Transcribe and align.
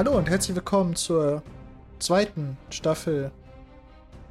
Hallo 0.00 0.16
und 0.16 0.30
herzlich 0.30 0.54
willkommen 0.56 0.96
zur 0.96 1.42
zweiten 1.98 2.56
Staffel, 2.70 3.30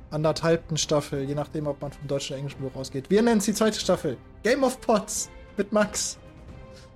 anderthalbten 0.09 0.77
Staffel, 0.77 1.21
je 1.21 1.35
nachdem, 1.35 1.67
ob 1.67 1.79
man 1.79 1.91
vom 1.91 2.07
deutschen 2.07 2.33
oder 2.33 2.39
englischen 2.39 2.61
Buch 2.61 2.73
ausgeht. 2.73 3.11
Wir 3.11 3.21
nennen 3.21 3.37
es 3.37 3.45
die 3.45 3.53
zweite 3.53 3.79
Staffel. 3.79 4.17
Game 4.41 4.63
of 4.63 4.81
Pots 4.81 5.29
mit 5.57 5.71
Max. 5.71 6.17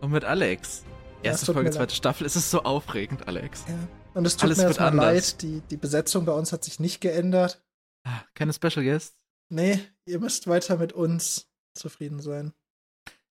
Und 0.01 0.09
mit 0.09 0.25
Alex. 0.25 0.83
Erste 1.21 1.45
tut 1.45 1.53
Folge, 1.53 1.69
zweite 1.69 1.93
Staffel. 1.93 2.25
Es 2.25 2.35
ist 2.35 2.49
so 2.49 2.63
aufregend, 2.63 3.27
Alex. 3.27 3.63
Ja. 3.67 3.75
Und 4.15 4.25
es 4.25 4.37
tut 4.37 4.45
Alles 4.45 4.57
mir 4.57 4.63
wird 4.63 4.79
erstmal 4.79 5.05
anders. 5.07 5.33
leid, 5.33 5.41
die, 5.43 5.61
die 5.69 5.77
Besetzung 5.77 6.25
bei 6.25 6.33
uns 6.33 6.51
hat 6.51 6.63
sich 6.63 6.79
nicht 6.79 6.99
geändert. 6.99 7.63
Ah, 8.07 8.21
Keine 8.33 8.53
Special 8.53 8.83
Guests? 8.83 9.15
Nee, 9.49 9.81
ihr 10.05 10.17
müsst 10.19 10.47
weiter 10.47 10.77
mit 10.77 10.93
uns 10.93 11.47
zufrieden 11.75 12.21
sein. 12.21 12.53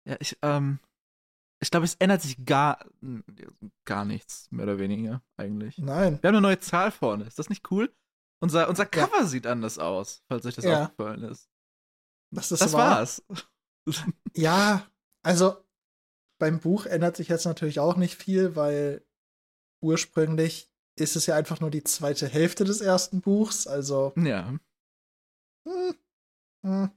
Ja, 0.05 0.17
ich, 0.19 0.37
ähm, 0.43 0.81
ich 1.61 1.71
glaube, 1.71 1.85
es 1.85 1.95
ändert 1.97 2.23
sich 2.23 2.45
gar, 2.45 2.85
gar 3.85 4.05
nichts, 4.05 4.51
mehr 4.51 4.65
oder 4.65 4.79
weniger, 4.79 5.23
eigentlich. 5.37 5.79
Nein. 5.79 6.19
Wir 6.23 6.29
haben 6.29 6.37
eine 6.37 6.41
neue 6.41 6.61
Zahl 6.61 6.91
vorne. 6.91 7.25
Ist 7.25 7.39
das 7.39 7.49
nicht 7.49 7.71
cool? 7.71 7.93
Unser, 8.41 8.69
unser 8.69 8.87
Cover 8.87 9.27
sieht 9.27 9.47
anders 9.47 9.79
aus, 9.79 10.23
falls 10.29 10.47
euch 10.47 10.55
das 10.55 10.65
Ja. 10.65 10.85
aufgefallen 10.85 11.25
ist. 11.25 11.51
Das, 12.31 12.53
ist 12.53 12.61
Das 12.61 12.73
wahr. 12.73 12.97
war's. 12.99 13.23
Ja, 14.37 14.87
also 15.25 15.57
beim 16.39 16.61
Buch 16.61 16.85
ändert 16.87 17.17
sich 17.17 17.29
jetzt 17.29 17.47
natürlich 17.47 17.81
auch 17.81 17.97
nicht 17.97 18.15
viel, 18.23 18.55
weil 18.55 19.05
ursprünglich 19.83 20.71
ist 20.97 21.17
es 21.17 21.27
ja 21.27 21.35
einfach 21.37 21.61
nur 21.61 21.71
die 21.71 21.85
zweite 21.85 22.29
Hälfte 22.29 22.65
des 22.65 22.81
ersten 22.81 23.21
Buchs. 23.23 23.67
Also, 23.67 24.13
ja. 24.17 24.49
hm, 24.49 24.61
hm, 25.67 25.95
Man 26.63 26.91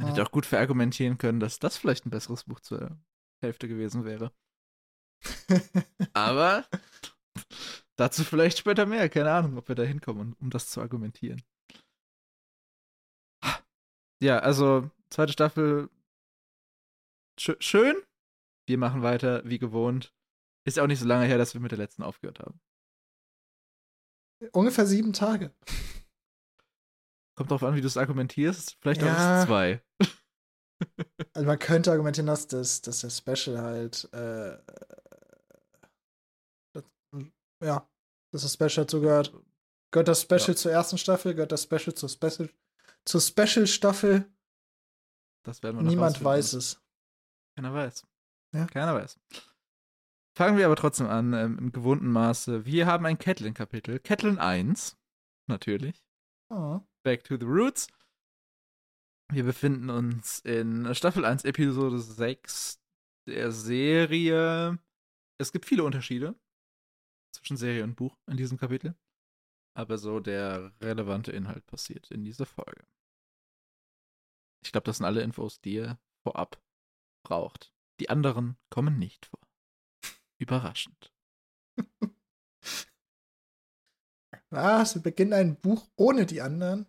Ja. 0.00 0.06
hätte 0.08 0.22
auch 0.22 0.30
gut 0.30 0.46
verargumentieren 0.46 1.18
können, 1.18 1.40
dass 1.40 1.58
das 1.58 1.76
vielleicht 1.76 2.06
ein 2.06 2.10
besseres 2.10 2.44
Buch 2.44 2.60
zur 2.60 2.96
Hälfte 3.42 3.68
gewesen 3.68 4.04
wäre. 4.04 4.32
Aber 6.14 6.66
dazu 7.96 8.24
vielleicht 8.24 8.58
später 8.58 8.86
mehr. 8.86 9.08
Keine 9.08 9.32
Ahnung, 9.32 9.56
ob 9.58 9.68
wir 9.68 9.74
da 9.74 9.82
hinkommen, 9.82 10.34
um 10.40 10.50
das 10.50 10.70
zu 10.70 10.80
argumentieren. 10.80 11.42
Ja, 14.22 14.38
also 14.38 14.90
zweite 15.10 15.32
Staffel 15.32 15.90
schö- 17.38 17.60
schön. 17.60 17.96
Wir 18.66 18.78
machen 18.78 19.02
weiter 19.02 19.42
wie 19.44 19.58
gewohnt. 19.58 20.14
Ist 20.66 20.78
ja 20.78 20.82
auch 20.82 20.86
nicht 20.88 21.00
so 21.00 21.06
lange 21.06 21.26
her, 21.26 21.38
dass 21.38 21.54
wir 21.54 21.60
mit 21.60 21.70
der 21.70 21.78
letzten 21.78 22.02
aufgehört 22.02 22.40
haben. 22.40 22.60
ungefähr 24.52 24.86
sieben 24.86 25.12
Tage. 25.12 25.54
Kommt 27.36 27.50
drauf 27.50 27.62
an, 27.62 27.74
wie 27.74 27.80
du 27.82 27.86
es 27.86 27.96
argumentierst. 27.98 28.76
Vielleicht 28.80 29.02
auch 29.02 29.06
Ja. 29.06 29.36
erst 29.36 29.46
zwei. 29.48 29.82
Also 31.32 31.46
man 31.46 31.58
könnte 31.58 31.90
argumentieren, 31.90 32.26
dass 32.26 32.46
das, 32.46 32.82
dass 32.82 33.00
das 33.00 33.18
Special 33.18 33.58
halt, 33.60 34.08
äh, 34.12 34.58
das, 36.74 36.84
ja, 37.62 37.88
dass 38.32 38.42
das 38.42 38.54
Special 38.54 38.84
dazu 38.84 39.00
gehört. 39.00 39.32
Gehört 39.92 40.08
das 40.08 40.22
Special 40.22 40.48
Ja. 40.48 40.56
zur 40.56 40.72
ersten 40.72 40.98
Staffel? 40.98 41.34
Gehört 41.34 41.52
das 41.52 41.62
Special 41.64 41.94
zur 41.94 42.08
Special, 42.08 42.50
zur 43.04 43.20
Special-Staffel? 43.20 44.30
Das 45.44 45.62
werden 45.62 45.76
wir 45.76 45.82
noch 45.82 45.90
Niemand 45.90 46.22
weiß 46.22 46.54
es. 46.54 46.82
Keiner 47.56 47.72
weiß. 47.72 48.06
Ja. 48.54 48.66
Keiner 48.66 48.94
weiß. 48.94 49.18
Fangen 50.36 50.58
wir 50.58 50.66
aber 50.66 50.76
trotzdem 50.76 51.06
an, 51.06 51.32
ähm, 51.32 51.58
im 51.58 51.72
gewohnten 51.72 52.08
Maße. 52.10 52.66
Wir 52.66 52.86
haben 52.86 53.06
ein 53.06 53.16
Catelyn-Kapitel. 53.18 53.98
Catelyn 54.00 54.38
1, 54.38 54.98
natürlich. 55.48 56.04
Oh. 56.50 56.80
Back 57.04 57.24
to 57.24 57.36
the 57.38 57.46
Roots. 57.46 57.86
Wir 59.32 59.42
befinden 59.42 59.90
uns 59.90 60.38
in 60.40 60.94
Staffel 60.94 61.24
1, 61.24 61.44
Episode 61.44 61.98
6 61.98 62.80
der 63.26 63.50
Serie. 63.50 64.78
Es 65.38 65.50
gibt 65.52 65.66
viele 65.66 65.82
Unterschiede 65.82 66.38
zwischen 67.34 67.56
Serie 67.56 67.82
und 67.82 67.96
Buch 67.96 68.16
in 68.28 68.36
diesem 68.36 68.56
Kapitel. 68.56 68.94
Aber 69.74 69.98
so 69.98 70.20
der 70.20 70.72
relevante 70.80 71.32
Inhalt 71.32 71.66
passiert 71.66 72.10
in 72.12 72.24
dieser 72.24 72.46
Folge. 72.46 72.86
Ich 74.64 74.70
glaube, 74.70 74.84
das 74.84 74.98
sind 74.98 75.06
alle 75.06 75.22
Infos, 75.22 75.60
die 75.60 75.74
ihr 75.74 75.98
vorab 76.22 76.62
braucht. 77.24 77.74
Die 78.00 78.08
anderen 78.08 78.56
kommen 78.70 78.98
nicht 78.98 79.26
vor. 79.26 79.40
Überraschend. 80.38 81.12
Was? 84.50 84.94
Wir 84.94 85.02
beginnen 85.02 85.32
ein 85.32 85.60
Buch 85.60 85.88
ohne 85.96 86.26
die 86.26 86.40
anderen? 86.40 86.86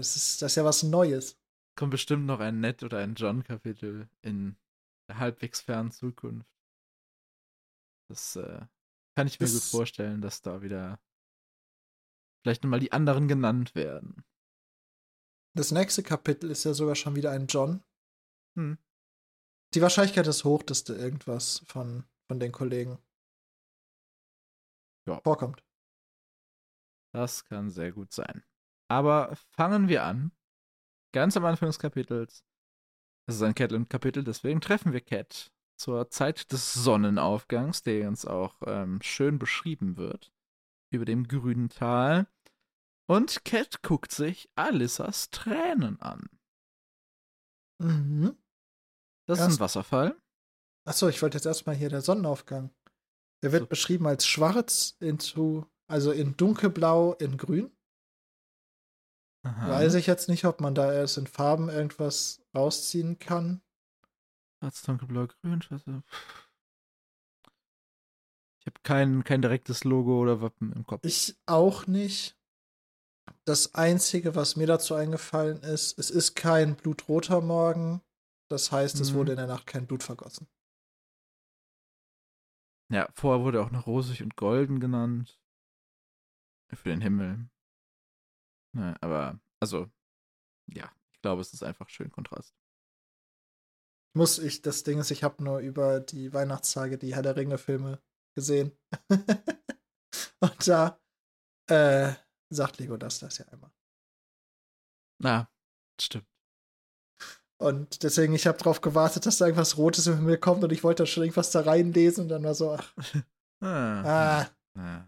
Das 0.00 0.16
ist, 0.16 0.40
das 0.40 0.52
ist 0.52 0.56
ja 0.56 0.64
was 0.64 0.82
Neues. 0.82 1.38
Kommt 1.76 1.90
bestimmt 1.90 2.24
noch 2.24 2.40
ein 2.40 2.60
Ned 2.60 2.82
oder 2.82 2.98
ein 3.00 3.16
John-Kapitel 3.16 4.08
in 4.22 4.56
der 5.08 5.18
halbwegs 5.18 5.60
fernen 5.60 5.90
Zukunft. 5.90 6.48
Das 8.08 8.34
äh, 8.36 8.64
kann 9.14 9.26
ich 9.26 9.38
mir 9.38 9.44
Das- 9.44 9.52
gut 9.52 9.62
vorstellen, 9.64 10.22
dass 10.22 10.40
da 10.40 10.62
wieder 10.62 10.98
vielleicht 12.42 12.62
nochmal 12.64 12.80
die 12.80 12.92
anderen 12.92 13.28
genannt 13.28 13.74
werden. 13.74 14.24
Das 15.54 15.70
nächste 15.70 16.02
Kapitel 16.02 16.50
ist 16.50 16.64
ja 16.64 16.72
sogar 16.72 16.94
schon 16.94 17.14
wieder 17.14 17.30
ein 17.32 17.46
John. 17.46 17.82
Hm. 18.56 18.78
Die 19.74 19.82
Wahrscheinlichkeit 19.82 20.26
ist 20.28 20.44
hoch, 20.44 20.62
dass 20.62 20.84
da 20.84 20.94
irgendwas 20.94 21.58
von, 21.66 22.04
von 22.26 22.40
den 22.40 22.52
Kollegen 22.52 22.98
Ja. 25.06 25.20
vorkommt. 25.20 25.62
Das 27.12 27.44
kann 27.44 27.68
sehr 27.70 27.92
gut 27.92 28.12
sein. 28.14 28.42
Aber 28.90 29.34
fangen 29.56 29.88
wir 29.88 30.04
an. 30.04 30.32
Ganz 31.12 31.36
am 31.36 31.44
Anfang 31.44 31.68
des 31.68 31.78
Kapitels. 31.78 32.44
Es 33.28 33.36
ist 33.36 33.42
ein 33.42 33.54
Catelyn-Kapitel, 33.54 34.24
deswegen 34.24 34.60
treffen 34.60 34.92
wir 34.92 35.00
Cat 35.00 35.52
zur 35.76 36.10
Zeit 36.10 36.50
des 36.52 36.74
Sonnenaufgangs, 36.74 37.82
der 37.82 38.08
uns 38.08 38.26
auch 38.26 38.56
ähm, 38.66 39.00
schön 39.02 39.38
beschrieben 39.38 39.96
wird. 39.96 40.32
Über 40.92 41.04
dem 41.04 41.28
grünen 41.28 41.68
Tal. 41.68 42.26
Und 43.08 43.44
Cat 43.44 43.82
guckt 43.82 44.12
sich 44.12 44.50
Alissas 44.56 45.30
Tränen 45.30 46.00
an. 46.00 46.28
Mhm. 47.78 48.36
Das 49.26 49.38
ist 49.38 49.44
Erst- 49.44 49.56
ein 49.58 49.60
Wasserfall. 49.60 50.16
Achso, 50.86 51.08
ich 51.08 51.20
wollte 51.22 51.36
jetzt 51.36 51.46
erstmal 51.46 51.76
hier 51.76 51.88
der 51.90 52.00
Sonnenaufgang. 52.00 52.70
Der 53.42 53.52
wird 53.52 53.62
So. 53.62 53.68
beschrieben 53.68 54.06
als 54.06 54.26
schwarz, 54.26 54.96
into, 54.98 55.66
also 55.86 56.10
in 56.10 56.36
dunkelblau, 56.36 57.14
in 57.14 57.36
grün. 57.36 57.70
Aha. 59.42 59.70
Weiß 59.70 59.94
ich 59.94 60.06
jetzt 60.06 60.28
nicht, 60.28 60.44
ob 60.44 60.60
man 60.60 60.74
da 60.74 60.92
erst 60.92 61.16
in 61.18 61.26
Farben 61.26 61.68
irgendwas 61.68 62.42
rausziehen 62.54 63.18
kann. 63.18 63.62
Schwarz, 64.58 64.82
dunkelblau, 64.82 65.26
grün, 65.26 65.62
schwarze. 65.62 66.02
Ich 68.60 68.66
habe 68.66 68.80
kein, 68.82 69.24
kein 69.24 69.40
direktes 69.40 69.84
Logo 69.84 70.20
oder 70.20 70.42
Wappen 70.42 70.72
im 70.72 70.86
Kopf. 70.86 71.00
Ich 71.04 71.38
auch 71.46 71.86
nicht. 71.86 72.36
Das 73.46 73.74
Einzige, 73.74 74.34
was 74.34 74.56
mir 74.56 74.66
dazu 74.66 74.94
eingefallen 74.94 75.62
ist, 75.62 75.98
es 75.98 76.10
ist 76.10 76.34
kein 76.34 76.76
blutroter 76.76 77.40
Morgen. 77.40 78.02
Das 78.50 78.70
heißt, 78.70 79.00
es 79.00 79.12
Mhm. 79.12 79.16
wurde 79.16 79.32
in 79.32 79.38
der 79.38 79.46
Nacht 79.46 79.66
kein 79.66 79.86
Blut 79.86 80.02
vergossen. 80.02 80.46
Ja, 82.92 83.08
vorher 83.14 83.44
wurde 83.44 83.62
auch 83.62 83.70
noch 83.70 83.86
rosig 83.86 84.22
und 84.22 84.36
golden 84.36 84.80
genannt. 84.80 85.40
Für 86.74 86.88
den 86.90 87.00
Himmel. 87.00 87.48
Ja, 88.76 88.96
aber, 89.00 89.40
also, 89.60 89.90
ja, 90.66 90.90
ich 91.12 91.20
glaube, 91.22 91.42
es 91.42 91.52
ist 91.52 91.62
einfach 91.62 91.88
schön 91.88 92.10
Kontrast. 92.10 92.54
Muss 94.16 94.38
ich, 94.38 94.62
das 94.62 94.82
Ding 94.82 94.98
ist, 94.98 95.10
ich 95.10 95.22
habe 95.22 95.42
nur 95.42 95.58
über 95.60 96.00
die 96.00 96.32
Weihnachtstage 96.32 96.98
die 96.98 97.14
Herr 97.14 97.22
der 97.22 97.36
Ringe-Filme 97.36 98.02
gesehen. 98.34 98.72
Und 100.40 100.68
da 100.68 101.00
äh, 101.68 102.12
sagt 102.48 102.78
Lego 102.78 102.96
das 102.96 103.20
das 103.20 103.38
ja 103.38 103.44
immer. 103.46 103.72
Na, 105.22 105.48
stimmt. 106.00 106.26
Und 107.60 108.02
deswegen, 108.02 108.32
ich 108.32 108.46
habe 108.46 108.56
darauf 108.58 108.80
gewartet, 108.80 109.26
dass 109.26 109.36
da 109.38 109.44
irgendwas 109.44 109.76
Rotes 109.76 110.06
im 110.06 110.16
Himmel 110.16 110.38
kommt 110.38 110.64
und 110.64 110.72
ich 110.72 110.82
wollte 110.82 111.02
da 111.02 111.06
schon 111.06 111.24
irgendwas 111.24 111.50
da 111.50 111.60
reinlesen 111.60 112.22
und 112.22 112.28
dann 112.30 112.42
war 112.42 112.54
so, 112.54 112.72
ach, 112.72 112.94
Ah, 113.62 114.40
ah, 114.40 114.50
ah, 114.78 115.04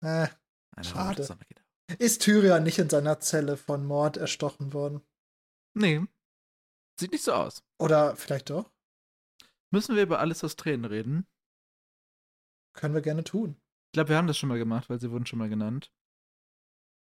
äh, 0.00 0.28
eine 0.72 0.84
schade. 0.84 1.26
Ist 1.98 2.22
Tyrion 2.22 2.62
nicht 2.62 2.78
in 2.78 2.90
seiner 2.90 3.20
Zelle 3.20 3.56
von 3.56 3.84
Mord 3.84 4.16
erstochen 4.16 4.72
worden? 4.72 5.02
Nee, 5.74 6.02
sieht 6.98 7.12
nicht 7.12 7.24
so 7.24 7.32
aus. 7.32 7.62
Oder 7.78 8.16
vielleicht 8.16 8.50
doch? 8.50 8.70
Müssen 9.72 9.96
wir 9.96 10.02
über 10.02 10.18
alles 10.18 10.42
aus 10.44 10.56
Tränen 10.56 10.84
reden? 10.84 11.26
Können 12.74 12.94
wir 12.94 13.02
gerne 13.02 13.24
tun. 13.24 13.56
Ich 13.88 13.92
glaube, 13.92 14.10
wir 14.10 14.16
haben 14.16 14.26
das 14.26 14.38
schon 14.38 14.48
mal 14.48 14.58
gemacht, 14.58 14.88
weil 14.88 15.00
sie 15.00 15.10
wurden 15.10 15.26
schon 15.26 15.38
mal 15.38 15.48
genannt. 15.48 15.92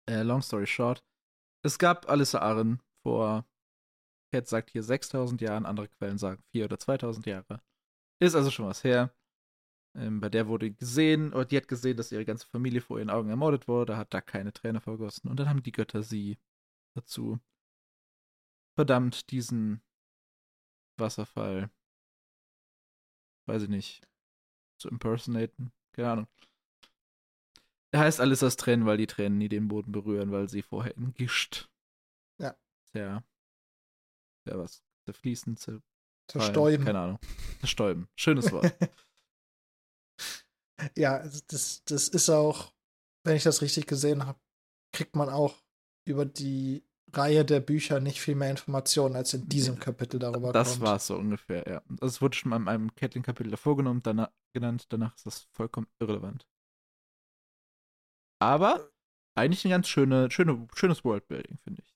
Äh, 0.09 0.23
long 0.23 0.41
story 0.41 0.67
short. 0.67 1.03
Es 1.63 1.77
gab 1.79 2.09
Alissa 2.09 2.39
Arren 2.39 2.81
vor, 3.03 3.45
Cat 4.33 4.47
sagt 4.47 4.71
hier 4.71 4.83
6000 4.83 5.41
Jahren, 5.41 5.65
andere 5.65 5.87
Quellen 5.87 6.17
sagen 6.17 6.43
4 6.51 6.65
oder 6.65 6.79
2000 6.79 7.25
Jahre. 7.25 7.61
Ist 8.19 8.35
also 8.35 8.51
schon 8.51 8.65
was 8.65 8.83
her. 8.83 9.13
Ähm, 9.95 10.19
bei 10.19 10.29
der 10.29 10.47
wurde 10.47 10.71
gesehen, 10.71 11.33
oder 11.33 11.45
die 11.45 11.57
hat 11.57 11.67
gesehen, 11.67 11.97
dass 11.97 12.11
ihre 12.11 12.25
ganze 12.25 12.47
Familie 12.47 12.81
vor 12.81 12.97
ihren 12.97 13.09
Augen 13.09 13.29
ermordet 13.29 13.67
wurde, 13.67 13.97
hat 13.97 14.13
da 14.13 14.21
keine 14.21 14.51
Träne 14.51 14.81
vergossen. 14.81 15.29
Und 15.29 15.39
dann 15.39 15.49
haben 15.49 15.63
die 15.63 15.71
Götter 15.71 16.01
sie 16.01 16.39
dazu 16.95 17.39
verdammt, 18.75 19.29
diesen 19.29 19.81
Wasserfall, 20.97 21.69
weiß 23.45 23.63
ich 23.63 23.69
nicht, 23.69 24.07
zu 24.79 24.89
impersonaten. 24.89 25.71
Keine 25.93 26.11
Ahnung. 26.11 26.27
Er 27.91 27.99
heißt 27.99 28.19
Alissas 28.19 28.55
Tränen, 28.55 28.87
weil 28.87 28.97
die 28.97 29.05
Tränen 29.05 29.37
nie 29.37 29.49
den 29.49 29.67
Boden 29.67 29.91
berühren, 29.91 30.31
weil 30.31 30.49
sie 30.49 30.63
vorher 30.63 30.97
entgischt. 30.97 31.69
Ja. 32.39 32.57
Sehr. 32.91 33.23
Ja, 34.45 34.57
was? 34.57 34.83
Zerfließen, 35.05 35.57
zer 35.57 35.81
Zerstäuben. 36.27 36.85
Keine 36.85 36.99
Ahnung. 36.99 37.19
Zerstäuben. 37.59 38.07
Schönes 38.15 38.51
Wort. 38.51 38.73
ja, 40.95 41.17
also 41.17 41.39
das, 41.47 41.83
das 41.85 42.07
ist 42.07 42.29
auch, 42.29 42.73
wenn 43.23 43.35
ich 43.35 43.43
das 43.43 43.61
richtig 43.61 43.87
gesehen 43.87 44.25
habe, 44.25 44.39
kriegt 44.93 45.15
man 45.15 45.29
auch 45.29 45.55
über 46.05 46.25
die 46.25 46.83
Reihe 47.11 47.45
der 47.45 47.59
Bücher 47.59 47.99
nicht 47.99 48.19
viel 48.19 48.35
mehr 48.35 48.49
Informationen, 48.49 49.15
als 49.15 49.33
in 49.33 49.47
diesem 49.47 49.79
Kapitel 49.79 50.19
darüber 50.19 50.51
das 50.51 50.73
kommt. 50.73 50.81
war 50.81 50.95
es 50.95 51.07
so 51.07 51.15
ungefähr, 51.15 51.67
ja. 51.67 51.81
Es 52.01 52.21
wurde 52.21 52.35
schon 52.35 52.49
mal 52.49 52.57
in 52.57 52.67
einem 52.67 52.95
Catelyn-Kapitel 52.95 53.51
davor 53.51 53.77
genommen, 53.77 54.01
danach, 54.03 54.31
genannt, 54.53 54.87
danach 54.89 55.15
ist 55.15 55.25
das 55.25 55.47
vollkommen 55.51 55.87
irrelevant. 55.99 56.47
Aber 58.39 58.89
eigentlich 59.35 59.63
ein 59.65 59.71
ganz 59.71 59.87
schöne, 59.87 60.29
schöne, 60.31 60.67
schönes 60.75 61.03
Worldbuilding, 61.03 61.59
finde 61.59 61.83
ich. 61.83 61.95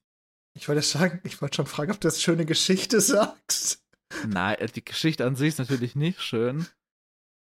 Ich 0.55 0.67
wollte 0.67 0.81
sagen, 0.81 1.21
ich 1.23 1.41
wollte 1.41 1.57
schon 1.57 1.67
fragen, 1.67 1.91
ob 1.91 1.99
du 1.99 2.07
das 2.07 2.21
schöne 2.21 2.45
Geschichte 2.45 3.01
sagst. 3.01 3.83
Nein, 4.25 4.57
die 4.75 4.85
Geschichte 4.85 5.25
an 5.25 5.35
sich 5.35 5.49
ist 5.49 5.59
natürlich 5.59 5.95
nicht 5.95 6.21
schön, 6.21 6.67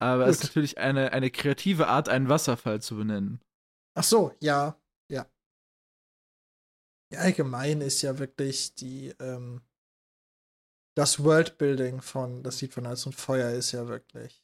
aber 0.01 0.27
es 0.27 0.38
ist 0.38 0.44
natürlich 0.45 0.77
eine, 0.77 1.12
eine 1.13 1.30
kreative 1.31 1.88
Art, 1.88 2.09
einen 2.09 2.27
Wasserfall 2.30 2.81
zu 2.81 2.95
benennen. 2.95 3.42
Ach 3.94 4.03
so, 4.03 4.33
ja, 4.39 4.80
ja. 5.09 5.30
ja 7.12 7.19
allgemein 7.19 7.81
ist 7.81 8.01
ja 8.01 8.18
wirklich 8.19 8.75
die, 8.75 9.09
ähm, 9.19 9.62
das 10.95 11.24
Worldbuilding 11.24 12.01
von 12.01 12.44
Das 12.44 12.62
Lied 12.62 12.74
von 12.74 12.86
Eis 12.86 13.06
und 13.06 13.13
Feuer 13.13 13.51
ist 13.51 13.71
ja 13.71 13.88
wirklich 13.88 14.44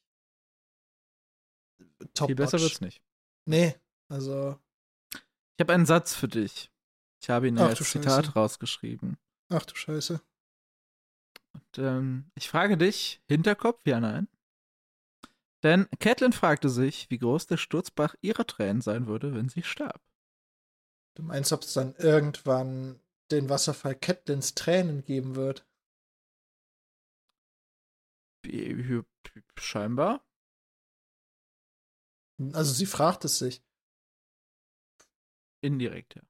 top. 2.14 2.28
Viel 2.28 2.36
besser 2.36 2.60
wird's 2.60 2.82
nicht. 2.82 3.02
Nee, 3.46 3.76
also, 4.10 4.60
Ich 5.14 5.60
habe 5.62 5.74
einen 5.74 5.86
Satz 5.86 6.14
für 6.14 6.28
dich. 6.28 6.72
Ich 7.22 7.30
habe 7.30 7.48
ihn 7.48 7.58
Ach, 7.58 7.70
als 7.70 7.80
Zitat 7.80 8.26
Scheiße. 8.26 8.34
rausgeschrieben. 8.34 9.18
ach 9.50 9.66
du 9.66 9.76
Scheiße. 9.76 10.22
Und, 11.54 11.78
ähm, 11.80 12.32
ich 12.36 12.48
frage 12.50 12.78
dich, 12.78 13.22
Hinterkopf, 13.28 13.82
ja, 13.86 14.00
nein. 14.00 14.28
Denn 15.64 15.88
Catelyn 16.00 16.34
fragte 16.34 16.70
sich, 16.70 17.10
wie 17.10 17.18
groß 17.18 17.48
der 17.48 17.58
Sturzbach 17.58 18.16
ihrer 18.22 18.46
Tränen 18.46 18.82
sein 18.82 19.08
würde, 19.08 19.34
wenn 19.34 19.50
sie 19.50 19.64
starb. 19.64 20.02
Du 21.16 21.24
meinst, 21.24 21.52
ob 21.52 21.64
es 21.64 21.74
dann 21.74 21.96
irgendwann 21.96 23.00
den 23.32 23.50
Wasserfall 23.50 23.96
Catelyn's 23.96 24.54
Tränen 24.54 25.04
geben 25.04 25.36
wird? 25.36 25.66
Scheinbar. 29.58 30.24
Also 32.54 32.72
sie 32.72 32.86
fragt 32.86 33.26
es 33.26 33.40
sich. 33.40 33.64
Indirekt, 35.62 36.16
ja. 36.16 36.22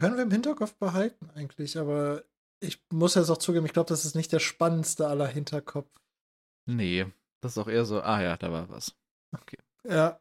Können 0.00 0.16
wir 0.16 0.22
im 0.24 0.30
Hinterkopf 0.30 0.74
behalten 0.76 1.30
eigentlich, 1.30 1.78
aber 1.78 2.24
ich 2.60 2.84
muss 2.92 3.14
jetzt 3.14 3.30
auch 3.30 3.38
zugeben, 3.38 3.66
ich 3.66 3.72
glaube, 3.72 3.88
das 3.88 4.04
ist 4.04 4.14
nicht 4.14 4.32
der 4.32 4.40
spannendste 4.40 5.06
aller 5.06 5.26
Hinterkopf. 5.26 5.90
Nee, 6.66 7.06
das 7.40 7.52
ist 7.52 7.58
auch 7.58 7.68
eher 7.68 7.84
so, 7.84 8.02
ah 8.02 8.20
ja, 8.20 8.36
da 8.36 8.50
war 8.52 8.68
was. 8.68 8.96
Ja. 9.84 10.20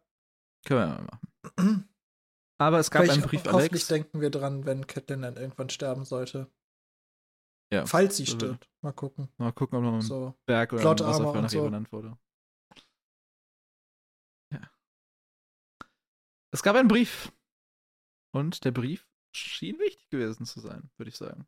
Können 0.65 0.79
wir 0.79 0.87
mal 0.87 1.01
machen. 1.03 1.89
Aber 2.59 2.79
es 2.79 2.89
gab 2.89 3.03
Aber 3.03 3.13
einen 3.13 3.21
Brief 3.21 3.43
Hoffentlich 3.45 3.83
Alex. 3.83 3.87
denken 3.87 4.21
wir 4.21 4.31
dran, 4.31 4.65
wenn 4.65 4.87
Catelyn 4.87 5.21
dann 5.21 5.37
irgendwann 5.37 5.69
sterben 5.69 6.05
sollte. 6.05 6.49
Ja, 7.71 7.85
Falls 7.85 8.17
sie 8.17 8.25
stirbt. 8.25 8.69
Mal 8.81 8.93
gucken. 8.93 9.29
Mal 9.37 9.51
gucken, 9.51 9.77
ob 9.77 9.83
noch 9.83 9.93
ein 9.95 10.01
So. 10.01 10.33
Berg 10.45 10.73
oder 10.73 10.81
ein 10.81 10.99
Wasserfall 10.99 11.41
nach 11.41 11.51
ihr 11.53 11.59
so. 11.59 11.63
benannt 11.65 11.91
wurde. 11.91 12.17
Ja. 14.53 14.61
Es 16.51 16.63
gab 16.63 16.75
einen 16.75 16.87
Brief. 16.87 17.31
Und 18.31 18.63
der 18.65 18.71
Brief 18.71 19.06
schien 19.35 19.79
wichtig 19.79 20.09
gewesen 20.09 20.45
zu 20.45 20.59
sein, 20.59 20.89
würde 20.97 21.09
ich 21.09 21.17
sagen. 21.17 21.47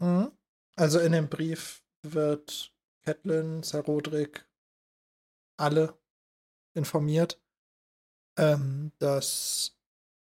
Mhm. 0.00 0.32
Also 0.76 1.00
in 1.00 1.12
dem 1.12 1.28
Brief 1.28 1.84
wird 2.02 2.74
Catelyn, 3.04 3.62
Sir 3.62 3.80
Roderick, 3.80 4.48
alle 5.58 5.98
informiert, 6.76 7.42
ähm, 8.38 8.92
dass 8.98 9.76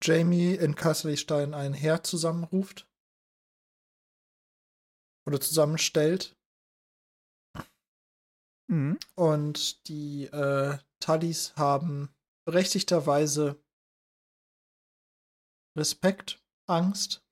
Jamie 0.03 0.55
in 0.55 0.75
Castlestein 0.75 1.55
ein 1.55 1.73
Heer 1.73 2.03
zusammenruft 2.03 2.89
oder 5.27 5.41
zusammenstellt 5.41 6.37
Mhm. 8.71 8.99
und 9.15 9.87
die 9.89 10.25
äh, 10.25 10.79
Tullys 11.01 11.55
haben 11.57 12.09
berechtigterweise 12.47 13.63
Respekt, 15.77 16.44
Angst 16.67 17.23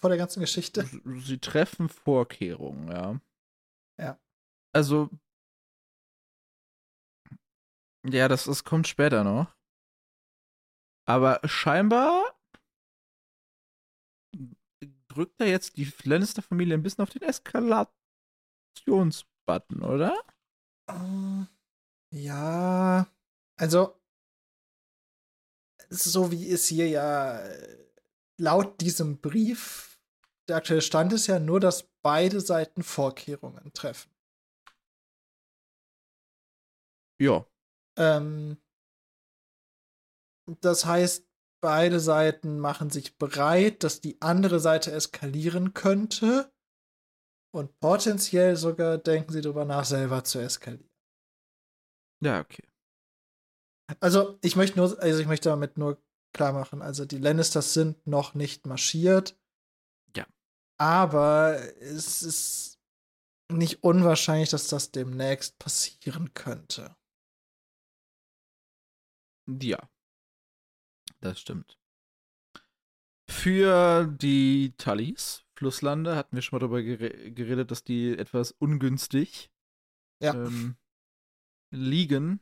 vor 0.00 0.10
der 0.10 0.18
ganzen 0.18 0.40
Geschichte. 0.40 0.88
Sie 1.20 1.38
treffen 1.38 1.88
Vorkehrungen, 1.88 2.88
ja. 2.88 3.20
Ja. 3.98 4.20
Also. 4.74 5.10
Ja, 8.04 8.26
das, 8.26 8.44
das 8.44 8.64
kommt 8.64 8.88
später 8.88 9.22
noch. 9.22 9.54
Aber 11.06 11.40
scheinbar 11.44 12.24
drückt 15.08 15.40
er 15.40 15.48
jetzt 15.48 15.76
die 15.76 15.90
Lannister-Familie 16.04 16.74
ein 16.74 16.82
bisschen 16.82 17.02
auf 17.02 17.10
den 17.10 17.22
Eskalationsbutton, 17.22 19.82
oder? 19.82 20.20
Ähm, 20.88 21.48
Ja, 22.12 23.06
also 23.58 24.00
so 25.90 26.30
wie 26.30 26.50
es 26.50 26.66
hier 26.66 26.88
ja 26.88 27.40
laut 28.42 28.80
diesem 28.80 29.20
Brief, 29.20 30.00
der 30.48 30.56
aktuelle 30.56 30.82
Stand 30.82 31.12
ist 31.12 31.28
ja 31.28 31.38
nur, 31.38 31.60
dass 31.60 31.88
beide 32.02 32.40
Seiten 32.40 32.82
Vorkehrungen 32.82 33.72
treffen. 33.72 34.10
Ja. 37.20 37.46
Ähm, 37.96 38.60
das 40.60 40.84
heißt, 40.84 41.28
beide 41.62 42.00
Seiten 42.00 42.58
machen 42.58 42.90
sich 42.90 43.16
bereit, 43.16 43.84
dass 43.84 44.00
die 44.00 44.20
andere 44.20 44.58
Seite 44.58 44.90
eskalieren 44.90 45.72
könnte. 45.72 46.52
Und 47.54 47.78
potenziell 47.78 48.56
sogar 48.56 48.98
denken 48.98 49.30
sie 49.32 49.40
darüber 49.40 49.64
nach, 49.64 49.84
selber 49.84 50.24
zu 50.24 50.40
eskalieren. 50.40 50.90
Ja, 52.24 52.40
okay. 52.40 52.66
Also, 54.00 54.38
ich 54.42 54.56
möchte 54.56 54.78
nur, 54.78 55.00
also 55.00 55.20
ich 55.20 55.26
möchte 55.26 55.50
damit 55.50 55.76
nur 55.76 56.02
klar 56.32 56.52
machen, 56.52 56.82
also 56.82 57.04
die 57.04 57.18
Lannisters 57.18 57.74
sind 57.74 58.06
noch 58.06 58.34
nicht 58.34 58.66
marschiert. 58.66 59.38
Ja. 60.16 60.26
Aber 60.78 61.56
es 61.80 62.22
ist 62.22 62.78
nicht 63.50 63.82
unwahrscheinlich, 63.82 64.50
dass 64.50 64.68
das 64.68 64.90
demnächst 64.92 65.58
passieren 65.58 66.32
könnte. 66.34 66.96
Ja. 69.46 69.78
Das 71.20 71.40
stimmt. 71.40 71.78
Für 73.30 74.06
die 74.06 74.74
Tullys, 74.78 75.44
Flusslande, 75.56 76.16
hatten 76.16 76.36
wir 76.36 76.42
schon 76.42 76.56
mal 76.56 76.60
darüber 76.60 76.78
gere- 76.78 77.30
geredet, 77.30 77.70
dass 77.70 77.84
die 77.84 78.16
etwas 78.16 78.52
ungünstig 78.52 79.50
Ja. 80.20 80.34
ähm, 80.34 80.76
liegen. 81.70 82.40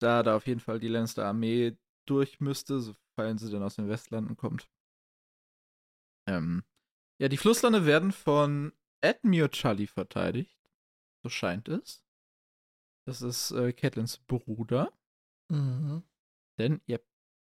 Da 0.00 0.22
da 0.22 0.36
auf 0.36 0.46
jeden 0.46 0.60
Fall 0.60 0.80
die 0.80 0.88
Lannister-Armee 0.88 1.76
durch 2.04 2.40
müsste, 2.40 2.80
sofern 2.80 3.38
sie 3.38 3.50
dann 3.50 3.62
aus 3.62 3.76
den 3.76 3.88
Westlanden 3.88 4.36
kommt. 4.36 4.68
Ähm, 6.26 6.64
ja, 7.20 7.28
die 7.28 7.36
Flusslande 7.36 7.86
werden 7.86 8.12
von 8.12 8.72
Edmure 9.00 9.50
Tully 9.50 9.86
verteidigt. 9.86 10.58
So 11.22 11.28
scheint 11.28 11.68
es. 11.68 12.02
Das 13.06 13.22
ist 13.22 13.50
äh, 13.50 13.72
Catelyns 13.72 14.18
Bruder. 14.18 14.92
Mhm. 15.50 16.02
Denn 16.58 16.80
ihr 16.86 17.00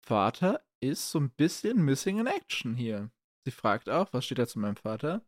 Vater 0.05 0.63
ist 0.81 1.11
so 1.11 1.19
ein 1.19 1.31
bisschen 1.31 1.83
missing 1.83 2.19
in 2.19 2.27
action 2.27 2.75
hier. 2.75 3.11
Sie 3.45 3.51
fragt 3.51 3.89
auch, 3.89 4.11
was 4.13 4.25
steht 4.25 4.39
da 4.39 4.47
zu 4.47 4.59
meinem 4.59 4.75
Vater? 4.75 5.25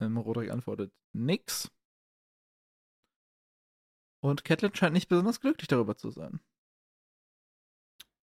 Ähm, 0.00 0.16
Roderick 0.16 0.50
antwortet, 0.50 0.92
nix. 1.12 1.70
Und 4.22 4.44
Catelyn 4.44 4.74
scheint 4.74 4.94
nicht 4.94 5.08
besonders 5.08 5.40
glücklich 5.40 5.68
darüber 5.68 5.96
zu 5.96 6.10
sein. 6.10 6.40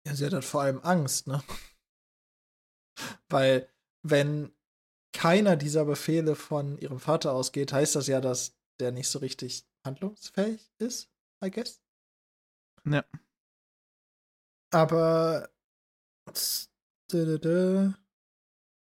Ja, 0.07 0.15
sie 0.15 0.27
hat 0.27 0.33
halt 0.35 0.45
vor 0.45 0.63
allem 0.63 0.81
Angst, 0.83 1.27
ne? 1.27 1.43
Weil, 3.29 3.69
wenn 4.03 4.53
keiner 5.13 5.57
dieser 5.57 5.85
Befehle 5.85 6.37
von 6.37 6.77
ihrem 6.79 7.01
Vater 7.01 7.33
ausgeht, 7.33 7.73
heißt 7.73 7.97
das 7.97 8.07
ja, 8.07 8.21
dass 8.21 8.57
der 8.81 8.93
nicht 8.93 9.09
so 9.09 9.21
richtig 9.21 9.67
handlungsfähig 9.85 10.71
ist, 10.79 11.11
I 11.43 11.51
guess. 11.51 11.81
Ja. 12.85 13.05
Aber 14.73 15.51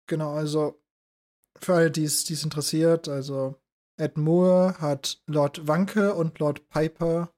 genau, 0.06 0.32
also 0.32 0.82
für 1.58 1.74
alle, 1.74 1.90
die 1.90 2.04
es 2.04 2.24
die 2.24 2.32
es 2.34 2.44
interessiert, 2.44 3.08
also 3.08 3.60
Ed 3.98 4.16
Moore 4.16 4.80
hat 4.80 5.22
Lord 5.26 5.68
Wanke 5.68 6.14
und 6.14 6.38
Lord 6.38 6.68
Piper. 6.70 7.32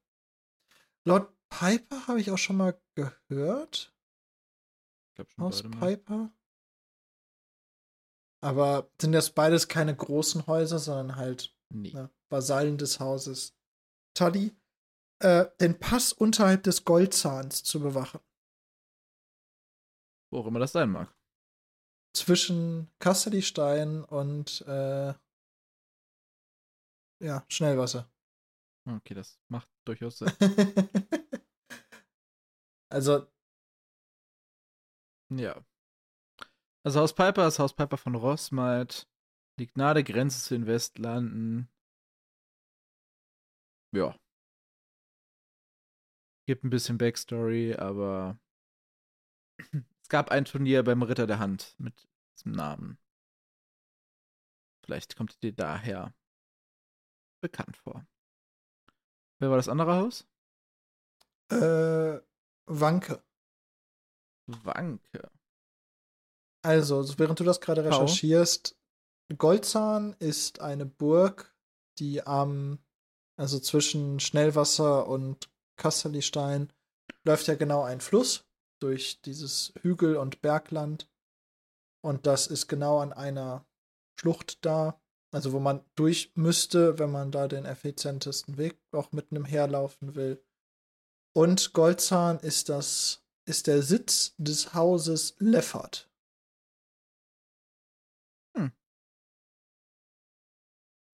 Lord 1.04 1.33
Piper 1.58 2.06
habe 2.08 2.20
ich 2.20 2.30
auch 2.30 2.38
schon 2.38 2.56
mal 2.56 2.80
gehört. 2.94 3.94
Ich 5.10 5.14
glaube 5.14 5.30
schon 5.30 5.44
Haus 5.44 5.62
beide 5.62 5.76
mal. 5.76 5.86
Piper. 5.96 6.32
Aber 8.42 8.90
sind 9.00 9.12
das 9.12 9.30
beides 9.30 9.68
keine 9.68 9.94
großen 9.94 10.46
Häuser, 10.46 10.78
sondern 10.78 11.16
halt 11.16 11.56
Nee. 11.70 11.92
ne, 11.92 12.10
Vasallen 12.28 12.76
des 12.76 13.00
Hauses 13.00 13.56
Tully, 14.16 14.54
äh, 15.20 15.46
den 15.60 15.78
Pass 15.78 16.12
unterhalb 16.12 16.62
des 16.64 16.84
Goldzahns 16.84 17.62
zu 17.62 17.80
bewachen. 17.80 18.20
Wo 20.30 20.40
auch 20.40 20.46
immer 20.46 20.58
das 20.60 20.72
sein 20.72 20.90
mag. 20.90 21.14
Zwischen 22.16 22.90
Casterlystein 22.98 24.04
und 24.04 24.60
äh, 24.62 25.14
ja, 27.22 27.44
Schnellwasser. 27.48 28.10
Okay, 28.86 29.14
das 29.14 29.40
macht 29.48 29.68
durchaus 29.86 30.18
Sinn. 30.18 30.32
Also, 32.94 33.26
ja. 35.30 35.64
Also 36.84 37.00
Haus 37.00 37.14
Piper 37.14 37.48
ist 37.48 37.58
Haus 37.58 37.74
Piper 37.74 37.96
von 37.96 38.14
Rossmalt. 38.14 39.08
Liegt 39.58 39.76
nahe 39.76 39.94
der 39.94 40.04
Grenze 40.04 40.42
zu 40.42 40.54
den 40.54 40.66
Westlanden. 40.66 41.68
Ja. 43.92 44.16
Gibt 46.46 46.62
ein 46.64 46.70
bisschen 46.70 46.98
Backstory, 46.98 47.74
aber 47.74 48.38
es 50.02 50.08
gab 50.08 50.30
ein 50.30 50.44
Turnier 50.44 50.82
beim 50.84 51.02
Ritter 51.02 51.26
der 51.26 51.40
Hand 51.40 51.74
mit 51.78 52.08
diesem 52.36 52.52
Namen. 52.52 52.98
Vielleicht 54.84 55.16
kommt 55.16 55.42
dir 55.42 55.52
daher 55.52 56.14
bekannt 57.40 57.76
vor. 57.76 58.06
Wer 59.40 59.50
war 59.50 59.56
das 59.56 59.68
andere 59.68 59.96
Haus? 59.96 60.28
äh, 61.50 62.20
Wanke. 62.66 63.22
Wanke. 64.46 65.30
Also, 66.62 67.18
während 67.18 67.40
du 67.40 67.44
das 67.44 67.60
gerade 67.60 67.84
recherchierst, 67.84 68.76
Goldzahn 69.36 70.14
ist 70.18 70.60
eine 70.60 70.86
Burg, 70.86 71.54
die 71.98 72.26
am, 72.26 72.78
also 73.36 73.58
zwischen 73.58 74.20
Schnellwasser 74.20 75.06
und 75.06 75.50
Casterlystein 75.76 76.72
läuft 77.24 77.46
ja 77.48 77.54
genau 77.54 77.82
ein 77.82 78.00
Fluss 78.00 78.46
durch 78.80 79.20
dieses 79.22 79.72
Hügel- 79.80 80.16
und 80.16 80.42
Bergland. 80.42 81.10
Und 82.02 82.26
das 82.26 82.46
ist 82.46 82.68
genau 82.68 82.98
an 82.98 83.12
einer 83.12 83.66
Schlucht 84.18 84.64
da, 84.64 85.00
also 85.32 85.52
wo 85.52 85.58
man 85.58 85.84
durch 85.94 86.32
müsste, 86.34 86.98
wenn 86.98 87.10
man 87.10 87.32
da 87.32 87.48
den 87.48 87.64
effizientesten 87.64 88.58
Weg 88.58 88.78
auch 88.92 89.12
mit 89.12 89.30
einem 89.30 89.44
herlaufen 89.44 90.14
will. 90.14 90.42
Und 91.34 91.72
Goldzahn 91.72 92.38
ist 92.38 92.68
das, 92.68 93.24
ist 93.44 93.66
der 93.66 93.82
Sitz 93.82 94.34
des 94.38 94.74
Hauses 94.74 95.34
Leffert. 95.38 96.08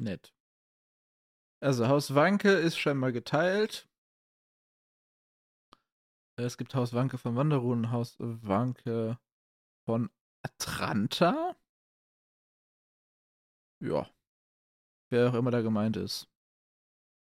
Nett. 0.01 0.35
Also 1.63 1.89
Haus 1.89 2.15
Wanke 2.15 2.53
ist 2.53 2.79
scheinbar 2.79 3.13
geteilt. 3.13 3.87
Es 6.37 6.57
gibt 6.57 6.75
Haus 6.75 6.95
Wanke 6.95 7.19
von 7.19 7.37
Wanderruhen 7.37 7.85
und 7.85 7.91
Haus 7.91 8.17
Wanke 8.19 9.19
von 9.85 10.11
Atranta. 10.43 11.55
Ja. 13.83 14.09
Wer 15.11 15.31
auch 15.31 15.35
immer 15.35 15.51
da 15.51 15.61
gemeint 15.61 15.97
ist. 15.97 16.29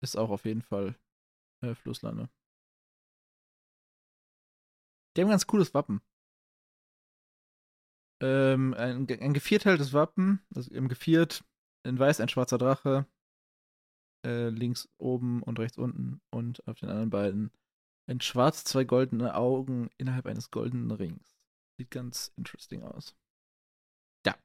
Ist 0.01 0.15
auch 0.15 0.29
auf 0.29 0.45
jeden 0.45 0.61
Fall 0.61 0.95
äh, 1.61 1.75
Flusslande. 1.75 2.29
Haben 5.21 5.29
ein 5.29 5.33
ganz 5.33 5.47
cooles 5.47 5.73
Wappen. 5.73 6.01
Ähm, 8.21 8.73
ein, 8.73 9.07
ein 9.09 9.33
gevierteiltes 9.33 9.93
Wappen, 9.93 10.41
also 10.53 10.71
im 10.73 10.89
Geviert, 10.89 11.43
in 11.83 11.97
weiß 11.97 12.19
ein 12.19 12.29
schwarzer 12.29 12.57
Drache, 12.57 13.05
äh, 14.25 14.49
links 14.49 14.89
oben 14.97 15.41
und 15.43 15.59
rechts 15.59 15.77
unten 15.77 16.21
und 16.29 16.67
auf 16.67 16.79
den 16.79 16.89
anderen 16.89 17.09
beiden 17.09 17.51
in 18.07 18.19
schwarz 18.19 18.63
zwei 18.63 18.83
goldene 18.83 19.35
Augen 19.35 19.89
innerhalb 19.97 20.25
eines 20.25 20.51
goldenen 20.51 20.91
Rings. 20.91 21.37
Sieht 21.77 21.91
ganz 21.91 22.33
interesting 22.35 22.83
aus. 22.83 23.15
Ja, 24.25 24.35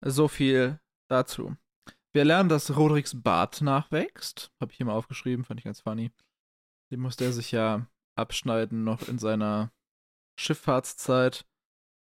so 0.00 0.28
viel 0.28 0.80
dazu. 1.10 1.56
Wir 2.14 2.24
lernen, 2.24 2.48
dass 2.48 2.74
Roderiks 2.74 3.20
Bart 3.20 3.60
nachwächst. 3.60 4.50
Habe 4.60 4.72
ich 4.72 4.78
hier 4.78 4.86
mal 4.86 4.94
aufgeschrieben, 4.94 5.44
fand 5.44 5.60
ich 5.60 5.64
ganz 5.64 5.80
funny. 5.80 6.10
Den 6.90 7.00
musste 7.00 7.26
er 7.26 7.32
sich 7.32 7.52
ja 7.52 7.86
abschneiden 8.16 8.82
noch 8.84 9.08
in 9.08 9.18
seiner 9.18 9.72
Schifffahrtszeit. 10.38 11.46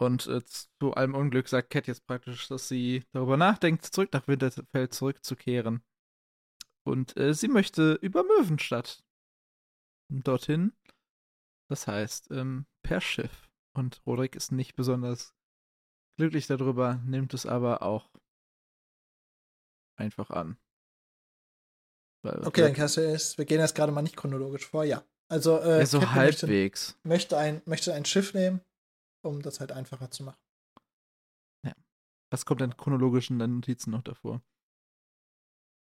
Und 0.00 0.26
äh, 0.28 0.42
zu 0.44 0.94
allem 0.94 1.14
Unglück 1.14 1.48
sagt 1.48 1.70
Cat 1.70 1.86
jetzt 1.86 2.06
praktisch, 2.06 2.48
dass 2.48 2.68
sie 2.68 3.04
darüber 3.12 3.36
nachdenkt, 3.36 3.84
zurück 3.84 4.10
nach 4.12 4.28
Winterfell 4.28 4.88
zurückzukehren. 4.88 5.82
Und 6.86 7.16
äh, 7.18 7.34
sie 7.34 7.48
möchte 7.48 7.94
über 7.94 8.22
Möwenstadt 8.22 9.04
dorthin. 10.10 10.72
Das 11.68 11.86
heißt, 11.86 12.30
ähm, 12.30 12.66
per 12.82 13.00
Schiff. 13.00 13.50
Und 13.74 14.02
Roderick 14.06 14.34
ist 14.34 14.52
nicht 14.52 14.74
besonders 14.74 15.34
glücklich 16.16 16.46
darüber, 16.46 16.96
nimmt 17.04 17.34
es 17.34 17.46
aber 17.46 17.82
auch 17.82 18.10
einfach 19.96 20.30
an. 20.30 20.58
Weil, 22.22 22.46
Okay, 22.46 22.62
dann 22.62 22.74
kannst 22.74 22.96
du 22.96 23.02
erst, 23.02 23.38
wir 23.38 23.44
gehen 23.44 23.60
jetzt 23.60 23.74
gerade 23.74 23.92
mal 23.92 24.02
nicht 24.02 24.16
chronologisch 24.16 24.66
vor, 24.66 24.84
ja. 24.84 25.04
Also, 25.30 25.58
äh, 25.58 25.78
ja, 25.78 25.87
so 25.87 25.99
möchte, 26.00 26.14
halbwegs. 26.14 26.99
möchte, 27.04 27.38
ein, 27.38 27.62
möchte 27.64 27.94
ein 27.94 28.04
Schiff 28.04 28.34
nehmen, 28.34 28.60
um 29.22 29.42
das 29.42 29.60
halt 29.60 29.72
einfacher 29.72 30.10
zu 30.10 30.25
machen. 30.25 30.38
Was 32.32 32.44
kommt 32.44 32.60
in 33.30 33.40
deinen 33.40 33.56
Notizen 33.56 33.90
noch 33.90 34.02
davor? 34.02 34.42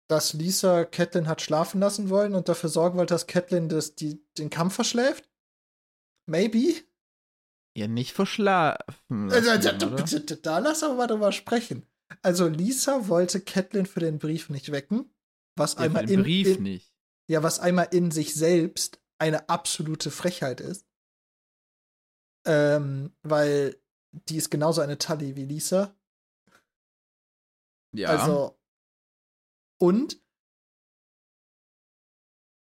Dass 0.09 0.33
Lisa 0.33 0.83
Catelyn 0.83 1.27
hat 1.27 1.41
schlafen 1.41 1.79
lassen 1.79 2.09
wollen 2.09 2.35
und 2.35 2.49
dafür 2.49 2.69
sorgen 2.69 2.97
wollte, 2.97 3.13
dass 3.13 3.27
Catelyn 3.27 3.69
das, 3.69 3.95
die, 3.95 4.21
den 4.37 4.49
Kampf 4.49 4.75
verschläft? 4.75 5.29
Maybe? 6.29 6.83
Ja, 7.77 7.87
nicht 7.87 8.11
verschlafen. 8.13 9.31
Also, 9.31 9.49
lassen, 9.49 9.71
da, 9.71 10.35
da, 10.35 10.59
lass 10.59 10.83
aber 10.83 10.95
mal 10.95 11.07
drüber 11.07 11.31
sprechen. 11.31 11.87
Also, 12.21 12.47
Lisa 12.47 13.07
wollte 13.07 13.39
Catelyn 13.39 13.85
für 13.85 14.01
den 14.01 14.19
Brief 14.19 14.49
nicht 14.49 14.71
wecken, 14.71 15.13
was 15.55 15.75
Ja, 15.75 15.79
einmal 15.79 16.05
den 16.05 16.19
in, 16.19 16.23
Brief 16.23 16.57
in, 16.57 16.63
nicht. 16.63 16.93
Ja, 17.29 17.41
was 17.41 17.59
einmal 17.59 17.87
in 17.91 18.11
sich 18.11 18.35
selbst 18.35 19.01
eine 19.19 19.49
absolute 19.49 20.11
Frechheit 20.11 20.61
ist. 20.61 20.85
Ähm, 22.45 23.15
weil 23.23 23.81
die 24.11 24.37
ist 24.37 24.51
genauso 24.51 24.81
eine 24.81 24.97
Tully 24.97 25.35
wie 25.35 25.45
Lisa. 25.45 25.95
Ja. 27.93 28.09
Also. 28.09 28.59
Und. 29.79 30.21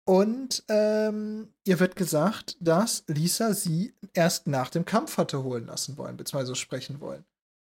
Und 0.05 0.65
ähm, 0.67 1.53
ihr 1.63 1.79
wird 1.79 1.95
gesagt, 1.95 2.57
dass 2.59 3.05
Lisa 3.07 3.53
sie 3.53 3.95
erst 4.13 4.47
nach 4.47 4.69
dem 4.69 4.83
Kampf 4.83 5.17
hatte 5.17 5.43
holen 5.43 5.65
lassen 5.65 5.97
wollen, 5.97 6.17
beziehungsweise 6.17 6.55
sprechen 6.55 6.99
wollen. 6.99 7.25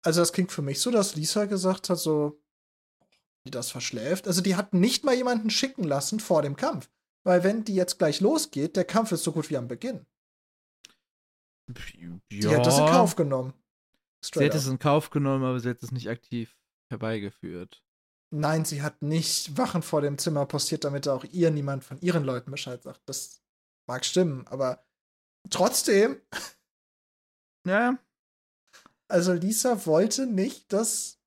Also 0.03 0.21
das 0.21 0.33
klingt 0.33 0.53
für 0.53 0.63
mich 0.63 0.81
so, 0.81 0.93
dass 0.93 1.17
Lisa 1.17 1.47
gesagt 1.47 1.91
hat, 1.91 1.99
so, 1.99 2.41
die 3.45 3.51
das 3.51 3.73
verschläft. 3.73 4.29
Also 4.29 4.43
die 4.43 4.55
hat 4.55 4.73
nicht 4.75 5.05
mal 5.05 5.15
jemanden 5.15 5.51
schicken 5.51 5.83
lassen 5.83 6.21
vor 6.21 6.43
dem 6.43 6.57
Kampf. 6.57 6.89
Weil 7.25 7.45
wenn 7.45 7.65
die 7.65 7.75
jetzt 7.75 7.99
gleich 7.99 8.21
losgeht, 8.21 8.77
der 8.77 8.85
Kampf 8.85 9.13
ist 9.13 9.25
so 9.25 9.33
gut 9.33 9.51
wie 9.51 9.57
am 9.57 9.69
Beginn. 9.69 10.07
Die 12.33 12.49
hat 12.49 12.67
das 12.67 12.79
in 12.79 12.87
Kauf 12.87 13.17
genommen. 13.17 13.53
Sie 14.23 14.29
Straight 14.29 14.53
hat 14.53 14.61
es 14.61 14.67
up. 14.67 14.73
in 14.73 14.79
Kauf 14.79 15.11
genommen, 15.11 15.45
aber 15.45 15.61
sie 15.61 15.69
hat 15.69 15.83
es 15.83 15.93
nicht 15.93 16.09
aktiv 16.09 16.57
herbeigeführt. 16.91 17.83
Nein, 18.33 18.65
sie 18.65 18.83
hat 18.83 19.03
nicht 19.03 19.57
Wachen 19.57 19.83
vor 19.83 20.01
dem 20.01 20.19
Zimmer 20.19 20.47
postiert, 20.47 20.85
damit 20.85 21.09
auch 21.09 21.25
ihr 21.25 21.51
niemand 21.51 21.85
von 21.85 22.01
ihren 22.01 22.25
Leuten 22.25 22.51
Bescheid 22.51 22.83
sagt. 22.83 23.03
Das 23.07 23.43
mag 23.89 24.05
stimmen, 24.05 24.47
aber 24.47 24.85
trotzdem, 25.51 26.21
Ja, 27.67 27.99
also 29.11 29.33
Lisa 29.33 29.85
wollte 29.87 30.27
nicht, 30.27 30.73
dass 30.73 31.21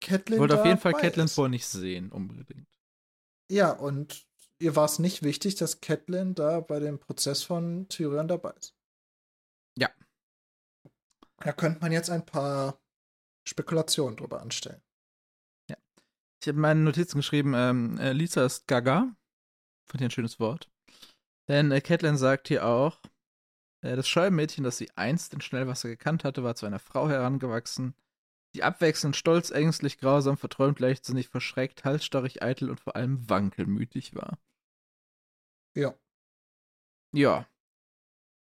Catelyn 0.00 0.38
wollte 0.38 0.60
auf 0.60 0.66
jeden 0.66 0.78
Fall 0.78 0.94
Catelyn 0.94 1.28
vorher 1.28 1.50
nicht 1.50 1.66
sehen, 1.66 2.12
unbedingt. 2.12 2.68
Ja, 3.50 3.72
und 3.72 4.27
ihr 4.58 4.76
war 4.76 4.84
es 4.84 4.98
nicht 4.98 5.22
wichtig, 5.22 5.54
dass 5.56 5.80
Catelyn 5.80 6.34
da 6.34 6.60
bei 6.60 6.80
dem 6.80 6.98
Prozess 6.98 7.42
von 7.42 7.88
Tyrion 7.88 8.28
dabei 8.28 8.52
ist. 8.52 8.74
Ja. 9.78 9.90
Da 11.38 11.52
könnte 11.52 11.80
man 11.80 11.92
jetzt 11.92 12.10
ein 12.10 12.26
paar 12.26 12.80
Spekulationen 13.46 14.16
drüber 14.16 14.40
anstellen. 14.40 14.82
Ich 16.40 16.46
habe 16.46 16.56
in 16.56 16.62
meinen 16.62 16.84
Notizen 16.84 17.18
geschrieben, 17.18 17.52
ähm, 17.54 17.98
äh, 17.98 18.12
Lisa 18.12 18.44
ist 18.44 18.68
Gaga. 18.68 19.14
Fand 19.86 20.00
ich 20.00 20.04
ein 20.04 20.10
schönes 20.10 20.38
Wort. 20.38 20.70
Denn 21.48 21.72
äh, 21.72 21.80
Catelyn 21.80 22.16
sagt 22.16 22.48
hier 22.48 22.64
auch, 22.64 23.00
äh, 23.80 23.96
das 23.96 24.06
scheue 24.06 24.30
Mädchen, 24.30 24.62
das 24.62 24.78
sie 24.78 24.88
einst 24.96 25.34
in 25.34 25.40
Schnellwasser 25.40 25.88
gekannt 25.88 26.22
hatte, 26.22 26.44
war 26.44 26.54
zu 26.54 26.66
einer 26.66 26.78
Frau 26.78 27.08
herangewachsen, 27.08 27.94
die 28.54 28.62
abwechselnd 28.62 29.16
stolz, 29.16 29.50
ängstlich, 29.50 29.98
grausam, 29.98 30.36
verträumt, 30.36 30.78
leichtsinnig, 30.78 31.28
verschreckt, 31.28 31.84
halsstarrig, 31.84 32.42
eitel 32.42 32.70
und 32.70 32.80
vor 32.80 32.94
allem 32.94 33.28
wankelmütig 33.28 34.14
war. 34.14 34.38
Ja. 35.78 35.94
Ja. 37.12 37.48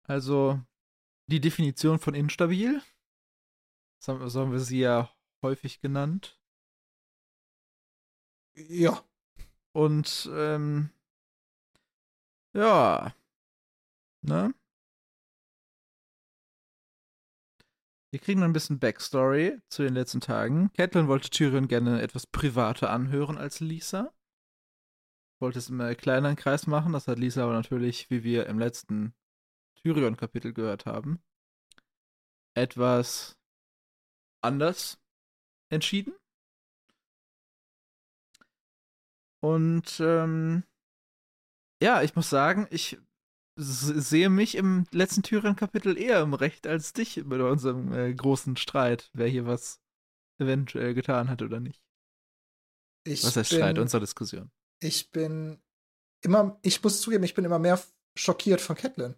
Also, 0.09 0.61
die 1.29 1.41
Definition 1.41 2.01
von 2.01 2.15
instabil, 2.15 2.83
so 4.01 4.19
haben 4.19 4.53
wir 4.53 4.59
sie 4.59 4.81
ja 4.81 5.15
häufig 5.43 5.81
genannt. 5.81 6.41
Ja. 8.57 9.05
Und, 9.73 10.29
ähm, 10.35 10.91
ja. 12.53 13.15
Ne? 14.23 14.53
Wir 18.11 18.19
kriegen 18.19 18.43
ein 18.43 18.53
bisschen 18.53 18.81
Backstory 18.81 19.61
zu 19.69 19.85
den 19.85 19.95
letzten 19.95 20.21
Tagen. 20.21 20.73
Catelyn 20.73 21.07
wollte 21.07 21.31
Tyrion 21.31 21.69
gerne 21.69 22.03
etwas 22.03 22.27
privater 22.27 22.91
anhören 22.91 23.39
als 23.39 23.61
Lisa. 23.61 24.13
Wollte 25.41 25.59
es 25.59 25.71
im 25.71 25.79
kleineren 25.97 26.37
Kreis 26.37 26.67
machen. 26.67 26.93
Das 26.93 27.09
hat 27.09 27.19
Lisa 27.19 27.45
aber 27.45 27.55
natürlich, 27.55 28.11
wie 28.11 28.23
wir 28.23 28.47
im 28.47 28.59
letzten 28.59 29.15
Tyrion-Kapitel 29.83 30.53
gehört 30.53 30.87
haben, 30.87 31.23
etwas 32.55 33.39
anders 34.43 34.99
entschieden. 35.71 36.15
Und 39.43 39.99
ähm, 40.01 40.65
ja, 41.83 42.03
ich 42.03 42.15
muss 42.15 42.29
sagen, 42.29 42.67
ich 42.71 42.99
sehe 43.57 44.29
mich 44.29 44.55
im 44.55 44.85
letzten 44.91 45.23
Tyrion-Kapitel 45.23 45.97
eher 45.97 46.21
im 46.21 46.35
Recht 46.35 46.67
als 46.67 46.93
dich 46.93 47.23
bei 47.25 47.43
unserem 47.43 47.93
äh, 47.93 48.13
großen 48.13 48.57
Streit, 48.57 49.11
wer 49.15 49.29
hier 49.29 49.47
was 49.47 49.81
eventuell 50.39 50.95
getan 50.95 51.29
hat 51.29 51.43
oder 51.43 51.61
nicht. 51.61 51.83
Ich 53.05 53.25
was 53.25 53.37
heißt 53.37 53.51
bin, 53.51 53.59
Streit? 53.59 53.79
Unsere 53.79 54.01
Diskussion. 54.01 54.51
Ich 54.81 55.11
bin 55.11 55.61
immer, 56.23 56.59
ich 56.63 56.83
muss 56.83 57.01
zugeben, 57.01 57.25
ich 57.25 57.35
bin 57.35 57.45
immer 57.45 57.59
mehr 57.59 57.81
schockiert 58.17 58.61
von 58.61 58.77
Catelyn. 58.77 59.15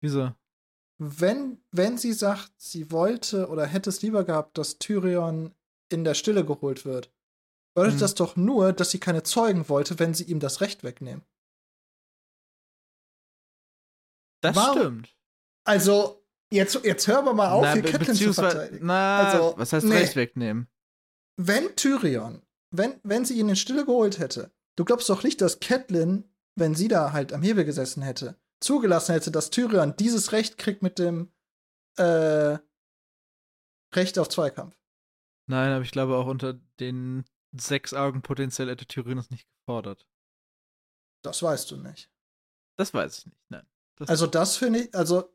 Wieso? 0.00 0.34
Wenn, 0.98 1.62
wenn 1.70 1.98
sie 1.98 2.12
sagt, 2.12 2.52
sie 2.58 2.90
wollte 2.90 3.48
oder 3.48 3.66
hätte 3.66 3.90
es 3.90 4.02
lieber 4.02 4.24
gehabt, 4.24 4.56
dass 4.58 4.78
Tyrion 4.78 5.54
in 5.88 6.04
der 6.04 6.14
Stille 6.14 6.44
geholt 6.44 6.84
wird, 6.84 7.12
bedeutet 7.74 7.94
hm. 7.94 8.00
das 8.00 8.14
doch 8.14 8.36
nur, 8.36 8.72
dass 8.72 8.90
sie 8.90 9.00
keine 9.00 9.22
Zeugen 9.22 9.68
wollte, 9.68 9.98
wenn 9.98 10.14
sie 10.14 10.24
ihm 10.24 10.40
das 10.40 10.60
Recht 10.60 10.84
wegnehmen. 10.84 11.24
Das 14.42 14.56
Warum? 14.56 14.78
stimmt. 14.78 15.16
Also, 15.64 16.24
jetzt, 16.50 16.84
jetzt 16.84 17.06
hören 17.06 17.24
wir 17.24 17.34
mal 17.34 17.50
auf, 17.50 17.62
na, 17.62 17.72
hier 17.74 17.82
Catelyn 17.82 18.14
zu 18.14 18.32
verteidigen. 18.34 18.86
Na, 18.86 19.28
also, 19.28 19.54
was 19.56 19.72
heißt 19.72 19.86
nee. 19.86 19.96
Recht 19.96 20.16
wegnehmen? 20.16 20.68
Wenn 21.36 21.74
Tyrion, 21.76 22.42
wenn, 22.72 22.98
wenn 23.02 23.24
sie 23.24 23.38
ihn 23.38 23.48
in 23.48 23.56
Stille 23.56 23.84
geholt 23.84 24.18
hätte, 24.18 24.50
du 24.76 24.84
glaubst 24.84 25.08
doch 25.08 25.22
nicht, 25.22 25.40
dass 25.40 25.60
Catelyn, 25.60 26.24
wenn 26.56 26.74
sie 26.74 26.88
da 26.88 27.12
halt 27.12 27.32
am 27.32 27.42
Hebel 27.42 27.64
gesessen 27.64 28.02
hätte, 28.02 28.36
zugelassen 28.60 29.12
hätte, 29.12 29.30
dass 29.30 29.50
Tyrion 29.50 29.94
dieses 29.96 30.32
Recht 30.32 30.58
kriegt 30.58 30.82
mit 30.82 30.98
dem 30.98 31.32
äh, 31.96 32.58
Recht 33.94 34.18
auf 34.18 34.28
Zweikampf. 34.28 34.76
Nein, 35.46 35.72
aber 35.72 35.84
ich 35.84 35.90
glaube 35.90 36.16
auch 36.16 36.26
unter 36.26 36.54
den 36.80 37.24
sechs 37.52 37.92
Augen 37.92 38.22
potenziell 38.22 38.70
hätte 38.70 38.86
Tyrion 38.86 39.18
es 39.18 39.30
nicht 39.30 39.46
gefordert. 39.48 40.06
Das 41.22 41.42
weißt 41.42 41.70
du 41.70 41.76
nicht. 41.76 42.10
Das 42.78 42.94
weiß 42.94 43.18
ich 43.18 43.26
nicht, 43.26 43.38
nein. 43.50 43.66
Das 43.96 44.08
also 44.08 44.26
das 44.26 44.56
finde 44.56 44.80
ich, 44.80 44.94
also 44.94 45.30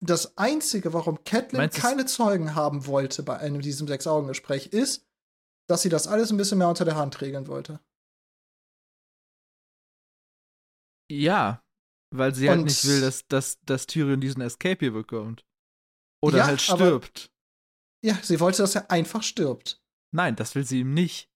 das 0.00 0.38
Einzige, 0.38 0.92
warum 0.92 1.24
Catelyn 1.24 1.70
keine 1.70 2.06
Zeugen 2.06 2.54
haben 2.54 2.86
wollte 2.86 3.24
bei 3.24 3.36
einem 3.38 3.60
diesem 3.60 3.88
Sechs-Augen-Gespräch, 3.88 4.68
ist, 4.68 5.07
dass 5.68 5.82
sie 5.82 5.88
das 5.88 6.06
alles 6.06 6.30
ein 6.30 6.36
bisschen 6.36 6.58
mehr 6.58 6.68
unter 6.68 6.84
der 6.84 6.96
Hand 6.96 7.20
regeln 7.20 7.46
wollte. 7.46 7.80
Ja, 11.10 11.62
weil 12.14 12.34
sie 12.34 12.48
halt 12.48 12.64
nicht 12.64 12.84
will, 12.86 13.00
dass, 13.00 13.26
dass, 13.28 13.60
dass 13.62 13.86
Tyrion 13.86 14.20
diesen 14.20 14.42
Escape 14.42 14.78
hier 14.78 14.92
bekommt. 14.92 15.46
Oder 16.22 16.38
ja, 16.38 16.46
halt 16.46 16.60
stirbt. 16.60 17.30
Aber, 17.30 18.08
ja, 18.08 18.22
sie 18.22 18.40
wollte, 18.40 18.62
dass 18.62 18.74
er 18.74 18.90
einfach 18.90 19.22
stirbt. 19.22 19.82
Nein, 20.14 20.36
das 20.36 20.54
will 20.54 20.64
sie 20.64 20.80
ihm 20.80 20.94
nicht. 20.94 21.30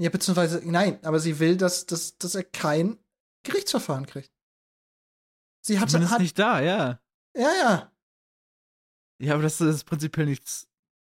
Ja, 0.00 0.10
beziehungsweise, 0.10 0.62
nein, 0.64 1.02
aber 1.04 1.20
sie 1.20 1.38
will, 1.38 1.56
dass, 1.56 1.86
dass, 1.86 2.16
dass 2.16 2.34
er 2.34 2.44
kein 2.44 2.98
Gerichtsverfahren 3.44 4.06
kriegt. 4.06 4.32
Sie 5.64 5.78
hatte 5.78 5.92
Zumindest 5.92 6.14
hat, 6.14 6.20
nicht 6.20 6.38
da, 6.38 6.60
ja. 6.60 7.02
Ja, 7.36 7.52
ja. 7.52 7.96
Ja, 9.22 9.34
aber 9.34 9.42
das 9.42 9.60
ist 9.60 9.84
prinzipiell 9.84 10.26
nichts 10.26 10.68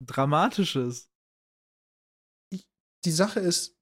Dramatisches. 0.06 1.10
Die 3.06 3.12
Sache 3.12 3.39
ist, 3.39 3.78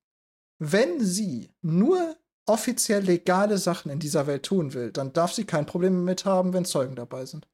wenn 0.60 1.04
sie 1.04 1.52
nur 1.62 2.18
offiziell 2.46 3.04
legale 3.04 3.58
Sachen 3.58 3.92
in 3.92 4.00
dieser 4.00 4.28
Welt 4.28 4.44
tun 4.44 4.74
will, 4.74 4.92
dann 4.92 5.14
darf 5.14 5.34
sie 5.34 5.46
kein 5.46 5.66
Problem 5.66 5.94
damit 5.94 6.26
haben, 6.26 6.54
wenn 6.54 6.66
Zeugen 6.66 6.96
dabei 6.96 7.26
sind. 7.26 7.48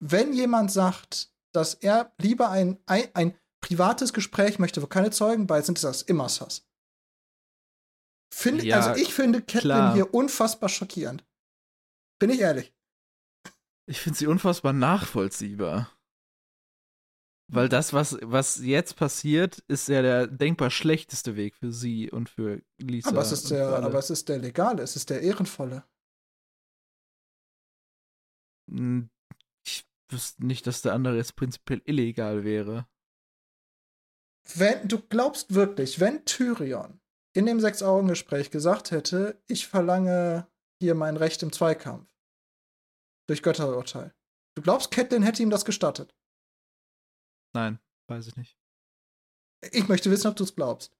Wenn 0.00 0.32
jemand 0.32 0.72
sagt, 0.72 1.32
dass 1.52 1.74
er 1.74 2.12
lieber 2.18 2.50
ein, 2.50 2.78
ein, 2.86 3.08
ein 3.14 3.38
privates 3.60 4.12
Gespräch 4.12 4.58
möchte, 4.58 4.82
wo 4.82 4.86
keine 4.86 5.10
Zeugen 5.10 5.46
bei 5.46 5.60
sind, 5.60 5.78
ist 5.78 5.84
das 5.84 6.02
immer 6.02 6.28
Sass. 6.28 6.66
Find, 8.32 8.62
ja, 8.62 8.80
also 8.80 9.00
ich 9.00 9.12
finde 9.12 9.42
Catelyn 9.42 9.94
hier 9.94 10.14
unfassbar 10.14 10.68
schockierend. 10.68 11.24
Bin 12.20 12.30
ich 12.30 12.40
ehrlich. 12.40 12.72
Ich 13.86 14.00
finde 14.00 14.18
sie 14.18 14.28
unfassbar 14.28 14.72
nachvollziehbar. 14.72 15.90
Weil 17.52 17.68
das, 17.68 17.92
was, 17.92 18.16
was 18.22 18.58
jetzt 18.58 18.94
passiert, 18.94 19.58
ist 19.66 19.88
ja 19.88 20.02
der 20.02 20.28
denkbar 20.28 20.70
schlechteste 20.70 21.34
Weg 21.34 21.56
für 21.56 21.72
sie 21.72 22.08
und 22.08 22.28
für 22.28 22.62
Lisa. 22.78 23.10
Aber 23.10 23.22
es 23.22 23.32
ist 23.32 23.50
der, 23.50 23.68
aber 23.68 23.98
es 23.98 24.08
ist 24.08 24.28
der 24.28 24.38
legale, 24.38 24.84
es 24.84 24.94
ist 24.94 25.10
der 25.10 25.20
ehrenvolle. 25.20 25.84
Hm, 28.70 29.10
ich 29.66 29.84
wüsste 30.08 30.46
nicht, 30.46 30.64
dass 30.68 30.82
der 30.82 30.92
andere 30.92 31.16
jetzt 31.16 31.34
prinzipiell 31.34 31.82
illegal 31.86 32.44
wäre. 32.44 32.86
Wenn 34.54 34.86
du 34.86 35.00
glaubst 35.00 35.52
wirklich, 35.52 35.98
wenn 35.98 36.24
Tyrion 36.24 37.00
in 37.32 37.46
dem 37.46 37.58
Sechs-Augen-Gespräch 37.58 38.52
gesagt 38.52 38.92
hätte, 38.92 39.42
ich 39.48 39.66
verlange 39.66 40.46
hier 40.80 40.94
mein 40.94 41.16
Recht 41.16 41.42
im 41.42 41.50
Zweikampf 41.50 42.08
durch 43.28 43.42
Götterurteil, 43.42 44.14
du 44.54 44.62
glaubst, 44.62 44.92
Catelyn 44.92 45.24
hätte 45.24 45.42
ihm 45.42 45.50
das 45.50 45.64
gestattet? 45.64 46.14
Nein, 47.52 47.78
weiß 48.08 48.26
ich 48.28 48.36
nicht. 48.36 48.56
Ich 49.72 49.88
möchte 49.88 50.10
wissen, 50.10 50.28
ob 50.28 50.36
du 50.36 50.44
es 50.44 50.54
glaubst. 50.54 50.96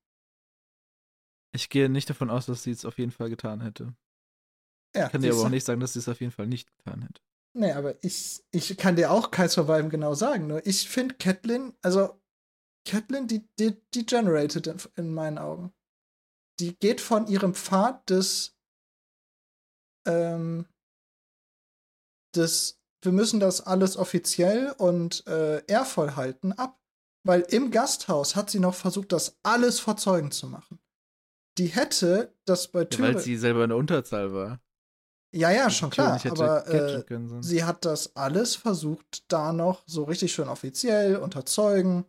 Ich 1.53 1.69
gehe 1.69 1.89
nicht 1.89 2.09
davon 2.09 2.29
aus, 2.29 2.45
dass 2.45 2.63
sie 2.63 2.71
es 2.71 2.85
auf 2.85 2.97
jeden 2.97 3.11
Fall 3.11 3.29
getan 3.29 3.61
hätte. 3.61 3.95
Ja, 4.95 5.05
ich 5.05 5.11
kann 5.11 5.21
dir 5.21 5.33
aber 5.33 5.43
auch 5.43 5.49
nicht 5.49 5.65
sagen, 5.65 5.79
dass 5.79 5.93
sie 5.93 5.99
es 5.99 6.09
auf 6.09 6.19
jeden 6.19 6.31
Fall 6.31 6.47
nicht 6.47 6.67
getan 6.77 7.01
hätte. 7.01 7.21
Nee, 7.53 7.71
aber 7.73 8.01
ich, 8.03 8.43
ich 8.51 8.77
kann 8.77 8.95
dir 8.95 9.11
auch 9.11 9.31
kein 9.31 9.49
Survival 9.49 9.89
genau 9.89 10.13
sagen. 10.13 10.47
Nur 10.47 10.65
ich 10.65 10.87
finde 10.87 11.15
Catelyn, 11.15 11.73
also 11.81 12.21
Catelyn, 12.85 13.27
die, 13.27 13.47
die 13.59 13.77
degenerated 13.93 14.67
in, 14.67 14.77
in 14.95 15.13
meinen 15.13 15.37
Augen. 15.37 15.73
Die 16.59 16.77
geht 16.77 17.01
von 17.01 17.27
ihrem 17.27 17.53
Pfad 17.53 18.09
des, 18.09 18.57
ähm, 20.07 20.65
des 22.35 22.80
wir 23.01 23.11
müssen 23.11 23.39
das 23.39 23.61
alles 23.61 23.97
offiziell 23.97 24.73
und 24.77 25.25
äh, 25.27 25.63
ehrvoll 25.65 26.15
halten, 26.15 26.53
ab. 26.53 26.77
Weil 27.23 27.41
im 27.41 27.69
Gasthaus 27.69 28.35
hat 28.35 28.49
sie 28.49 28.59
noch 28.59 28.73
versucht, 28.73 29.11
das 29.11 29.37
alles 29.43 29.79
vor 29.79 29.97
Zeugen 29.97 30.31
zu 30.31 30.47
machen. 30.47 30.79
Die 31.57 31.67
hätte 31.67 32.33
das 32.45 32.69
bei 32.69 32.85
Tyrion. 32.85 33.09
Ja, 33.09 33.15
weil 33.15 33.23
sie 33.23 33.37
selber 33.37 33.63
in 33.63 33.69
der 33.69 33.77
Unterzahl 33.77 34.33
war. 34.33 34.59
Ja, 35.33 35.51
ja, 35.51 35.69
schon 35.69 35.89
klar. 35.89 36.19
Aber 36.29 36.67
äh, 36.67 37.03
sie 37.41 37.63
hat 37.63 37.85
das 37.85 38.15
alles 38.15 38.55
versucht, 38.55 39.23
da 39.31 39.53
noch 39.53 39.83
so 39.85 40.03
richtig 40.03 40.33
schön 40.33 40.49
offiziell 40.49 41.15
unter 41.15 41.45
Zeugen 41.45 42.05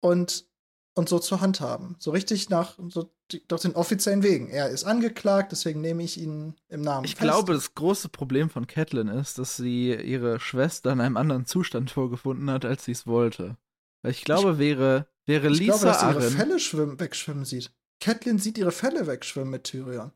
und 0.00 0.46
und 0.94 1.08
so 1.08 1.18
zu 1.18 1.40
handhaben. 1.40 1.96
So 1.98 2.12
richtig 2.12 2.50
nach 2.50 2.78
so 2.88 3.10
durch 3.48 3.62
den 3.62 3.74
offiziellen 3.74 4.22
Wegen. 4.22 4.48
Er 4.48 4.68
ist 4.68 4.84
angeklagt, 4.84 5.52
deswegen 5.52 5.80
nehme 5.80 6.02
ich 6.02 6.20
ihn 6.20 6.54
im 6.68 6.82
Namen. 6.82 7.04
Ich 7.04 7.16
fest. 7.16 7.22
glaube, 7.22 7.54
das 7.54 7.74
große 7.74 8.08
Problem 8.08 8.50
von 8.50 8.66
Catelyn 8.66 9.08
ist, 9.08 9.38
dass 9.38 9.56
sie 9.56 9.94
ihre 9.94 10.38
Schwester 10.40 10.92
in 10.92 11.00
einem 11.00 11.16
anderen 11.16 11.46
Zustand 11.46 11.90
vorgefunden 11.90 12.50
hat, 12.50 12.64
als 12.64 12.84
sie 12.84 12.92
es 12.92 13.06
wollte. 13.06 13.56
Weil 14.02 14.12
ich 14.12 14.24
glaube, 14.24 14.52
ich, 14.52 14.58
wäre, 14.58 15.06
wäre 15.26 15.48
ich 15.48 15.58
Lisa. 15.58 15.74
Ich 15.74 15.80
glaube, 15.80 15.84
dass 15.86 16.00
sie 16.00 16.06
ihre 16.06 16.30
Fälle 16.30 16.58
schwimmen, 16.60 17.00
wegschwimmen 17.00 17.44
sieht. 17.44 17.72
Catelyn 18.00 18.38
sieht 18.38 18.58
ihre 18.58 18.72
Fälle 18.72 19.06
wegschwimmen 19.06 19.50
mit 19.50 19.64
Tyrion. 19.64 20.12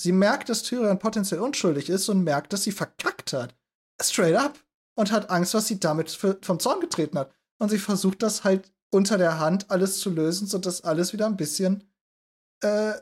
Sie 0.00 0.12
merkt, 0.12 0.48
dass 0.48 0.62
Tyrion 0.62 0.98
potenziell 0.98 1.40
unschuldig 1.40 1.88
ist 1.88 2.08
und 2.08 2.24
merkt, 2.24 2.52
dass 2.52 2.64
sie 2.64 2.72
verkackt 2.72 3.32
hat. 3.32 3.54
Straight 4.00 4.36
up. 4.36 4.58
Und 4.96 5.10
hat 5.10 5.28
Angst, 5.28 5.54
was 5.54 5.66
sie 5.66 5.80
damit 5.80 6.10
für, 6.10 6.38
vom 6.40 6.60
Zorn 6.60 6.78
getreten 6.78 7.18
hat. 7.18 7.32
Und 7.58 7.70
sie 7.70 7.78
versucht 7.78 8.22
das 8.22 8.44
halt 8.44 8.72
unter 8.94 9.18
der 9.18 9.38
Hand 9.38 9.70
alles 9.70 9.98
zu 9.98 10.10
lösen, 10.10 10.46
sodass 10.46 10.82
alles 10.82 11.12
wieder 11.12 11.26
ein 11.26 11.36
bisschen 11.36 11.84
äh, 12.60 12.94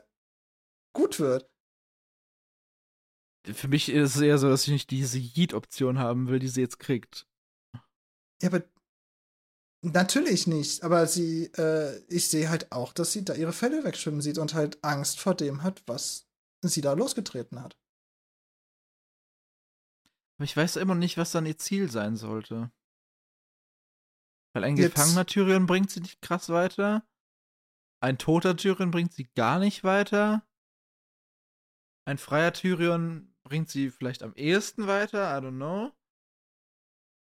gut 0.93 1.19
wird. 1.19 1.49
Für 3.45 3.67
mich 3.67 3.89
ist 3.89 4.15
es 4.15 4.21
eher 4.21 4.37
so, 4.37 4.49
dass 4.49 4.63
ich 4.63 4.73
nicht 4.73 4.89
diese 4.89 5.19
Yeet-Option 5.19 5.99
haben 5.99 6.27
will, 6.27 6.39
die 6.39 6.47
sie 6.47 6.61
jetzt 6.61 6.79
kriegt. 6.79 7.27
Ja, 8.41 8.49
aber 8.49 8.63
Natürlich 9.85 10.47
nicht, 10.47 10.81
aber 10.81 11.07
sie, 11.07 11.47
äh, 11.57 12.01
ich 12.07 12.29
sehe 12.29 12.49
halt 12.49 12.71
auch, 12.71 12.93
dass 12.93 13.11
sie 13.11 13.25
da 13.25 13.33
ihre 13.33 13.51
Fälle 13.51 13.83
wegschwimmen 13.83 14.21
sieht 14.21 14.37
und 14.37 14.53
halt 14.53 14.81
Angst 14.81 15.19
vor 15.19 15.35
dem 15.35 15.61
hat, 15.61 15.83
was 15.87 16.25
sie 16.61 16.79
da 16.79 16.93
losgetreten 16.93 17.61
hat. 17.61 17.77
Aber 20.37 20.45
ich 20.45 20.55
weiß 20.55 20.77
immer 20.77 20.95
nicht, 20.95 21.17
was 21.17 21.31
dann 21.33 21.45
ihr 21.45 21.57
Ziel 21.57 21.91
sein 21.91 22.15
sollte. 22.15 22.71
Weil 24.53 24.63
ein 24.63 24.77
Jetzt- 24.77 24.95
gefangener 24.95 25.25
Tyrion 25.25 25.65
bringt 25.65 25.89
sie 25.91 26.01
nicht 26.01 26.21
krass 26.21 26.49
weiter. 26.49 27.03
Ein 28.01 28.17
toter 28.17 28.55
Tyrion 28.55 28.91
bringt 28.91 29.13
sie 29.13 29.27
gar 29.35 29.59
nicht 29.59 29.83
weiter. 29.83 30.45
Ein 32.05 32.17
freier 32.17 32.53
Tyrion 32.53 33.33
bringt 33.43 33.69
sie 33.69 33.89
vielleicht 33.89 34.23
am 34.23 34.33
ehesten 34.35 34.87
weiter, 34.87 35.37
I 35.37 35.41
don't 35.41 35.55
know. 35.55 35.91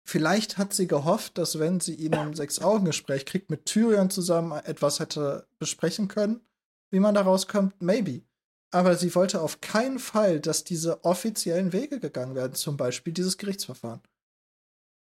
Vielleicht 0.08 0.58
hat 0.58 0.74
sie 0.74 0.88
gehofft, 0.88 1.38
dass 1.38 1.60
wenn 1.60 1.80
sie 1.80 1.94
ihn 1.96 2.14
im 2.14 2.34
Sechs-Augen-Gespräch 2.34 3.26
kriegt, 3.26 3.50
mit 3.50 3.66
Tyrion 3.66 4.10
zusammen 4.10 4.52
etwas 4.54 5.00
hätte 5.00 5.48
besprechen 5.60 6.08
können, 6.08 6.42
wie 6.90 7.00
man 7.00 7.14
da 7.14 7.22
rauskommt, 7.22 7.82
maybe. 7.82 8.24
Aber 8.72 8.96
sie 8.96 9.14
wollte 9.14 9.42
auf 9.42 9.62
keinen 9.62 10.00
Fall, 10.00 10.40
dass 10.40 10.64
diese 10.64 11.04
offiziellen 11.04 11.72
Wege 11.74 12.00
gegangen 12.00 12.34
werden, 12.36 12.56
zum 12.56 12.78
Beispiel 12.78 13.14
dieses 13.14 13.38
Gerichtsverfahren. 13.38 14.02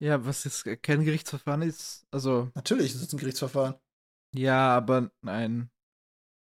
Ja, 0.04 0.26
was 0.26 0.44
jetzt 0.44 0.64
kein 0.82 1.02
Gerichtsverfahren 1.02 1.62
ist, 1.62 2.06
also 2.10 2.50
Natürlich 2.54 2.94
ist 2.94 3.00
es 3.00 3.12
ein 3.14 3.18
Gerichtsverfahren. 3.18 3.76
ja, 4.34 4.76
aber 4.76 5.10
nein, 5.22 5.70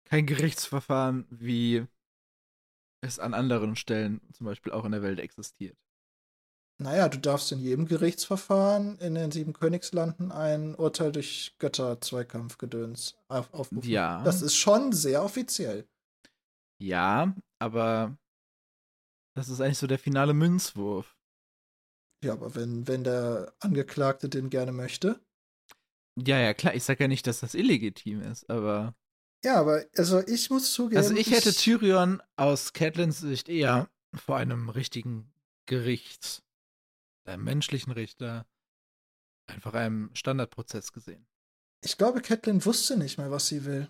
kein 0.04 0.26
Gerichtsverfahren, 0.26 1.26
wie 1.30 1.88
es 3.02 3.20
an 3.20 3.34
anderen 3.34 3.78
Stellen, 3.78 4.20
zum 4.34 4.48
Beispiel 4.48 4.74
auch 4.74 4.84
in 4.84 4.92
der 4.92 5.02
Welt 5.02 5.20
existiert. 5.20 5.78
Naja, 6.78 7.08
du 7.08 7.20
darfst 7.20 7.52
in 7.54 7.60
jedem 7.60 7.86
Gerichtsverfahren 7.86 8.98
in 9.00 9.16
den 9.16 9.32
sieben 9.32 9.54
Königslanden 9.54 10.32
ein 10.34 10.76
Urteil 10.76 11.14
durch 11.14 11.56
Götter-Zweikampfgedöns 11.60 13.16
auf 13.30 13.54
aufrufen. 13.54 13.90
Ja. 13.90 14.22
Das 14.24 14.42
ist 14.42 14.56
schon 14.56 14.92
sehr 14.92 15.24
offiziell. 15.24 15.88
Ja, 16.80 17.34
aber 17.60 18.18
das 19.36 19.48
ist 19.50 19.62
eigentlich 19.62 19.78
so 19.78 19.88
der 19.88 20.00
finale 20.00 20.34
Münzwurf. 20.34 21.16
Ja, 22.24 22.34
aber 22.34 22.56
wenn, 22.56 22.88
wenn 22.88 23.04
der 23.04 23.54
Angeklagte 23.60 24.30
den 24.30 24.50
gerne 24.50 24.72
möchte. 24.72 25.20
Ja, 26.16 26.40
ja, 26.40 26.54
klar, 26.54 26.74
ich 26.74 26.84
sag 26.84 27.00
ja 27.00 27.08
nicht, 27.08 27.28
dass 27.28 27.42
das 27.42 27.54
illegitim 27.54 28.22
ist, 28.22 28.50
aber. 28.50 28.96
Ja, 29.44 29.60
aber 29.60 29.84
also 29.98 30.26
ich 30.26 30.50
muss 30.50 30.74
zugeben. 30.74 30.98
Also 30.98 31.14
ich 31.16 31.32
hätte 31.32 31.54
Tyrion 31.54 32.22
aus 32.38 32.72
Catelins 32.72 33.20
Sicht 33.20 33.50
eher 33.50 33.90
vor 34.14 34.38
einem 34.38 34.70
richtigen 34.70 35.34
Gericht, 35.66 36.44
einem 37.26 37.44
menschlichen 37.44 37.92
Richter, 37.92 38.48
einfach 39.48 39.74
einem 39.74 40.12
Standardprozess 40.14 40.94
gesehen. 40.94 41.28
Ich 41.84 41.98
glaube, 41.98 42.22
Catelyn 42.22 42.64
wusste 42.64 42.96
nicht 42.98 43.18
mehr, 43.18 43.32
was 43.32 43.48
sie 43.48 43.66
will. 43.66 43.90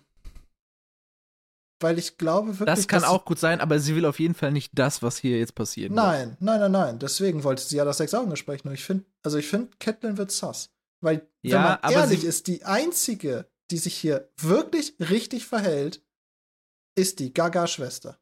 Weil 1.80 1.98
ich 1.98 2.16
glaube 2.18 2.58
wirklich. 2.58 2.74
Das 2.76 2.88
kann 2.88 3.04
auch 3.04 3.24
gut 3.24 3.38
sein, 3.38 3.60
aber 3.60 3.78
sie 3.78 3.94
will 3.96 4.06
auf 4.06 4.18
jeden 4.20 4.34
Fall 4.34 4.52
nicht 4.52 4.70
das, 4.74 5.02
was 5.02 5.18
hier 5.18 5.38
jetzt 5.38 5.54
passiert. 5.54 5.90
Sie, 5.90 5.94
nein, 5.94 6.36
nein, 6.40 6.60
nein, 6.60 6.72
nein. 6.72 6.98
Deswegen 6.98 7.44
wollte 7.44 7.62
sie 7.62 7.76
ja 7.76 7.84
das 7.84 7.98
Sechs-Augen-Gespräch 7.98 8.64
nur. 8.64 8.74
Ich 8.74 8.84
finde, 8.84 9.04
also 9.22 9.38
ich 9.38 9.48
finde, 9.48 9.70
Catelyn 9.78 10.16
wird 10.16 10.30
sass. 10.30 10.70
Weil, 11.00 11.28
wenn 11.42 11.50
Ja, 11.50 11.60
man 11.60 11.78
aber 11.82 11.92
ehrlich 11.92 12.24
ist, 12.24 12.46
die 12.46 12.64
einzige, 12.64 13.50
die 13.70 13.78
sich 13.78 13.96
hier 13.96 14.30
wirklich 14.38 14.94
richtig 14.98 15.46
verhält, 15.46 16.02
ist 16.96 17.18
die 17.18 17.34
Gaga-Schwester. 17.34 18.18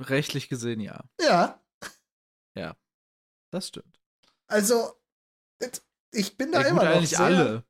Rechtlich 0.00 0.48
gesehen, 0.48 0.80
ja. 0.80 1.04
Ja, 1.20 1.60
Das 3.50 3.68
stimmt. 3.68 4.00
also 4.46 4.92
ich 6.12 6.36
bin 6.36 6.52
da 6.52 6.62
Ja, 6.62 6.68
immer 6.68 6.80
gut, 6.80 6.88
noch 6.88 6.96
eigentlich 6.96 7.10
sehr, 7.10 7.20
alle. 7.20 7.64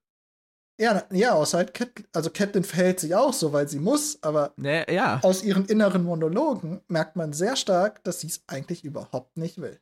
Ja, 0.81 1.05
ja, 1.13 1.35
außer 1.35 1.59
halt 1.59 1.75
Cat, 1.75 1.91
also 2.15 2.31
Catelyn 2.31 2.65
verhält 2.65 3.01
sich 3.01 3.15
auch 3.15 3.35
so, 3.35 3.53
weil 3.53 3.69
sie 3.69 3.79
muss, 3.79 4.23
aber 4.23 4.55
Ne, 4.57 4.87
ja. 4.91 5.21
aus 5.23 5.43
ihren 5.45 5.67
inneren 5.67 6.05
Monologen 6.05 6.81
merkt 6.89 7.17
man 7.17 7.35
sehr 7.35 7.55
stark, 7.57 8.03
dass 8.05 8.21
sie 8.21 8.29
es 8.29 8.43
eigentlich 8.47 8.83
überhaupt 8.83 9.37
nicht 9.37 9.61
will. 9.61 9.79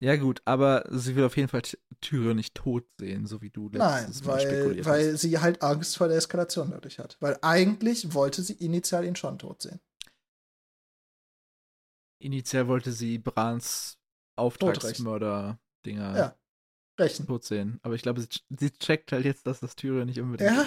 Ja, 0.00 0.14
gut, 0.16 0.42
aber 0.44 0.84
sie 0.90 1.16
will 1.16 1.24
auf 1.24 1.36
jeden 1.36 1.48
Fall 1.48 1.62
Tyrion 2.00 2.36
nicht 2.36 2.54
tot 2.54 2.86
sehen, 3.00 3.26
so 3.26 3.40
wie 3.40 3.50
du 3.50 3.70
Nein, 3.70 4.04
letztes 4.04 4.24
Mal 4.24 4.38
weil, 4.44 4.84
weil 4.84 5.12
hast. 5.14 5.22
sie 5.22 5.38
halt 5.38 5.62
Angst 5.62 5.96
vor 5.96 6.06
der 6.08 6.18
Eskalation 6.18 6.70
dadurch 6.70 6.98
hat. 6.98 7.16
Weil 7.20 7.38
eigentlich 7.42 8.14
wollte 8.14 8.42
sie 8.42 8.52
initial 8.52 9.04
ihn 9.04 9.16
schon 9.16 9.38
tot 9.38 9.62
sehen. 9.62 9.80
Initial 12.22 12.68
wollte 12.68 12.92
sie 12.92 13.18
Brans 13.18 13.98
Auftragsmörder-Dinger 14.38 16.16
Ja. 16.16 16.36
Tot 17.26 17.44
sehen. 17.44 17.78
Aber 17.82 17.94
ich 17.94 18.02
glaube, 18.02 18.20
sie, 18.20 18.28
sie 18.58 18.70
checkt 18.70 19.12
halt 19.12 19.24
jetzt, 19.24 19.46
dass 19.46 19.60
das 19.60 19.76
Tyrion 19.76 20.06
nicht 20.06 20.20
unbedingt. 20.20 20.50
Ja. 20.50 20.66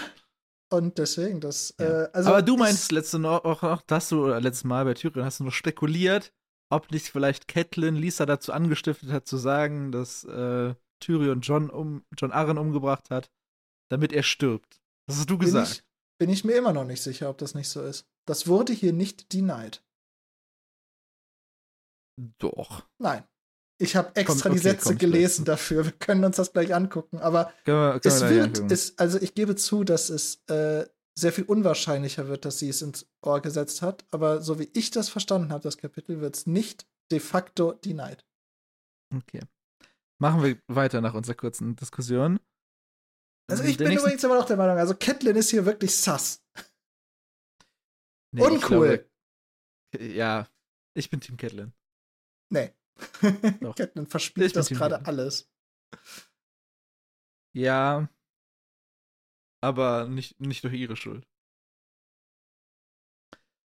Und 0.71 0.99
deswegen, 0.99 1.41
das. 1.41 1.73
Ja. 1.79 2.03
Äh, 2.03 2.09
also 2.13 2.29
Aber 2.29 2.41
du 2.41 2.55
meinst 2.55 2.91
letzte 2.91 3.17
auch 3.27 3.61
noch, 3.61 3.81
dass 3.81 4.09
du, 4.09 4.25
oder 4.25 4.39
letztes 4.39 4.63
Mal 4.63 4.85
bei 4.85 4.93
Tyrion 4.93 5.25
hast 5.25 5.39
du 5.39 5.43
noch 5.43 5.51
spekuliert, 5.51 6.31
ob 6.71 6.91
nicht 6.91 7.07
vielleicht 7.07 7.47
Catelyn 7.47 7.95
Lisa 7.95 8.25
dazu 8.25 8.53
angestiftet 8.53 9.09
hat, 9.09 9.27
zu 9.27 9.37
sagen, 9.37 9.91
dass 9.91 10.23
äh, 10.25 10.75
Tyrion 10.99 11.41
John, 11.41 11.69
um, 11.69 12.05
John 12.15 12.31
Arryn 12.31 12.57
umgebracht 12.57 13.09
hat, 13.09 13.31
damit 13.89 14.13
er 14.13 14.23
stirbt. 14.23 14.79
Das 15.07 15.17
hast 15.17 15.29
du 15.29 15.37
bin 15.37 15.47
gesagt. 15.47 15.71
ich, 15.71 15.83
bin 16.19 16.29
ich 16.29 16.43
mir 16.43 16.55
immer 16.55 16.73
noch 16.73 16.85
nicht 16.85 17.01
sicher, 17.01 17.29
ob 17.29 17.39
das 17.39 17.55
nicht 17.55 17.69
so 17.69 17.81
ist. 17.81 18.05
Das 18.27 18.47
wurde 18.47 18.73
hier 18.73 18.93
nicht 18.93 19.33
denied. 19.33 19.83
Doch. 22.37 22.85
Nein. 22.99 23.23
Ich 23.81 23.95
habe 23.95 24.13
extra 24.15 24.33
Kommt- 24.33 24.43
die 24.43 24.49
okay, 24.59 24.69
Sätze 24.71 24.83
kommt 24.89 24.99
gelesen 24.99 25.45
dafür. 25.45 25.85
Wir 25.85 25.91
können 25.93 26.23
uns 26.25 26.35
das 26.35 26.51
gleich 26.51 26.75
angucken. 26.75 27.17
Aber 27.19 27.53
Können 27.63 27.77
wir, 27.93 27.99
können 28.01 28.13
es 28.13 28.21
wird, 28.29 28.71
es, 28.71 28.97
also 28.97 29.21
ich 29.21 29.33
gebe 29.35 29.55
zu, 29.55 29.83
dass 29.85 30.09
es 30.09 30.43
äh, 30.47 30.85
sehr 31.17 31.31
viel 31.31 31.45
unwahrscheinlicher 31.45 32.27
wird, 32.27 32.43
dass 32.45 32.59
sie 32.59 32.67
es 32.69 32.81
ins 32.81 33.09
Ohr 33.25 33.41
gesetzt 33.41 33.81
hat. 33.81 34.05
Aber 34.11 34.41
so 34.41 34.59
wie 34.59 34.69
ich 34.73 34.91
das 34.91 35.07
verstanden 35.09 35.51
habe, 35.53 35.63
das 35.63 35.77
Kapitel, 35.77 36.19
wird 36.19 36.35
es 36.35 36.45
nicht 36.45 36.87
de 37.11 37.19
facto 37.21 37.71
denied. 37.73 38.25
Okay. 39.15 39.41
Machen 40.21 40.43
wir 40.43 40.61
weiter 40.67 40.99
nach 40.99 41.13
unserer 41.13 41.35
kurzen 41.35 41.75
Diskussion. 41.77 42.39
Also 43.49 43.63
Ähm, 43.63 43.69
ich 43.69 43.77
der 43.77 43.85
bin 43.87 43.97
übrigens 43.97 44.23
immer 44.25 44.35
noch 44.37 44.45
der 44.45 44.57
Meinung, 44.57 44.77
also 44.77 44.93
Catelyn 44.93 45.37
ist 45.37 45.49
hier 45.51 45.65
wirklich 45.65 45.95
sass. 45.95 46.43
Nee, 48.33 48.41
ich 48.41 48.47
Uncool. 48.51 49.07
glaube- 49.95 50.05
ja, 50.13 50.47
ich 50.95 51.09
bin 51.09 51.21
Team 51.21 51.37
Catelyn. 51.37 51.73
Nee. 52.51 52.73
Catelyn 53.75 54.07
verspielt 54.07 54.55
das 54.55 54.69
gerade 54.69 55.05
alles. 55.05 55.49
Ja. 57.53 58.09
Aber 59.61 60.07
nicht, 60.07 60.39
nicht 60.39 60.63
durch 60.63 60.73
ihre 60.73 60.95
Schuld. 60.95 61.27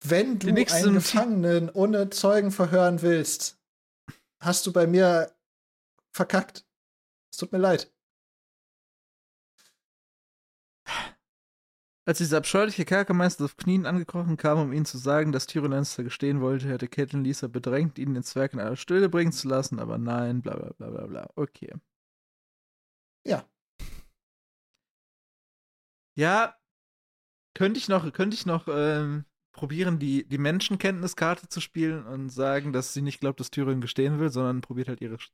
Wenn 0.02 0.38
du 0.38 0.48
einen 0.48 0.94
Gefangenen 0.94 1.70
ohne 1.70 2.10
Zeugen 2.10 2.50
verhören 2.50 3.02
willst, 3.02 3.58
hast 4.40 4.66
du 4.66 4.72
bei 4.72 4.86
mir 4.86 5.34
verkackt. 6.12 6.66
Es 7.30 7.38
tut 7.38 7.52
mir 7.52 7.58
leid. 7.58 7.92
Als 12.06 12.18
dieser 12.18 12.38
abscheuliche 12.38 12.84
Kerkermeister 12.84 13.44
auf 13.44 13.56
Knien 13.56 13.86
angekrochen 13.86 14.36
kam, 14.36 14.58
um 14.58 14.72
ihnen 14.72 14.86
zu 14.86 14.98
sagen, 14.98 15.32
dass 15.32 15.46
Tyrion 15.46 15.72
Lannister 15.72 16.02
gestehen 16.02 16.40
wollte, 16.40 16.68
hätte 16.68 16.88
Catelyn 16.88 17.24
Lisa 17.24 17.46
bedrängt, 17.46 17.98
ihn 17.98 18.14
den 18.14 18.22
Zwerg 18.22 18.54
in 18.54 18.60
aller 18.60 18.76
Stille 18.76 19.08
bringen 19.08 19.32
zu 19.32 19.48
lassen, 19.48 19.78
aber 19.78 19.98
nein, 19.98 20.42
bla 20.42 20.56
bla 20.56 20.72
bla 20.72 20.90
bla 20.90 21.06
bla. 21.06 21.30
Okay. 21.36 21.72
Ja. 23.24 23.44
Ja, 26.16 26.56
könnte 27.54 27.78
ich 27.78 27.88
noch, 27.88 28.12
könnte 28.12 28.34
ich 28.34 28.46
noch 28.46 28.68
ähm, 28.68 29.24
probieren, 29.52 29.98
die, 29.98 30.26
die 30.26 30.38
Menschenkenntniskarte 30.38 31.48
zu 31.48 31.60
spielen 31.60 32.06
und 32.06 32.30
sagen, 32.30 32.72
dass 32.72 32.92
sie 32.94 33.02
nicht 33.02 33.20
glaubt, 33.20 33.40
dass 33.40 33.50
Tyrion 33.50 33.80
gestehen 33.80 34.18
will, 34.18 34.30
sondern 34.30 34.60
probiert 34.60 34.88
halt 34.88 35.00
ihre 35.00 35.18
Sch 35.18 35.30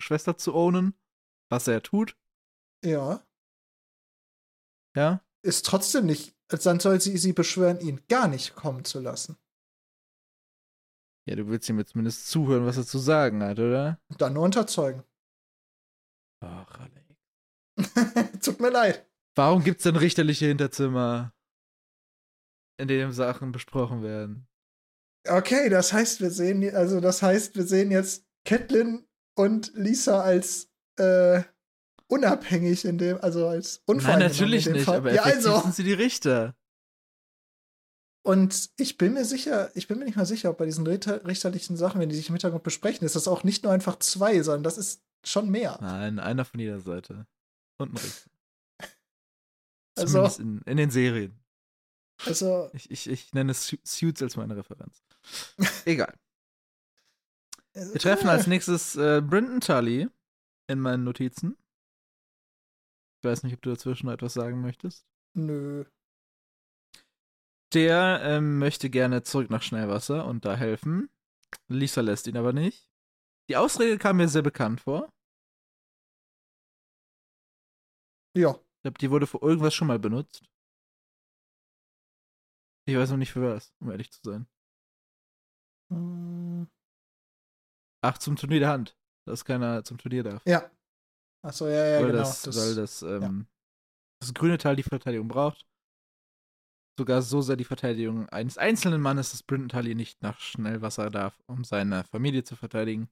Schwester 0.00 0.36
zu 0.38 0.54
ownen, 0.54 0.94
was 1.50 1.68
er 1.68 1.82
tut. 1.82 2.16
Ja. 2.82 3.22
Ja. 4.96 5.20
Ist 5.42 5.66
trotzdem 5.66 6.06
nicht. 6.06 6.36
Dann 6.48 6.80
soll 6.80 7.00
sie 7.00 7.16
sie 7.16 7.32
beschwören, 7.32 7.80
ihn 7.80 8.00
gar 8.08 8.28
nicht 8.28 8.54
kommen 8.54 8.84
zu 8.84 9.00
lassen. 9.00 9.36
Ja, 11.26 11.36
du 11.36 11.46
willst 11.48 11.68
ihm 11.68 11.78
jetzt 11.78 11.92
zumindest 11.92 12.28
zuhören, 12.28 12.66
was 12.66 12.76
er 12.76 12.86
zu 12.86 12.98
sagen 12.98 13.42
hat, 13.42 13.58
oder? 13.58 14.00
Dann 14.18 14.32
nur 14.32 14.44
unterzeugen. 14.44 15.04
Ach, 16.40 16.78
Alex. 16.78 18.40
tut 18.44 18.60
mir 18.60 18.70
leid. 18.70 19.06
Warum 19.36 19.62
gibt's 19.62 19.84
denn 19.84 19.96
richterliche 19.96 20.46
Hinterzimmer, 20.46 21.32
in 22.78 22.88
denen 22.88 23.12
Sachen 23.12 23.52
besprochen 23.52 24.02
werden? 24.02 24.48
Okay, 25.28 25.68
das 25.68 25.92
heißt, 25.92 26.20
wir 26.20 26.30
sehen, 26.30 26.74
also 26.74 27.00
das 27.00 27.22
heißt, 27.22 27.54
wir 27.54 27.64
sehen 27.64 27.90
jetzt 27.90 28.26
Catelyn 28.44 29.06
und 29.36 29.72
Lisa 29.74 30.22
als 30.22 30.70
äh, 30.96 31.42
unabhängig 32.10 32.84
in 32.84 32.98
dem, 32.98 33.18
also 33.20 33.46
als 33.48 33.76
Nein, 33.86 33.96
unvoreingenommen 33.96 34.32
natürlich 34.32 34.66
in 34.66 34.72
dem 34.72 34.76
nicht, 34.78 34.86
Fall. 34.86 34.96
aber 34.98 35.12
ja, 35.14 35.22
also. 35.22 35.60
sind 35.60 35.74
sie 35.74 35.84
die 35.84 35.92
Richter. 35.92 36.54
Und 38.22 38.70
ich 38.76 38.98
bin 38.98 39.14
mir 39.14 39.24
sicher, 39.24 39.74
ich 39.74 39.88
bin 39.88 39.98
mir 39.98 40.04
nicht 40.04 40.16
mal 40.16 40.26
sicher, 40.26 40.50
ob 40.50 40.58
bei 40.58 40.66
diesen 40.66 40.86
Richter, 40.86 41.24
richterlichen 41.26 41.76
Sachen, 41.76 42.00
wenn 42.00 42.10
die 42.10 42.16
sich 42.16 42.28
im 42.28 42.34
Hintergrund 42.34 42.62
besprechen, 42.62 43.06
ist 43.06 43.16
das 43.16 43.28
auch 43.28 43.44
nicht 43.44 43.62
nur 43.64 43.72
einfach 43.72 43.98
zwei, 43.98 44.42
sondern 44.42 44.62
das 44.64 44.76
ist 44.76 45.02
schon 45.24 45.48
mehr. 45.50 45.78
Nein, 45.80 46.18
einer 46.18 46.44
von 46.44 46.60
jeder 46.60 46.80
Seite. 46.80 47.26
und 47.78 47.94
ein 47.94 47.96
Richter. 47.96 48.30
Also- 49.98 50.42
in, 50.42 50.60
in 50.62 50.76
den 50.76 50.90
Serien. 50.90 51.36
Also, 52.26 52.70
Ich, 52.74 52.90
ich, 52.90 53.06
ich 53.08 53.32
nenne 53.32 53.54
Su- 53.54 53.76
Suits 53.82 54.22
als 54.22 54.36
meine 54.36 54.56
Referenz. 54.56 55.02
Egal. 55.84 56.14
Wir 57.72 57.98
treffen 58.00 58.28
als 58.28 58.46
nächstes 58.46 58.96
äh, 58.96 59.22
Brinton 59.24 59.60
Tully 59.60 60.08
in 60.68 60.80
meinen 60.80 61.04
Notizen. 61.04 61.56
Ich 63.20 63.28
weiß 63.28 63.42
nicht, 63.42 63.54
ob 63.54 63.60
du 63.60 63.70
dazwischen 63.70 64.06
noch 64.06 64.14
etwas 64.14 64.32
sagen 64.32 64.62
möchtest. 64.62 65.06
Nö. 65.34 65.84
Der 67.74 68.20
ähm, 68.24 68.58
möchte 68.58 68.88
gerne 68.88 69.22
zurück 69.22 69.50
nach 69.50 69.62
Schnellwasser 69.62 70.26
und 70.26 70.44
da 70.44 70.56
helfen. 70.56 71.10
Lisa 71.68 72.00
lässt 72.00 72.26
ihn 72.26 72.36
aber 72.36 72.52
nicht. 72.52 72.88
Die 73.48 73.56
Ausrede 73.56 73.98
kam 73.98 74.16
mir 74.16 74.28
sehr 74.28 74.42
bekannt 74.42 74.80
vor. 74.80 75.12
Ja. 78.34 78.52
Ich 78.52 78.82
glaube, 78.82 78.98
die 78.98 79.10
wurde 79.10 79.26
für 79.26 79.38
irgendwas 79.42 79.74
schon 79.74 79.88
mal 79.88 79.98
benutzt. 79.98 80.42
Ich 82.86 82.96
weiß 82.96 83.10
noch 83.10 83.18
nicht 83.18 83.32
für 83.32 83.54
was, 83.54 83.74
um 83.80 83.90
ehrlich 83.90 84.10
zu 84.10 84.20
sein. 84.24 84.46
Hm, 85.90 86.66
Ach, 88.02 88.16
zum 88.18 88.36
Turnier 88.36 88.60
der 88.60 88.70
Hand. 88.70 88.96
Dass 89.26 89.44
keiner 89.44 89.84
zum 89.84 89.98
Turnier 89.98 90.22
darf. 90.22 90.42
Ja. 90.46 90.70
Achso, 91.42 91.66
ja, 91.68 91.86
ja, 91.86 92.00
weil, 92.00 92.06
genau. 92.08 92.18
das, 92.18 92.42
das, 92.42 92.56
weil 92.56 92.74
das, 92.74 93.02
ähm, 93.02 93.46
das 94.20 94.34
grüne 94.34 94.58
Teil 94.58 94.76
die 94.76 94.82
Verteidigung 94.82 95.28
braucht. 95.28 95.66
Sogar 96.98 97.22
so 97.22 97.40
sehr 97.40 97.56
die 97.56 97.64
Verteidigung 97.64 98.28
eines 98.28 98.58
einzelnen 98.58 99.00
Mannes, 99.00 99.30
dass 99.30 99.42
Brinton 99.42 99.70
Tully 99.70 99.94
nicht 99.94 100.20
nach 100.20 100.38
Schnellwasser 100.38 101.08
darf, 101.08 101.40
um 101.46 101.64
seine 101.64 102.04
Familie 102.04 102.44
zu 102.44 102.56
verteidigen. 102.56 103.08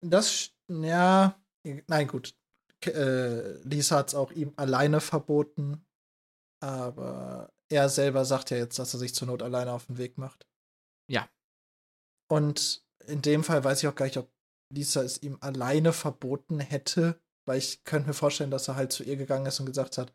das, 0.00 0.52
ja, 0.68 1.42
nein, 1.88 2.06
gut. 2.06 2.36
Äh, 2.86 3.56
Lisa 3.62 3.96
hat 3.96 4.08
es 4.08 4.14
auch 4.14 4.30
ihm 4.30 4.52
alleine 4.56 5.00
verboten, 5.00 5.84
aber 6.60 7.52
er 7.70 7.88
selber 7.88 8.24
sagt 8.24 8.50
ja 8.50 8.58
jetzt, 8.58 8.78
dass 8.78 8.94
er 8.94 9.00
sich 9.00 9.14
zur 9.14 9.26
Not 9.26 9.42
alleine 9.42 9.72
auf 9.72 9.86
den 9.86 9.98
Weg 9.98 10.18
macht. 10.18 10.46
Ja. 11.08 11.28
Und 12.30 12.86
in 13.06 13.22
dem 13.22 13.42
Fall 13.42 13.64
weiß 13.64 13.82
ich 13.82 13.88
auch 13.88 13.94
gar 13.94 14.04
nicht, 14.04 14.18
ob 14.18 14.30
Lisa 14.72 15.02
es 15.02 15.22
ihm 15.22 15.38
alleine 15.40 15.92
verboten 15.92 16.60
hätte, 16.60 17.20
weil 17.46 17.58
ich 17.58 17.84
könnte 17.84 18.08
mir 18.08 18.14
vorstellen, 18.14 18.50
dass 18.50 18.68
er 18.68 18.76
halt 18.76 18.92
zu 18.92 19.02
ihr 19.04 19.16
gegangen 19.16 19.46
ist 19.46 19.60
und 19.60 19.66
gesagt 19.66 19.98
hat, 19.98 20.12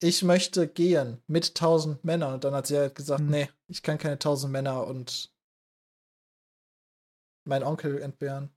ich 0.00 0.22
möchte 0.22 0.66
gehen 0.66 1.22
mit 1.28 1.54
tausend 1.54 2.04
Männern. 2.04 2.34
Und 2.34 2.44
dann 2.44 2.54
hat 2.54 2.66
sie 2.66 2.76
halt 2.76 2.94
gesagt, 2.94 3.20
Hm. 3.20 3.30
nee, 3.30 3.48
ich 3.68 3.82
kann 3.82 3.98
keine 3.98 4.18
tausend 4.18 4.52
Männer 4.52 4.86
und 4.86 5.32
meinen 7.44 7.64
Onkel 7.64 8.00
entbehren. 8.00 8.50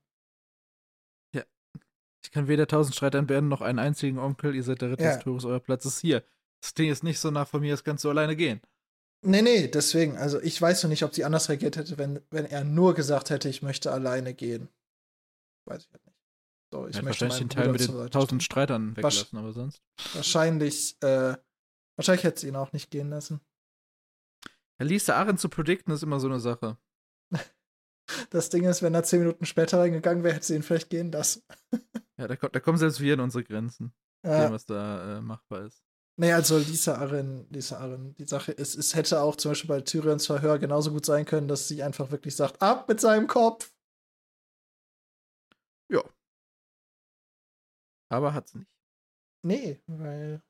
Ich 2.24 2.32
kann 2.32 2.48
weder 2.48 2.66
tausend 2.66 2.96
Streiter 2.96 3.18
entbehren, 3.20 3.46
noch 3.46 3.60
einen 3.60 3.78
einzigen 3.78 4.18
Onkel. 4.18 4.56
Ihr 4.56 4.64
seid 4.64 4.82
der 4.82 4.90
Ritter 4.90 5.04
Ja. 5.04 5.14
des 5.14 5.22
Tores, 5.22 5.44
euer 5.44 5.60
Platz 5.60 5.84
ist 5.84 6.00
hier. 6.00 6.24
Das 6.60 6.74
Ding 6.74 6.90
ist 6.90 7.04
nicht 7.04 7.20
so 7.20 7.30
nach 7.30 7.46
von 7.46 7.60
mir, 7.60 7.72
das 7.72 7.84
kannst 7.84 8.02
du 8.02 8.10
alleine 8.10 8.34
gehen. 8.34 8.60
Nee, 9.22 9.42
nee, 9.42 9.68
deswegen. 9.68 10.16
Also 10.16 10.40
ich 10.40 10.60
weiß 10.60 10.82
noch 10.82 10.90
nicht, 10.90 11.04
ob 11.04 11.14
sie 11.14 11.24
anders 11.24 11.48
reagiert 11.48 11.76
hätte, 11.76 11.98
wenn, 11.98 12.20
wenn 12.30 12.44
er 12.46 12.64
nur 12.64 12.94
gesagt 12.94 13.30
hätte, 13.30 13.48
ich 13.48 13.62
möchte 13.62 13.92
alleine 13.92 14.34
gehen. 14.34 14.68
Weiß 15.66 15.84
ich 15.84 15.92
nicht. 15.92 16.05
So, 16.76 16.88
ich 16.88 16.96
hat 16.96 17.04
möchte 17.04 17.24
wahrscheinlich 17.24 17.38
den 17.38 17.48
Teil 17.48 17.72
mit 17.72 17.80
den 17.80 18.10
tausend. 18.10 18.42
Streitern 18.42 18.96
weglassen, 18.96 19.38
aber 19.38 19.52
sonst. 19.52 19.82
Wahrscheinlich, 20.14 20.96
äh, 21.02 21.36
wahrscheinlich 21.96 22.24
hätte 22.24 22.40
sie 22.40 22.48
ihn 22.48 22.56
auch 22.56 22.72
nicht 22.72 22.90
gehen 22.90 23.10
lassen. 23.10 23.40
Ja, 24.78 24.84
Lisa 24.86 25.16
Aaron 25.16 25.38
zu 25.38 25.48
predikten 25.48 25.92
ist 25.94 26.02
immer 26.02 26.20
so 26.20 26.26
eine 26.28 26.40
Sache. 26.40 26.76
Das 28.30 28.50
Ding 28.50 28.62
ist, 28.62 28.82
wenn 28.82 28.94
er 28.94 29.02
zehn 29.02 29.18
Minuten 29.18 29.46
später 29.46 29.80
reingegangen 29.80 30.22
wäre, 30.22 30.36
hätte 30.36 30.46
sie 30.46 30.54
ihn 30.54 30.62
vielleicht 30.62 30.90
gehen 30.90 31.10
lassen. 31.10 31.42
Ja, 32.18 32.28
da, 32.28 32.36
kommt- 32.36 32.54
da 32.54 32.60
kommen 32.60 32.78
selbst 32.78 33.00
wir 33.00 33.12
in 33.14 33.20
unsere 33.20 33.42
Grenzen, 33.44 33.92
Ja. 34.24 34.46
dem, 34.46 34.52
was 34.52 34.64
da 34.64 35.18
äh, 35.18 35.20
machbar 35.20 35.66
ist. 35.66 35.82
Nee, 36.18 36.32
also 36.32 36.56
Lisa 36.56 36.94
Arryn, 36.94 37.46
Lisa 37.50 37.78
Arryn, 37.78 38.14
die 38.14 38.24
Sache 38.26 38.52
ist, 38.52 38.74
es 38.76 38.94
hätte 38.94 39.20
auch 39.20 39.36
zum 39.36 39.50
Beispiel 39.50 39.68
bei 39.68 39.80
Tyrions 39.82 40.24
Verhör 40.26 40.58
genauso 40.58 40.92
gut 40.92 41.04
sein 41.04 41.24
können, 41.26 41.46
dass 41.48 41.66
sie 41.68 41.82
einfach 41.82 42.10
wirklich 42.12 42.34
sagt, 42.36 42.62
ab 42.62 42.88
mit 42.88 43.00
seinem 43.00 43.26
Kopf. 43.26 43.70
Ja. 45.90 46.02
Aber 48.08 48.34
hat's 48.34 48.54
nicht. 48.54 48.70
Nee, 49.42 49.80
weil 49.86 50.42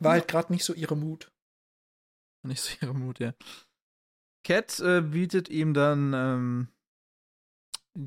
war 0.00 0.12
halt 0.12 0.28
gerade 0.28 0.52
nicht 0.52 0.64
so 0.64 0.74
ihre 0.74 0.96
Mut. 0.96 1.32
Nicht 2.46 2.60
so 2.60 2.74
ihre 2.80 2.94
Mut, 2.94 3.18
ja. 3.18 3.34
Cat 4.44 4.78
äh, 4.80 5.00
bietet 5.02 5.48
ihm 5.48 5.74
dann 5.74 6.12
ähm, 6.14 6.68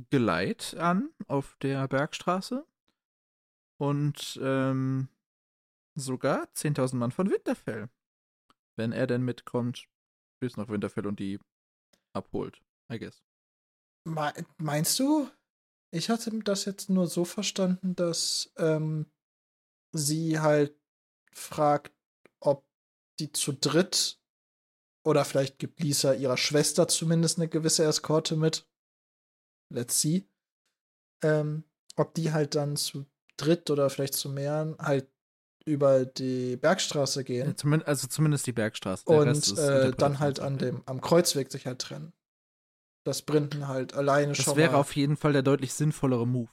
Geleit 0.10 0.76
an 0.76 1.10
auf 1.28 1.58
der 1.58 1.88
Bergstraße. 1.88 2.66
Und 3.78 4.40
ähm, 4.42 5.10
sogar 5.96 6.44
10.000 6.54 6.96
Mann 6.96 7.12
von 7.12 7.30
Winterfell. 7.30 7.90
Wenn 8.78 8.92
er 8.94 9.08
denn 9.08 9.24
mitkommt 9.24 9.88
bis 10.40 10.56
nach 10.56 10.70
Winterfell 10.70 11.06
und 11.08 11.20
die 11.20 11.40
abholt, 12.14 12.62
I 12.92 13.00
guess. 13.00 13.22
Me- 14.06 14.34
Meinst 14.58 14.98
du? 15.00 15.30
Ich 15.92 16.10
hatte 16.10 16.32
das 16.44 16.66
jetzt 16.66 16.90
nur 16.90 17.08
so 17.08 17.26
verstanden, 17.26 17.96
dass 17.96 18.52
ähm, 18.58 19.12
sie 19.92 20.40
halt 20.40 20.74
fragt, 21.34 21.94
ob 22.40 22.66
die 23.20 23.32
zu 23.32 23.52
dritt 23.52 24.20
oder 25.04 25.26
vielleicht 25.26 25.60
gibt 25.60 25.82
Lisa 25.82 26.14
ihrer 26.14 26.38
Schwester 26.38 26.88
zumindest 26.88 27.38
eine 27.38 27.50
gewisse 27.50 27.84
Eskorte 27.84 28.36
mit. 28.36 28.68
Let's 29.70 30.00
see. 30.00 30.28
Ähm, 31.24 31.64
ob 31.98 32.14
die 32.14 32.32
halt 32.32 32.56
dann 32.56 32.78
zu 32.78 33.06
dritt 33.38 33.70
oder 33.70 33.90
vielleicht 33.90 34.14
zu 34.14 34.30
mehreren 34.30 34.78
halt 34.80 35.10
über 35.66 36.06
die 36.06 36.58
Bergstraße 36.58 37.24
gehen 37.24 37.56
also 37.86 38.08
zumindest 38.08 38.48
die 38.48 38.52
Bergstraße. 38.52 39.04
Und 39.06 39.58
äh, 39.60 39.92
dann 39.92 40.20
halt 40.20 40.40
an 40.40 40.58
dem 40.58 40.82
am 40.86 41.02
Kreuzweg 41.02 41.52
sich 41.52 41.66
halt 41.68 41.80
trennen. 41.80 42.14
Dass 43.04 43.24
Brinden 43.24 43.68
halt 43.68 43.94
alleine 43.94 44.34
Das 44.34 44.44
schon 44.44 44.58
wäre 44.58 44.74
mal 44.74 44.80
auf 44.80 44.96
jeden 44.96 45.18
Fall 45.18 45.34
der 45.34 45.42
deutlich 45.42 45.74
sinnvollere 45.74 46.28
Move. 46.28 46.52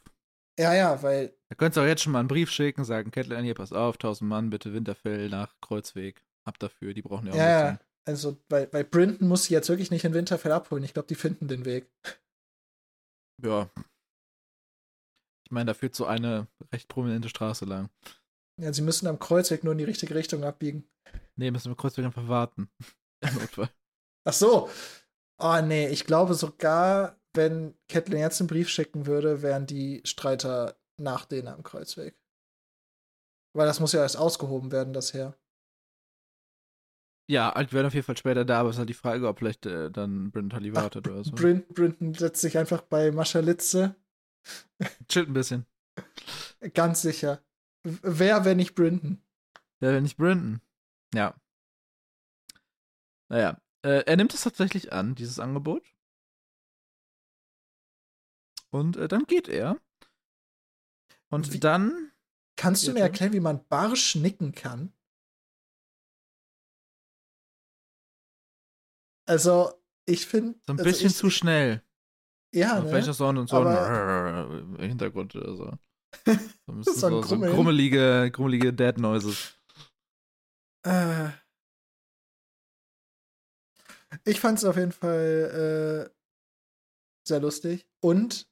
Ja, 0.59 0.75
ja, 0.75 1.03
weil 1.03 1.37
Da 1.49 1.55
könntest 1.55 1.77
du 1.77 1.83
auch 1.83 1.87
jetzt 1.87 2.03
schon 2.03 2.13
mal 2.13 2.21
einen 2.21 2.29
Brief 2.29 2.51
schicken, 2.51 2.85
sagen, 2.85 3.11
Catelyn, 3.11 3.45
hier, 3.45 3.55
pass 3.55 3.73
auf, 3.73 3.95
1000 3.97 4.29
Mann, 4.29 4.51
bitte 4.51 4.73
Winterfell 4.73 5.29
nach 5.29 5.55
Kreuzweg. 5.61 6.25
Ab 6.45 6.59
dafür, 6.59 6.95
die 6.95 7.03
brauchen 7.03 7.27
ja 7.27 7.33
auch 7.33 7.37
Ja, 7.37 7.69
ja. 7.71 7.81
Also, 8.07 8.39
weil, 8.49 8.73
weil 8.73 8.85
Brinton 8.85 9.29
muss 9.29 9.45
sie 9.45 9.55
jetzt 9.55 9.69
wirklich 9.69 9.91
nicht 9.91 10.05
in 10.05 10.15
Winterfell 10.15 10.51
abholen. 10.51 10.83
Ich 10.83 10.95
glaube, 10.95 11.09
die 11.09 11.15
finden 11.15 11.47
den 11.47 11.67
Weg. 11.67 11.93
Ja. 13.45 13.71
Ich 15.45 15.53
meine, 15.53 15.67
da 15.67 15.75
führt 15.75 15.95
so 15.95 16.07
eine 16.07 16.49
recht 16.73 16.89
prominente 16.89 17.29
Straße 17.29 17.67
lang. 17.67 17.91
Ja, 18.61 18.73
sie 18.73 18.83
müssen 18.83 19.07
am 19.07 19.19
Kreuzweg 19.19 19.63
nur 19.63 19.73
in 19.73 19.79
die 19.79 19.85
richtige 19.85 20.15
Richtung 20.15 20.43
abbiegen. 20.43 20.89
Nee, 21.37 21.51
müssen 21.51 21.71
wir 21.71 21.77
Kreuzweg 21.77 22.05
einfach 22.05 22.27
warten. 22.27 22.71
Im 23.21 23.35
Notfall. 23.35 23.71
Ach 24.25 24.33
so. 24.33 24.71
Oh, 25.39 25.61
nee, 25.63 25.89
ich 25.89 26.05
glaube 26.05 26.35
sogar, 26.35 27.17
wenn 27.33 27.75
Catelyn 27.89 28.21
jetzt 28.21 28.41
einen 28.41 28.49
Brief 28.49 28.69
schicken 28.69 29.07
würde, 29.07 29.43
wären 29.43 29.67
die 29.67 30.03
Streiter 30.05 30.77
nach 30.97 31.25
denen 31.27 31.49
am 31.49 31.63
Kreuzweg. 31.63 32.19
Weil 33.55 33.67
das 33.67 33.81
muss 33.81 33.93
ja 33.93 34.01
erst 34.01 34.17
ausgehoben 34.17 34.73
werden, 34.73 34.93
das 34.93 35.15
Heer. 35.15 35.37
Ja, 37.31 37.53
die 37.63 37.73
werden 37.73 37.87
auf 37.87 37.95
jeden 37.95 38.07
Fall 38.07 38.17
später 38.17 38.45
da, 38.45 38.61
aber 38.61 38.71
es 38.71 38.77
ist 38.77 38.79
halt 38.79 38.89
die 38.89 38.95
Frage, 38.95 39.29
ob 39.29 39.39
vielleicht 39.39 39.67
äh, 39.67 39.91
dann 39.91 40.31
Brent 40.31 40.53
Tully 40.53 40.75
wartet 40.75 41.07
oder 41.07 41.23
so. 41.23 41.33
Brin 41.33 41.65
Brinton 41.69 42.15
setzt 42.15 42.41
sich 42.41 42.57
einfach 42.57 42.81
bei 42.83 43.13
Maschalitze. 43.13 43.95
Chillt 45.09 45.29
ein 45.29 45.35
bisschen. 45.35 45.67
Ganz 46.75 47.03
sicher. 47.03 47.43
Wer, 47.85 48.45
wenn 48.45 48.57
nicht 48.57 48.75
Brinton? 48.75 49.23
Ja, 49.81 49.93
wenn 49.93 50.05
nicht 50.05 50.17
Brinton. 50.17 50.63
Ja. 51.15 51.35
Naja, 53.29 53.61
äh, 53.83 54.05
er 54.07 54.17
nimmt 54.17 54.35
es 54.35 54.43
tatsächlich 54.43 54.93
an, 54.93 55.15
dieses 55.15 55.39
Angebot. 55.39 55.83
Und 58.71 58.97
äh, 58.97 59.09
dann 59.09 59.25
geht 59.25 59.49
er. 59.49 59.81
Und 61.31 61.53
Wie- 61.53 61.61
dann. 61.61 62.13
Kannst 62.57 62.87
du 62.89 62.93
mir 62.93 63.01
erklären, 63.01 63.33
wie 63.33 63.41
man 63.41 63.65
barsch 63.69 64.17
nicken 64.17 64.53
kann? 64.53 64.93
Also, 69.27 69.73
ich 70.07 70.27
finde. 70.27 70.59
So 70.67 70.73
ein 70.73 70.79
also 70.79 70.91
bisschen 70.91 71.11
ich, 71.11 71.17
zu 71.17 71.31
schnell. 71.31 71.83
Ja, 72.55 72.79
Und 72.79 72.89
Vielleicht 72.89 73.07
ne? 73.07 73.11
noch 73.11 73.15
so 73.15 73.27
ein, 73.29 73.47
so 73.47 73.59
ein 73.63 74.89
Hintergrund 74.89 75.37
oder 75.37 75.55
so. 75.55 75.79
So 76.25 76.73
ein 76.73 76.79
bisschen 76.79 76.95
So 76.95 77.23
so, 77.23 77.23
so 77.23 77.39
grummelige, 77.39 78.31
grummelige 78.33 78.73
Dead 78.73 78.97
Noises. 78.99 79.55
Äh, 80.85 81.29
ich 84.25 84.41
fand 84.41 84.59
es 84.59 84.65
auf 84.65 84.77
jeden 84.77 84.93
Fall 84.93 86.09
äh, 86.09 86.19
sehr 87.27 87.41
lustig. 87.41 87.87
Und 88.01 88.49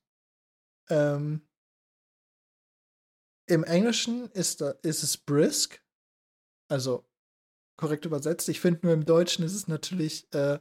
ähm, 0.89 1.47
im 3.47 3.65
Englischen 3.65 4.31
ist, 4.33 4.61
da, 4.61 4.71
ist 4.83 5.03
es 5.03 5.17
brisk. 5.17 5.83
Also 6.69 7.07
korrekt 7.77 8.05
übersetzt. 8.05 8.49
Ich 8.49 8.61
finde 8.61 8.81
nur 8.85 8.95
im 8.95 9.05
Deutschen 9.05 9.45
ist 9.45 9.55
es 9.55 9.69
natürlich 9.69 10.33
äh, 10.35 10.59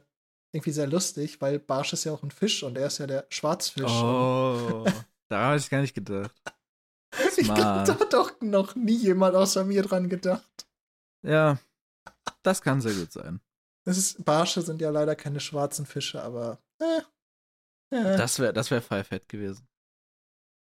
irgendwie 0.52 0.72
sehr 0.72 0.86
lustig, 0.86 1.40
weil 1.40 1.58
Barsch 1.58 1.92
ist 1.92 2.04
ja 2.04 2.12
auch 2.12 2.22
ein 2.22 2.30
Fisch 2.30 2.62
und 2.62 2.78
er 2.78 2.86
ist 2.86 2.98
ja 2.98 3.06
der 3.06 3.26
Schwarzfisch. 3.28 3.90
Oh, 3.90 4.84
da 5.28 5.40
habe 5.46 5.56
ich 5.56 5.68
gar 5.68 5.80
nicht 5.80 5.94
gedacht. 5.94 6.32
das 7.10 7.38
Ich 7.38 7.46
glaube, 7.46 7.84
da 7.86 7.98
hat 7.98 8.12
doch 8.12 8.40
noch 8.40 8.74
nie 8.74 8.96
jemand 8.96 9.34
außer 9.34 9.64
mir 9.64 9.82
dran 9.82 10.08
gedacht. 10.08 10.66
Ja, 11.22 11.58
das 12.42 12.62
kann 12.62 12.80
sehr 12.80 12.94
gut 12.94 13.12
sein. 13.12 13.40
Es 13.88 13.96
ist, 13.98 14.24
Barsche 14.24 14.62
sind 14.62 14.80
ja 14.80 14.90
leider 14.90 15.14
keine 15.14 15.40
schwarzen 15.40 15.86
Fische, 15.86 16.22
aber. 16.22 16.60
Äh, 16.80 17.00
äh. 17.94 18.16
Das 18.16 18.38
wäre 18.38 18.52
das 18.52 18.70
wär 18.70 18.82
Pfeifett 18.82 19.28
gewesen. 19.28 19.68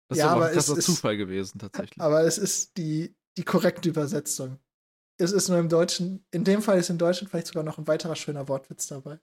Das 0.08 0.18
Ja, 0.18 0.26
wäre 0.26 0.36
aber 0.36 0.50
krasser 0.52 0.78
ist- 0.78 0.84
Zufall 0.86 1.16
gewesen, 1.16 1.58
tatsächlich. 1.58 2.00
Aber 2.00 2.22
es 2.22 2.38
ist 2.38 2.76
die, 2.78 3.16
die 3.36 3.44
korrekte 3.44 3.88
Übersetzung. 3.88 4.58
Es 5.20 5.32
ist 5.32 5.48
nur 5.48 5.58
im 5.58 5.68
Deutschen, 5.68 6.24
in 6.30 6.44
dem 6.44 6.62
Fall 6.62 6.78
ist 6.78 6.90
im 6.90 6.98
Deutschen 6.98 7.26
vielleicht 7.26 7.48
sogar 7.48 7.64
noch 7.64 7.76
ein 7.76 7.88
weiterer 7.88 8.14
schöner 8.14 8.46
Wortwitz 8.46 8.86
dabei. 8.86 9.18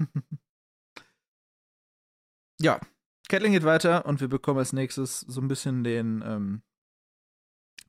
ja, 2.60 2.80
Catelyn 3.28 3.52
geht 3.52 3.64
weiter 3.64 4.06
und 4.06 4.20
wir 4.20 4.28
bekommen 4.28 4.58
als 4.58 4.72
nächstes 4.72 5.20
so 5.20 5.40
ein 5.40 5.48
bisschen 5.48 5.84
den, 5.84 6.22
ähm, 6.24 6.62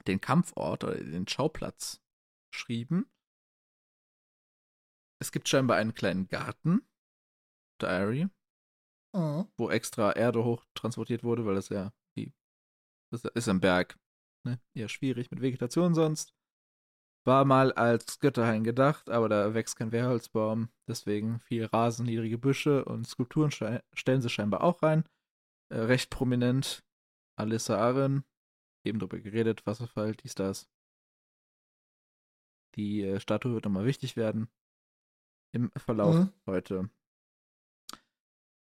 den 0.05 0.19
Kampfort 0.19 0.83
oder 0.83 0.95
den 0.95 1.27
Schauplatz 1.27 2.01
beschrieben. 2.51 3.09
Es 5.21 5.32
gibt 5.32 5.47
scheinbar 5.47 5.78
einen 5.78 5.93
kleinen 5.93 6.28
Garten, 6.28 6.88
Diary, 7.82 8.30
Mhm. 9.15 9.47
wo 9.58 9.69
extra 9.69 10.12
Erde 10.12 10.43
hochtransportiert 10.43 11.23
wurde, 11.23 11.45
weil 11.45 11.56
das 11.56 11.69
ja 11.69 11.93
die 12.17 12.34
das 13.12 13.23
ist 13.23 13.47
am 13.47 13.62
Berg 13.62 13.97
ne? 14.45 14.60
eher 14.73 14.89
schwierig 14.89 15.32
mit 15.32 15.41
Vegetation 15.41 15.93
sonst. 15.93 16.34
War 17.25 17.45
mal 17.45 17.71
als 17.73 18.19
Götterhain 18.19 18.63
gedacht, 18.63 19.10
aber 19.10 19.30
da 19.30 19.54
wächst 19.54 19.78
kein 19.78 19.91
Wehrholzbaum, 19.91 20.69
deswegen 20.88 21.39
viel 21.39 21.65
Rasen, 21.65 22.06
niedrige 22.06 22.38
Büsche 22.38 22.86
und 22.86 23.08
Skulpturen 23.08 23.51
stellen 23.51 24.21
sie 24.21 24.30
scheinbar 24.30 24.62
auch 24.62 24.84
rein. 24.84 25.06
Äh, 25.69 25.80
recht 25.80 26.12
prominent 26.12 26.86
Alissa 27.36 27.78
Aren, 27.78 28.25
eben 28.86 28.99
drüber 28.99 29.19
geredet, 29.19 29.65
Wasserfall, 29.65 30.13
dies, 30.15 30.36
das. 30.36 30.69
Die 32.75 33.01
äh, 33.01 33.19
Statue 33.19 33.54
wird 33.54 33.65
nochmal 33.65 33.86
wichtig 33.86 34.15
werden 34.17 34.49
im 35.55 35.71
Verlauf 35.77 36.15
Mhm. 36.15 36.33
heute. 36.45 36.89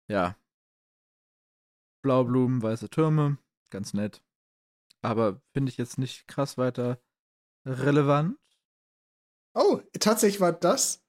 Ja. 0.09 0.37
Blaublumen, 2.03 2.63
weiße 2.63 2.91
Türme, 2.91 3.39
ganz 3.71 3.95
nett. 3.95 4.23
Aber 5.03 5.41
finde 5.53 5.71
ich 5.71 5.77
jetzt 5.77 5.99
nicht 5.99 6.27
krass 6.29 6.57
weiter 6.59 7.01
relevant. 7.67 8.39
Oh, 9.55 9.81
tatsächlich 9.99 10.41
war 10.41 10.53
das 10.53 11.03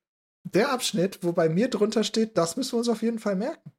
der 0.43 0.71
Abschnitt, 0.71 1.23
wo 1.23 1.31
bei 1.33 1.49
mir 1.49 1.69
drunter 1.69 2.03
steht, 2.03 2.37
das 2.37 2.55
müssen 2.55 2.73
wir 2.73 2.77
uns 2.79 2.89
auf 2.89 3.01
jeden 3.01 3.19
Fall 3.19 3.35
merken. 3.35 3.71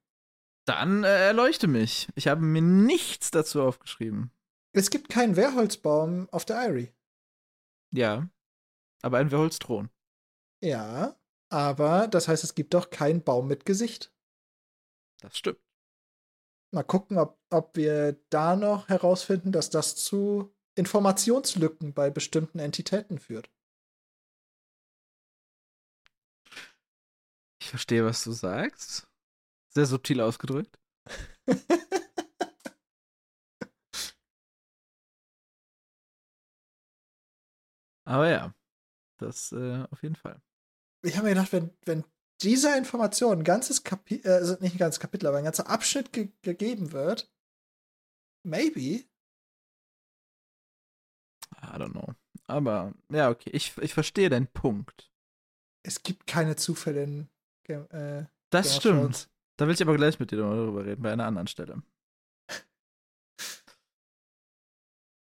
Dann 0.67 1.05
äh, 1.05 1.27
erleuchte 1.27 1.69
mich. 1.69 2.09
Ich 2.17 2.27
habe 2.29 2.41
mir 2.43 2.61
nichts 2.63 3.31
dazu 3.31 3.63
aufgeschrieben. 3.63 4.33
Es 4.73 4.91
gibt 4.91 5.09
keinen 5.09 5.37
Wehrholzbaum 5.37 6.29
auf 6.31 6.45
der 6.45 6.69
Irie. 6.69 6.93
Ja. 7.93 8.29
Aber 9.03 9.19
ein 9.19 9.31
Verholzthron. 9.31 9.91
Ja, 10.61 11.17
aber 11.49 12.09
das 12.09 12.29
heißt, 12.29 12.45
es 12.45 12.55
gibt 12.55 12.75
doch 12.75 12.91
keinen 12.91 13.23
Baum 13.23 13.47
mit 13.47 13.65
Gesicht. 13.65 14.13
Das 15.21 15.37
stimmt. 15.37 15.61
Mal 16.73 16.83
gucken, 16.83 17.19
ob, 17.19 17.39
ob 17.51 17.77
wir 17.77 18.21
da 18.31 18.57
noch 18.57 18.89
herausfinden, 18.89 19.53
dass 19.53 19.71
das 19.71 19.97
zu 19.97 20.55
Informationslücken 20.75 21.95
bei 21.95 22.11
bestimmten 22.11 22.59
Entitäten 22.59 23.19
führt. 23.19 23.51
Ich 27.61 27.71
verstehe, 27.71 28.05
was 28.05 28.23
du 28.25 28.33
sagst. 28.33 29.09
Sehr 29.71 29.87
subtil 29.87 30.21
ausgedrückt. 30.21 30.79
Aber 38.05 38.29
ja, 38.31 38.55
das 39.19 39.53
äh, 39.53 39.85
auf 39.91 40.03
jeden 40.03 40.17
Fall. 40.17 40.41
Ich 41.03 41.17
habe 41.17 41.29
mir 41.29 41.35
gedacht, 41.35 41.53
wenn, 41.53 41.71
wenn 41.85 42.05
dieser 42.43 42.77
Information 42.77 43.39
ein 43.39 43.45
ganzes 43.45 43.85
Kapitel, 43.85 44.29
äh, 44.29 44.35
also 44.35 44.57
nicht 44.61 44.75
ein 44.75 44.79
ganzes 44.79 45.01
Kapitel, 45.01 45.27
aber 45.27 45.39
ein 45.39 45.45
ganzer 45.45 45.69
Abschnitt 45.69 46.13
ge 46.13 46.29
gegeben 46.43 46.93
wird, 46.93 47.31
maybe. 48.45 49.05
I 51.63 51.79
don't 51.79 51.93
know. 51.93 52.15
Aber 52.47 52.95
ja, 53.11 53.31
okay, 53.31 53.51
ich, 53.51 53.77
ich 53.79 53.95
verstehe 53.95 54.29
deinen 54.29 54.47
Punkt. 54.47 55.11
Es 55.83 56.03
gibt 56.03 56.27
keine 56.27 56.57
Zufälle 56.57 57.03
in 57.05 57.29
Game, 57.65 57.89
äh, 57.91 58.27
Das 58.51 58.69
Game 58.71 58.81
stimmt. 58.81 59.01
Thrones. 59.01 59.31
Da 59.57 59.67
will 59.67 59.75
ich 59.75 59.83
aber 59.83 59.97
gleich 59.97 60.21
mit 60.21 60.31
dir 60.31 60.39
darüber 60.39 60.85
reden, 60.85 61.03
bei 61.03 61.13
einer 61.13 61.27
anderen 61.27 61.47
Stelle. 61.47 61.83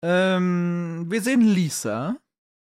ähm, 0.03 1.07
wir 1.09 1.21
sehen 1.21 1.41
Lisa, 1.41 2.17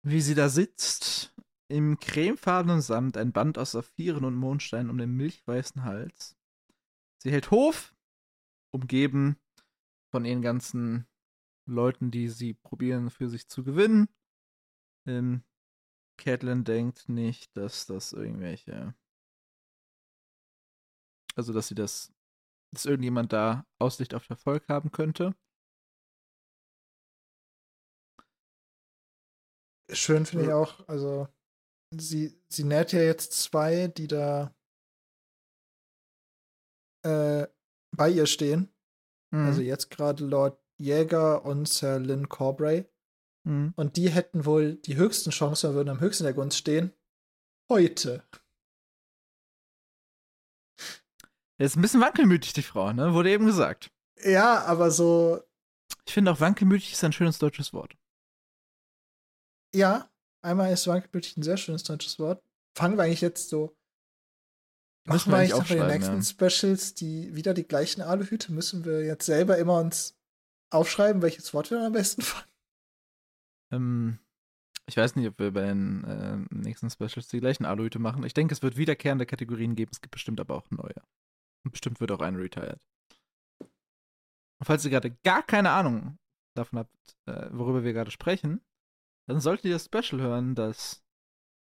wie 0.04 0.22
sie 0.22 0.36
da 0.36 0.50
sitzt, 0.50 1.33
im 1.67 1.99
cremefarbenen 1.99 2.82
Samt, 2.82 3.17
ein 3.17 3.32
Band 3.32 3.58
aus 3.58 3.71
Saphiren 3.71 4.26
und 4.26 4.36
Mondstein 4.36 4.89
um 4.89 4.97
den 4.97 5.15
milchweißen 5.15 5.84
Hals. 5.84 6.36
Sie 7.17 7.32
hält 7.32 7.52
Hof, 7.52 7.95
umgeben 8.71 9.38
von 10.12 10.26
ihren 10.26 10.41
ganzen 10.41 11.08
Leuten, 11.65 12.12
die 12.12 12.30
sie 12.30 12.54
probieren 12.54 13.10
für 13.10 13.30
sich 13.30 13.47
zu 13.47 13.63
gewinnen. 13.63 14.10
Ähm, 15.08 15.43
Catelyn 16.17 16.63
denkt 16.63 17.10
nicht, 17.10 17.56
dass 17.58 17.86
das 17.86 18.13
irgendwelche 18.13 18.93
also, 21.36 21.52
dass 21.54 21.67
sie 21.67 21.76
das, 21.76 22.13
dass 22.71 22.86
irgendjemand 22.86 23.34
da 23.34 23.65
Aussicht 23.80 24.13
auf 24.13 24.30
Erfolg 24.30 24.67
haben 24.69 24.91
könnte. 24.91 25.36
Schön 29.91 30.26
finde 30.26 30.45
ich 30.45 30.52
auch, 30.52 30.88
also 30.88 31.28
sie, 31.99 32.39
sie 32.49 32.63
nährt 32.63 32.91
ja 32.93 33.01
jetzt 33.01 33.34
zwei, 33.34 33.88
die 33.88 34.08
da 34.08 34.53
äh, 37.03 37.47
bei 37.95 38.10
ihr 38.10 38.25
stehen. 38.25 38.73
Mhm. 39.32 39.45
Also 39.45 39.62
jetzt 39.62 39.89
gerade 39.89 40.25
Lord 40.25 40.60
Jäger 40.77 41.45
und 41.45 41.67
Sir 41.67 41.99
Lynn 41.99 42.29
Corbray. 42.29 42.86
Mhm. 43.45 43.73
Und 43.75 43.97
die 43.97 44.10
hätten 44.10 44.45
wohl 44.45 44.75
die 44.75 44.95
höchsten 44.95 45.32
Chancen, 45.32 45.73
würden 45.73 45.89
am 45.89 45.99
höchsten 45.99 46.23
der 46.23 46.34
Gunst 46.34 46.58
stehen. 46.58 46.93
Heute. 47.69 48.23
Ist 51.58 51.75
ein 51.75 51.82
bisschen 51.82 52.01
wankelmütig, 52.01 52.53
die 52.53 52.63
Frau, 52.63 52.91
ne? 52.93 53.13
Wurde 53.13 53.32
eben 53.32 53.45
gesagt. 53.45 53.91
Ja, 54.23 54.63
aber 54.65 54.91
so, 54.91 55.41
Ich 56.06 56.13
finde 56.13 56.32
auch 56.32 56.39
wankelmütig 56.39 56.93
ist 56.93 57.03
ein 57.03 57.13
schönes 57.13 57.39
deutsches 57.39 57.73
Wort. 57.73 57.95
ja, 59.73 60.10
einmal 60.43 60.71
ist 60.71 60.88
wankelmütig 60.88 61.38
ein 61.38 61.43
sehr 61.43 61.58
schönes 61.58 61.84
deutsches 61.84 62.19
Wort. 62.19 62.43
Fangen 62.77 62.97
wir 62.97 63.03
eigentlich 63.03 63.21
jetzt 63.21 63.49
so. 63.49 63.75
Machen 65.06 65.32
wir 65.32 65.39
eigentlich 65.39 65.51
noch 65.51 65.67
bei 65.67 65.75
den 65.75 65.88
nächsten 65.88 66.23
Specials 66.23 66.93
die 66.93 67.36
wieder 67.36 67.53
die 67.53 67.67
gleichen 67.67 68.01
Aluhüte? 68.01 68.53
Müssen 68.53 68.86
wir 68.86 69.03
jetzt 69.03 69.25
selber 69.25 69.58
immer 69.58 69.79
uns 69.79 70.17
aufschreiben, 70.69 71.21
welches 71.21 71.53
Wort 71.53 71.71
wir 71.71 71.82
am 71.82 71.91
besten 71.91 72.21
fanden? 72.21 72.49
Ähm, 73.71 74.19
ich 74.88 74.97
weiß 74.97 75.15
nicht, 75.15 75.27
ob 75.27 75.39
wir 75.39 75.51
bei 75.51 75.65
den 75.65 76.03
äh, 76.03 76.56
nächsten 76.56 76.89
Specials 76.89 77.27
die 77.27 77.39
gleichen 77.39 77.65
Aluhüte 77.65 77.99
machen. 77.99 78.23
Ich 78.23 78.34
denke, 78.34 78.53
es 78.53 78.62
wird 78.62 78.77
wiederkehrende 78.77 79.25
Kategorien 79.25 79.75
geben. 79.75 79.91
Es 79.93 80.01
gibt 80.01 80.12
bestimmt 80.12 80.39
aber 80.39 80.56
auch 80.56 80.69
neue. 80.71 81.01
Und 81.65 81.71
bestimmt 81.71 81.99
wird 81.99 82.12
auch 82.12 82.21
eine 82.21 82.39
retired. 82.39 82.79
Und 83.60 84.65
falls 84.65 84.86
ihr 84.86 84.91
gerade 84.91 85.12
gar 85.23 85.43
keine 85.43 85.71
Ahnung 85.71 86.17
davon 86.56 86.79
habt, 86.79 86.95
äh, 87.25 87.49
worüber 87.51 87.84
wir 87.84 87.93
gerade 87.93 88.12
sprechen, 88.12 88.62
dann 89.28 89.40
solltet 89.40 89.66
ihr 89.66 89.74
das 89.74 89.86
Special 89.86 90.22
hören, 90.22 90.56
das 90.56 91.04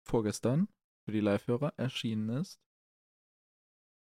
vorgestern 0.06 0.68
für 1.04 1.12
die 1.12 1.20
Live-Hörer 1.20 1.74
erschienen 1.76 2.28
ist, 2.30 2.60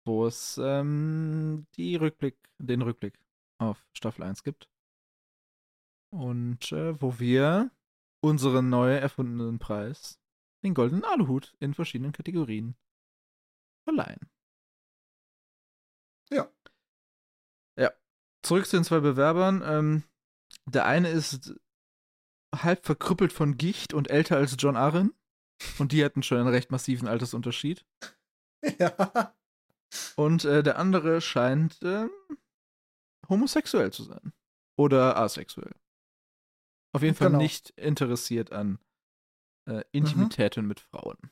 wo 0.04 0.26
es 0.26 0.58
ähm, 0.58 1.66
die 1.76 1.96
Rückblick, 1.96 2.36
den 2.58 2.82
Rückblick 2.82 3.18
auf 3.58 3.84
Staffel 3.92 4.24
1 4.24 4.42
gibt. 4.42 4.68
Und 6.10 6.72
äh, 6.72 7.00
wo 7.00 7.18
wir 7.18 7.70
unseren 8.20 8.68
neu 8.68 8.94
erfundenen 8.94 9.58
Preis, 9.58 10.20
den 10.62 10.74
goldenen 10.74 11.04
Aluhut, 11.04 11.54
in 11.58 11.74
verschiedenen 11.74 12.12
Kategorien 12.12 12.76
verleihen. 13.84 14.30
Ja. 16.30 16.50
Ja. 17.76 17.90
Zurück 18.42 18.66
zu 18.66 18.76
den 18.76 18.84
zwei 18.84 19.00
Bewerbern. 19.00 19.62
Ähm, 19.64 20.04
der 20.66 20.86
eine 20.86 21.08
ist 21.08 21.54
halb 22.54 22.84
verkrüppelt 22.84 23.32
von 23.32 23.56
Gicht 23.56 23.94
und 23.94 24.10
älter 24.10 24.36
als 24.36 24.54
John 24.58 24.76
Arryn. 24.76 25.14
Und 25.78 25.92
die 25.92 26.04
hatten 26.04 26.22
schon 26.22 26.38
einen 26.38 26.48
recht 26.48 26.70
massiven 26.70 27.06
Altersunterschied. 27.08 27.86
ja. 28.78 29.34
Und 30.16 30.44
äh, 30.44 30.62
der 30.62 30.78
andere 30.78 31.20
scheint 31.20 31.78
ähm, 31.82 32.10
homosexuell 33.28 33.92
zu 33.92 34.04
sein. 34.04 34.32
Oder 34.76 35.16
asexuell. 35.16 35.74
Auf 36.94 37.02
jeden 37.02 37.14
Fall 37.14 37.28
Genau. 37.28 37.38
nicht 37.38 37.70
interessiert 37.70 38.52
an 38.52 38.78
äh, 39.68 39.82
Intimitäten 39.92 40.66
mit 40.66 40.80
Frauen. 40.80 41.30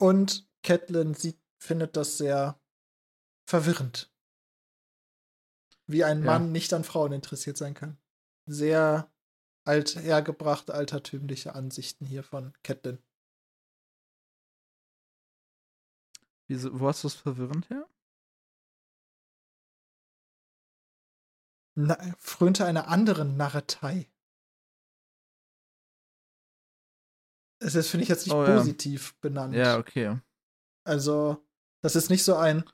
Und 0.00 0.48
Catelyn 0.62 1.14
sieht, 1.14 1.40
findet 1.62 1.96
das 1.96 2.18
sehr 2.18 2.60
verwirrend. 3.48 4.10
wie 5.86 6.02
ein 6.02 6.20
Ja. 6.20 6.24
Mann 6.24 6.50
nicht 6.52 6.72
an 6.72 6.82
Frauen 6.82 7.12
interessiert 7.12 7.58
sein 7.58 7.74
kann. 7.74 7.98
Sehr 8.46 9.10
alt 9.64 9.96
hergebracht, 9.96 10.70
altertümliche 10.70 11.54
Ansichten 11.54 12.04
hier 12.04 12.22
von 12.22 12.52
Catelyn. 12.62 13.02
Wieso, 16.46 16.78
wo 16.78 16.88
hast 16.88 17.02
du 17.04 17.08
es 17.08 17.14
verwirrend 17.14 17.70
her? 17.70 17.88
Na, 21.76 21.96
frönte 22.18 22.66
einer 22.66 22.88
anderen 22.88 23.36
Narretei. 23.36 24.08
Das 27.60 27.74
ist, 27.74 27.88
finde 27.88 28.02
ich, 28.04 28.10
jetzt 28.10 28.26
nicht 28.26 28.34
Oh, 28.34 28.44
ja. 28.44 28.58
positiv 28.58 29.18
benannt. 29.20 29.54
Ja, 29.54 29.78
okay. 29.78 30.20
Also, 30.84 31.42
das 31.82 31.96
ist 31.96 32.10
nicht 32.10 32.22
so 32.22 32.36
ein. 32.36 32.64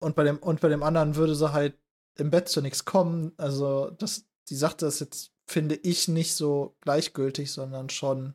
Und 0.00 0.16
bei 0.16 0.24
dem, 0.24 0.38
und 0.38 0.60
bei 0.60 0.68
dem 0.68 0.82
anderen 0.82 1.16
würde 1.16 1.34
sie 1.34 1.52
halt 1.52 1.78
im 2.16 2.30
Bett 2.30 2.48
zu 2.48 2.62
nichts 2.62 2.84
kommen. 2.84 3.32
Also, 3.36 3.90
das, 3.90 4.26
sie 4.44 4.56
sagt 4.56 4.82
das 4.82 5.00
jetzt, 5.00 5.32
finde 5.46 5.74
ich, 5.76 6.08
nicht 6.08 6.34
so 6.34 6.76
gleichgültig, 6.80 7.52
sondern 7.52 7.90
schon. 7.90 8.34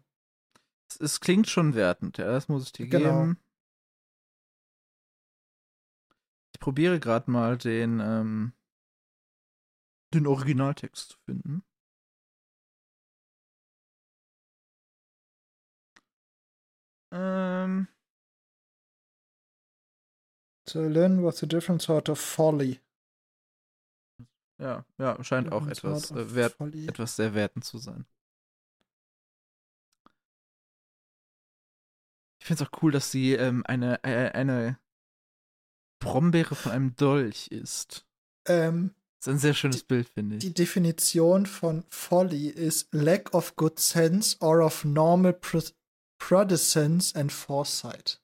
Es, 0.89 0.99
es 0.99 1.20
klingt 1.20 1.47
schon 1.47 1.76
wertend, 1.76 2.18
ja, 2.18 2.26
das 2.26 2.47
muss 2.47 2.66
ich 2.66 2.72
dir 2.74 2.88
Genau. 2.88 3.22
geben. 3.22 3.38
Ich 6.53 6.60
probiere 6.60 6.99
gerade 6.99 7.32
mal 7.32 7.57
den, 7.57 7.99
ähm, 7.99 8.53
den 10.14 10.28
Originaltext 10.28 11.12
zu 11.12 11.18
finden. 11.26 11.64
Ähm, 17.12 17.88
To 20.68 20.82
learn 20.82 21.24
was 21.24 21.41
a 21.41 21.47
different 21.47 21.82
sort 21.82 22.10
of 22.10 22.20
folly. 22.20 22.80
Ja, 24.60 24.86
ja, 24.97 25.24
scheint 25.24 25.51
auch 25.51 25.66
etwas, 25.68 26.12
äh, 26.12 26.36
wert, 26.36 26.60
etwas 26.60 27.16
sehr 27.16 27.34
wertend 27.34 27.66
zu 27.66 27.78
sein. 27.78 28.05
Ich 32.39 32.45
finde 32.45 32.64
es 32.64 32.70
auch 32.70 32.82
cool, 32.82 32.91
dass 32.91 33.12
sie 33.12 33.34
ähm, 33.34 33.64
eine, 33.66 34.03
äh, 34.03 34.32
eine 34.32 34.80
Brombeere 35.99 36.55
von 36.55 36.72
einem 36.72 36.95
Dolch 36.95 37.47
ist. 37.47 38.05
Ähm, 38.45 38.91
Das 39.18 39.28
ist 39.28 39.34
ein 39.34 39.39
sehr 39.39 39.53
schönes 39.53 39.84
Bild, 39.84 40.07
finde 40.07 40.38
ich. 40.38 40.41
die 40.41 40.53
Definition 40.53 41.45
von 41.45 41.84
folly 41.89 42.47
ist 42.47 42.93
lack 42.93 43.34
of 43.34 43.55
good 43.55 43.80
sense 43.80 44.38
or 44.39 44.64
of 44.66 44.86
normal 44.86 45.34
pr 45.34 45.60
prudence 46.18 47.16
and 47.16 47.32
foresight. 47.32 48.22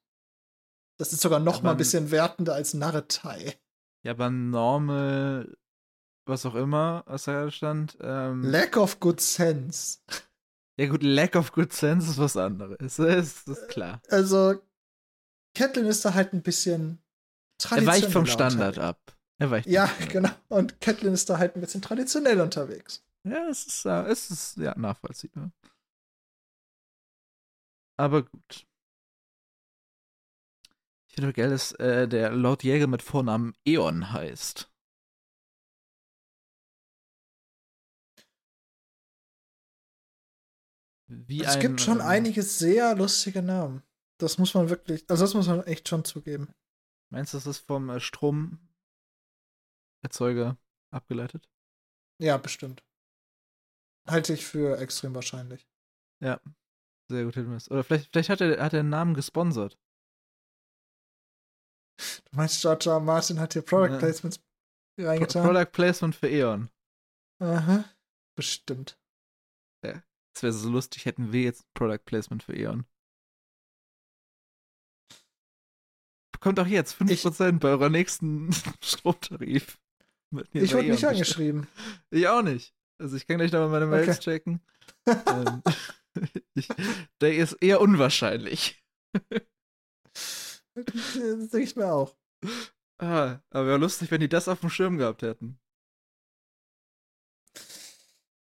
Das 0.97 1.11
ist 1.13 1.21
sogar 1.21 1.39
noch 1.39 1.55
Aber 1.55 1.63
mal 1.63 1.71
ein 1.71 1.77
bisschen 1.77 2.11
wertender 2.11 2.53
als 2.53 2.73
Narretei. 2.73 3.57
Ja, 4.03 4.11
aber 4.11 4.29
normal, 4.29 5.57
was 6.27 6.45
auch 6.45 6.55
immer, 6.55 7.03
was 7.07 7.23
da 7.25 7.49
stand. 7.51 7.97
Ähm, 8.01 8.43
Lack 8.43 8.77
of 8.77 8.99
good 8.99 9.19
sense. 9.21 9.99
ja, 10.77 10.87
gut, 10.87 11.03
lack 11.03 11.35
of 11.35 11.51
good 11.51 11.71
sense 11.73 12.09
ist 12.09 12.17
was 12.17 12.37
anderes. 12.37 12.77
Das 12.97 13.47
ist, 13.47 13.67
klar. 13.69 14.01
Also, 14.09 14.61
Catelyn 15.53 15.85
ist 15.87 16.03
da 16.05 16.13
halt 16.13 16.33
ein 16.33 16.41
bisschen 16.41 16.99
Er 16.99 17.57
traditionell. 17.67 18.01
weicht 18.03 18.11
vom 18.11 18.25
Standard 18.25 18.77
ab. 18.79 19.17
Er 19.37 19.51
weicht. 19.51 19.67
Ja, 19.67 19.89
genau. 20.09 20.29
Und 20.49 20.79
Catelyn 20.81 21.13
ist 21.13 21.29
da 21.29 21.37
halt 21.37 21.55
ein 21.55 21.61
bisschen 21.61 21.81
traditionell 21.81 22.39
unterwegs. 22.41 23.03
Ja, 23.23 23.47
es 23.49 23.65
ist, 23.65 23.85
äh, 23.85 24.03
es 24.03 24.29
ist 24.31 24.57
ja 24.57 24.77
nachvollziehbar. 24.77 25.51
Aber 27.97 28.23
gut. 28.23 28.65
Ich 31.07 31.15
finde 31.15 31.31
geil, 31.33 31.49
dass 31.49 31.71
äh, 31.73 32.07
der 32.09 32.31
Lord 32.31 32.63
Jäger 32.63 32.87
mit 32.87 33.01
Vornamen 33.01 33.53
Eon 33.65 34.11
heißt. 34.11 34.69
Wie 41.07 41.43
es 41.43 41.55
ein, 41.55 41.61
gibt 41.61 41.81
schon 41.81 41.99
ähm, 41.99 42.05
einige 42.05 42.41
sehr 42.41 42.95
lustige 42.95 43.41
Namen. 43.41 43.83
Das 44.19 44.37
muss 44.37 44.53
man 44.53 44.69
wirklich, 44.69 45.03
also 45.09 45.23
das 45.23 45.33
muss 45.33 45.47
man 45.47 45.63
echt 45.63 45.89
schon 45.89 46.05
zugeben. 46.05 46.53
Meinst 47.11 47.33
du, 47.33 47.37
das 47.37 47.45
ist 47.45 47.59
vom 47.59 47.89
äh, 47.89 47.99
Stromerzeuger 47.99 50.57
abgeleitet? 50.91 51.49
Ja, 52.21 52.37
bestimmt. 52.37 52.83
Halte 54.07 54.33
ich 54.33 54.45
für 54.45 54.79
extrem 54.79 55.13
wahrscheinlich. 55.15 55.67
Ja. 56.21 56.39
Sehr 57.09 57.25
gut, 57.25 57.35
Hinweis. 57.35 57.69
Oder 57.69 57.83
vielleicht, 57.83 58.11
vielleicht 58.11 58.29
hat, 58.29 58.41
er, 58.41 58.63
hat 58.63 58.73
er 58.73 58.79
einen 58.79 58.89
Namen 58.89 59.13
gesponsert. 59.13 59.77
Du 61.97 62.35
meinst, 62.35 62.61
George 62.61 62.89
R. 62.89 62.99
Martin 62.99 63.39
hat 63.39 63.53
hier 63.53 63.61
Product 63.61 63.91
Ja. 63.91 63.99
Placements 63.99 64.39
Pro 64.39 65.05
reingetan? 65.05 65.45
Product 65.45 65.71
Placement 65.71 66.15
für 66.15 66.29
Eon. 66.29 66.69
Aha. 67.39 67.85
Bestimmt. 68.35 68.99
Das 70.35 70.43
wäre 70.43 70.53
so 70.53 70.69
lustig, 70.69 71.05
hätten 71.05 71.31
wir 71.31 71.43
jetzt 71.43 71.61
ein 71.61 71.69
Product 71.73 72.03
Placement 72.05 72.43
für 72.43 72.53
Eon. 72.53 72.85
Bekommt 76.33 76.59
auch 76.59 76.67
jetzt 76.67 76.93
5% 77.01 77.59
bei 77.59 77.69
eurer 77.69 77.89
nächsten 77.89 78.49
Stromtarif. 78.83 79.79
Ich 80.51 80.73
wurde 80.73 80.89
nicht 80.91 81.05
angeschrieben. 81.05 81.67
Ich 82.11 82.27
auch 82.27 82.41
nicht. 82.41 82.75
Also 82.99 83.15
ich 83.15 83.25
kann 83.25 83.37
gleich 83.37 83.53
nochmal 83.53 83.69
meine 83.69 83.85
Mails 83.85 84.09
Okay. 84.09 84.19
checken. 84.19 84.61
ähm, 85.07 85.63
ich, 86.53 86.67
der 87.21 87.35
ist 87.35 87.53
eher 87.53 87.79
unwahrscheinlich. 87.79 88.83
Das 89.13 90.63
denke 90.73 91.61
ich 91.61 91.75
mir 91.77 91.91
auch. 91.91 92.17
Ah, 92.97 93.39
aber 93.49 93.67
wäre 93.67 93.77
lustig, 93.77 94.11
wenn 94.11 94.19
die 94.19 94.29
das 94.29 94.49
auf 94.49 94.59
dem 94.59 94.69
Schirm 94.69 94.97
gehabt 94.97 95.21
hätten. 95.21 95.59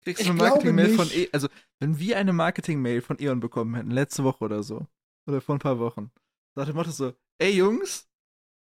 Kriegst 0.05 0.24
du 0.24 0.30
eine 0.30 0.42
Marketing-Mail 0.42 0.94
von. 0.96 1.09
E 1.11 1.28
also 1.32 1.48
wenn 1.78 1.98
wir 1.98 2.18
eine 2.18 2.32
Marketing-Mail 2.32 3.03
von 3.03 3.18
E.ON 3.20 3.40
bekommen 3.40 3.74
hätten, 3.74 3.90
letzte 3.90 4.24
Woche 4.24 4.44
oder 4.44 4.62
so, 4.62 4.86
oder 5.26 5.40
vor 5.40 5.57
ein 5.57 5.61
paar 5.61 5.78
Wochen, 5.78 6.11
sagt 6.55 6.68
der 6.68 6.74
Motto 6.74 6.90
so, 6.90 7.14
ey 7.38 7.55
Jungs, 7.55 8.09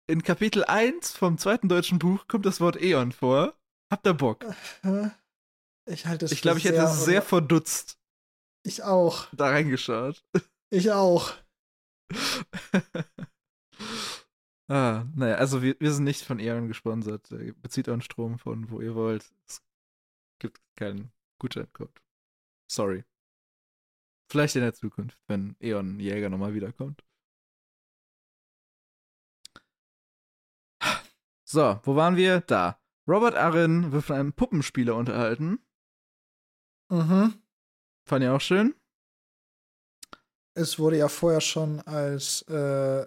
in 0.09 0.23
Kapitel 0.23 0.65
1 0.65 1.13
vom 1.13 1.39
zweiten 1.39 1.69
deutschen 1.69 1.99
Buch 1.99 2.27
kommt 2.27 2.47
das 2.47 2.61
Wort 2.61 2.81
E.ON 2.81 3.13
vor, 3.13 3.55
habt 3.91 4.07
ihr 4.07 4.15
Bock? 4.15 4.45
Ich 5.87 6.07
halte 6.07 6.27
es 6.27 6.33
Ich 6.33 6.43
glaube, 6.43 6.59
ich 6.59 6.65
hätte 6.67 6.87
sehr 6.87 7.23
unwa- 7.23 7.27
verdutzt 7.27 7.99
Ich 8.65 8.83
auch. 8.85 9.27
da 9.33 9.49
reingeschaut. 9.49 10.23
Ich 10.71 10.93
auch. 10.93 11.33
ah, 14.69 15.05
naja, 15.17 15.35
also 15.37 15.63
wir, 15.63 15.75
wir 15.81 15.93
sind 15.93 16.05
nicht 16.05 16.25
von 16.25 16.39
E.ON 16.39 16.69
gesponsert. 16.69 17.29
Bezieht 17.63 17.89
euren 17.89 18.03
Strom 18.03 18.39
von 18.39 18.71
wo 18.71 18.81
ihr 18.81 18.95
wollt. 18.95 19.25
Es 19.49 19.63
gibt 20.41 20.61
keinen 20.77 21.13
Gutscheincode. 21.39 22.03
Sorry. 22.71 23.05
Vielleicht 24.31 24.57
in 24.57 24.63
der 24.63 24.75
Zukunft, 24.75 25.19
wenn 25.29 25.57
E.ON 25.61 26.01
Jäger 26.01 26.29
nochmal 26.29 26.55
wiederkommt. 26.55 27.05
So, 31.45 31.81
wo 31.83 31.97
waren 31.97 32.15
wir? 32.15 32.41
Da. 32.43 32.81
Robert 33.09 33.35
Arryn 33.35 33.91
wird 33.91 34.05
von 34.05 34.15
einem 34.15 34.33
Puppenspieler 34.33 34.95
unterhalten. 34.95 35.59
Mhm. 36.91 37.43
Fand 38.07 38.23
ihr 38.23 38.33
auch 38.33 38.41
schön? 38.41 38.77
Es 40.55 40.79
wurde 40.79 40.99
ja 40.99 41.09
vorher 41.09 41.41
schon 41.41 41.81
als 41.81 42.43
äh, 42.43 43.05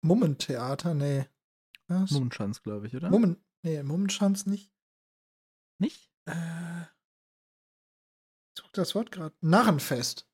Mummentheater, 0.00 0.94
nee. 0.94 1.26
Was? 1.88 2.10
Mummenschanz, 2.12 2.62
glaube 2.62 2.86
ich, 2.86 2.96
oder? 2.96 3.10
Mummen, 3.10 3.44
nee, 3.62 3.82
Mummenschanz 3.82 4.46
nicht. 4.46 4.72
Nicht? 5.78 6.10
Äh, 6.26 6.82
ich 8.56 8.62
such 8.62 8.70
das 8.72 8.94
Wort 8.94 9.10
gerade. 9.10 9.34
Narrenfest. 9.40 10.26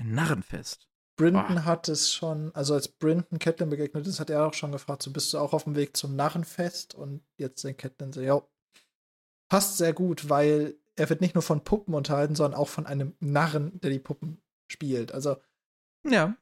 Ein 0.00 0.14
Narrenfest. 0.14 0.88
Brinton 1.16 1.58
Ah. 1.58 1.64
hat 1.64 1.88
es 1.88 2.12
schon, 2.12 2.54
also 2.54 2.74
als 2.74 2.86
Brinton 2.88 3.40
Catelyn 3.40 3.70
begegnet 3.70 4.06
ist, 4.06 4.20
hat 4.20 4.30
er 4.30 4.46
auch 4.46 4.54
schon 4.54 4.70
gefragt, 4.70 5.02
so 5.02 5.12
bist 5.12 5.32
du 5.34 5.38
auch 5.38 5.52
auf 5.52 5.64
dem 5.64 5.74
Weg 5.74 5.96
zum 5.96 6.14
Narrenfest? 6.14 6.94
Und 6.94 7.24
jetzt 7.36 7.64
denkt 7.64 7.80
Catelyn 7.80 8.12
so, 8.12 8.20
ja, 8.20 8.40
passt 9.50 9.78
sehr 9.78 9.92
gut, 9.92 10.28
weil 10.28 10.78
er 10.94 11.08
wird 11.10 11.20
nicht 11.20 11.34
nur 11.34 11.42
von 11.42 11.64
Puppen 11.64 11.94
unterhalten, 11.94 12.36
sondern 12.36 12.58
auch 12.60 12.68
von 12.68 12.86
einem 12.86 13.16
Narren, 13.18 13.80
der 13.80 13.90
die 13.90 13.98
Puppen 13.98 14.40
spielt. 14.70 15.12
Also 15.12 15.36
Ja. 16.06 16.36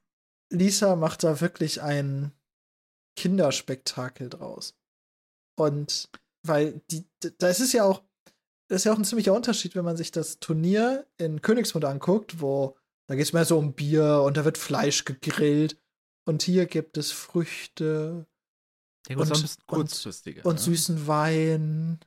Lisa 0.53 0.95
macht 0.97 1.25
da 1.25 1.41
wirklich 1.41 1.81
ein 1.83 2.33
Kinderspektakel 3.19 4.29
draus. 4.29 4.77
Und 5.59 6.11
weil 6.43 6.81
die, 6.91 7.09
da 7.39 7.49
ist 7.49 7.61
es 7.61 7.73
ja 7.73 7.85
auch, 7.85 8.03
das 8.03 8.06
ist 8.69 8.85
ja 8.85 8.93
auch 8.93 8.99
ein 8.99 9.05
ziemlicher 9.05 9.33
Unterschied, 9.33 9.77
wenn 9.77 9.85
man 9.85 9.97
sich 9.97 10.11
das 10.11 10.39
Turnier 10.41 11.07
in 11.19 11.41
Königsmund 11.43 11.85
anguckt, 11.85 12.41
wo 12.41 12.77
da 13.09 13.15
geht 13.15 13.25
es 13.25 13.33
mehr 13.33 13.45
so 13.45 13.59
um 13.59 13.75
Bier 13.75 14.23
und 14.25 14.37
da 14.37 14.45
wird 14.45 14.59
Fleisch 14.59 15.05
gegrillt. 15.05 15.81
Und 16.29 16.43
hier 16.43 16.67
gibt 16.67 16.97
es 16.97 17.13
Früchte 17.13 18.27
Ja, 19.09 19.17
Und- 19.17 19.31
und- 19.31 19.59
und 20.45 20.45
ne? 20.45 20.59
süßen 20.59 21.07
Wein. 21.07 22.01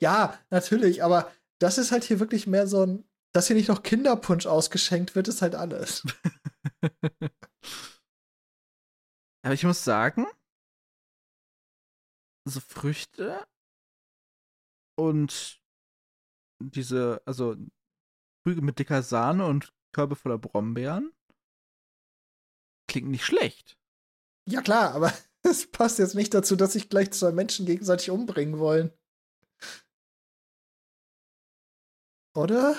Ja, 0.00 0.38
natürlich, 0.48 1.04
aber 1.04 1.30
das 1.58 1.76
ist 1.76 1.92
halt 1.92 2.04
hier 2.04 2.18
wirklich 2.20 2.46
mehr 2.46 2.66
so 2.66 2.86
ein, 2.86 3.04
dass 3.34 3.48
hier 3.48 3.56
nicht 3.56 3.68
noch 3.68 3.82
Kinderpunsch 3.82 4.46
ausgeschenkt 4.46 5.14
wird, 5.14 5.28
ist 5.28 5.42
halt 5.42 5.54
alles. 5.54 6.04
Aber 9.44 9.54
ich 9.54 9.64
muss 9.64 9.82
sagen, 9.84 10.26
so 12.48 12.60
Früchte 12.60 13.44
Und 14.96 15.62
diese, 16.60 17.22
also 17.26 17.56
Krüge 18.44 18.62
mit 18.62 18.78
dicker 18.78 19.02
Sahne 19.02 19.46
und 19.46 19.72
Körbe 19.92 20.16
voller 20.16 20.38
Brombeeren. 20.38 21.12
Klingt 22.88 23.08
nicht 23.08 23.24
schlecht. 23.24 23.78
Ja, 24.48 24.60
klar, 24.60 24.94
aber 24.94 25.12
es 25.42 25.70
passt 25.70 25.98
jetzt 25.98 26.14
nicht 26.14 26.34
dazu, 26.34 26.56
dass 26.56 26.72
sich 26.72 26.88
gleich 26.88 27.12
zwei 27.12 27.32
Menschen 27.32 27.66
gegenseitig 27.66 28.10
umbringen 28.10 28.58
wollen. 28.58 28.92
Oder? 32.34 32.76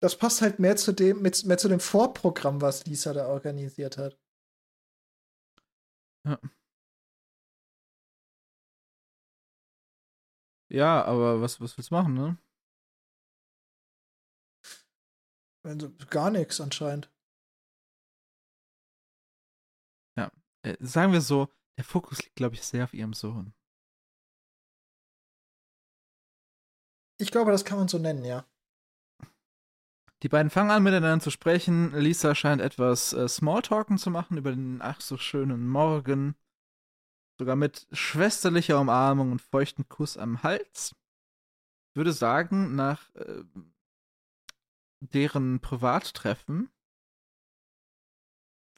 Das 0.00 0.18
passt 0.18 0.42
halt 0.42 0.58
mehr 0.58 0.76
zu 0.76 0.92
dem, 0.92 1.22
mit, 1.22 1.44
mehr 1.44 1.58
zu 1.58 1.68
dem 1.68 1.80
Vorprogramm, 1.80 2.60
was 2.60 2.84
Lisa 2.86 3.12
da 3.12 3.26
organisiert 3.28 3.96
hat. 3.96 4.18
Ja. 6.26 6.38
Ja, 10.74 11.04
aber 11.04 11.40
was, 11.40 11.60
was 11.60 11.78
willst 11.78 11.92
du 11.92 11.94
machen, 11.94 12.14
ne? 12.14 12.36
Also 15.62 15.92
gar 16.10 16.32
nichts 16.32 16.60
anscheinend. 16.60 17.12
Ja, 20.18 20.32
äh, 20.62 20.76
sagen 20.80 21.12
wir 21.12 21.20
so, 21.20 21.48
der 21.78 21.84
Fokus 21.84 22.24
liegt, 22.24 22.34
glaube 22.34 22.56
ich, 22.56 22.62
sehr 22.62 22.82
auf 22.82 22.92
ihrem 22.92 23.12
Sohn. 23.12 23.54
Ich 27.20 27.30
glaube, 27.30 27.52
das 27.52 27.64
kann 27.64 27.78
man 27.78 27.86
so 27.86 27.98
nennen, 27.98 28.24
ja. 28.24 28.44
Die 30.24 30.28
beiden 30.28 30.50
fangen 30.50 30.72
an 30.72 30.82
miteinander 30.82 31.22
zu 31.22 31.30
sprechen. 31.30 31.92
Lisa 31.92 32.34
scheint 32.34 32.60
etwas 32.60 33.12
äh, 33.12 33.28
Smalltalken 33.28 33.96
zu 33.96 34.10
machen 34.10 34.38
über 34.38 34.50
den 34.50 34.82
ach 34.82 35.00
so 35.00 35.18
schönen 35.18 35.68
Morgen. 35.68 36.34
Sogar 37.38 37.56
mit 37.56 37.88
schwesterlicher 37.92 38.80
Umarmung 38.80 39.32
und 39.32 39.42
feuchten 39.42 39.88
Kuss 39.88 40.16
am 40.16 40.42
Hals. 40.42 40.94
Ich 41.90 41.96
würde 41.96 42.12
sagen, 42.12 42.74
nach 42.74 43.12
äh, 43.14 43.44
deren 45.00 45.60
Privattreffen, 45.60 46.70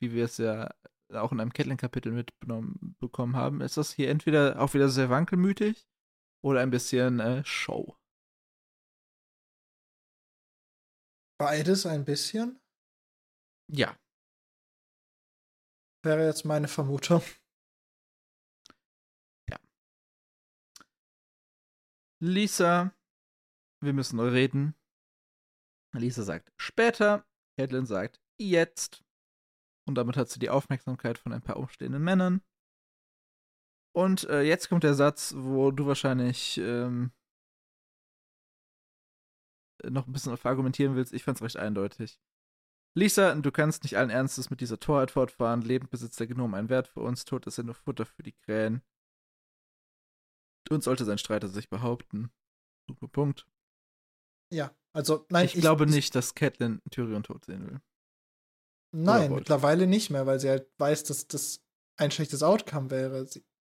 wie 0.00 0.12
wir 0.12 0.24
es 0.24 0.38
ja 0.38 0.70
auch 1.12 1.32
in 1.32 1.40
einem 1.40 1.52
Catlin-Kapitel 1.52 2.12
mitbekommen 2.12 2.96
bekommen 2.98 3.36
haben, 3.36 3.60
ist 3.60 3.76
das 3.76 3.92
hier 3.92 4.10
entweder 4.10 4.60
auch 4.60 4.74
wieder 4.74 4.88
sehr 4.88 5.10
wankelmütig 5.10 5.86
oder 6.42 6.60
ein 6.60 6.70
bisschen 6.70 7.20
äh, 7.20 7.44
Show. 7.44 7.96
Beides 11.38 11.84
ein 11.84 12.04
bisschen? 12.04 12.58
Ja. 13.68 13.96
Wäre 16.02 16.26
jetzt 16.26 16.44
meine 16.44 16.68
Vermutung. 16.68 17.22
Lisa, 22.20 22.94
wir 23.82 23.92
müssen 23.92 24.18
reden. 24.20 24.74
Lisa 25.92 26.22
sagt 26.22 26.52
später. 26.56 27.26
Caitlin 27.58 27.86
sagt 27.86 28.20
jetzt. 28.38 29.02
Und 29.86 29.94
damit 29.94 30.16
hat 30.16 30.28
sie 30.28 30.38
die 30.38 30.50
Aufmerksamkeit 30.50 31.18
von 31.18 31.32
ein 31.32 31.42
paar 31.42 31.56
umstehenden 31.56 32.02
Männern. 32.02 32.42
Und 33.94 34.24
äh, 34.24 34.42
jetzt 34.42 34.68
kommt 34.68 34.84
der 34.84 34.94
Satz, 34.94 35.34
wo 35.36 35.70
du 35.70 35.86
wahrscheinlich 35.86 36.58
ähm, 36.58 37.12
noch 39.84 40.06
ein 40.06 40.12
bisschen 40.12 40.32
auf 40.32 40.44
argumentieren 40.44 40.96
willst. 40.96 41.12
Ich 41.12 41.24
fand's 41.24 41.42
recht 41.42 41.56
eindeutig. 41.56 42.20
Lisa, 42.94 43.34
du 43.34 43.50
kannst 43.50 43.84
nicht 43.84 43.96
allen 43.96 44.10
Ernstes 44.10 44.50
mit 44.50 44.60
dieser 44.60 44.80
Torheit 44.80 45.10
fortfahren. 45.10 45.62
Lebend 45.62 45.90
besitzt 45.90 46.18
der 46.18 46.26
Gnom 46.26 46.54
einen 46.54 46.68
Wert 46.68 46.88
für 46.88 47.00
uns, 47.00 47.24
tot 47.24 47.46
ist 47.46 47.58
er 47.58 47.64
nur 47.64 47.74
Futter 47.74 48.06
für 48.06 48.22
die 48.22 48.32
Krähen. 48.32 48.82
Und 50.70 50.82
sollte 50.82 51.04
sein 51.04 51.18
Streiter 51.18 51.48
sich 51.48 51.68
behaupten. 51.68 52.30
Super 52.88 53.08
Punkt. 53.08 53.46
Ja, 54.52 54.74
also 54.92 55.26
nein. 55.28 55.46
Ich, 55.46 55.56
ich 55.56 55.60
glaube 55.60 55.86
nicht, 55.86 56.14
dass 56.14 56.34
Catelyn 56.34 56.80
Tyrion 56.90 57.22
tot 57.22 57.44
sehen 57.44 57.66
will. 57.66 57.80
Nein, 58.94 59.32
mittlerweile 59.32 59.86
nicht 59.86 60.10
mehr, 60.10 60.26
weil 60.26 60.40
sie 60.40 60.48
halt 60.48 60.68
weiß, 60.78 61.04
dass 61.04 61.26
das 61.26 61.60
ein 61.98 62.10
schlechtes 62.10 62.42
Outcome 62.42 62.90
wäre. 62.90 63.28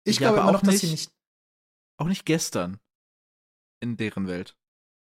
Ich 0.03 0.19
ja, 0.19 0.29
glaube 0.29 0.41
immer 0.41 0.51
noch, 0.51 0.61
nicht, 0.61 0.73
dass 0.73 0.81
sie 0.81 0.91
nicht. 0.91 1.11
Auch 1.97 2.07
nicht 2.07 2.25
gestern. 2.25 2.79
In 3.81 3.97
deren 3.97 4.27
Welt. 4.27 4.57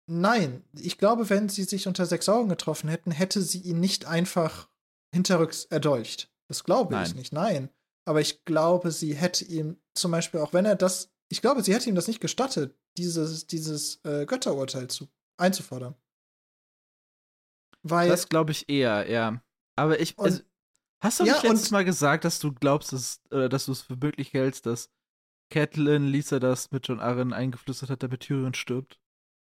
Nein, 0.06 0.64
ich 0.74 0.98
glaube, 0.98 1.30
wenn 1.30 1.48
sie 1.48 1.64
sich 1.64 1.86
unter 1.86 2.06
sechs 2.06 2.28
Augen 2.28 2.48
getroffen 2.48 2.88
hätten, 2.88 3.10
hätte 3.10 3.40
sie 3.40 3.60
ihn 3.60 3.80
nicht 3.80 4.04
einfach 4.04 4.68
hinterrücks 5.14 5.64
erdolcht. 5.66 6.30
Das 6.48 6.64
glaube 6.64 7.00
ich 7.02 7.14
nicht, 7.14 7.32
nein. 7.32 7.70
Aber 8.06 8.20
ich 8.20 8.44
glaube, 8.44 8.90
sie 8.90 9.14
hätte 9.14 9.44
ihm 9.44 9.80
zum 9.94 10.10
Beispiel, 10.10 10.40
auch 10.40 10.52
wenn 10.52 10.66
er 10.66 10.76
das, 10.76 11.13
ich 11.34 11.42
glaube, 11.42 11.64
sie 11.64 11.74
hätte 11.74 11.88
ihm 11.88 11.96
das 11.96 12.06
nicht 12.06 12.20
gestattet, 12.20 12.78
dieses, 12.96 13.48
dieses 13.48 13.98
äh, 14.04 14.24
Götterurteil 14.24 14.86
zu, 14.86 15.08
einzufordern. 15.36 15.96
Weil, 17.82 18.08
das 18.08 18.28
glaube 18.28 18.52
ich 18.52 18.68
eher, 18.68 19.10
ja. 19.10 19.42
Aber 19.74 19.98
ich, 19.98 20.16
also, 20.16 20.42
hast 21.02 21.18
du 21.18 21.24
ja, 21.24 21.32
nicht 21.32 21.42
letztes 21.42 21.72
Mal 21.72 21.84
gesagt, 21.84 22.24
dass 22.24 22.38
du 22.38 22.52
glaubst, 22.52 22.92
dass, 22.92 23.20
oder 23.32 23.48
dass 23.48 23.66
du 23.66 23.72
es 23.72 23.82
für 23.82 23.96
möglich 23.96 24.32
hältst, 24.32 24.66
dass 24.66 24.90
Catelyn 25.50 26.06
Lisa 26.06 26.38
das 26.38 26.70
mit 26.70 26.86
John 26.86 27.00
Arryn 27.00 27.32
eingeflüstert 27.32 27.90
hat, 27.90 28.04
damit 28.04 28.20
Tyrion 28.20 28.54
stirbt? 28.54 29.00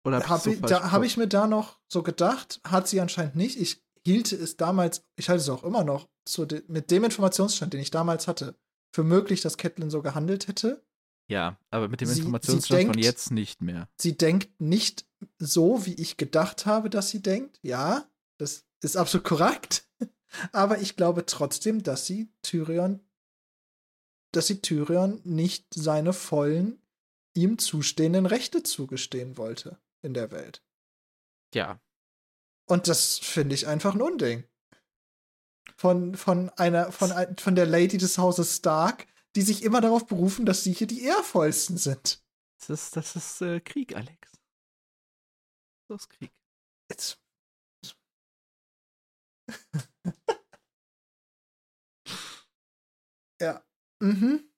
Oder 0.04 0.20
hab 0.28 0.46
ich, 0.46 0.60
da 0.60 0.90
habe 0.90 1.06
ich 1.06 1.16
mir 1.16 1.28
da 1.28 1.46
noch 1.46 1.80
so 1.88 2.02
gedacht, 2.02 2.60
hat 2.62 2.88
sie 2.88 3.00
anscheinend 3.00 3.36
nicht. 3.36 3.58
Ich 3.58 3.82
hielte 4.04 4.36
es 4.36 4.58
damals, 4.58 5.02
ich 5.16 5.30
halte 5.30 5.40
es 5.40 5.48
auch 5.48 5.64
immer 5.64 5.82
noch, 5.82 6.10
de, 6.36 6.62
mit 6.68 6.90
dem 6.90 7.04
Informationsstand, 7.04 7.72
den 7.72 7.80
ich 7.80 7.90
damals 7.90 8.28
hatte, 8.28 8.54
für 8.94 9.02
möglich, 9.02 9.40
dass 9.40 9.56
Catelyn 9.56 9.88
so 9.88 10.02
gehandelt 10.02 10.46
hätte. 10.46 10.84
Ja, 11.30 11.56
aber 11.70 11.88
mit 11.88 12.00
dem 12.00 12.08
sie, 12.08 12.18
Informationsstand 12.18 12.66
sie 12.66 12.84
denkt, 12.84 12.94
von 12.96 13.02
jetzt 13.02 13.30
nicht 13.30 13.62
mehr. 13.62 13.88
Sie 13.96 14.18
denkt 14.18 14.60
nicht 14.60 15.06
so, 15.38 15.86
wie 15.86 15.94
ich 15.94 16.16
gedacht 16.16 16.66
habe, 16.66 16.90
dass 16.90 17.10
sie 17.10 17.22
denkt. 17.22 17.60
Ja, 17.62 18.10
das 18.36 18.64
ist 18.82 18.96
absolut 18.96 19.24
korrekt. 19.24 19.86
aber 20.52 20.80
ich 20.80 20.96
glaube 20.96 21.26
trotzdem, 21.26 21.84
dass 21.84 22.04
sie 22.04 22.32
Tyrion, 22.42 22.98
dass 24.32 24.48
sie 24.48 24.60
Tyrion 24.60 25.20
nicht 25.22 25.72
seine 25.72 26.12
vollen 26.12 26.82
ihm 27.34 27.58
zustehenden 27.58 28.26
Rechte 28.26 28.64
zugestehen 28.64 29.36
wollte 29.36 29.78
in 30.02 30.14
der 30.14 30.32
Welt. 30.32 30.64
Ja. 31.54 31.80
Und 32.66 32.88
das 32.88 33.18
finde 33.18 33.54
ich 33.54 33.68
einfach 33.68 33.94
ein 33.94 34.02
Unding. 34.02 34.44
Von, 35.76 36.16
von 36.16 36.50
einer, 36.50 36.90
von, 36.90 37.12
von 37.38 37.54
der 37.54 37.66
Lady 37.66 37.98
des 37.98 38.18
Hauses 38.18 38.56
Stark, 38.56 39.06
die 39.36 39.42
sich 39.42 39.62
immer 39.62 39.80
darauf 39.80 40.06
berufen, 40.06 40.44
dass 40.46 40.64
sie 40.64 40.72
hier 40.72 40.86
die 40.86 41.02
ehrvollsten 41.02 41.76
sind. 41.76 42.24
Das 42.58 42.70
ist, 42.70 42.96
das 42.96 43.16
ist 43.16 43.40
äh, 43.42 43.60
Krieg, 43.60 43.94
Alex. 43.96 44.32
Das 45.88 46.02
ist 46.02 46.10
Krieg. 46.10 46.32
Jetzt. 46.90 47.20
ja. 53.40 53.64
Mhm. 54.02 54.50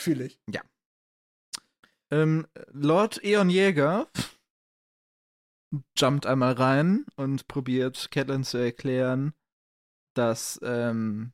Fühle 0.00 0.24
ich. 0.26 0.40
Ja. 0.48 0.62
Ähm, 2.10 2.46
Lord 2.72 3.22
Eon 3.22 3.50
Jäger 3.50 4.10
jumpt 5.96 6.26
einmal 6.26 6.54
rein 6.54 7.06
und 7.16 7.46
probiert 7.46 8.10
Catelyn 8.10 8.42
zu 8.44 8.58
erklären, 8.58 9.34
dass 10.14 10.58
ähm, 10.62 11.32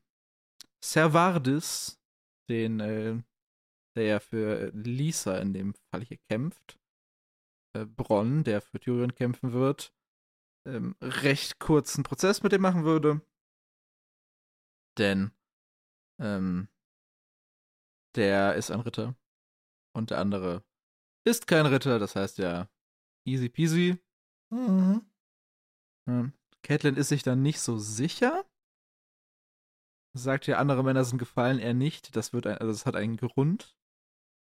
Servardis, 0.85 1.99
den, 2.49 2.81
äh, 2.81 3.23
der 3.97 4.05
ja 4.05 4.21
für 4.21 4.71
Lisa 4.75 5.39
in 5.39 5.53
dem 5.53 5.75
Fall 5.75 6.05
hier 6.05 6.19
kämpft, 6.29 6.79
äh, 7.75 7.85
Bronn, 7.85 8.45
der 8.45 8.61
für 8.61 8.81
Tyrion 8.81 9.15
kämpfen 9.15 9.53
wird, 9.53 9.93
ähm, 10.67 10.97
recht 11.01 11.59
kurzen 11.59 12.03
Prozess 12.03 12.43
mit 12.43 12.53
dem 12.53 12.63
machen 12.63 12.85
würde. 12.85 13.21
Denn 14.99 15.33
ähm, 16.21 16.69
der 18.17 18.55
ist 18.55 18.71
ein 18.71 18.81
Ritter 18.81 19.15
und 19.95 20.11
der 20.11 20.19
andere 20.19 20.65
ist 21.27 21.47
kein 21.47 21.67
Ritter, 21.67 21.99
das 21.99 22.17
heißt 22.17 22.39
ja 22.39 22.69
easy 23.27 23.49
peasy. 23.49 23.99
Mhm. 24.51 25.05
Ja. 26.09 26.31
Catelyn 26.63 26.97
ist 26.97 27.09
sich 27.09 27.23
dann 27.23 27.43
nicht 27.43 27.61
so 27.61 27.79
sicher. 27.79 28.45
Sagt 30.17 30.47
ja, 30.47 30.57
andere 30.57 30.83
Männer 30.83 31.05
sind 31.05 31.19
gefallen, 31.19 31.59
er 31.59 31.75
nicht. 31.75 32.17
Das 32.17 32.33
wird 32.33 32.47
ein, 32.47 32.59
also 32.59 32.73
es 32.73 32.87
hat 32.87 32.97
einen 32.97 33.17
Grund. 33.17 33.77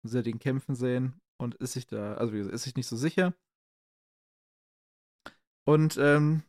Sie 0.03 0.17
hat 0.17 0.27
ihn 0.27 0.39
kämpfen 0.39 0.75
sehen 0.75 1.19
und 1.39 1.55
ist 1.55 1.73
sich 1.73 1.87
da, 1.87 2.15
also 2.15 2.33
wie 2.33 2.37
gesagt, 2.37 2.53
ist 2.53 2.63
sich 2.63 2.75
nicht 2.75 2.87
so 2.87 2.95
sicher. 2.97 3.33
Und 5.65 5.97
ähm, 5.97 6.43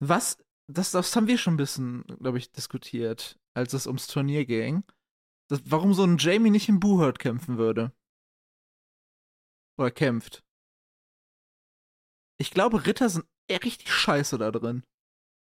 was, 0.00 0.42
das, 0.68 0.90
das 0.90 1.14
haben 1.14 1.28
wir 1.28 1.38
schon 1.38 1.54
ein 1.54 1.58
bisschen, 1.58 2.04
glaube 2.18 2.38
ich, 2.38 2.50
diskutiert, 2.50 3.38
als 3.54 3.74
es 3.74 3.86
ums 3.86 4.06
Turnier 4.06 4.46
ging. 4.46 4.84
Das, 5.48 5.62
warum 5.66 5.94
so 5.94 6.02
ein 6.02 6.18
Jamie 6.18 6.50
nicht 6.50 6.68
im 6.68 6.80
Buhurt 6.80 7.18
kämpfen 7.18 7.58
würde. 7.58 7.92
Oder 9.78 9.90
kämpft. 9.90 10.42
Ich 12.40 12.50
glaube, 12.50 12.86
Ritter 12.86 13.08
sind 13.08 13.26
eher 13.48 13.62
richtig 13.62 13.92
scheiße 13.92 14.38
da 14.38 14.50
drin. 14.50 14.82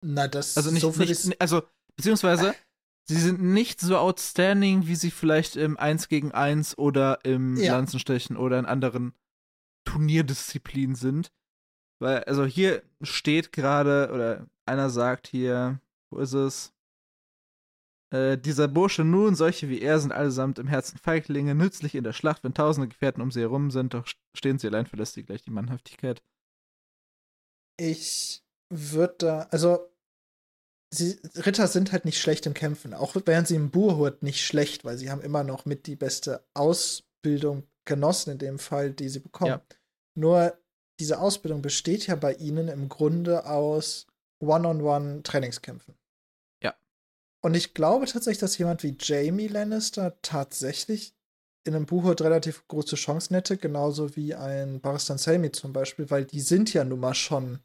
Na, 0.05 0.28
das 0.28 0.57
also 0.57 0.70
nicht, 0.70 0.82
so 0.82 0.90
nicht 0.90 1.40
also 1.40 1.62
beziehungsweise 1.97 2.55
sie 3.05 3.18
sind 3.18 3.42
nicht 3.42 3.80
so 3.80 3.96
outstanding, 3.98 4.86
wie 4.86 4.94
sie 4.94 5.11
vielleicht 5.11 5.57
im 5.57 5.76
1 5.76 6.09
gegen 6.09 6.32
1 6.32 6.78
oder 6.78 7.24
im 7.24 7.57
Ja. 7.57 7.72
Lanzenstechen 7.72 8.36
oder 8.36 8.59
in 8.59 8.66
anderen 8.66 9.14
Turnierdisziplinen 9.84 10.94
sind. 10.94 11.32
Weil, 12.00 12.24
also 12.24 12.44
hier 12.44 12.82
steht 13.03 13.53
gerade, 13.53 14.11
oder 14.12 14.46
einer 14.66 14.90
sagt 14.90 15.26
hier, 15.28 15.80
wo 16.11 16.18
ist 16.18 16.32
es? 16.32 16.72
Äh, 18.12 18.36
dieser 18.38 18.68
Bursche 18.68 19.05
nun, 19.05 19.34
solche 19.34 19.68
wie 19.68 19.80
er, 19.80 19.98
sind 19.98 20.12
allesamt 20.12 20.59
im 20.59 20.66
Herzen 20.66 20.98
Feiglinge, 20.98 21.55
nützlich 21.55 21.94
in 21.94 22.05
der 22.05 22.12
Schlacht, 22.12 22.44
wenn 22.44 22.55
tausende 22.55 22.88
Gefährten 22.88 23.22
um 23.22 23.30
sie 23.30 23.40
herum 23.40 23.70
sind, 23.70 23.94
doch 23.94 24.07
stehen 24.36 24.59
sie 24.59 24.66
allein, 24.66 24.86
verlässt 24.86 25.14
sie 25.14 25.22
gleich 25.22 25.42
die 25.42 25.50
Mannhaftigkeit. 25.50 26.22
Ich 27.78 28.44
würde 28.68 29.14
da, 29.18 29.40
also 29.50 29.88
sie, 30.93 31.18
Ritter 31.36 31.66
sind 31.66 31.93
halt 31.93 32.05
nicht 32.05 32.20
schlecht 32.20 32.47
im 32.47 32.55
Kämpfen. 32.55 32.95
Auch 32.95 33.16
wären 33.26 33.47
sie 33.47 33.57
im 33.57 33.70
Burhurt 33.70 34.22
nicht 34.22 34.45
schlecht, 34.45 34.84
weil 34.84 34.99
sie 34.99 35.11
haben 35.11 35.22
immer 35.22 35.43
noch 35.43 35.64
mit 35.64 35.86
die 35.86 35.97
beste 35.97 36.45
Ausbildung 36.55 37.66
genossen 37.84 38.32
in 38.32 38.38
dem 38.38 38.59
Fall, 38.59 38.93
die 38.93 39.09
sie 39.09 39.20
bekommen. 39.20 39.51
Ja. 39.51 39.62
Nur 40.14 40.59
diese 41.01 41.18
Ausbildung 41.18 41.62
besteht 41.62 42.07
ja 42.07 42.14
bei 42.14 42.34
ihnen 42.34 42.68
im 42.68 42.88
Grunde 42.88 43.47
aus 43.47 44.07
One-on-One-Trainingskämpfen. 44.40 45.95
Ja. 46.62 46.74
Und 47.40 47.55
ich 47.55 47.74
glaube 47.74 48.07
tatsächlich, 48.07 48.38
dass 48.38 48.59
jemand 48.59 48.82
wie 48.82 48.97
Jamie 49.01 49.49
Lannister 49.49 50.16
tatsächlich 50.22 51.14
in 51.64 51.74
einem 51.74 51.86
Buchhurt 51.86 52.20
relativ 52.22 52.66
große 52.68 52.97
Chancen 52.97 53.34
hätte, 53.34 53.57
genauso 53.57 54.16
wie 54.16 54.34
ein 54.34 54.80
Baristan 54.80 55.18
Selmy 55.18 55.53
zum 55.53 55.72
Beispiel, 55.72 56.11
weil 56.11 56.24
die 56.24 56.40
sind 56.40 56.72
ja 56.74 56.84
nun 56.84 57.01
mal 57.01 57.14
schon 57.14 57.61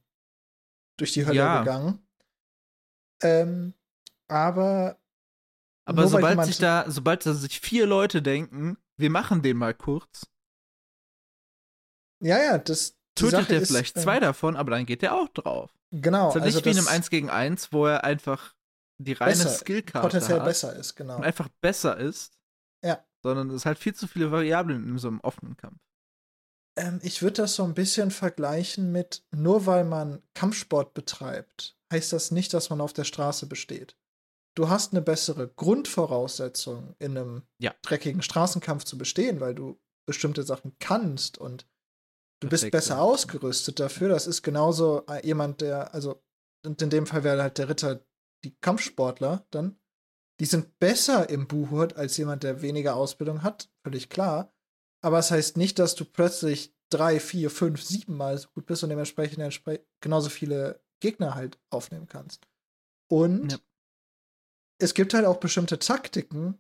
durch 0.98 1.14
die 1.14 1.26
Hölle 1.26 1.38
Ja. 1.38 1.60
gegangen. 1.60 2.07
Ähm, 3.22 3.74
aber 4.28 4.98
Aber 5.86 6.08
sobald 6.08 6.44
sich 6.46 6.58
da, 6.58 6.86
sobald 6.88 7.26
da 7.26 7.34
sich 7.34 7.60
vier 7.60 7.86
Leute 7.86 8.22
denken, 8.22 8.78
wir 8.98 9.10
machen 9.10 9.42
den 9.42 9.58
mal 9.58 9.74
kurz, 9.74 10.28
ja, 12.20 12.42
ja, 12.42 12.58
das 12.58 12.98
tötet 13.16 13.50
er 13.50 13.62
ist, 13.62 13.68
vielleicht 13.68 13.96
ähm, 13.98 14.04
zwei 14.04 14.20
davon, 14.20 14.56
aber 14.56 14.72
dann 14.72 14.86
geht 14.86 15.04
er 15.04 15.16
auch 15.16 15.30
drauf. 15.30 15.72
Genau, 15.92 16.30
ist 16.30 16.36
halt 16.36 16.44
also 16.44 16.58
nicht 16.58 16.66
wie 16.66 16.72
in 16.72 16.78
das 16.78 16.88
einem 16.88 16.96
1 16.96 17.10
gegen 17.10 17.30
1, 17.30 17.72
wo 17.72 17.86
er 17.86 18.04
einfach 18.04 18.56
die 18.98 19.14
reine 19.14 19.36
Skillkarte 19.36 20.08
potenziell 20.08 20.40
hat 20.40 20.46
besser 20.46 20.76
ist, 20.76 20.96
genau. 20.96 21.18
und 21.18 21.24
einfach 21.24 21.50
besser 21.62 21.98
ist. 21.98 22.38
Ja. 22.84 23.04
Sondern 23.24 23.50
es 23.52 23.66
halt 23.66 23.80
viel 23.80 23.96
zu 23.96 24.08
viele 24.08 24.32
Variablen 24.32 24.88
in 24.88 24.98
so 24.98 25.08
einem 25.08 25.20
offenen 25.22 25.58
Kampf. 25.58 25.80
Ähm, 26.78 27.00
ich 27.04 27.22
würde 27.22 27.42
das 27.42 27.56
so 27.56 27.64
ein 27.64 27.74
bisschen 27.74 28.12
vergleichen 28.12 28.92
mit, 28.92 29.24
nur 29.32 29.66
weil 29.66 29.84
man 29.84 30.22
Kampfsport 30.34 30.94
betreibt, 30.94 31.77
heißt 31.92 32.14
das 32.14 32.32
nicht, 32.32 32.54
dass 32.54 32.70
man 32.70 32.82
auf 32.82 32.94
der 32.94 33.04
Straße 33.04 33.48
besteht. 33.48 33.98
Du 34.56 34.70
hast 34.70 34.94
eine 34.94 35.02
bessere 35.02 35.48
Grundvoraussetzung, 35.48 36.96
in 37.00 37.18
einem 37.18 37.44
Ja. 37.60 37.76
dreckigen 37.84 38.22
Straßenkampf 38.22 38.84
zu 38.86 38.98
bestehen, 38.98 39.40
weil 39.40 39.54
du 39.54 39.80
bestimmte 40.08 40.44
Sachen 40.44 40.76
kannst 40.80 41.38
und 41.38 41.68
du 42.42 42.50
bist 42.50 42.62
Perfekt, 42.62 42.72
besser 42.72 42.96
ja. 42.96 43.02
ausgerüstet 43.02 43.80
dafür. 43.80 44.10
Das 44.10 44.26
ist 44.26 44.42
genauso 44.42 45.06
äh, 45.08 45.26
jemand, 45.26 45.62
der, 45.62 45.94
also 45.94 46.24
und 46.66 46.82
in 46.82 46.90
dem 46.90 47.06
Fall 47.06 47.24
wäre 47.24 47.42
halt 47.42 47.58
der 47.58 47.70
Ritter 47.70 48.06
die 48.44 48.56
Kampfsportler 48.60 49.46
dann. 49.52 49.80
Die 50.40 50.46
sind 50.46 50.80
besser 50.80 51.30
im 51.30 51.48
Buhurt 51.48 51.96
als 51.96 52.18
jemand, 52.18 52.44
der 52.44 52.62
weniger 52.62 52.96
Ausbildung 52.96 53.44
hat, 53.44 53.70
völlig 53.84 54.10
klar. 54.10 54.54
Aber 55.04 55.20
es 55.20 55.32
heißt 55.32 55.58
nicht, 55.58 55.80
dass 55.80 55.96
du 55.96 56.06
plötzlich 56.06 56.76
drei, 56.90 57.20
vier, 57.20 57.50
fünf, 57.50 57.82
sieben 57.84 58.18
Mal 58.18 58.38
so 58.38 58.48
gut 58.50 58.66
bist 58.66 58.84
und 58.84 58.90
dementsprechend 58.90 59.40
entspre 59.40 59.86
genauso 60.02 60.30
viele 60.30 60.82
Gegner 61.00 61.36
halt 61.36 61.60
aufnehmen 61.70 62.08
kannst. 62.08 62.48
Und 63.10 63.54
Ja. 63.54 63.58
es 64.80 64.94
gibt 64.94 65.14
halt 65.14 65.26
auch 65.26 65.38
bestimmte 65.38 65.80
Taktiken, 65.80 66.60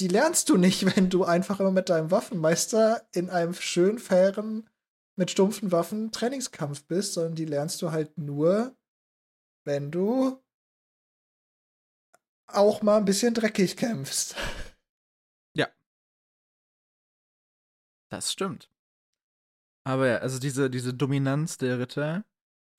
die 0.00 0.08
lernst 0.08 0.48
du 0.48 0.56
nicht, 0.56 0.84
wenn 0.96 1.10
du 1.10 1.24
einfach 1.24 1.60
immer 1.60 1.70
mit 1.70 1.88
deinem 1.88 2.10
Waffenmeister 2.10 3.06
in 3.12 3.30
einem 3.30 3.54
schön 3.54 3.98
fairen, 3.98 4.68
mit 5.16 5.30
stumpfen 5.30 5.70
Waffen 5.72 6.10
Trainingskampf 6.10 6.84
bist, 6.84 7.14
sondern 7.14 7.34
die 7.34 7.44
lernst 7.44 7.82
du 7.82 7.90
halt 7.92 8.16
nur, 8.18 8.76
wenn 9.64 9.90
du 9.90 10.42
auch 12.46 12.82
mal 12.82 12.96
ein 12.98 13.04
bisschen 13.04 13.34
dreckig 13.34 13.76
kämpfst. 13.76 14.36
Das 18.12 18.30
stimmt. 18.30 18.68
Aber 19.84 20.06
ja, 20.06 20.18
also 20.18 20.38
diese, 20.38 20.68
diese 20.68 20.92
Dominanz 20.92 21.56
der 21.56 21.78
Ritter, 21.78 22.26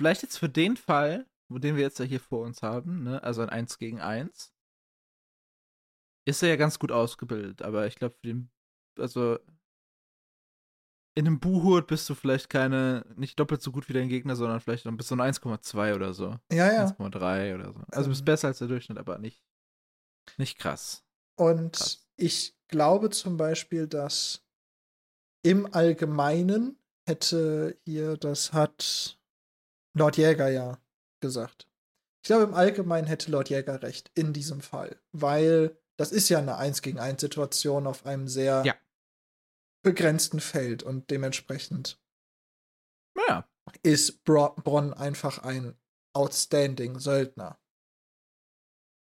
vielleicht 0.04 0.22
jetzt 0.22 0.38
für 0.38 0.50
den 0.50 0.76
Fall, 0.76 1.26
wo 1.50 1.60
den 1.60 1.78
wir 1.78 1.84
jetzt 1.84 1.98
ja 1.98 2.04
hier 2.04 2.20
vor 2.20 2.42
uns 2.42 2.62
haben, 2.62 3.04
ne, 3.04 3.24
also 3.24 3.42
ein 3.42 3.50
1 3.50 3.78
gegen 3.78 4.02
1, 4.02 4.54
ist 6.28 6.44
er 6.44 6.50
ja 6.50 6.56
ganz 6.58 6.78
gut 6.78 6.92
ausgebildet, 6.92 7.62
aber 7.62 7.88
ich 7.88 7.96
glaube, 7.96 8.14
für 8.16 8.28
den, 8.28 8.52
also 9.00 9.40
in 11.16 11.26
einem 11.26 11.40
Buhurt 11.40 11.88
bist 11.88 12.10
du 12.10 12.16
vielleicht 12.16 12.50
keine, 12.50 13.06
nicht 13.16 13.40
doppelt 13.40 13.62
so 13.62 13.72
gut 13.72 13.88
wie 13.88 13.94
dein 13.94 14.10
Gegner, 14.10 14.36
sondern 14.36 14.60
vielleicht 14.60 14.86
dann 14.86 14.98
bist 14.98 15.10
du 15.10 15.16
ein 15.16 15.22
1,2 15.22 15.96
oder 15.96 16.14
so. 16.14 16.38
Ja, 16.52 16.74
ja. 16.74 16.86
1,3 16.86 17.56
oder 17.56 17.72
so. 17.72 17.80
Also 17.92 18.10
bist 18.10 18.22
Ähm. 18.22 18.26
besser 18.26 18.50
als 18.50 18.58
der 18.58 18.68
Durchschnitt, 18.68 18.98
aber 18.98 19.20
nicht, 19.20 19.42
nicht 20.38 20.58
krass. 20.58 21.06
Und 21.40 21.78
Krass. 21.78 22.10
ich 22.18 22.58
glaube 22.68 23.10
zum 23.10 23.38
Beispiel, 23.38 23.88
dass 23.88 24.46
im 25.46 25.66
Allgemeinen 25.74 26.78
hätte 27.08 27.80
hier, 27.86 28.18
das 28.18 28.52
hat 28.52 29.18
Lord 29.94 30.18
Jäger 30.18 30.50
ja 30.50 30.80
gesagt. 31.22 31.68
Ich 32.24 32.28
glaube, 32.28 32.44
im 32.44 32.54
Allgemeinen 32.54 33.08
hätte 33.08 33.32
Lord 33.32 33.50
Jäger 33.50 33.82
recht 33.84 34.12
in 34.16 34.34
diesem 34.34 34.62
Fall, 34.62 35.00
weil 35.12 35.78
das 35.98 36.12
ist 36.12 36.30
ja 36.30 36.40
eine 36.40 36.58
1 36.58 36.82
gegen 36.82 37.00
1 37.00 37.20
Situation 37.22 37.86
auf 37.86 38.06
einem 38.06 38.28
sehr 38.28 38.64
Ja. 38.66 38.76
begrenzten 39.84 40.40
Feld 40.40 40.84
und 40.84 41.10
dementsprechend 41.12 42.00
Naja, 43.16 43.48
ist 43.84 44.24
Bro 44.24 44.56
Bronn 44.64 44.94
einfach 44.94 45.40
ein 45.40 45.78
outstanding 46.14 47.00
Söldner. 47.00 47.60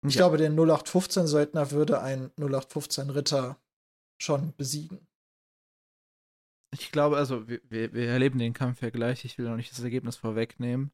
Ich 0.06 0.14
Ja. 0.14 0.20
glaube, 0.20 0.36
den 0.38 0.54
0815-Söldner 0.54 1.72
würde 1.72 2.00
ein 2.00 2.30
0815-Ritter 2.36 3.60
schon 4.22 4.54
besiegen. 4.56 5.07
Ich 6.70 6.92
glaube, 6.92 7.16
also 7.16 7.48
wir, 7.48 7.60
wir, 7.70 8.08
erleben 8.08 8.38
den 8.38 8.52
Kampf 8.52 8.82
ja 8.82 8.90
gleich. 8.90 9.24
Ich 9.24 9.38
will 9.38 9.48
noch 9.48 9.56
nicht 9.56 9.72
das 9.72 9.82
Ergebnis 9.82 10.16
vorwegnehmen. 10.16 10.92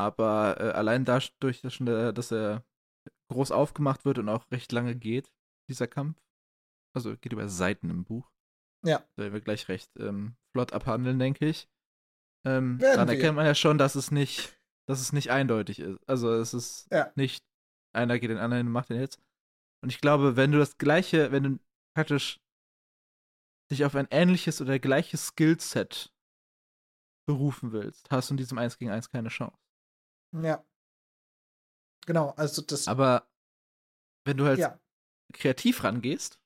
Aber 0.00 0.56
äh, 0.58 0.70
allein 0.70 1.04
dadurch, 1.04 1.60
dass, 1.60 1.74
schon 1.74 1.86
der, 1.86 2.12
dass 2.12 2.32
er 2.32 2.64
groß 3.30 3.52
aufgemacht 3.52 4.04
wird 4.04 4.18
und 4.18 4.28
auch 4.28 4.50
recht 4.50 4.72
lange 4.72 4.96
geht, 4.96 5.30
dieser 5.68 5.86
Kampf. 5.86 6.20
Also 6.94 7.16
geht 7.16 7.32
über 7.32 7.48
Seiten 7.48 7.90
im 7.90 8.04
Buch. 8.04 8.30
Ja. 8.84 9.04
Werden 9.16 9.32
wir 9.32 9.40
gleich 9.40 9.68
recht 9.68 9.90
ähm, 9.98 10.34
flott 10.52 10.72
abhandeln, 10.72 11.18
denke 11.18 11.46
ich. 11.46 11.68
Ähm, 12.44 12.80
wir. 12.80 12.88
erkennt 12.88 13.36
man 13.36 13.46
ja 13.46 13.54
schon, 13.54 13.78
dass 13.78 13.94
es 13.94 14.10
nicht, 14.10 14.58
dass 14.88 15.00
es 15.00 15.12
nicht 15.12 15.30
eindeutig 15.30 15.78
ist. 15.78 15.98
Also 16.08 16.32
es 16.34 16.52
ist 16.52 16.88
Ja. 16.90 17.12
nicht 17.14 17.44
einer 17.94 18.18
geht 18.18 18.30
den 18.30 18.38
anderen 18.38 18.66
und 18.66 18.72
macht 18.72 18.90
den 18.90 18.98
jetzt. 18.98 19.20
Und 19.82 19.90
ich 19.90 20.00
glaube, 20.00 20.36
wenn 20.36 20.52
du 20.52 20.58
das 20.58 20.78
gleiche, 20.78 21.30
wenn 21.32 21.42
du 21.42 21.58
praktisch 21.94 22.40
dich 23.72 23.84
auf 23.84 23.94
ein 23.94 24.08
ähnliches 24.10 24.60
oder 24.60 24.78
gleiches 24.78 25.28
Skillset 25.28 26.12
berufen 27.26 27.72
willst, 27.72 28.10
hast 28.10 28.30
du 28.30 28.34
in 28.34 28.38
diesem 28.38 28.58
1 28.58 28.78
gegen 28.78 28.90
1 28.90 29.10
keine 29.10 29.28
Chance. 29.28 29.56
Ja. 30.32 30.64
Genau, 32.06 32.30
also 32.30 32.62
das. 32.62 32.88
Aber 32.88 33.28
wenn 34.24 34.36
du 34.36 34.44
halt 34.44 34.58
ja. 34.58 34.80
kreativ 35.32 35.84
rangehst, 35.84 36.40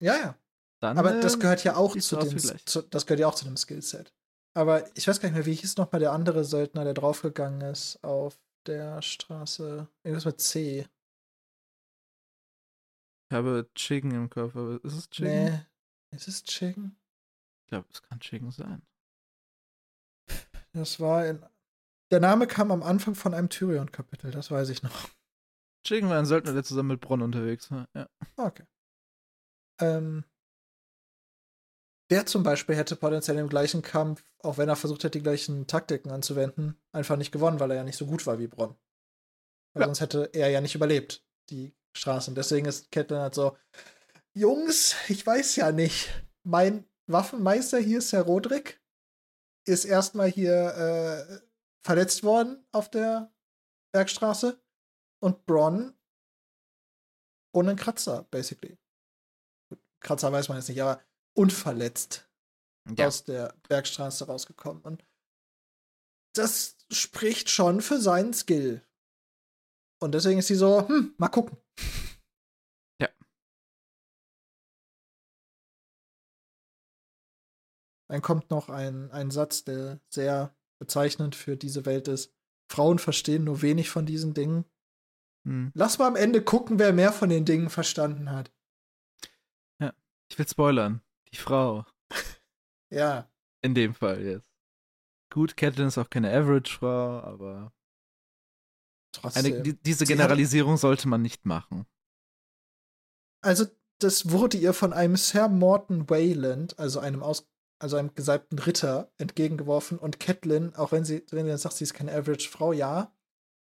Ja, 0.00 0.16
ja. 0.16 0.38
dann. 0.80 0.98
Aber 0.98 1.20
das 1.20 1.34
ähm, 1.34 1.40
gehört 1.40 1.64
ja 1.64 1.76
auch 1.76 1.96
zu 1.96 2.16
dem, 2.16 2.38
zu, 2.38 2.82
das 2.82 3.06
gehört 3.06 3.20
ja 3.20 3.28
auch 3.28 3.34
zu 3.34 3.44
dem 3.44 3.56
Skillset. 3.56 4.12
Aber 4.54 4.94
ich 4.96 5.06
weiß 5.06 5.20
gar 5.20 5.28
nicht 5.28 5.36
mehr, 5.36 5.46
wie 5.46 5.54
hieß 5.54 5.76
noch 5.76 5.90
mal 5.92 5.98
der 5.98 6.12
andere 6.12 6.44
Söldner, 6.44 6.84
der 6.84 6.94
draufgegangen 6.94 7.60
ist 7.62 8.02
auf 8.02 8.38
der 8.66 9.00
Straße. 9.02 9.88
Irgendwas 10.04 10.24
mit 10.24 10.40
C. 10.40 10.86
Ich 13.32 13.34
habe 13.34 13.66
Chicken 13.74 14.10
im 14.10 14.28
Kopf, 14.28 14.54
aber 14.54 14.78
ist 14.84 14.92
es 14.92 15.08
Chicken? 15.08 15.44
Nee. 15.46 15.60
Ist 16.10 16.28
es 16.28 16.44
Chicken? 16.44 17.00
Ich 17.62 17.68
glaube, 17.68 17.88
es 17.90 18.02
kann 18.02 18.20
Chicken 18.20 18.50
sein. 18.50 18.82
Das 20.74 21.00
war 21.00 21.26
in. 21.26 21.42
Der 22.10 22.20
Name 22.20 22.46
kam 22.46 22.70
am 22.70 22.82
Anfang 22.82 23.14
von 23.14 23.32
einem 23.32 23.48
Tyrion-Kapitel, 23.48 24.32
das 24.32 24.50
weiß 24.50 24.68
ich 24.68 24.82
noch. 24.82 25.08
Chicken 25.82 26.10
war 26.10 26.18
ein 26.18 26.26
Söldner, 26.26 26.52
der 26.52 26.62
zusammen 26.62 26.90
mit 26.90 27.00
Bronn 27.00 27.22
unterwegs 27.22 27.70
war. 27.70 27.88
Ja. 27.94 28.06
Okay. 28.36 28.66
Ähm, 29.80 30.26
der 32.10 32.26
zum 32.26 32.42
Beispiel 32.42 32.76
hätte 32.76 32.96
potenziell 32.96 33.38
im 33.38 33.48
gleichen 33.48 33.80
Kampf, 33.80 34.22
auch 34.40 34.58
wenn 34.58 34.68
er 34.68 34.76
versucht 34.76 35.04
hätte, 35.04 35.18
die 35.18 35.22
gleichen 35.22 35.66
Taktiken 35.66 36.10
anzuwenden, 36.10 36.78
einfach 36.92 37.16
nicht 37.16 37.32
gewonnen, 37.32 37.60
weil 37.60 37.70
er 37.70 37.78
ja 37.78 37.84
nicht 37.84 37.96
so 37.96 38.04
gut 38.04 38.26
war 38.26 38.38
wie 38.38 38.46
Bronn. 38.48 38.76
Weil 39.72 39.80
Ja. 39.80 39.86
sonst 39.86 40.02
hätte 40.02 40.28
er 40.34 40.50
ja 40.50 40.60
nicht 40.60 40.74
überlebt, 40.74 41.26
die 41.48 41.74
Straßen. 41.96 42.34
Deswegen 42.34 42.66
ist 42.66 42.90
Catelyn 42.90 43.20
halt 43.20 43.34
so: 43.34 43.56
Jungs, 44.34 44.94
ich 45.08 45.26
weiß 45.26 45.56
ja 45.56 45.72
nicht. 45.72 46.08
Mein 46.44 46.86
Waffenmeister 47.06 47.78
hier 47.78 47.98
ist 47.98 48.12
Herr 48.12 48.22
Rodrik. 48.22 48.80
Ist 49.66 49.84
erstmal 49.84 50.28
hier 50.28 50.52
äh, 50.52 51.40
verletzt 51.84 52.24
worden 52.24 52.66
auf 52.72 52.90
der 52.90 53.32
Bergstraße. 53.92 54.60
und 55.20 55.46
Bronn 55.46 55.94
ohne 57.54 57.70
einen 57.70 57.78
Kratzer, 57.78 58.24
basically. 58.30 58.78
Kratzer 60.00 60.32
weiß 60.32 60.48
man 60.48 60.58
jetzt 60.58 60.68
nicht, 60.68 60.82
aber 60.82 61.00
unverletzt 61.36 62.28
ja. 62.96 63.06
aus 63.06 63.24
der 63.24 63.54
Bergstraße 63.68 64.26
rausgekommen. 64.26 64.82
Und 64.82 65.04
das 66.34 66.76
spricht 66.90 67.50
schon 67.50 67.80
für 67.80 68.00
seinen 68.00 68.34
Skill. 68.34 68.84
Und 70.02 70.12
deswegen 70.12 70.40
ist 70.40 70.48
sie 70.48 70.56
so, 70.56 70.88
hm, 70.88 71.14
mal 71.18 71.28
gucken. 71.28 71.56
Ja. 73.00 73.08
Dann 78.08 78.22
kommt 78.22 78.50
noch 78.50 78.68
ein, 78.68 79.10
ein 79.10 79.30
Satz, 79.30 79.64
der 79.64 80.00
sehr 80.08 80.54
bezeichnend 80.78 81.34
für 81.34 81.56
diese 81.56 81.86
Welt 81.86 82.08
ist. 82.08 82.34
Frauen 82.70 82.98
verstehen 82.98 83.44
nur 83.44 83.62
wenig 83.62 83.90
von 83.90 84.06
diesen 84.06 84.34
Dingen. 84.34 84.64
Hm. 85.44 85.72
Lass 85.74 85.98
mal 85.98 86.06
am 86.08 86.16
Ende 86.16 86.42
gucken, 86.42 86.78
wer 86.78 86.92
mehr 86.92 87.12
von 87.12 87.28
den 87.28 87.44
Dingen 87.44 87.70
verstanden 87.70 88.30
hat. 88.30 88.52
Ja, 89.80 89.92
ich 90.28 90.38
will 90.38 90.48
spoilern. 90.48 91.02
Die 91.32 91.36
Frau. 91.36 91.84
ja. 92.90 93.30
In 93.62 93.74
dem 93.74 93.94
Fall 93.94 94.22
jetzt. 94.22 94.48
Gut, 95.30 95.56
Catelyn 95.56 95.88
ist 95.88 95.98
auch 95.98 96.10
keine 96.10 96.30
Average-Frau, 96.30 97.20
aber 97.20 97.72
Trotzdem. 99.12 99.44
Eine, 99.44 99.62
die, 99.62 99.82
diese 99.82 100.04
Generalisierung 100.04 100.76
sollte 100.76 101.08
man 101.08 101.22
nicht 101.22 101.44
machen. 101.44 101.86
Also, 103.42 103.66
das 103.98 104.30
wurde 104.30 104.56
ihr 104.56 104.72
von 104.72 104.92
einem 104.92 105.16
Sir 105.16 105.48
Morton 105.48 106.08
Wayland, 106.08 106.78
also 106.78 106.98
einem 106.98 107.22
aus, 107.22 107.48
also 107.78 107.96
einem 107.96 108.14
gesalbten 108.14 108.58
Ritter, 108.58 109.12
entgegengeworfen. 109.18 109.98
Und 109.98 110.18
Catelyn, 110.18 110.74
auch 110.74 110.92
wenn 110.92 111.04
sie, 111.04 111.24
wenn 111.30 111.46
sie 111.46 111.58
sagt, 111.58 111.76
sie 111.76 111.84
ist 111.84 111.94
keine 111.94 112.12
Average-Frau, 112.12 112.72
ja, 112.72 113.14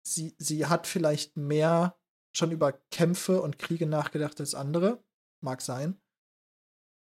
sie, 0.07 0.35
sie 0.39 0.67
hat 0.67 0.87
vielleicht 0.87 1.37
mehr 1.37 1.99
schon 2.37 2.51
über 2.51 2.73
Kämpfe 2.91 3.41
und 3.41 3.59
Kriege 3.59 3.87
nachgedacht 3.87 4.41
als 4.41 4.55
andere. 4.55 5.03
Mag 5.43 5.61
sein. 5.61 6.01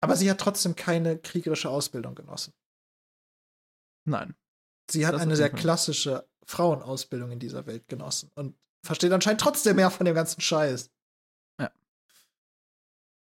Aber 0.00 0.16
sie 0.16 0.30
hat 0.30 0.40
trotzdem 0.40 0.74
keine 0.74 1.18
kriegerische 1.18 1.70
Ausbildung 1.70 2.14
genossen. 2.14 2.52
Nein. 4.04 4.34
Sie 4.90 5.06
hat 5.06 5.14
eine 5.14 5.36
sehr 5.36 5.50
klassische 5.50 6.28
Frauenausbildung 6.47 7.30
in 7.30 7.38
dieser 7.38 7.66
Welt 7.66 7.88
genossen 7.88 8.30
und 8.34 8.57
versteht 8.84 9.12
anscheinend 9.12 9.40
trotzdem 9.40 9.76
mehr 9.76 9.90
von 9.90 10.07
dem 10.07 10.14
ganzen 10.14 10.40
Scheiß. 10.40 10.90
Ja. 11.61 11.70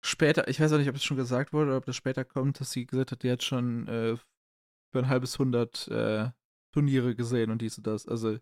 Später, 0.05 0.49
ich 0.49 0.61
weiß 0.61 0.73
auch 0.73 0.79
nicht, 0.79 0.89
ob 0.89 0.97
es 0.97 1.05
schon 1.05 1.17
gesagt 1.17 1.53
wurde 1.53 1.69
oder 1.69 1.77
ob 1.79 1.87
das 1.87 1.97
später 1.97 2.25
kommt, 2.25 2.61
dass 2.61 2.71
sie 2.71 2.87
gesagt 2.87 3.13
hat, 3.13 3.23
die 3.23 3.31
hat 3.31 3.43
schon 3.43 3.87
äh, 3.89 4.17
für 4.93 4.99
ein 4.99 5.09
halbes 5.09 5.39
Hundert 5.39 5.89
äh, 5.89 6.31
Turniere 6.73 7.15
gesehen 7.17 7.51
und 7.51 7.61
dies 7.63 7.79
und 7.79 7.87
das. 7.87 8.07
Also. 8.07 8.39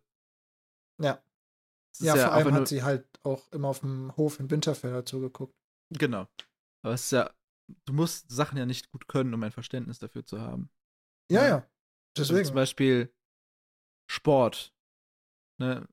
Ja. 1.01 1.23
Ja, 2.01 2.15
ja, 2.15 2.27
vor 2.27 2.33
allem 2.33 2.55
hat 2.55 2.69
sie 2.69 2.83
halt 2.83 3.07
auch 3.23 3.51
immer 3.51 3.69
auf 3.69 3.81
dem 3.81 4.17
Hof 4.17 4.39
in 4.39 4.51
Winterfell 4.51 4.93
dazu 4.93 5.21
geguckt. 5.21 5.57
Genau. 5.91 6.29
Aber 6.83 6.95
es 6.95 7.05
ist 7.05 7.13
ja, 7.13 7.31
du 7.87 7.93
musst 7.93 8.31
Sachen 8.31 8.59
ja 8.59 8.67
nicht 8.67 8.91
gut 8.91 9.09
können, 9.09 9.35
um 9.35 9.43
ein 9.43 9.51
Verständnis 9.51 9.99
dafür 9.99 10.25
zu 10.25 10.41
haben. 10.41 10.71
Ja, 11.31 11.47
ja. 11.47 11.71
Deswegen. 12.17 12.39
Also 12.39 12.51
zum 12.51 12.55
Beispiel 12.55 13.13
Sport. 14.09 14.75
Ne? 15.61 15.87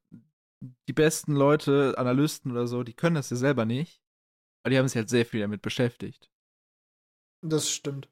Die 0.87 0.93
besten 0.93 1.35
Leute, 1.35 1.95
Analysten 1.97 2.51
oder 2.51 2.67
so, 2.67 2.83
die 2.83 2.93
können 2.93 3.15
das 3.15 3.29
ja 3.29 3.37
selber 3.37 3.65
nicht. 3.65 4.01
Aber 4.63 4.71
die 4.71 4.77
haben 4.77 4.87
sich 4.87 4.97
halt 4.97 5.09
sehr 5.09 5.25
viel 5.25 5.41
damit 5.41 5.61
beschäftigt. 5.61 6.31
Das 7.43 7.69
stimmt. 7.69 8.09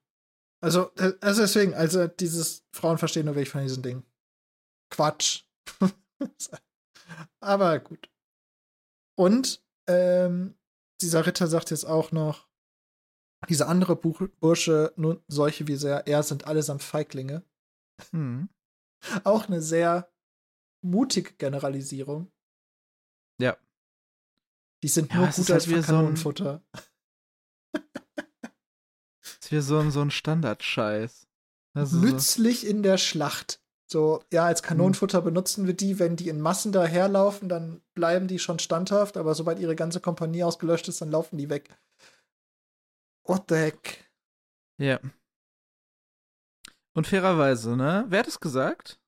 Also, 0.63 0.91
äh, 0.95 1.13
also 1.21 1.41
deswegen, 1.41 1.73
also 1.73 2.07
dieses 2.07 2.65
Frauen 2.71 2.97
verstehen 2.97 3.25
nur 3.25 3.35
welche 3.35 3.51
von 3.51 3.63
diesen 3.63 3.83
Dingen. 3.83 4.05
Quatsch. 4.91 5.45
Aber 7.39 7.79
gut. 7.79 8.09
Und 9.17 9.63
ähm, 9.87 10.55
dieser 11.01 11.25
Ritter 11.25 11.47
sagt 11.47 11.71
jetzt 11.71 11.85
auch 11.85 12.11
noch, 12.11 12.47
diese 13.49 13.67
andere 13.67 13.95
Bursche, 13.95 14.93
nun 14.95 15.21
solche 15.27 15.67
wie 15.67 15.75
er, 15.85 16.07
er 16.07 16.23
sind 16.23 16.47
allesamt 16.47 16.81
Feiglinge. 16.81 17.43
Hm. 18.11 18.49
Auch 19.23 19.47
eine 19.47 19.61
sehr 19.61 20.09
mutige 20.81 21.33
Generalisierung. 21.33 22.31
Ja. 23.39 23.57
Die 24.83 24.87
sind 24.87 25.11
ja, 25.11 25.17
nur 25.17 25.27
gut 25.27 25.51
als 25.51 25.67
halt 25.67 25.85
Kanonenfutter. 25.85 26.61
So 26.73 26.83
ist 29.39 29.51
wie 29.51 29.61
so 29.61 29.79
ein, 29.79 29.91
so 29.91 30.01
ein 30.01 30.11
Standardscheiß. 30.11 31.27
Also 31.73 31.97
Nützlich 31.97 32.61
so. 32.61 32.67
in 32.67 32.83
der 32.83 32.97
Schlacht. 32.97 33.61
So, 33.89 34.23
ja, 34.31 34.45
als 34.45 34.63
Kanonenfutter 34.63 35.19
hm. 35.19 35.25
benutzen 35.25 35.67
wir 35.67 35.73
die, 35.73 35.99
wenn 35.99 36.15
die 36.15 36.29
in 36.29 36.41
Massen 36.41 36.71
daherlaufen, 36.71 37.49
dann 37.49 37.81
bleiben 37.93 38.27
die 38.27 38.39
schon 38.39 38.59
standhaft, 38.59 39.17
aber 39.17 39.35
sobald 39.35 39.59
ihre 39.59 39.75
ganze 39.75 39.99
Kompanie 39.99 40.43
ausgelöscht 40.43 40.87
ist, 40.87 41.01
dann 41.01 41.11
laufen 41.11 41.37
die 41.37 41.49
weg. 41.49 41.69
What 43.23 43.45
the 43.49 43.55
heck? 43.55 44.11
Ja. 44.77 44.99
Und 46.95 47.07
fairerweise, 47.07 47.75
ne? 47.75 48.05
Wer 48.07 48.19
hat 48.19 48.27
es 48.27 48.39
gesagt? 48.39 48.99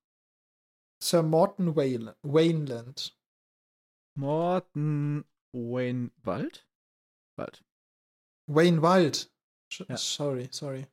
Sir 1.01 1.21
Morton 1.21 1.75
Wainland. 1.75 3.15
Morton 4.17 5.25
Wayne 5.53 6.11
Wald? 6.23 6.67
Wald. 7.38 7.63
Wayne 8.47 8.81
Wald. 8.81 9.31
Ja. 9.88 9.97
Sorry, 9.97 10.47
sorry. 10.51 10.88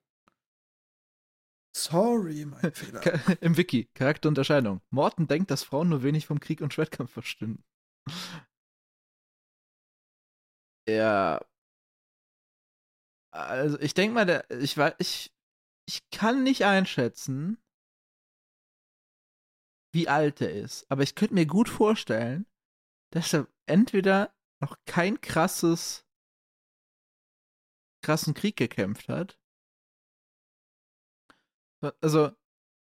Sorry, 1.74 2.45
mein 2.45 2.72
Fehler. 2.74 3.03
Im 3.40 3.57
Wiki, 3.57 3.88
Charakterunterscheidung. 3.95 4.82
Morton 4.90 5.26
denkt, 5.26 5.51
dass 5.51 5.62
Frauen 5.62 5.88
nur 5.88 6.03
wenig 6.03 6.26
vom 6.26 6.40
Krieg 6.40 6.61
und 6.61 6.74
Schwertkampf 6.74 7.12
verstünden. 7.12 7.64
ja. 10.88 11.40
Also, 13.34 13.78
ich 13.80 13.95
denke 13.95 14.14
mal, 14.14 14.26
der, 14.26 14.51
ich, 14.51 14.76
ich 14.99 15.32
ich 15.93 16.11
kann 16.11 16.43
nicht 16.43 16.64
einschätzen, 16.64 17.62
wie 19.95 20.09
alt 20.09 20.40
er 20.40 20.51
ist. 20.51 20.90
Aber 20.90 21.03
ich 21.03 21.14
könnte 21.14 21.34
mir 21.34 21.45
gut 21.45 21.68
vorstellen, 21.68 22.47
dass 23.12 23.34
er 23.34 23.47
entweder 23.66 24.34
noch 24.62 24.78
kein 24.86 25.20
krasses, 25.20 26.07
krassen 28.03 28.32
Krieg 28.32 28.57
gekämpft 28.57 29.09
hat. 29.09 29.38
Also, 32.01 32.30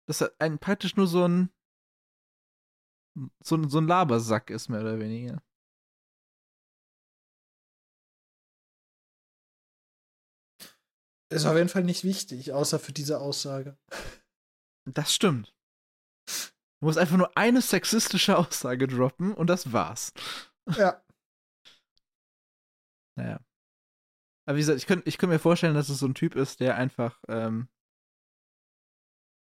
dass 0.08 0.22
er 0.22 0.34
ein, 0.40 0.58
praktisch 0.58 0.96
nur 0.96 1.08
so 1.08 1.28
ein, 1.28 1.54
so, 3.44 3.62
so 3.68 3.78
ein 3.78 3.88
Labersack 3.88 4.50
ist, 4.50 4.70
mehr 4.70 4.82
oder 4.82 5.00
weniger. 5.00 5.44
Ist 11.30 11.46
auf 11.46 11.56
jeden 11.56 11.70
Fall 11.70 11.84
nicht 11.84 12.04
wichtig, 12.04 12.54
außer 12.54 12.80
für 12.80 12.94
diese 12.94 13.20
Aussage. 13.20 13.78
Das 14.86 15.14
stimmt. 15.14 15.54
Du 16.80 16.86
musst 16.86 16.98
einfach 16.98 17.18
nur 17.18 17.36
eine 17.36 17.62
sexistische 17.62 18.38
Aussage 18.38 18.88
droppen 18.88 19.34
und 19.34 19.48
das 19.48 19.74
war's. 19.74 20.14
Ja. 20.78 21.02
naja. 23.16 23.40
Aber 24.46 24.56
wie 24.56 24.62
gesagt, 24.62 24.78
ich 24.78 24.88
könnte 24.88 25.08
ich 25.10 25.18
könnt 25.18 25.32
mir 25.32 25.40
vorstellen, 25.40 25.76
dass 25.76 25.90
es 25.90 26.00
so 26.00 26.06
ein 26.06 26.14
Typ 26.16 26.36
ist, 26.36 26.62
der 26.62 26.76
einfach 26.76 27.22
ähm, 27.28 27.68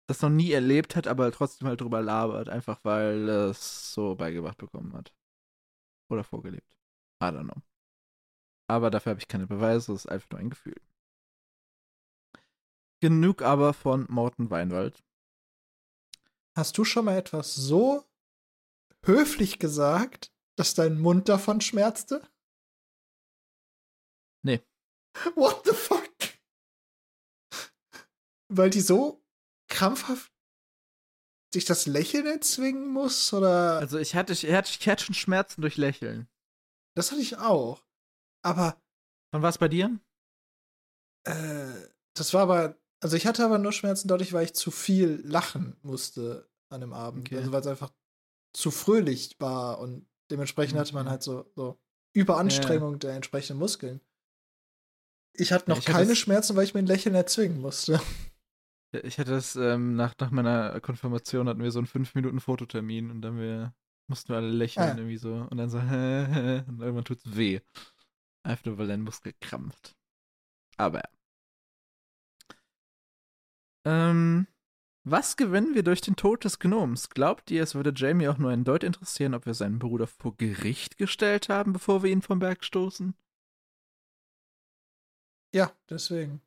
das 0.09 0.21
noch 0.23 0.31
nie 0.31 0.53
erlebt 0.53 0.95
hat, 0.95 1.07
aber 1.07 1.33
trotzdem 1.33 1.67
halt 1.69 1.81
drüber 1.81 2.03
labert, 2.03 2.49
einfach 2.49 2.81
weil 2.85 3.29
es 3.29 3.93
so 3.93 4.15
beigebracht 4.15 4.59
bekommen 4.59 4.93
hat. 4.95 5.15
Oder 6.11 6.23
vorgelebt. 6.23 6.77
I 7.23 7.27
don't 7.27 7.45
know. 7.45 7.63
Aber 8.69 8.91
dafür 8.91 9.11
habe 9.11 9.21
ich 9.21 9.29
keine 9.29 9.47
Beweise, 9.47 9.93
es 9.93 10.05
ist 10.05 10.11
einfach 10.11 10.31
nur 10.31 10.41
ein 10.41 10.51
Gefühl. 10.51 10.81
Genug 13.03 13.43
aber 13.43 13.75
von 13.75 14.07
Morten 14.09 14.49
Weinwald. 14.49 15.03
Hast 16.57 16.79
du 16.79 16.85
schon 16.85 17.07
mal 17.07 17.17
etwas 17.17 17.53
so 17.53 18.09
höflich 19.05 19.59
gesagt, 19.59 20.33
dass 20.57 20.75
dein 20.75 21.01
Mund 21.01 21.29
davon 21.29 21.61
schmerzte? 21.61 22.23
Nee. 24.45 24.63
What 25.35 25.65
the 25.65 25.73
fuck? 25.73 26.09
Weil 28.49 28.71
die 28.71 28.81
so 28.81 29.21
krampfhaft 29.69 30.33
sich 31.53 31.65
das 31.65 31.87
Lächeln 31.87 32.27
erzwingen 32.27 32.87
muss, 32.87 33.33
oder? 33.33 33.79
Also 33.79 33.99
ich 33.99 34.15
hatte, 34.15 34.33
ich 34.33 34.45
hatte, 34.49 34.71
ich 34.71 34.89
hatte 34.89 35.05
schon 35.07 35.17
Schmerzen 35.17 35.61
durch 35.61 35.77
Lächeln. 35.77 36.29
Das 36.95 37.11
hatte 37.11 37.21
ich 37.21 37.37
auch. 37.37 37.85
Aber. 38.43 38.81
Wann 39.33 39.43
war 39.43 39.51
es 39.51 39.59
bei 39.59 39.67
dir? 39.67 39.99
Äh, 41.25 41.89
das 42.15 42.33
war 42.33 42.43
aber 42.43 42.81
also 43.03 43.17
ich 43.17 43.27
hatte 43.27 43.45
aber 43.45 43.59
nur 43.59 43.73
Schmerzen 43.73 44.09
dadurch, 44.09 44.33
weil 44.33 44.45
ich 44.45 44.55
zu 44.55 44.71
viel 44.71 45.21
lachen 45.25 45.77
musste 45.83 46.49
an 46.69 46.81
dem 46.81 46.93
Abend. 46.93 47.27
Okay. 47.29 47.37
Also 47.37 47.53
weil 47.53 47.61
es 47.61 47.67
einfach 47.67 47.93
zu 48.55 48.71
fröhlich 48.71 49.37
war 49.41 49.81
und 49.81 50.07
dementsprechend 50.31 50.79
hatte 50.79 50.95
man 50.95 51.11
halt 51.11 51.23
so, 51.23 51.51
so 51.57 51.79
Überanstrengung 52.15 52.93
ja. 52.95 52.99
der 52.99 53.15
entsprechenden 53.15 53.59
Muskeln. 53.59 54.01
Ich 55.35 55.53
hatte 55.53 55.71
noch 55.71 55.79
ich 55.79 55.85
keine 55.85 56.15
Schmerzen, 56.15 56.55
weil 56.57 56.65
ich 56.65 56.75
mir 56.75 56.81
ein 56.81 56.87
Lächeln 56.87 57.15
erzwingen 57.15 57.61
musste. 57.61 58.01
Ich 59.05 59.19
hatte 59.19 59.31
das, 59.31 59.57
ähm, 59.57 59.97
nach, 59.97 60.15
nach 60.21 60.31
meiner 60.31 60.79
Konfirmation 60.81 61.49
hatten 61.49 61.63
wir 61.63 61.71
so 61.71 61.79
einen 61.79 61.89
5-Minuten-Fototermin 61.89 63.11
und 63.11 63.23
dann 63.23 63.39
wir, 63.39 63.75
Mussten 64.09 64.29
wir 64.31 64.37
alle 64.37 64.51
lächeln 64.51 64.91
Ah. 64.91 64.95
irgendwie 64.95 65.17
so. 65.17 65.47
Und 65.51 65.57
dann 65.57 65.71
so, 65.71 65.81
hä, 65.81 66.27
hä, 66.31 66.65
und 66.69 66.81
irgendwann 66.81 67.05
tut's 67.05 67.23
weh. 67.25 67.61
Einfach 68.43 68.67
nur, 68.67 68.79
weil 68.79 68.89
dein 68.89 69.01
Muskel 69.01 69.33
krampft. 69.41 69.97
Aber 70.77 70.99
ja. 70.99 71.09
Ähm, 73.85 74.47
was 75.05 75.37
gewinnen 75.37 75.75
wir 75.75 75.83
durch 75.83 76.01
den 76.01 76.15
Tod 76.15 76.45
des 76.45 76.61
Gnoms? 76.61 77.11
Glaubt 77.11 77.51
ihr, 77.51 77.63
es 77.63 77.75
würde 77.75 77.93
Jamie 77.95 78.29
auch 78.29 78.39
nur 78.39 78.51
einen 78.51 78.65
Deut 78.65 78.85
interessieren, 78.85 79.35
ob 79.35 79.47
wir 79.47 79.55
seinen 79.55 79.81
Bruder 79.81 80.07
vor 80.07 80.37
Gericht 80.37 80.97
gestellt 80.97 81.49
haben, 81.49 81.73
bevor 81.73 82.03
wir 82.03 82.11
ihn 82.11 82.23
vom 82.23 82.39
Berg 82.39 82.65
stoßen? 82.65 83.15
Ja, 85.55 85.73
deswegen. 85.91 86.41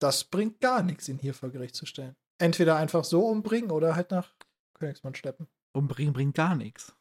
Das 0.00 0.24
bringt 0.24 0.60
gar 0.60 0.82
nichts, 0.82 1.08
ihn 1.08 1.18
hier 1.18 1.34
vor 1.34 1.50
Gericht 1.50 1.76
zu 1.76 1.86
stellen. 1.86 2.16
Entweder 2.38 2.76
einfach 2.76 3.04
so 3.04 3.28
umbringen 3.28 3.70
oder 3.70 3.94
halt 3.94 4.10
nach 4.10 4.34
Königsmund 4.74 5.16
schleppen. 5.16 5.46
Umbringen 5.72 6.12
bringt 6.12 6.34
gar 6.34 6.56
nichts. 6.56 6.96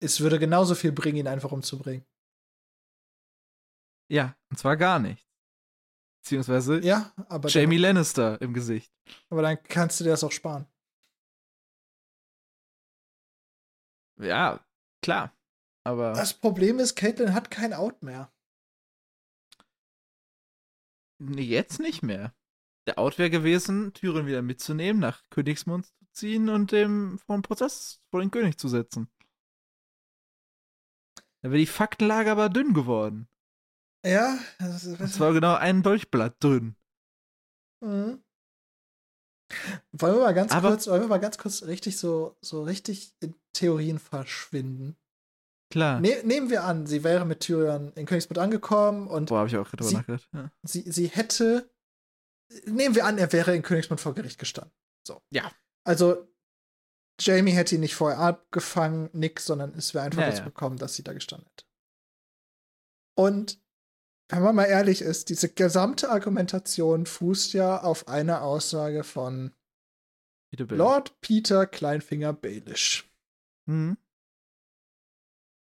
Es 0.00 0.20
würde 0.20 0.38
genauso 0.38 0.74
viel 0.74 0.92
bringen, 0.92 1.16
ihn 1.16 1.28
einfach 1.28 1.50
umzubringen. 1.50 2.04
Ja, 4.10 4.36
und 4.50 4.58
zwar 4.58 4.76
gar 4.76 4.98
nichts. 4.98 5.24
Beziehungsweise 6.24 6.80
Ja, 6.80 7.12
aber, 7.28 7.50
Jamie 7.50 7.76
Lannister 7.76 8.40
im 8.40 8.54
Gesicht. 8.54 8.90
Dann, 9.04 9.14
aber 9.28 9.42
dann 9.42 9.62
kannst 9.62 10.00
du 10.00 10.04
dir 10.04 10.10
das 10.10 10.24
auch 10.24 10.32
sparen. 10.32 10.66
Ja, 14.16 14.64
klar. 15.02 15.36
Aber 15.86 16.14
Das 16.14 16.32
Problem 16.32 16.78
ist, 16.78 16.94
Caitlin 16.94 17.34
hat 17.34 17.50
kein 17.50 17.74
Out 17.74 18.02
mehr. 18.02 18.32
jetzt 21.18 21.78
nicht 21.78 22.02
mehr. 22.02 22.34
Der 22.86 22.98
Out 22.98 23.18
wäre 23.18 23.28
gewesen, 23.28 23.92
Tyrion 23.92 24.26
wieder 24.26 24.40
mitzunehmen, 24.40 25.00
nach 25.00 25.22
Königsmund 25.28 25.84
zu 25.84 26.06
ziehen 26.12 26.48
und 26.48 26.72
dem 26.72 27.18
vor 27.18 27.36
den 27.36 27.42
Prozess 27.42 28.00
vor 28.08 28.20
den 28.20 28.30
König 28.30 28.56
zu 28.56 28.68
setzen. 28.68 29.10
Da 31.42 31.50
wäre 31.50 31.58
die 31.58 31.66
Faktenlage 31.66 32.30
aber 32.30 32.48
dünn 32.48 32.72
geworden. 32.72 33.28
Ja, 34.04 34.38
das 34.58 34.84
ist, 34.84 35.00
Und 35.00 35.08
zwar 35.12 35.32
genau 35.32 35.54
ein 35.54 35.82
Dolchblatt 35.82 36.42
dünn. 36.42 36.76
Mhm. 37.80 38.22
Wollen 39.92 40.14
wir 40.16 40.20
mal 40.22 40.34
ganz 40.34 40.52
Aber- 40.52 40.70
kurz, 40.70 40.86
wollen 40.88 41.02
wir 41.02 41.08
mal 41.08 41.18
ganz 41.20 41.38
kurz 41.38 41.62
richtig 41.64 41.96
so, 41.98 42.36
so 42.40 42.62
richtig 42.64 43.14
in 43.20 43.34
Theorien 43.52 43.98
verschwinden? 43.98 44.96
Klar. 45.70 46.00
Ne, 46.00 46.22
nehmen 46.24 46.50
wir 46.50 46.64
an, 46.64 46.86
sie 46.86 47.02
wäre 47.04 47.24
mit 47.24 47.40
Tyrion 47.40 47.92
in 47.94 48.06
Königsmund 48.06 48.38
angekommen 48.38 49.08
und 49.08 49.28
Boah, 49.30 49.38
habe 49.38 49.48
ich 49.48 49.56
auch 49.56 49.68
drüber 49.68 49.84
Sie- 49.84 49.94
nachgedacht. 49.96 50.28
Ja. 50.32 50.50
sie, 50.62 50.82
sie 50.90 51.06
hätte. 51.08 51.70
Nehmen 52.66 52.94
wir 52.94 53.06
an, 53.06 53.18
er 53.18 53.32
wäre 53.32 53.54
in 53.56 53.62
Königsmund 53.62 54.00
vor 54.00 54.14
Gericht 54.14 54.38
gestanden. 54.38 54.72
So. 55.06 55.20
Ja. 55.30 55.50
Also, 55.84 56.28
Jamie 57.20 57.52
hätte 57.52 57.74
ihn 57.74 57.80
nicht 57.80 57.94
vorher 57.94 58.18
abgefangen, 58.18 59.08
nix, 59.12 59.46
sondern 59.46 59.72
es 59.74 59.94
wäre 59.94 60.04
einfach 60.04 60.20
Ja, 60.20 60.28
dazu 60.28 60.40
ja. 60.40 60.44
gekommen, 60.46 60.76
dass 60.78 60.94
sie 60.94 61.02
da 61.02 61.12
gestanden 61.12 61.48
hätte. 61.48 61.64
Und 63.16 63.60
wenn 64.28 64.42
man 64.42 64.56
mal 64.56 64.64
ehrlich 64.64 65.02
ist, 65.02 65.28
diese 65.28 65.48
gesamte 65.48 66.10
Argumentation 66.10 67.06
fußt 67.06 67.52
ja 67.52 67.82
auf 67.82 68.08
einer 68.08 68.42
Aussage 68.42 69.04
von 69.04 69.52
Peter. 70.50 70.64
Lord 70.74 71.20
Peter 71.20 71.66
Kleinfinger 71.66 72.32
Baelish. 72.32 73.10
Mhm. 73.66 73.96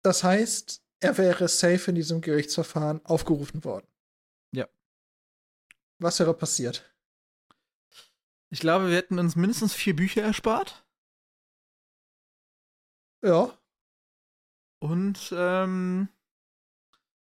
Das 0.03 0.23
heißt, 0.23 0.83
er 0.99 1.17
wäre 1.17 1.47
safe 1.47 1.89
in 1.89 1.95
diesem 1.95 2.21
Gerichtsverfahren 2.21 3.03
aufgerufen 3.05 3.63
worden. 3.63 3.87
Ja. 4.51 4.67
Was 5.99 6.19
wäre 6.19 6.33
passiert? 6.33 6.91
Ich 8.49 8.59
glaube, 8.59 8.89
wir 8.89 8.95
hätten 8.95 9.17
uns 9.19 9.35
mindestens 9.35 9.73
vier 9.73 9.95
Bücher 9.95 10.21
erspart. 10.21 10.85
Ja, 13.23 13.57
Und 14.79 15.33
ähm, 15.35 16.09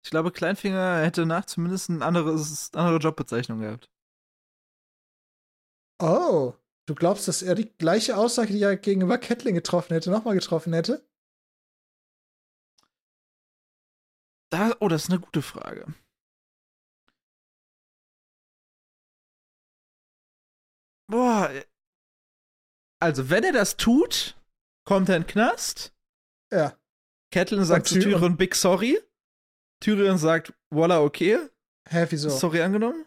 ich 0.03 0.09
glaube, 0.09 0.31
Kleinfinger 0.31 1.01
hätte 1.01 1.25
nach 1.25 1.45
zumindest 1.45 1.89
eine 1.89 2.03
anderes, 2.05 2.73
andere 2.73 2.97
Jobbezeichnung 2.97 3.59
gehabt. 3.59 3.89
Oh, 6.01 6.53
du 6.87 6.95
glaubst, 6.95 7.27
dass 7.27 7.41
er 7.43 7.53
die 7.55 7.69
gleiche 7.77 8.17
Aussage, 8.17 8.53
die 8.53 8.61
er 8.61 8.75
gegenüber 8.77 9.17
Kettling 9.17 9.53
getroffen 9.55 9.93
hätte, 9.93 10.09
nochmal 10.09 10.33
getroffen 10.33 10.73
hätte? 10.73 11.07
Da, 14.51 14.75
oh, 14.79 14.87
das 14.87 15.03
ist 15.03 15.09
eine 15.11 15.19
gute 15.19 15.41
Frage. 15.41 15.93
Boah. 21.09 21.49
äh, 21.51 21.65
Also, 23.01 23.29
wenn 23.29 23.43
er 23.43 23.51
das 23.53 23.77
tut, 23.77 24.37
kommt 24.85 25.09
er 25.09 25.17
in 25.17 25.23
den 25.23 25.27
Knast. 25.27 25.93
Ja. 26.51 26.77
Catelyn 27.33 27.65
sagt 27.65 27.87
zu 27.87 27.95
Tyrion- 27.95 28.03
Tyrion 28.19 28.37
Big 28.37 28.55
Sorry. 28.55 28.99
Tyrion 29.81 30.17
sagt, 30.17 30.53
voila, 30.69 31.01
okay. 31.01 31.37
Hä, 31.89 32.05
wieso? 32.09 32.29
Sorry 32.29 32.61
angenommen. 32.61 33.05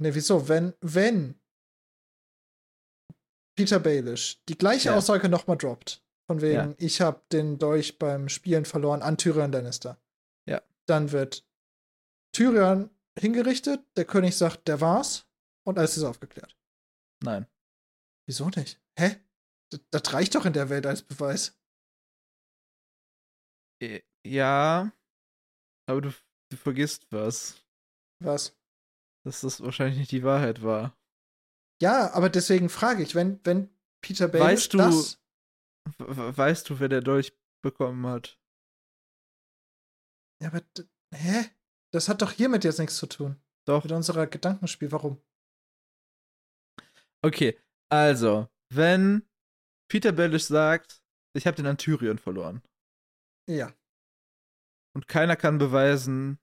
Ne, 0.00 0.14
wieso? 0.14 0.48
Wenn, 0.48 0.74
wenn 0.80 1.40
Peter 3.56 3.78
Baelish 3.78 4.40
die 4.48 4.58
gleiche 4.58 4.88
Ja. 4.88 4.96
Aussage 4.96 5.28
nochmal 5.28 5.56
droppt, 5.56 6.02
von 6.26 6.40
wegen, 6.40 6.70
Ja. 6.70 6.74
ich 6.78 7.00
habe 7.00 7.22
den 7.30 7.58
Dolch 7.58 7.98
beim 7.98 8.28
Spielen 8.28 8.64
verloren 8.64 9.02
an 9.02 9.16
Tyrion 9.18 9.52
Lannister. 9.52 10.00
Ja. 10.48 10.62
Dann 10.86 11.12
wird 11.12 11.46
Tyrion 12.34 12.90
hingerichtet, 13.18 13.84
der 13.96 14.04
König 14.06 14.36
sagt, 14.36 14.66
der 14.66 14.80
war's 14.80 15.26
und 15.64 15.78
alles 15.78 15.96
ist 15.96 16.02
aufgeklärt. 16.02 16.56
Nein. 17.22 17.46
Wieso 18.26 18.48
nicht? 18.48 18.80
Hä? 18.98 19.20
Das, 19.70 19.80
das 19.90 20.12
reicht 20.14 20.34
doch 20.34 20.46
in 20.46 20.52
der 20.54 20.68
Welt 20.70 20.86
als 20.86 21.02
Beweis. 21.02 21.56
Äh, 23.80 24.00
Ja. 24.26 24.90
Aber 25.86 26.00
du, 26.00 26.10
du 26.50 26.56
vergisst 26.56 27.10
was. 27.12 27.60
Was? 28.22 28.56
Dass 29.24 29.40
das 29.42 29.60
wahrscheinlich 29.62 29.98
nicht 29.98 30.10
die 30.12 30.22
Wahrheit 30.22 30.62
war. 30.62 30.96
Ja, 31.82 32.12
aber 32.12 32.28
deswegen 32.30 32.68
frage 32.68 33.02
ich, 33.02 33.14
wenn, 33.14 33.40
wenn 33.44 33.68
Peter 34.02 34.28
Baelish 34.28 34.46
Weißt 34.46 34.74
du- 34.74 34.78
das. 34.78 35.20
We- 35.98 36.16
we- 36.16 36.36
Weißt 36.36 36.70
du, 36.70 36.80
wer 36.80 36.88
der 36.88 37.02
Dolch 37.02 37.36
bekommen 37.62 38.06
hat? 38.06 38.38
Ja, 40.42 40.48
aber. 40.48 40.62
Hä? 41.14 41.50
Das 41.92 42.08
hat 42.08 42.22
doch 42.22 42.32
hiermit 42.32 42.64
jetzt 42.64 42.78
nichts 42.78 42.96
zu 42.96 43.06
tun. 43.06 43.40
Doch. 43.66 43.84
Mit 43.84 43.92
unserer 43.92 44.26
Gedankenspiel. 44.26 44.90
Warum? 44.92 45.22
Okay, 47.24 47.58
also, 47.90 48.48
wenn 48.70 49.26
Peter 49.90 50.12
Baelish 50.12 50.44
sagt, 50.44 51.02
ich 51.36 51.46
habe 51.46 51.56
den 51.56 51.66
an 51.66 51.78
Tyrion 51.78 52.18
verloren 52.18 52.62
Ja. 53.48 53.72
Und 54.94 55.08
keiner 55.08 55.36
kann 55.36 55.58
beweisen 55.58 56.38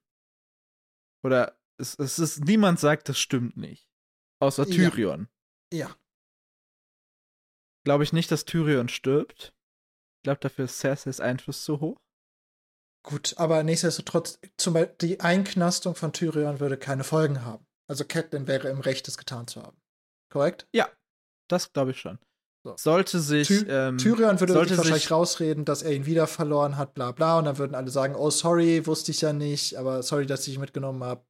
oder 1.24 1.58
es, 1.78 1.98
es 1.98 2.18
ist 2.18 2.44
niemand 2.44 2.78
sagt, 2.78 3.08
das 3.08 3.18
stimmt 3.18 3.56
nicht, 3.56 3.88
außer 4.40 4.66
Ja. 4.68 4.90
Tyrion. 4.90 5.28
Ja. 5.72 5.96
Glaube 7.84 8.04
ich 8.04 8.12
nicht, 8.12 8.30
dass 8.30 8.44
Tyrion 8.44 8.88
stirbt. 8.88 9.54
Ich 10.18 10.24
glaube, 10.24 10.40
dafür 10.40 10.66
ist 10.66 10.78
Cerseis 10.78 11.18
Einfluss 11.18 11.64
zu 11.64 11.80
hoch. 11.80 11.98
Gut, 13.04 13.34
aber 13.38 13.64
nichtsdestotrotz, 13.64 14.38
zum 14.56 14.74
Beispiel 14.74 14.96
die 15.00 15.20
Einknastung 15.20 15.96
von 15.96 16.12
Tyrion 16.12 16.60
würde 16.60 16.78
keine 16.78 17.02
Folgen 17.02 17.44
haben. 17.44 17.66
Also 17.88 18.04
Catelyn 18.04 18.46
wäre 18.46 18.68
im 18.68 18.78
Recht, 18.80 19.08
es 19.08 19.18
getan 19.18 19.48
zu 19.48 19.62
haben. 19.62 19.76
Korrekt? 20.30 20.68
Das 21.48 21.72
glaube 21.72 21.90
ich 21.90 21.98
schon. 21.98 22.18
So. 22.64 22.76
Sollte 22.76 23.18
sich 23.18 23.48
Ty 23.48 23.64
ähm, 23.68 23.98
Tyrion 23.98 24.38
würde 24.38 24.52
sollte 24.52 24.70
sich 24.70 24.78
wahrscheinlich 24.78 25.10
rausreden, 25.10 25.64
dass 25.64 25.82
er 25.82 25.92
ihn 25.92 26.06
wieder 26.06 26.28
verloren 26.28 26.76
hat, 26.76 26.94
bla 26.94 27.10
bla. 27.10 27.38
Und 27.38 27.46
dann 27.46 27.58
würden 27.58 27.74
alle 27.74 27.90
sagen, 27.90 28.14
oh 28.14 28.30
sorry, 28.30 28.86
wusste 28.86 29.10
ich 29.10 29.20
ja 29.20 29.32
nicht, 29.32 29.76
aber 29.76 30.02
sorry, 30.04 30.26
dass 30.26 30.46
ich 30.46 30.54
ihn 30.54 30.60
mitgenommen 30.60 31.02
habe. 31.02 31.24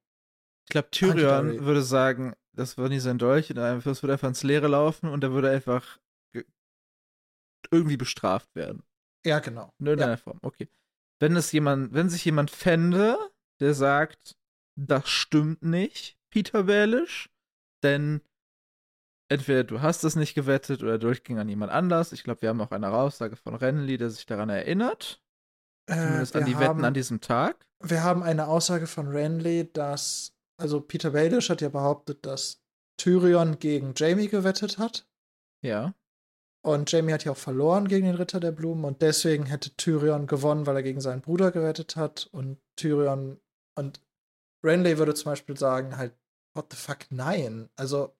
Ich 0.65 0.69
glaube, 0.69 0.91
Tyrion 0.91 1.65
würde 1.65 1.81
sagen, 1.81 2.35
das 2.55 2.77
war 2.77 2.87
nie 2.87 2.99
sein 2.99 3.17
Dolch, 3.17 3.49
und 3.49 3.57
es 3.57 4.03
würde 4.03 4.13
einfach 4.13 4.27
ins 4.27 4.43
Leere 4.43 4.67
laufen 4.67 5.09
und 5.09 5.23
er 5.23 5.31
würde 5.31 5.49
einfach 5.49 5.99
ge- 6.33 6.45
irgendwie 7.71 7.97
bestraft 7.97 8.53
werden. 8.55 8.83
Ja, 9.25 9.39
genau. 9.39 9.73
In 9.79 9.87
irgendeiner 9.87 10.17
Form, 10.17 10.37
okay. 10.43 10.69
Wenn 11.19 11.35
es 11.35 11.51
jemand, 11.51 11.93
wenn 11.93 12.09
sich 12.09 12.23
jemand 12.25 12.51
fände, 12.51 13.17
der 13.59 13.73
sagt, 13.73 14.35
das 14.75 15.09
stimmt 15.09 15.63
nicht, 15.63 16.15
Peter 16.29 16.63
Baelish, 16.63 17.29
denn 17.81 18.21
entweder 19.29 19.63
du 19.63 19.81
hast 19.81 20.03
es 20.03 20.15
nicht 20.15 20.33
gewettet 20.35 20.83
oder 20.83 20.97
durchging 20.99 21.39
an 21.39 21.49
jemand 21.49 21.71
anders. 21.71 22.11
Ich 22.11 22.23
glaube, 22.23 22.41
wir 22.41 22.49
haben 22.49 22.61
auch 22.61 22.71
eine 22.71 22.91
Aussage 22.91 23.35
von 23.35 23.55
Renly, 23.55 23.97
der 23.97 24.09
sich 24.09 24.25
daran 24.25 24.49
erinnert. 24.49 25.21
Äh, 25.89 25.95
Zumindest 25.95 26.35
an 26.35 26.45
die 26.45 26.53
Wetten 26.55 26.63
haben- 26.67 26.85
an 26.85 26.93
diesem 26.93 27.19
Tag. 27.21 27.67
Wir 27.81 28.03
haben 28.03 28.23
eine 28.23 28.47
Aussage 28.47 28.87
von 28.87 29.07
Renly, 29.09 29.69
dass, 29.73 30.33
also 30.57 30.79
Peter 30.79 31.11
Baelish 31.11 31.49
hat 31.49 31.61
ja 31.61 31.69
behauptet, 31.69 32.25
dass 32.25 32.61
Tyrion 32.97 33.59
gegen 33.59 33.93
Jamie 33.95 34.27
gewettet 34.29 34.77
hat. 34.77 35.05
Ja. 35.61 35.93
Und 36.65 36.89
Jamie 36.89 37.11
hat 37.11 37.25
ja 37.25 37.33
auch 37.33 37.37
verloren 37.37 37.89
gegen 37.89 38.05
den 38.05 38.15
Ritter 38.15 38.39
der 38.39 38.53
Blumen 38.53 38.85
und 38.85 39.01
deswegen 39.01 39.45
hätte 39.47 39.75
Tyrion 39.75 40.27
gewonnen, 40.27 40.65
weil 40.65 40.77
er 40.77 40.83
gegen 40.83 41.01
seinen 41.01 41.19
Bruder 41.21 41.51
gewettet 41.51 41.97
hat. 41.97 42.29
Und 42.31 42.57
Tyrion 42.77 43.41
und 43.77 43.99
Renly 44.65 44.97
würde 44.97 45.13
zum 45.13 45.31
Beispiel 45.31 45.57
sagen, 45.57 45.97
halt, 45.97 46.13
what 46.55 46.67
the 46.71 46.77
fuck, 46.77 46.99
nein. 47.09 47.69
Also, 47.75 48.15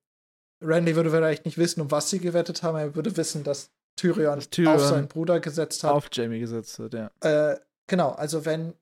Renly 0.64 0.96
würde 0.96 1.12
vielleicht 1.12 1.46
nicht 1.46 1.58
wissen, 1.58 1.82
um 1.82 1.92
was 1.92 2.10
sie 2.10 2.20
gewettet 2.20 2.64
haben, 2.64 2.78
er 2.78 2.96
würde 2.96 3.16
wissen, 3.18 3.44
dass 3.44 3.72
Tyrion, 3.96 4.36
Dass 4.36 4.50
Tyrion 4.50 4.76
auf 4.76 4.82
seinen 4.82 5.08
Bruder 5.08 5.40
gesetzt 5.40 5.84
hat. 5.84 5.92
Auf 5.92 6.10
Jamie 6.12 6.40
gesetzt 6.40 6.80
wird, 6.80 6.94
ja. 6.94 7.12
Äh, 7.22 7.60
genau, 7.88 8.12
also 8.12 8.46
wenn 8.46 8.74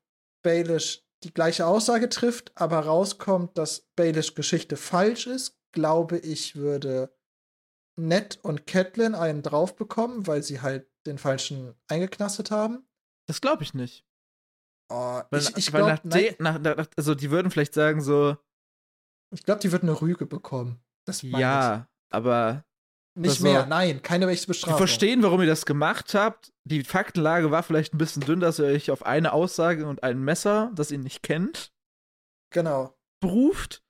Baelish 0.44 1.04
die 1.24 1.34
gleiche 1.34 1.66
Aussage 1.66 2.10
trifft, 2.10 2.52
aber 2.56 2.80
rauskommt, 2.80 3.58
dass 3.58 3.82
Baelish 3.96 4.34
Geschichte 4.36 4.78
falsch 4.78 5.28
ist, 5.28 5.58
glaube 5.72 6.18
ich, 6.18 6.56
würde 6.56 7.14
Ned 7.98 8.40
und 8.42 8.66
Catelyn 8.66 9.16
einen 9.16 9.42
drauf 9.44 9.76
bekommen, 9.76 10.28
weil 10.28 10.44
sie 10.44 10.62
halt 10.62 10.88
den 11.06 11.18
falschen 11.18 11.76
eingeknastet 11.88 12.52
haben. 12.52 12.88
Das 13.28 13.42
glaube 13.42 13.64
ich 13.64 13.74
nicht. 13.74 14.06
Oh, 14.90 15.22
Weil, 15.30 15.42
ich 15.42 15.58
ich 15.58 15.74
weil 15.74 15.84
glaube, 15.84 16.02
nach, 16.04 16.60
nach, 16.60 16.76
nach, 16.76 16.88
also 16.98 17.16
die 17.16 17.32
würden 17.32 17.52
vielleicht 17.52 17.74
sagen 17.74 18.02
so, 18.02 18.38
ich 19.34 19.46
glaub, 19.46 19.60
die 19.62 19.72
wird 19.72 19.84
eine 19.84 20.02
Rüge 20.02 20.26
bekommen. 20.26 20.84
Das 21.06 21.22
ja, 21.22 21.88
aber 22.10 22.64
ich. 22.66 22.72
Nicht 23.22 23.30
also, 23.32 23.44
mehr, 23.44 23.66
nein, 23.66 24.02
keine 24.02 24.28
rechte 24.28 24.46
die 24.46 24.52
Bestrafung. 24.52 24.78
verstehen, 24.78 25.22
warum 25.22 25.42
ihr 25.42 25.48
das 25.48 25.66
gemacht 25.66 26.14
habt. 26.14 26.54
Die 26.64 26.84
Faktenlage 26.84 27.52
war 27.52 27.62
vielleicht 27.62 27.94
ein 27.94 27.98
bisschen 27.98 28.22
dünn, 28.22 28.40
dass 28.40 28.58
ihr 28.60 28.66
euch 28.66 28.90
auf 28.90 29.06
eine 29.06 29.34
Aussage 29.34 29.86
und 29.86 30.02
ein 30.04 30.24
Messer, 30.24 30.72
das 30.76 30.92
ihr 30.92 30.98
nicht 30.98 31.22
kennt, 31.22 31.74
Genau. 32.54 32.98
beruft. 33.20 33.84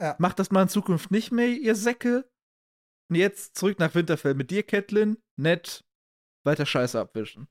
Ja. 0.00 0.14
Macht 0.18 0.38
das 0.38 0.50
mal 0.52 0.62
in 0.62 0.68
Zukunft 0.68 1.10
nicht 1.10 1.32
mehr, 1.32 1.48
ihr 1.48 1.74
Säcke. 1.74 2.30
Und 3.10 3.16
jetzt 3.16 3.56
zurück 3.56 3.80
nach 3.80 3.94
Winterfell 3.96 4.34
mit 4.34 4.52
dir, 4.52 4.62
Catelyn. 4.62 5.18
Nett. 5.36 5.84
Weiter 6.44 6.64
Scheiße 6.64 6.98
abwischen. 7.00 7.48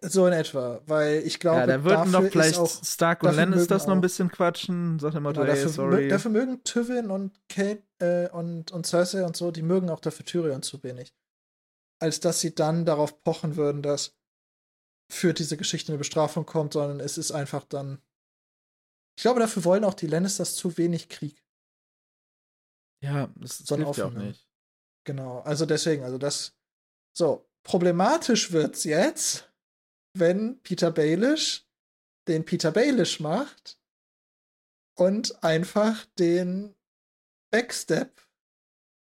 So 0.00 0.26
in 0.26 0.32
etwa, 0.32 0.80
weil 0.86 1.22
ich 1.24 1.38
glaube, 1.40 1.60
ja, 1.60 1.66
da 1.66 1.84
würden 1.84 2.12
dafür 2.12 2.20
noch 2.20 2.30
vielleicht 2.30 2.52
ist 2.52 2.58
auch, 2.58 2.84
Stark 2.84 3.22
und 3.22 3.34
Lannisters 3.34 3.86
noch 3.86 3.94
ein 3.94 4.00
bisschen 4.00 4.30
quatschen. 4.30 4.98
Sag 4.98 5.14
immer, 5.14 5.32
genau, 5.32 5.44
hey, 5.44 5.54
dafür, 5.54 5.68
sorry. 5.68 6.08
dafür 6.08 6.30
mögen 6.30 6.62
Tywin 6.64 7.10
und 7.10 7.32
Kate 7.48 7.82
äh, 7.98 8.28
und, 8.30 8.70
und 8.72 8.86
Cersei 8.86 9.24
und 9.24 9.36
so, 9.36 9.50
die 9.50 9.62
mögen 9.62 9.90
auch 9.90 10.00
dafür 10.00 10.24
Tyrion 10.24 10.62
zu 10.62 10.82
wenig. 10.82 11.14
Als 12.00 12.20
dass 12.20 12.40
sie 12.40 12.54
dann 12.54 12.84
darauf 12.84 13.22
pochen 13.22 13.56
würden, 13.56 13.82
dass 13.82 14.16
für 15.10 15.34
diese 15.34 15.56
Geschichte 15.56 15.92
eine 15.92 15.98
Bestrafung 15.98 16.46
kommt, 16.46 16.72
sondern 16.72 17.00
es 17.00 17.18
ist 17.18 17.32
einfach 17.32 17.64
dann. 17.64 18.00
Ich 19.16 19.22
glaube, 19.22 19.40
dafür 19.40 19.64
wollen 19.64 19.84
auch 19.84 19.94
die 19.94 20.06
Lannisters 20.06 20.56
zu 20.56 20.78
wenig 20.78 21.08
Krieg. 21.08 21.44
ja, 23.00 23.28
das, 23.36 23.70
ein 23.70 23.84
hilft 23.84 23.98
ja 23.98 24.06
auch 24.06 24.12
nicht. 24.12 24.48
Genau, 25.04 25.40
also 25.40 25.66
deswegen, 25.66 26.02
also 26.02 26.18
das. 26.18 26.56
So, 27.14 27.46
problematisch 27.62 28.52
wird's 28.52 28.84
jetzt, 28.84 29.51
wenn 30.14 30.60
Peter 30.62 30.90
Baelish 30.90 31.66
den 32.28 32.44
Peter 32.44 32.70
Baelish 32.70 33.20
macht 33.20 33.80
und 34.94 35.42
einfach 35.42 36.04
den 36.18 36.74
Backstep 37.50 38.22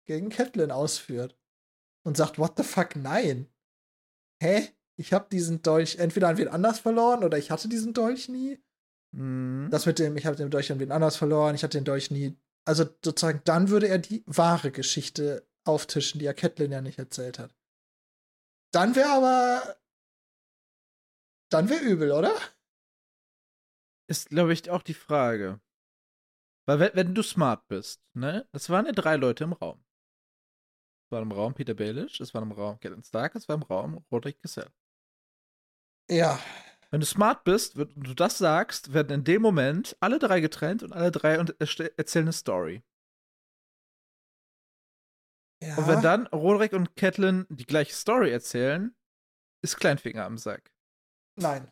gegen 0.06 0.30
Catelyn 0.30 0.72
ausführt 0.72 1.38
und 2.04 2.18
sagt, 2.18 2.39
what 2.39 2.54
the 2.58 2.64
fuck, 2.64 2.96
nein. 2.96 3.48
Hä? 4.41 4.70
Ich 4.98 5.14
hab 5.14 5.30
diesen 5.30 5.62
Dolch 5.62 5.98
entweder 5.98 6.30
an 6.30 6.38
wen 6.38 6.48
anders 6.48 6.80
verloren 6.80 7.24
oder 7.24 7.38
ich 7.38 7.52
hatte 7.52 7.68
diesen 7.68 7.93
Dolch 7.93 8.30
nie. 8.30 8.60
Mhm. 9.12 9.68
Das 9.70 9.86
mit 9.86 10.00
dem, 10.00 10.16
ich 10.18 10.26
habe 10.26 10.36
den 10.36 10.50
Dolch 10.50 10.72
an 10.72 10.80
wen 10.80 10.91
anders 10.91 11.18
verloren, 11.18 11.56
ich 11.56 11.64
hatte 11.64 11.78
den 11.78 11.86
Dolch 11.86 12.12
nie. 12.12 12.38
Also 12.66 12.86
sozusagen, 13.04 13.41
dann 13.46 13.70
würde 13.70 13.88
er 13.88 14.00
die 14.00 14.24
wahre 14.26 14.72
Geschichte 14.72 15.48
auftischen, 15.66 16.20
die 16.20 16.26
er 16.26 16.34
Catelyn 16.34 16.72
ja 16.72 16.82
nicht 16.82 17.00
erzählt 17.00 17.39
hat. 17.39 17.54
Dann 18.72 18.96
wäre 18.96 19.10
aber. 19.10 19.76
Dann 21.56 21.70
wäre 21.70 21.84
übel, 21.84 22.12
oder? 22.12 22.36
ist, 24.08 24.30
glaube 24.30 24.53
ich, 24.53 24.70
auch 24.70 24.82
die 24.82 24.93
Frage. 24.93 25.62
Weil, 26.68 26.80
wenn, 26.80 26.95
wenn 26.95 27.16
du 27.16 27.22
smart 27.22 27.68
bist, 27.68 28.01
ne? 28.14 28.47
Es 28.51 28.70
waren 28.70 28.86
ja 28.86 28.91
drei 28.91 29.16
Leute 29.16 29.43
im 29.43 29.53
Raum. 29.53 29.84
Es 31.06 31.12
war 31.12 31.22
im 31.22 31.32
Raum 31.32 31.53
Peter 31.53 31.76
Baelish, 31.76 32.20
es 32.20 32.34
war 32.34 32.41
im 32.41 32.51
Raum 32.51 32.80
Catelyn 32.80 33.03
Stark, 33.03 33.36
es 33.36 33.47
war 33.47 33.56
im 33.56 33.62
Raum 33.62 34.03
Roderick 34.12 34.41
Gesell. 34.41 34.70
Ja. 36.10 36.39
Wenn 36.89 36.99
du 36.99 37.06
smart 37.06 37.43
bist 37.43 37.76
und 37.76 38.08
du 38.08 38.14
das 38.14 38.38
sagst, 38.38 38.93
werden 38.93 39.20
in 39.20 39.24
dem 39.24 39.41
Moment 39.41 39.95
alle 39.99 40.18
drei 40.20 40.39
getrennt 40.39 40.82
und 40.82 40.93
alle 40.93 41.12
drei 41.12 41.39
und 41.39 41.56
erzählen 41.60 42.26
eine 42.26 42.34
Story. 42.34 42.84
ja. 45.62 45.78
Und 45.78 45.88
wenn 45.88 46.01
dann 46.01 46.28
Roderick 46.28 46.74
und 46.74 46.95
Catelyn 46.95 47.45
die 47.49 47.66
gleiche 47.66 47.93
Story 47.93 48.32
erzählen, 48.32 48.95
ist 49.64 49.78
Kleinfinger 49.78 50.26
am 50.26 50.38
Sack. 50.38 50.74
Nein. 51.36 51.71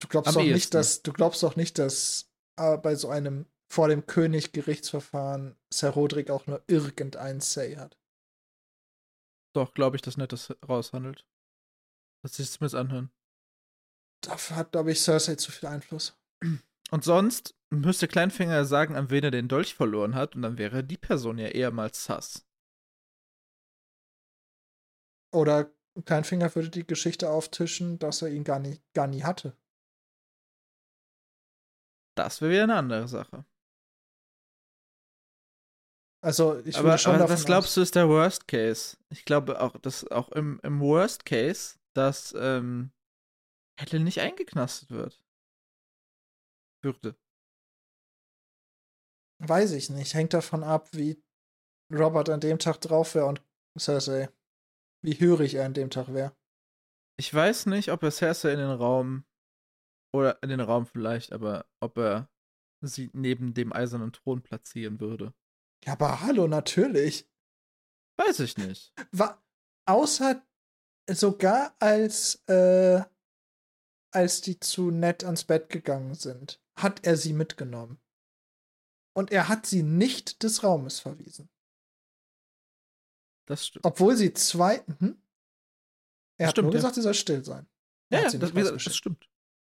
Du 0.00 0.08
glaubst 0.08 0.28
Am 0.28 0.34
doch 0.34 0.42
nicht, 0.42 0.74
dass. 0.74 1.02
Du 1.02 1.12
glaubst 1.12 1.42
doch 1.42 1.56
nicht, 1.56 1.78
dass 1.78 2.30
äh, 2.56 2.76
bei 2.78 2.94
so 2.94 3.08
einem 3.08 3.46
vor 3.70 3.88
dem 3.88 4.06
König 4.06 4.52
Gerichtsverfahren 4.52 5.56
Sir 5.72 5.90
Roderick 5.90 6.30
auch 6.30 6.46
nur 6.46 6.62
irgendein 6.66 7.40
Say 7.40 7.76
hat. 7.76 7.98
Doch, 9.54 9.74
glaube 9.74 9.96
ich, 9.96 10.02
dass 10.02 10.16
Ned 10.16 10.32
das 10.32 10.54
raushandelt. 10.68 11.26
Lass 12.22 12.36
sich 12.36 12.50
zumindest 12.50 12.74
anhören. 12.74 13.10
Dafür 14.22 14.56
hat, 14.56 14.72
glaube 14.72 14.92
ich, 14.92 15.00
Cersei 15.00 15.36
zu 15.36 15.50
viel 15.50 15.68
Einfluss. 15.68 16.16
Und 16.90 17.04
sonst 17.04 17.54
müsste 17.70 18.08
Kleinfinger 18.08 18.64
sagen, 18.64 18.96
an 18.96 19.10
wen 19.10 19.24
er 19.24 19.30
den 19.30 19.48
Dolch 19.48 19.74
verloren 19.74 20.14
hat, 20.14 20.34
und 20.34 20.42
dann 20.42 20.58
wäre 20.58 20.84
die 20.84 20.98
Person 20.98 21.38
ja 21.38 21.48
eher 21.48 21.70
mal 21.70 21.92
sass. 21.94 22.44
Oder 25.32 25.72
Kleinfinger 26.04 26.54
würde 26.54 26.70
die 26.70 26.86
Geschichte 26.86 27.30
auftischen, 27.30 27.98
dass 27.98 28.22
er 28.22 28.28
ihn 28.28 28.44
gar, 28.44 28.58
nicht, 28.58 28.82
gar 28.94 29.06
nie 29.06 29.22
hatte. 29.22 29.56
Das 32.16 32.40
wäre 32.40 32.52
wieder 32.52 32.62
eine 32.64 32.76
andere 32.76 33.08
Sache. 33.08 33.44
Also, 36.22 36.58
ich 36.66 36.76
aber 36.76 36.88
würde 36.88 36.98
schon 36.98 37.14
aber 37.14 37.20
davon 37.20 37.34
was 37.34 37.46
glaubst 37.46 37.76
du 37.76 37.80
ist 37.80 37.94
der 37.94 38.08
Worst 38.08 38.46
Case? 38.46 38.98
Ich 39.08 39.24
glaube 39.24 39.60
auch, 39.60 39.78
dass 39.78 40.06
auch 40.10 40.30
im, 40.32 40.60
im 40.62 40.80
Worst 40.80 41.24
Case, 41.24 41.78
dass 41.94 42.34
ähm, 42.38 42.92
Catelyn 43.78 44.04
nicht 44.04 44.20
eingeknastet 44.20 44.90
wird. 44.90 45.24
Würde. 46.82 47.16
Weiß 49.38 49.72
ich 49.72 49.88
nicht. 49.88 50.12
Hängt 50.12 50.34
davon 50.34 50.62
ab, 50.62 50.90
wie 50.92 51.22
Robert 51.90 52.28
an 52.28 52.40
dem 52.40 52.58
Tag 52.58 52.80
drauf 52.82 53.14
wäre 53.14 53.26
und 53.26 53.42
Cersei. 53.78 54.28
Wie 55.02 55.14
hörig 55.14 55.54
er 55.54 55.66
an 55.66 55.74
dem 55.74 55.90
Tag 55.90 56.12
wäre. 56.12 56.36
Ich 57.18 57.32
weiß 57.32 57.66
nicht, 57.66 57.90
ob 57.90 58.02
er 58.02 58.10
Cersei 58.10 58.52
in 58.52 58.58
den 58.58 58.70
Raum 58.70 59.24
oder 60.14 60.42
in 60.42 60.48
den 60.48 60.60
Raum 60.60 60.86
vielleicht, 60.86 61.32
aber 61.32 61.66
ob 61.80 61.98
er 61.98 62.30
sie 62.82 63.10
neben 63.12 63.54
dem 63.54 63.72
eisernen 63.72 64.12
Thron 64.12 64.42
platzieren 64.42 65.00
würde. 65.00 65.34
Ja, 65.84 65.92
aber 65.92 66.20
hallo, 66.20 66.46
natürlich. 66.48 67.28
Weiß 68.16 68.40
ich 68.40 68.56
nicht. 68.56 68.92
Wa 69.12 69.42
außer 69.86 70.46
sogar 71.10 71.74
als, 71.78 72.42
äh, 72.48 73.02
als 74.12 74.40
die 74.40 74.60
zu 74.60 74.90
nett 74.90 75.24
ans 75.24 75.44
Bett 75.44 75.68
gegangen 75.68 76.14
sind, 76.14 76.62
hat 76.76 77.04
er 77.06 77.16
sie 77.16 77.32
mitgenommen. 77.32 78.00
Und 79.16 79.32
er 79.32 79.48
hat 79.48 79.66
sie 79.66 79.82
nicht 79.82 80.42
des 80.42 80.62
Raumes 80.62 81.00
verwiesen. 81.00 81.50
Das 83.50 83.66
stimmt. 83.66 83.84
Obwohl 83.84 84.16
sie 84.16 84.32
zwei. 84.32 84.84
Hm? 85.00 85.20
Er 86.38 86.46
hat 86.46 86.52
Stimmt, 86.52 86.66
nur 86.66 86.72
ja. 86.72 86.78
gesagt, 86.78 86.94
sie 86.94 87.02
soll 87.02 87.14
still 87.14 87.44
sein. 87.44 87.66
Er 88.10 88.22
Ja, 88.22 88.28
ja 88.28 88.38
das, 88.38 88.84
das 88.84 88.96
stimmt. 88.96 89.28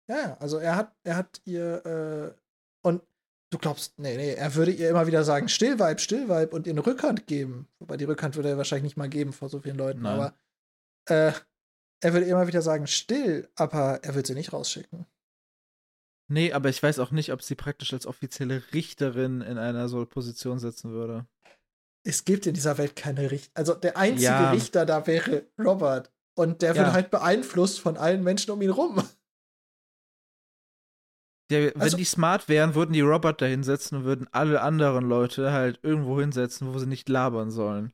Ja, 0.08 0.18
ja, 0.18 0.38
also 0.38 0.58
er 0.58 0.76
hat, 0.76 0.96
er 1.04 1.16
hat 1.18 1.42
ihr, 1.46 1.86
äh, 1.86 2.42
und 2.88 3.02
du 3.50 3.58
glaubst, 3.58 3.98
nee, 3.98 4.16
nee, 4.16 4.34
er 4.34 4.54
würde 4.54 4.72
ihr 4.72 4.90
immer 4.90 5.08
wieder 5.08 5.24
sagen, 5.24 5.50
Stillweib, 5.50 6.00
Stillweib 6.00 6.54
und 6.54 6.68
ihr 6.68 6.74
eine 6.74 6.86
Rückhand 6.86 7.26
geben. 7.26 7.68
Wobei 7.80 7.98
die 7.98 8.06
Rückhand 8.06 8.36
würde 8.36 8.50
er 8.50 8.58
wahrscheinlich 8.58 8.84
nicht 8.84 8.98
mal 8.98 9.10
geben 9.10 9.34
vor 9.34 9.50
so 9.50 9.60
vielen 9.60 9.78
Leuten, 9.78 10.02
Nein. 10.02 10.14
aber 10.14 10.38
äh, 11.06 11.34
er 12.02 12.14
würde 12.14 12.28
ihr 12.28 12.34
immer 12.34 12.48
wieder 12.48 12.62
sagen, 12.62 12.86
still, 12.86 13.50
aber 13.56 14.04
er 14.04 14.14
will 14.14 14.26
sie 14.26 14.36
nicht 14.36 14.54
rausschicken. 14.54 15.08
Nee, 16.28 16.54
aber 16.54 16.70
ich 16.70 16.82
weiß 16.82 17.00
auch 17.00 17.12
nicht, 17.12 17.32
ob 17.32 17.42
sie 17.42 17.56
praktisch 17.56 17.94
als 17.94 18.06
offizielle 18.06 18.62
Richterin 18.74 19.42
in 19.42 19.58
einer 19.58 19.90
so 19.90 20.06
Position 20.06 20.60
setzen 20.60 20.92
würde. 20.92 21.26
Es 22.06 22.26
gibt 22.26 22.46
in 22.46 22.54
dieser 22.54 22.78
Welt 22.78 22.96
keine 22.96 23.32
Richter. 23.32 23.52
Also 23.56 23.74
der 23.76 23.96
einzige 23.98 24.24
Ja. 24.26 24.52
Richter 24.52 24.86
da 24.86 25.08
wäre 25.08 25.46
Robert. 25.58 26.12
Und 26.36 26.62
der 26.62 26.76
wird 26.76 26.88
Ja. 26.88 26.94
halt 26.94 27.12
beeinflusst 27.12 27.80
von 27.80 27.96
allen 27.98 28.24
Menschen 28.24 28.52
um 28.52 28.62
ihn 28.62 28.70
rum. 28.72 28.98
Ja, 31.52 31.60
wenn 31.60 31.82
Also- 31.82 31.98
die 31.98 32.06
smart 32.06 32.48
wären, 32.50 32.74
würden 32.74 32.94
die 32.94 33.02
Robert 33.02 33.42
da 33.42 33.46
hinsetzen 33.46 34.00
und 34.00 34.04
würden 34.06 34.28
alle 34.32 34.62
anderen 34.62 35.08
Leute 35.08 35.52
halt 35.52 35.80
irgendwo 35.84 36.20
hinsetzen, 36.20 36.74
wo 36.74 36.80
sie 36.80 36.88
nicht 36.88 37.10
labern 37.10 37.52
sollen. 37.52 37.94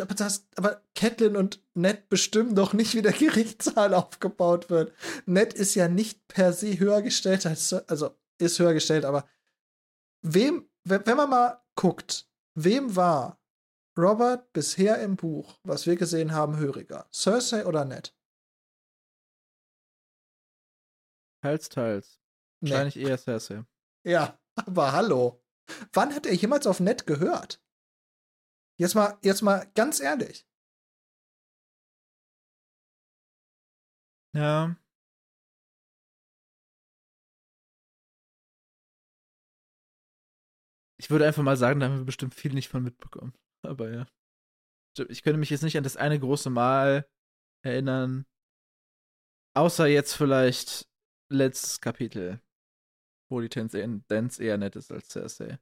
Aber, 0.00 0.14
das, 0.14 0.46
aber 0.56 0.82
Catelyn 0.94 1.36
und 1.36 1.60
Ned 1.74 2.08
bestimmen 2.08 2.54
doch 2.54 2.74
nicht, 2.74 2.94
wie 2.94 3.02
der 3.02 3.12
Gerichtssaal 3.12 3.92
aufgebaut 3.94 4.70
wird. 4.70 4.92
Ned 5.26 5.52
ist 5.54 5.74
ja 5.74 5.88
nicht 5.88 6.28
per 6.28 6.52
se 6.52 6.78
höher 6.78 7.02
gestellt 7.02 7.44
als, 7.46 7.72
also 7.72 8.14
ist 8.38 8.58
höher 8.58 8.74
gestellt, 8.74 9.04
aber 9.04 9.26
wem, 10.22 10.68
wenn 10.84 11.16
man 11.16 11.30
mal 11.30 11.63
guckt, 11.74 12.28
wem 12.54 12.96
war 12.96 13.40
Robert 13.96 14.52
bisher 14.52 15.00
im 15.00 15.16
Buch, 15.16 15.58
was 15.62 15.86
wir 15.86 15.96
gesehen 15.96 16.32
haben, 16.32 16.56
höriger? 16.56 17.08
Cersei 17.12 17.64
oder 17.66 17.84
Ned? 17.84 18.16
Teils, 21.42 21.68
teils. 21.68 22.20
Ned. 22.60 22.72
Wahrscheinlich 22.72 22.96
eher 22.96 23.18
Cersei. 23.18 23.64
Ja, 24.04 24.38
aber 24.56 24.92
hallo. 24.92 25.44
Wann 25.92 26.14
hat 26.14 26.26
er 26.26 26.34
jemals 26.34 26.66
auf 26.66 26.80
Ned 26.80 27.06
gehört? 27.06 27.62
Jetzt 28.76 28.94
mal, 28.94 29.18
jetzt 29.22 29.42
mal 29.42 29.70
ganz 29.74 30.00
ehrlich. 30.00 30.46
Ja. 34.34 34.76
Ich 41.04 41.10
würde 41.10 41.26
einfach 41.26 41.42
mal 41.42 41.58
sagen, 41.58 41.80
da 41.80 41.86
haben 41.86 41.98
wir 41.98 42.06
bestimmt 42.06 42.34
viel 42.34 42.54
nicht 42.54 42.70
von 42.70 42.82
mitbekommen. 42.82 43.34
Aber 43.62 43.90
ja. 43.90 44.06
Ich 45.08 45.22
könnte 45.22 45.38
mich 45.38 45.50
jetzt 45.50 45.62
nicht 45.62 45.76
an 45.76 45.84
das 45.84 45.98
eine 45.98 46.18
große 46.18 46.48
Mal 46.48 47.06
erinnern. 47.62 48.24
Außer 49.54 49.86
jetzt 49.86 50.14
vielleicht 50.14 50.88
letztes 51.30 51.82
Kapitel, 51.82 52.40
wo 53.30 53.42
die 53.42 53.50
Tendenz 53.50 54.38
eher 54.38 54.56
nett 54.56 54.76
ist 54.76 54.90
als 54.90 55.10
Cersei. 55.10 55.58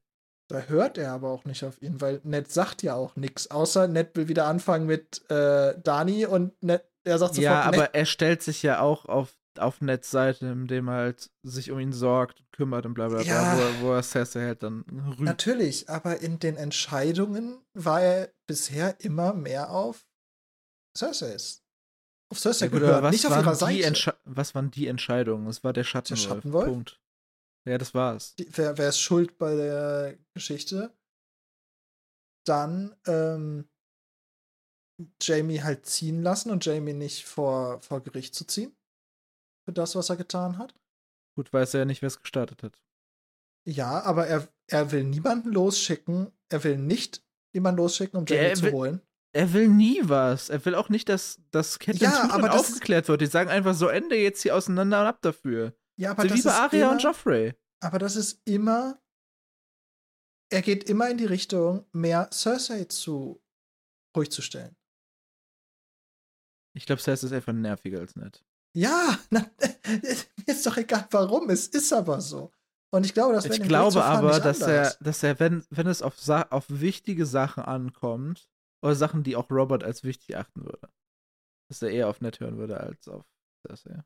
Da 0.48 0.60
hört 0.66 0.96
er 0.96 1.10
aber 1.10 1.30
auch 1.30 1.44
nicht 1.44 1.64
auf 1.64 1.82
ihn, 1.82 2.00
weil 2.00 2.20
Ned 2.22 2.48
sagt 2.48 2.84
ja 2.84 2.94
auch 2.94 3.16
nichts. 3.16 3.50
Außer 3.50 3.88
Ned 3.88 4.14
will 4.14 4.28
wieder 4.28 4.46
anfangen 4.46 4.86
mit 4.86 5.28
äh, 5.28 5.76
Dani 5.80 6.24
und 6.24 6.62
Ned, 6.62 6.84
er 7.02 7.18
sagt 7.18 7.34
sofort. 7.34 7.52
Ja, 7.52 7.62
aber 7.62 7.78
Ned 7.78 7.94
er 7.94 8.06
stellt 8.06 8.44
sich 8.44 8.62
ja 8.62 8.80
auch 8.80 9.06
auf, 9.06 9.36
auf 9.58 9.80
Neds 9.80 10.10
Seite, 10.10 10.46
indem 10.46 10.88
er 10.88 10.94
halt 10.94 11.30
sich 11.42 11.70
um 11.70 11.78
ihn 11.78 11.92
sorgt 11.92 12.40
und 12.40 12.52
kümmert 12.52 12.86
und 12.86 12.94
bla 12.94 13.08
bla 13.08 13.22
bla, 13.22 13.56
wo, 13.56 13.86
wo 13.86 13.92
er 13.92 14.02
Cersei 14.02 14.46
halt 14.46 14.62
dann 14.62 14.82
rügt. 14.82 15.20
Natürlich, 15.20 15.88
aber 15.88 16.20
in 16.20 16.38
den 16.38 16.56
Entscheidungen 16.56 17.60
war 17.74 18.00
er 18.00 18.32
bisher 18.46 19.00
immer 19.00 19.32
mehr 19.32 19.70
auf 19.70 20.06
Cersei. 20.96 21.36
Auf 22.30 22.38
Cersei 22.38 22.66
ja, 22.66 22.70
gehört, 22.70 23.10
nicht 23.10 23.26
auf 23.26 23.36
ihrer 23.36 23.54
Seite. 23.54 24.16
was 24.24 24.54
waren 24.54 24.70
die 24.70 24.86
Entscheidungen? 24.86 25.46
Es 25.46 25.62
war 25.64 25.72
der 25.72 25.84
Schattenwolf. 25.84 26.22
Der 26.22 26.34
Schattenwolf? 26.34 26.66
Punkt. 26.66 27.00
Ja, 27.68 27.78
das 27.78 27.94
war's. 27.94 28.34
Die, 28.36 28.48
wer, 28.56 28.76
wer 28.78 28.88
ist 28.88 29.00
schuld 29.00 29.38
bei 29.38 29.54
der 29.54 30.18
Geschichte? 30.34 30.96
Dann 32.44 32.96
ähm, 33.06 33.68
Jamie 35.20 35.62
halt 35.62 35.86
ziehen 35.86 36.22
lassen 36.22 36.50
und 36.50 36.64
Jamie 36.64 36.92
nicht 36.92 37.24
vor, 37.24 37.80
vor 37.82 38.02
Gericht 38.02 38.34
zu 38.34 38.46
ziehen. 38.46 38.74
Für 39.64 39.72
das, 39.72 39.94
was 39.94 40.10
er 40.10 40.16
getan 40.16 40.58
hat. 40.58 40.74
Gut, 41.36 41.52
weiß 41.52 41.74
er 41.74 41.80
ja 41.80 41.84
nicht, 41.84 42.02
wer 42.02 42.08
es 42.08 42.20
gestartet 42.20 42.62
hat. 42.62 42.82
Ja, 43.64 44.02
aber 44.02 44.26
er, 44.26 44.48
er 44.66 44.90
will 44.90 45.04
niemanden 45.04 45.52
losschicken. 45.52 46.32
Er 46.48 46.64
will 46.64 46.76
nicht 46.76 47.24
jemanden 47.54 47.78
losschicken, 47.78 48.18
um 48.18 48.26
Jamie 48.26 48.54
zu 48.54 48.72
holen. 48.72 49.00
Er 49.34 49.52
will 49.52 49.68
nie 49.68 50.00
was. 50.02 50.50
Er 50.50 50.62
will 50.64 50.74
auch 50.74 50.88
nicht, 50.88 51.08
dass 51.08 51.40
das 51.52 51.78
Catelyn 51.78 52.10
ja, 52.10 52.30
aber 52.30 52.52
aufgeklärt 52.52 53.08
wird. 53.08 53.20
Die 53.22 53.26
sagen 53.26 53.48
einfach 53.48 53.74
so, 53.74 53.88
Ende 53.88 54.16
jetzt 54.16 54.42
hier 54.42 54.54
auseinander 54.54 55.00
und 55.00 55.06
ab 55.06 55.22
dafür. 55.22 55.74
Ja, 55.96 56.10
aber 56.10 56.22
so 56.22 56.28
das 56.28 56.38
wie 56.38 56.42
bei 56.42 56.54
Arya 56.54 56.82
immer, 56.82 56.92
und 56.92 57.02
Joffrey. 57.02 57.54
Aber 57.80 57.98
das 57.98 58.16
ist 58.16 58.42
immer. 58.44 59.00
Er 60.50 60.60
geht 60.60 60.84
immer 60.84 61.08
in 61.08 61.16
die 61.16 61.24
Richtung, 61.24 61.86
mehr 61.92 62.28
Cersei 62.30 62.84
zu 62.84 63.42
ruhig 64.14 64.30
zu 64.30 64.42
stellen. 64.42 64.76
Ich 66.74 66.84
glaube, 66.84 67.00
Cersei 67.00 67.26
ist 67.28 67.32
einfach 67.32 67.54
nerviger 67.54 68.00
als 68.00 68.16
Ned. 68.16 68.44
Ja, 68.74 69.18
na, 69.30 69.50
mir 69.60 70.46
ist 70.46 70.66
doch 70.66 70.76
egal 70.76 71.06
warum, 71.10 71.50
es 71.50 71.68
ist 71.68 71.92
aber 71.92 72.20
so. 72.20 72.50
Und 72.94 73.06
ich 73.06 73.14
glaube, 73.14 73.34
das 73.34 73.46
Ich 73.46 73.62
glaube 73.62 74.04
aber, 74.04 74.38
dass 74.40 74.60
er, 74.60 74.94
dass 75.00 75.22
er, 75.22 75.40
wenn, 75.40 75.64
wenn 75.70 75.86
es 75.86 76.02
auf, 76.02 76.16
auf 76.28 76.66
wichtige 76.68 77.24
Sachen 77.24 77.62
ankommt, 77.62 78.48
oder 78.82 78.94
Sachen, 78.94 79.22
die 79.22 79.36
auch 79.36 79.50
Robert 79.50 79.84
als 79.84 80.02
wichtig 80.02 80.36
achten 80.36 80.64
würde, 80.64 80.90
dass 81.68 81.82
er 81.82 81.90
eher 81.90 82.08
auf 82.08 82.20
Ned 82.20 82.40
hören 82.40 82.58
würde 82.58 82.80
als 82.80 83.08
auf 83.08 83.24
Cersei. 83.66 84.02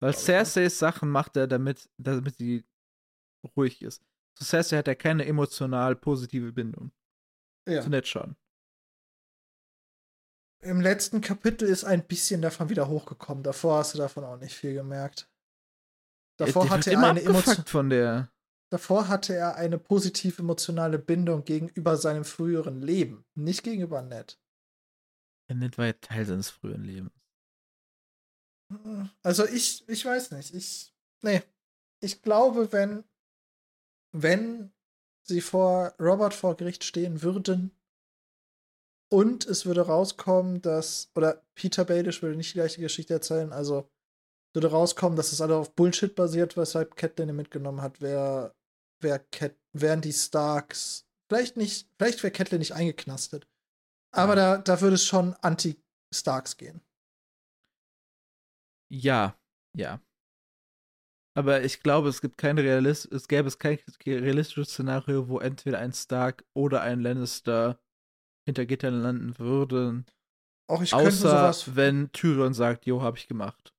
Weil 0.00 0.14
Cerseis 0.14 0.78
Sachen 0.78 1.08
macht 1.08 1.36
er, 1.36 1.46
damit, 1.46 1.88
damit 1.96 2.36
sie 2.36 2.66
ruhig 3.56 3.80
ist. 3.82 4.04
Zu 4.36 4.44
Cersei 4.44 4.76
hat 4.78 4.88
er 4.88 4.96
keine 4.96 5.24
emotional 5.24 5.96
positive 5.96 6.52
Bindung. 6.52 6.92
Ja. 7.66 7.80
Zu 7.80 7.90
Ned 7.90 8.06
schon. 8.06 8.36
Im 10.66 10.80
letzten 10.80 11.20
Kapitel 11.20 11.68
ist 11.68 11.84
ein 11.84 12.06
bisschen 12.06 12.42
davon 12.42 12.68
wieder 12.68 12.88
hochgekommen. 12.88 13.44
Davor 13.44 13.78
hast 13.78 13.94
du 13.94 13.98
davon 13.98 14.24
auch 14.24 14.36
nicht 14.36 14.54
viel 14.54 14.74
gemerkt. 14.74 15.30
Davor 16.38 16.64
ja, 16.64 16.70
hatte 16.70 16.90
er 16.92 17.02
eine 17.02 17.22
Emotion 17.22 17.64
von 17.66 17.88
der. 17.88 18.30
Davor 18.70 19.08
hatte 19.08 19.34
er 19.34 19.54
eine 19.54 19.78
positiv 19.78 20.40
emotionale 20.40 20.98
Bindung 20.98 21.44
gegenüber 21.44 21.96
seinem 21.96 22.24
früheren 22.24 22.82
Leben, 22.82 23.24
nicht 23.34 23.62
gegenüber 23.62 24.02
Ned. 24.02 24.40
Ned 25.48 25.78
war 25.78 25.86
ja 25.86 25.92
Teil 25.92 26.26
seines 26.26 26.50
früheren 26.50 26.82
Lebens. 26.82 27.12
Also 29.22 29.46
ich, 29.46 29.88
ich 29.88 30.04
weiß 30.04 30.32
nicht. 30.32 30.52
Ich, 30.52 30.92
nee. 31.22 31.42
Ich 32.00 32.22
glaube, 32.22 32.72
wenn, 32.72 33.04
wenn 34.12 34.72
sie 35.22 35.40
vor 35.40 35.94
Robert 36.00 36.34
vor 36.34 36.56
Gericht 36.56 36.82
stehen 36.82 37.22
würden 37.22 37.70
und 39.08 39.46
es 39.46 39.66
würde 39.66 39.82
rauskommen, 39.82 40.62
dass, 40.62 41.10
oder 41.14 41.42
Peter 41.54 41.84
Baelish 41.84 42.22
würde 42.22 42.36
nicht 42.36 42.50
die 42.50 42.58
gleiche 42.58 42.80
Geschichte 42.80 43.14
erzählen, 43.14 43.52
also 43.52 43.88
würde 44.54 44.70
rauskommen, 44.70 45.16
dass 45.16 45.32
es 45.32 45.40
alle 45.40 45.56
auf 45.56 45.74
Bullshit 45.74 46.14
basiert, 46.14 46.56
weshalb 46.56 46.96
Catelyn 46.96 47.28
ihn 47.28 47.36
mitgenommen 47.36 47.82
hat, 47.82 48.00
wär, 48.00 48.54
wär 49.00 49.18
Cat, 49.18 49.54
wären 49.72 50.00
die 50.00 50.12
Starks, 50.12 51.06
vielleicht 51.28 51.56
nicht, 51.56 51.88
vielleicht 51.98 52.22
wäre 52.22 52.32
Catelyn 52.32 52.60
nicht 52.60 52.74
eingeknastet. 52.74 53.46
Aber 54.12 54.36
ja. 54.36 54.56
da, 54.56 54.62
da 54.62 54.80
würde 54.80 54.94
es 54.94 55.04
schon 55.04 55.34
anti-Starks 55.34 56.56
gehen. 56.56 56.80
Ja, 58.90 59.36
ja. 59.76 60.00
Aber 61.36 61.62
ich 61.62 61.82
glaube, 61.82 62.08
es 62.08 62.22
gibt 62.22 62.38
kein 62.38 62.56
Realist 62.56 63.12
es 63.12 63.28
gäbe 63.28 63.48
es 63.48 63.58
kein 63.58 63.78
realistisches 64.06 64.70
Szenario, 64.70 65.28
wo 65.28 65.38
entweder 65.38 65.80
ein 65.80 65.92
Stark 65.92 66.46
oder 66.54 66.80
ein 66.80 67.00
Lannister 67.00 67.78
hinter 68.46 68.66
Gittern 68.66 69.02
landen 69.02 69.38
würden. 69.38 70.06
Auch 70.68 70.82
ich 70.82 70.90
könnte 70.90 71.08
Außer 71.08 71.28
sowas 71.28 71.76
wenn 71.76 72.10
Tyrion 72.12 72.54
sagt, 72.54 72.86
jo, 72.86 73.02
hab 73.02 73.16
ich 73.16 73.28
gemacht. 73.28 73.74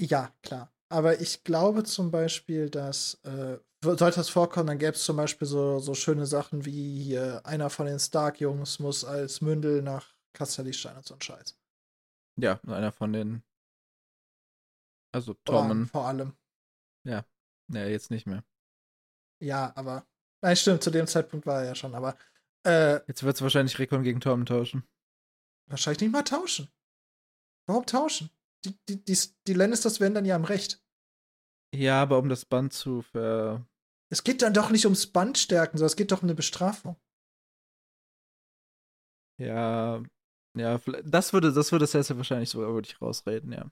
Ja, 0.00 0.32
klar. 0.42 0.72
Aber 0.92 1.20
ich 1.20 1.44
glaube 1.44 1.84
zum 1.84 2.10
Beispiel, 2.10 2.68
dass 2.68 3.14
äh, 3.24 3.58
sollte 3.82 4.16
das 4.16 4.28
vorkommen, 4.28 4.66
dann 4.66 4.78
gäbe 4.78 4.92
es 4.92 5.04
zum 5.04 5.16
Beispiel 5.16 5.46
so, 5.46 5.78
so 5.78 5.94
schöne 5.94 6.26
Sachen 6.26 6.64
wie 6.64 7.02
hier, 7.02 7.44
einer 7.46 7.70
von 7.70 7.86
den 7.86 7.98
Stark-Jungs 7.98 8.78
muss 8.78 9.04
als 9.04 9.40
Mündel 9.40 9.82
nach 9.82 10.14
Kastellistein 10.32 10.96
und 10.96 11.06
so 11.06 11.14
ein 11.14 11.20
Scheiß. 11.20 11.56
Ja, 12.36 12.60
einer 12.66 12.92
von 12.92 13.12
den 13.12 13.42
also 15.12 15.34
Tormen. 15.44 15.86
Vor 15.86 16.06
allem. 16.06 16.36
Ja. 17.06 17.24
Ja, 17.72 17.86
jetzt 17.86 18.10
nicht 18.10 18.26
mehr. 18.26 18.44
Ja, 19.42 19.72
aber. 19.76 20.06
Nein, 20.42 20.56
stimmt, 20.56 20.82
zu 20.82 20.90
dem 20.90 21.06
Zeitpunkt 21.06 21.46
war 21.46 21.60
er 21.60 21.68
ja 21.68 21.74
schon, 21.74 21.94
aber. 21.94 22.16
Äh, 22.66 23.00
jetzt 23.06 23.22
wird 23.22 23.36
es 23.36 23.42
wahrscheinlich 23.42 23.78
Rekon 23.78 24.02
gegen 24.02 24.20
Tormen 24.20 24.46
tauschen. 24.46 24.84
Wahrscheinlich 25.68 26.00
nicht 26.00 26.12
mal 26.12 26.22
tauschen. 26.22 26.68
Warum 27.66 27.86
tauschen? 27.86 28.30
Die, 28.64 28.76
die, 28.88 29.04
die, 29.04 29.18
die 29.46 29.54
Lannisters 29.54 30.00
werden 30.00 30.14
dann 30.14 30.24
ja 30.24 30.36
im 30.36 30.44
Recht. 30.44 30.82
Ja, 31.74 32.02
aber 32.02 32.18
um 32.18 32.28
das 32.28 32.44
Band 32.44 32.72
zu 32.72 33.02
ver. 33.02 33.66
Es 34.12 34.24
geht 34.24 34.42
dann 34.42 34.52
doch 34.52 34.70
nicht 34.70 34.84
ums 34.84 35.06
Band 35.06 35.38
stärken, 35.38 35.78
sondern 35.78 35.92
es 35.92 35.96
geht 35.96 36.10
doch 36.10 36.22
um 36.22 36.26
eine 36.26 36.34
Bestrafung. 36.34 36.96
Ja, 39.38 40.02
ja, 40.58 40.78
das 41.04 41.32
würde, 41.32 41.52
das 41.52 41.72
würde 41.72 41.86
Cersei 41.86 42.16
wahrscheinlich 42.16 42.50
sogar 42.50 42.74
wirklich 42.74 43.00
rausreden, 43.00 43.52
ja. 43.52 43.70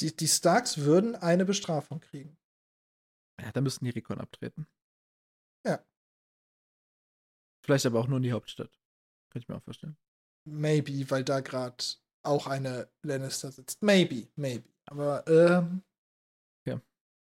Die, 0.00 0.14
die 0.14 0.28
Starks 0.28 0.78
würden 0.78 1.14
eine 1.16 1.44
Bestrafung 1.44 2.00
kriegen. 2.00 2.36
Ja, 3.40 3.52
dann 3.52 3.64
müssten 3.64 3.84
die 3.84 3.90
Recon 3.90 4.20
abtreten. 4.20 4.66
Ja. 5.64 5.84
Vielleicht 7.68 7.84
aber 7.84 8.00
auch 8.00 8.08
nur 8.08 8.16
in 8.16 8.22
die 8.22 8.32
Hauptstadt. 8.32 8.70
Könnte 9.30 9.44
ich 9.44 9.48
mir 9.50 9.56
auch 9.56 9.62
vorstellen. 9.62 9.94
Maybe, 10.46 11.04
weil 11.10 11.22
da 11.22 11.40
gerade 11.40 11.84
auch 12.22 12.46
eine 12.46 12.88
Lannister 13.02 13.52
sitzt. 13.52 13.82
Maybe, 13.82 14.28
maybe. 14.36 14.64
Aber, 14.86 15.22
ähm. 15.28 15.82
Ja. 16.64 16.80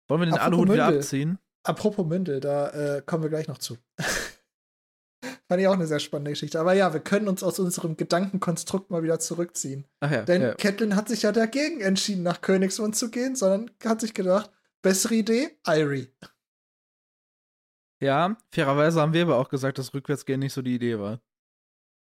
Wollen 0.08 0.22
wir 0.22 0.26
den 0.26 0.34
Aluhut 0.34 0.72
wieder 0.72 0.86
abziehen? 0.86 1.38
Apropos 1.62 2.04
Mündel, 2.04 2.40
da 2.40 2.70
äh, 2.70 3.02
kommen 3.06 3.22
wir 3.22 3.30
gleich 3.30 3.46
noch 3.46 3.58
zu. 3.58 3.78
Fand 5.46 5.60
ich 5.60 5.68
auch 5.68 5.74
eine 5.74 5.86
sehr 5.86 6.00
spannende 6.00 6.32
Geschichte. 6.32 6.58
Aber 6.58 6.72
ja, 6.72 6.92
wir 6.92 6.98
können 6.98 7.28
uns 7.28 7.44
aus 7.44 7.60
unserem 7.60 7.96
Gedankenkonstrukt 7.96 8.90
mal 8.90 9.04
wieder 9.04 9.20
zurückziehen. 9.20 9.86
Ach 10.00 10.10
ja, 10.10 10.22
Denn 10.22 10.42
ja. 10.42 10.54
Catelyn 10.54 10.96
hat 10.96 11.08
sich 11.08 11.22
ja 11.22 11.30
dagegen 11.30 11.80
entschieden, 11.80 12.24
nach 12.24 12.40
Königsmund 12.40 12.96
zu 12.96 13.08
gehen, 13.12 13.36
sondern 13.36 13.70
hat 13.84 14.00
sich 14.00 14.14
gedacht, 14.14 14.50
bessere 14.82 15.14
Idee, 15.14 15.56
Irie. 15.64 16.08
Ja, 18.04 18.36
fairerweise 18.50 19.00
haben 19.00 19.14
wir 19.14 19.22
aber 19.22 19.38
auch 19.38 19.48
gesagt, 19.48 19.78
dass 19.78 19.94
Rückwärtsgehen 19.94 20.40
nicht 20.40 20.52
so 20.52 20.60
die 20.60 20.74
Idee 20.74 20.98
war. 20.98 21.22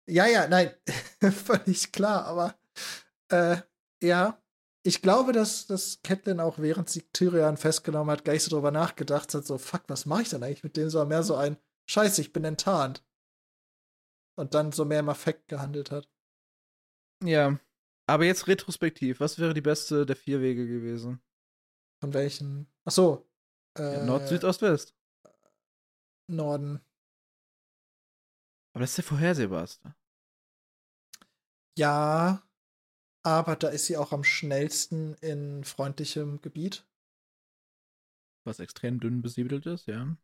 Ja, 0.07 0.27
ja, 0.27 0.47
nein, 0.47 0.75
völlig 1.33 1.91
klar, 1.91 2.27
aber 2.27 2.55
äh, 3.31 3.57
ja, 4.03 4.39
ich 4.83 5.01
glaube, 5.01 5.33
dass, 5.33 5.67
dass 5.67 6.03
Catelyn 6.03 6.39
auch 6.39 6.59
während 6.59 6.91
sie 6.91 7.09
Tyrion 7.15 7.57
festgenommen 7.57 8.11
hat, 8.11 8.25
gleich 8.25 8.45
so 8.45 8.51
drüber 8.51 8.71
nachgedacht 8.71 9.33
hat, 9.33 9.47
so, 9.47 9.57
fuck, 9.57 9.85
was 9.89 10.05
mache 10.05 10.23
ich 10.23 10.29
denn 10.29 10.43
eigentlich 10.43 10.65
mit 10.65 10.77
dem? 10.77 10.91
So 10.91 11.03
mehr 11.07 11.23
so 11.23 11.35
ein, 11.35 11.57
scheiße, 11.89 12.21
ich 12.21 12.35
bin 12.35 12.45
enttarnt 12.45 13.03
und 14.37 14.53
dann 14.53 14.73
so 14.73 14.85
mehr 14.85 15.01
im 15.01 15.09
Affekt 15.09 15.49
gehandelt 15.49 15.91
hat. 15.91 16.11
Ja. 17.25 17.59
Aber 18.07 18.27
jetzt 18.27 18.49
retrospektiv, 18.49 19.19
was 19.19 19.39
wäre 19.39 19.55
die 19.55 19.63
beste 19.63 20.05
der 20.05 20.15
vier 20.15 20.43
Wege 20.43 20.69
gewesen? 20.69 21.23
Von 22.01 22.13
welchen? 22.13 22.71
Ach 22.85 22.93
so. 22.93 23.29
Äh, 23.79 23.95
ja, 23.95 24.05
Nord, 24.05 24.29
Süd, 24.29 24.45
Ost, 24.45 24.61
West. 24.61 24.95
Norden. 26.29 26.81
Aber 28.73 28.81
das 28.81 28.91
ist 28.91 28.99
der 28.99 29.05
vorhersehbarste. 29.05 29.95
Ja, 31.79 32.43
aber 33.23 33.57
da 33.57 33.69
ist 33.69 33.87
sie 33.87 33.97
auch 33.97 34.13
am 34.13 34.25
schnellsten 34.25 35.15
in 35.15 35.65
freundlichem 35.65 36.41
Gebiet. 36.41 36.87
Was 38.45 38.61
extrem 38.61 39.01
dünn 39.01 39.23
besiedelt 39.23 39.67
ist, 39.67 39.87
ja. 39.87 40.17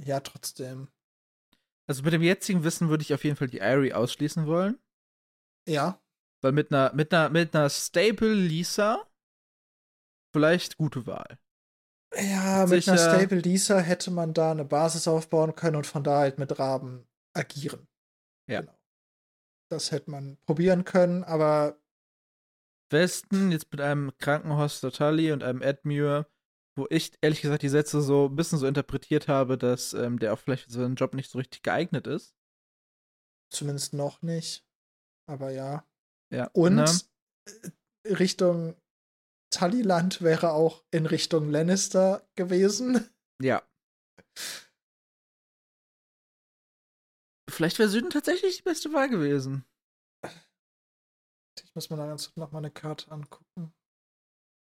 Ja, 0.00 0.20
trotzdem. 0.20 0.88
Also 1.88 2.02
mit 2.02 2.12
dem 2.12 2.22
jetzigen 2.22 2.64
Wissen 2.64 2.88
würde 2.88 3.02
ich 3.02 3.14
auf 3.14 3.24
jeden 3.24 3.36
Fall 3.36 3.48
die 3.48 3.58
Irie 3.58 3.94
ausschließen 3.94 4.46
wollen. 4.46 4.78
Ja. 5.66 6.02
Weil 6.40 6.52
mit 6.52 6.72
einer, 6.72 6.94
mit 6.94 7.12
einer, 7.12 7.30
mit 7.30 7.54
einer 7.54 7.68
Stable 7.68 8.32
Lisa 8.32 9.06
vielleicht 10.32 10.76
gute 10.76 11.06
Wahl. 11.06 11.38
Ja, 12.14 12.66
mit 12.66 12.84
Sicher. 12.84 12.92
einer 12.92 13.00
Stable 13.00 13.38
Lisa 13.40 13.78
hätte 13.78 14.10
man 14.10 14.32
da 14.34 14.52
eine 14.52 14.64
Basis 14.64 15.06
aufbauen 15.06 15.54
können 15.54 15.76
und 15.76 15.86
von 15.86 16.02
da 16.02 16.18
halt 16.20 16.38
mit 16.38 16.58
Raben 16.58 17.06
agieren. 17.34 17.86
Ja. 18.48 18.60
Genau. 18.62 18.74
Das 19.70 19.92
hätte 19.92 20.10
man 20.10 20.38
probieren 20.46 20.84
können, 20.84 21.24
aber 21.24 21.78
Westen 22.90 23.52
jetzt 23.52 23.70
mit 23.70 23.82
einem 23.82 24.16
Krankenhaus 24.18 24.80
Tully 24.80 25.32
und 25.32 25.42
einem 25.42 25.60
Edmure, 25.60 26.26
wo 26.78 26.86
ich 26.88 27.12
ehrlich 27.20 27.42
gesagt 27.42 27.62
die 27.62 27.68
Sätze 27.68 28.00
so 28.00 28.28
ein 28.28 28.36
bisschen 28.36 28.58
so 28.58 28.66
interpretiert 28.66 29.28
habe, 29.28 29.58
dass 29.58 29.92
ähm, 29.92 30.18
der 30.18 30.32
auch 30.32 30.38
vielleicht 30.38 30.64
für 30.64 30.72
seinen 30.72 30.94
Job 30.94 31.12
nicht 31.12 31.30
so 31.30 31.36
richtig 31.38 31.62
geeignet 31.62 32.06
ist. 32.06 32.34
zumindest 33.52 33.92
noch 33.92 34.22
nicht. 34.22 34.64
Aber 35.28 35.50
ja. 35.50 35.86
Ja. 36.32 36.48
Und 36.54 36.76
ne? 36.76 36.86
äh, 38.04 38.14
Richtung 38.14 38.74
Tullyland 39.50 40.22
wäre 40.22 40.52
auch 40.52 40.84
in 40.90 41.06
Richtung 41.06 41.50
Lannister 41.50 42.26
gewesen. 42.34 43.08
Ja. 43.40 43.62
Vielleicht 47.48 47.78
wäre 47.78 47.88
Süden 47.88 48.10
tatsächlich 48.10 48.58
die 48.58 48.62
beste 48.62 48.92
Wahl 48.92 49.08
gewesen. 49.08 49.64
Ich 51.64 51.74
muss 51.74 51.90
mir 51.90 51.96
da 51.96 52.06
ganz 52.06 52.34
noch 52.36 52.52
mal 52.52 52.58
eine 52.58 52.70
Karte 52.70 53.10
angucken. 53.10 53.72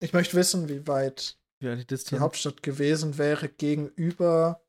Ich 0.01 0.13
möchte 0.13 0.37
wissen, 0.37 0.69
wie 0.69 0.87
weit 0.87 1.37
Ja, 1.61 1.75
die 1.75 1.85
die. 1.85 2.19
Hauptstadt 2.19 2.63
gewesen 2.63 3.17
wäre 3.17 3.49
gegenüber 3.49 4.63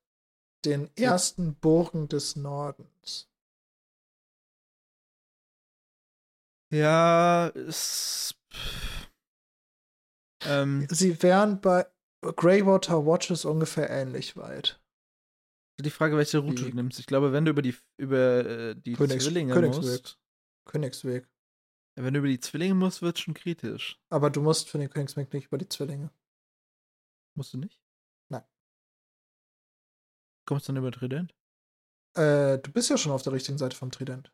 den 0.65 0.91
ersten 0.97 1.55
Burgen 1.55 2.09
des 2.09 2.37
Nordens. 2.37 3.29
Ja, 6.73 7.49
ist. 7.49 8.37
Ähm, 10.45 10.87
Sie 10.91 11.23
wären 11.23 11.61
bei 11.61 11.87
Greywater 12.23 13.05
Watches 13.07 13.45
ungefähr 13.45 13.89
ähnlich 13.91 14.37
weit. 14.37 14.81
die 15.81 15.91
Frage, 15.91 16.17
welche 16.19 16.39
Route 16.39 16.65
Die- 16.65 16.71
du 16.71 16.77
nimmst. 16.77 16.99
Ich 16.99 17.07
glaube, 17.07 17.33
wenn 17.33 17.45
du 17.47 17.53
über 17.53 17.63
die 17.63 17.75
über 17.99 18.45
äh, 18.47 18.75
die 18.75 18.95
Königs- 18.97 19.25
Zwillinge 19.25 19.55
Königsweg. 19.55 19.83
musst, 19.83 20.19
Königsweg. 20.67 21.29
wenn 21.97 22.13
du 22.15 22.19
über 22.19 22.29
die 22.29 22.41
Zwillinge 22.41 22.75
musst, 22.75 23.01
wird 23.01 23.19
schon 23.19 23.33
kritisch. 23.35 23.99
Aber 24.11 24.29
du 24.31 24.43
musst 24.43 24.69
für 24.69 24.77
den 24.79 24.91
Königsweg 24.91 25.33
nicht 25.33 25.47
über 25.47 25.57
die 25.59 25.69
Zwillinge. 25.69 26.11
Musst 27.35 27.55
du 27.55 27.59
nicht? 27.59 27.81
Nein. 28.31 28.45
Kommst 30.47 30.69
du 30.69 30.73
dann 30.73 30.83
über 30.83 30.93
Trident? 30.93 31.35
Äh, 32.17 32.59
du 32.59 32.73
bist 32.73 32.91
ja 32.91 32.99
schon 32.99 33.13
auf 33.13 33.23
der 33.23 33.33
richtigen 33.33 33.57
Seite 33.57 33.77
vom 33.77 33.91
Trident. 33.91 34.33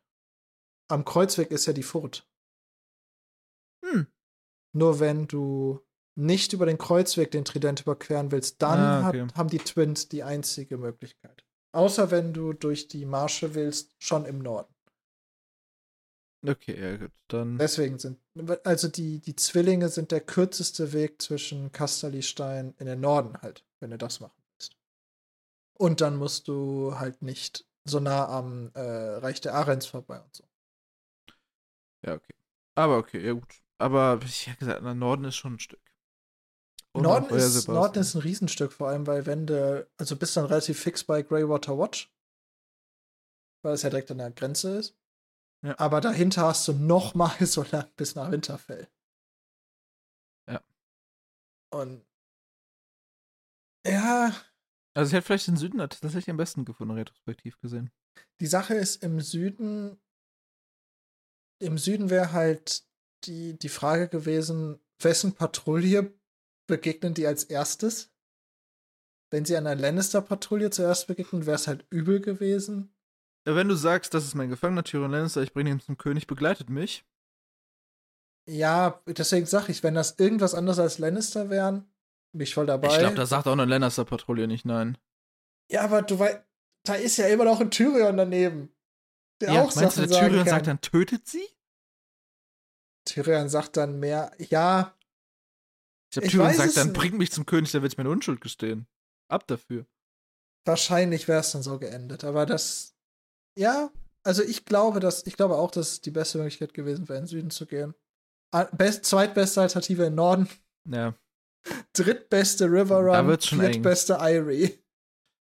Am 0.89 1.05
Kreuzweg 1.05 1.51
ist 1.51 1.65
ja 1.65 1.73
die 1.73 1.83
Furt. 1.83 2.27
Hm. 3.85 4.07
Nur 4.75 4.99
wenn 4.99 5.27
du 5.27 5.86
nicht 6.17 6.53
über 6.53 6.65
den 6.65 6.77
Kreuzweg 6.77 7.31
den 7.31 7.45
Trident 7.45 7.81
überqueren 7.81 8.31
willst, 8.31 8.61
dann 8.61 8.79
Ah, 8.79 9.07
okay. 9.09 9.21
hat, 9.21 9.35
haben 9.35 9.49
die 9.49 9.59
Twins 9.59 10.09
die 10.09 10.23
einzige 10.23 10.77
Möglichkeit. 10.77 11.43
Außer 11.73 12.11
wenn 12.11 12.33
du 12.33 12.53
durch 12.53 12.87
die 12.87 13.05
Marsche 13.05 13.53
willst, 13.53 13.91
schon 13.99 14.25
im 14.25 14.39
Norden. 14.39 14.73
Okay, 16.45 16.79
ja 16.79 16.97
gut. 16.97 17.11
Dann. 17.27 17.57
Deswegen 17.57 17.99
sind, 17.99 18.19
also 18.63 18.87
die, 18.87 19.19
die 19.19 19.35
Zwillinge 19.35 19.89
sind 19.89 20.11
der 20.11 20.21
kürzeste 20.21 20.93
Weg 20.93 21.21
zwischen 21.21 21.71
Kasterlistein 21.71 22.73
in 22.79 22.85
den 22.85 22.99
Norden 23.01 23.37
halt, 23.41 23.65
wenn 23.79 23.91
du 23.91 23.97
das 23.97 24.19
machen 24.19 24.41
willst. 24.53 24.75
Und 25.73 26.01
dann 26.01 26.17
musst 26.17 26.47
du 26.47 26.97
halt 26.99 27.21
nicht 27.21 27.65
so 27.85 27.99
nah 27.99 28.27
am 28.27 28.71
äh, 28.73 28.79
Reich 28.81 29.41
der 29.41 29.55
Arens 29.55 29.85
vorbei 29.85 30.19
und 30.19 30.35
so. 30.35 30.43
Ja, 32.01 32.13
okay. 32.15 32.33
Aber 32.75 32.97
okay, 32.97 33.25
ja 33.25 33.33
gut. 33.33 33.61
Aber 33.77 34.19
ich 34.25 34.47
hätte 34.47 34.59
gesagt, 34.59 34.81
na, 34.83 34.93
Norden 34.93 35.25
ist 35.25 35.35
schon 35.35 35.53
ein 35.55 35.59
Stück. 35.59 35.81
Norden 37.01 37.35
ist, 37.35 37.67
Norden 37.67 37.99
ist 37.99 38.15
ein 38.15 38.21
Riesenstück, 38.21 38.73
vor 38.73 38.89
allem, 38.89 39.07
weil 39.07 39.25
wenn 39.25 39.47
du, 39.47 39.87
also 39.97 40.15
bist 40.15 40.37
dann 40.37 40.45
relativ 40.45 40.79
fix 40.79 41.03
bei 41.03 41.21
Greywater 41.21 41.77
Watch, 41.77 42.13
weil 43.63 43.73
es 43.73 43.81
ja 43.81 43.89
direkt 43.89 44.11
an 44.11 44.19
der 44.19 44.31
Grenze 44.31 44.77
ist. 44.77 44.97
Ja. 45.65 45.77
Aber 45.79 46.01
dahinter 46.01 46.43
hast 46.43 46.67
du 46.67 46.73
noch 46.73 47.15
mal 47.15 47.35
so 47.45 47.63
lang 47.71 47.89
bis 47.95 48.15
nach 48.15 48.31
Winterfell. 48.31 48.87
Ja. 50.49 50.63
Und 51.73 52.05
ja, 53.85 54.35
Also 54.93 55.09
ich 55.09 55.13
hätte 55.13 55.25
vielleicht 55.25 55.47
den 55.47 55.57
Süden 55.57 55.77
tatsächlich 55.79 56.29
am 56.29 56.37
besten 56.37 56.65
gefunden, 56.65 56.95
retrospektiv 56.95 57.59
gesehen. 57.59 57.91
die 58.41 58.47
Sache 58.47 58.73
ist 58.75 59.03
im 59.03 59.21
Süden, 59.21 59.99
im 61.59 61.77
Süden 61.77 62.09
wäre 62.09 62.33
halt 62.33 62.85
die, 63.23 63.57
die 63.57 63.69
Frage 63.69 64.09
gewesen, 64.09 64.79
wessen 64.99 65.33
Patrouille 65.33 66.13
begegnen 66.67 67.13
die 67.13 67.25
als 67.27 67.43
erstes? 67.45 68.11
Wenn 69.29 69.43
sie 69.45 69.57
einer 69.57 69.75
Lannister-Patrouille 69.75 70.69
zuerst 70.69 71.07
begegnen, 71.07 71.45
wäre 71.45 71.55
es 71.55 71.67
halt 71.67 71.85
übel 71.89 72.21
gewesen. 72.21 72.93
Ja, 73.45 73.55
Wenn 73.55 73.67
du 73.67 73.75
sagst, 73.75 74.13
das 74.13 74.25
ist 74.25 74.35
mein 74.35 74.49
Gefangener 74.49 74.83
Tyrion 74.83 75.11
Lannister, 75.11 75.41
ich 75.41 75.53
bringe 75.53 75.69
ihn 75.71 75.79
zum 75.79 75.97
König, 75.97 76.27
begleitet 76.27 76.69
mich. 76.69 77.05
Ja, 78.49 79.01
deswegen 79.05 79.45
sag 79.45 79.67
ich, 79.69 79.83
wenn 79.83 79.93
das 79.93 80.17
irgendwas 80.19 80.53
anderes 80.55 80.79
als 80.79 80.99
Lannister 80.99 81.49
wären, 81.49 81.85
bin 82.31 82.41
ich 82.43 82.53
voll 82.53 82.65
dabei. 82.65 82.87
Ich 82.87 82.97
glaube, 82.99 83.15
da 83.15 83.25
sagt 83.25 83.47
auch 83.47 83.51
eine 83.53 83.65
Lannister-Patrouille 83.65 84.47
nicht 84.47 84.65
nein. 84.65 84.97
ja, 85.69 85.81
aber 85.81 86.01
du 86.01 86.17
weißt, 86.19 86.39
da 86.85 86.95
ist 86.95 87.17
ja 87.17 87.27
immer 87.27 87.43
noch 87.43 87.59
ein 87.59 87.71
Tyrion 87.71 88.15
daneben. 88.15 88.69
Der 89.41 89.51
Ja, 89.53 89.61
auch 89.63 89.75
meinst 89.75 89.97
du, 89.97 90.01
Sachen 90.01 90.07
der 90.07 90.07
sagen 90.09 90.27
Tyrion 90.29 90.45
kann. 90.45 90.49
sagt 90.53 90.67
dann, 90.67 90.81
tötet 90.81 91.27
sie? 91.27 91.45
Tyrion 93.05 93.49
sagt 93.49 93.77
dann 93.77 93.99
mehr, 93.99 94.31
ja, 94.37 94.96
Glaube, 96.21 96.27
Ich 96.27 96.31
Tyrion 96.33 96.53
sagt 96.53 96.77
dann, 96.77 96.93
bringt 96.93 97.17
mich 97.17 97.31
zum 97.31 97.45
König, 97.45 97.71
dann 97.71 97.81
wird 97.81 97.93
ich 97.93 97.97
meine 97.97 98.09
Unschuld 98.09 98.41
gestehen. 98.41 98.87
Ab 99.29 99.47
dafür. 99.47 99.85
wahrscheinlich 100.65 101.27
wäre 101.27 101.39
es 101.41 101.51
dann 101.51 101.63
so 101.63 101.79
geendet. 101.79 102.23
Aber 102.23 102.45
das, 102.45 102.93
ja, 103.57 103.89
also 104.23 104.43
ich 104.43 104.65
glaube, 104.65 104.99
dass, 104.99 105.25
ich 105.25 105.35
glaube 105.37 105.55
auch, 105.55 105.71
dass 105.71 105.91
es 105.93 106.01
die 106.01 106.11
beste 106.11 106.37
Möglichkeit 106.37 106.73
gewesen 106.73 107.07
wäre, 107.07 107.19
in 107.19 107.23
den 107.25 107.29
Süden 107.29 107.49
zu 107.51 107.65
gehen. 107.65 107.93
Best, 108.73 109.05
zweitbeste 109.05 109.61
Alternative 109.61 110.05
im 110.05 110.15
Norden, 110.15 110.49
Ja. 110.87 111.13
drittbeste 111.93 112.65
River 112.65 112.99
Run, 112.99 113.39
viertbeste 113.39 114.17
Irie. 114.21 114.79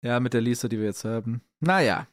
Ja, 0.04 0.20
mit 0.20 0.32
der 0.34 0.40
Lisa, 0.42 0.68
die 0.68 0.78
wir 0.78 0.86
jetzt 0.86 1.04
haben. 1.04 1.42
Naja. 1.60 2.06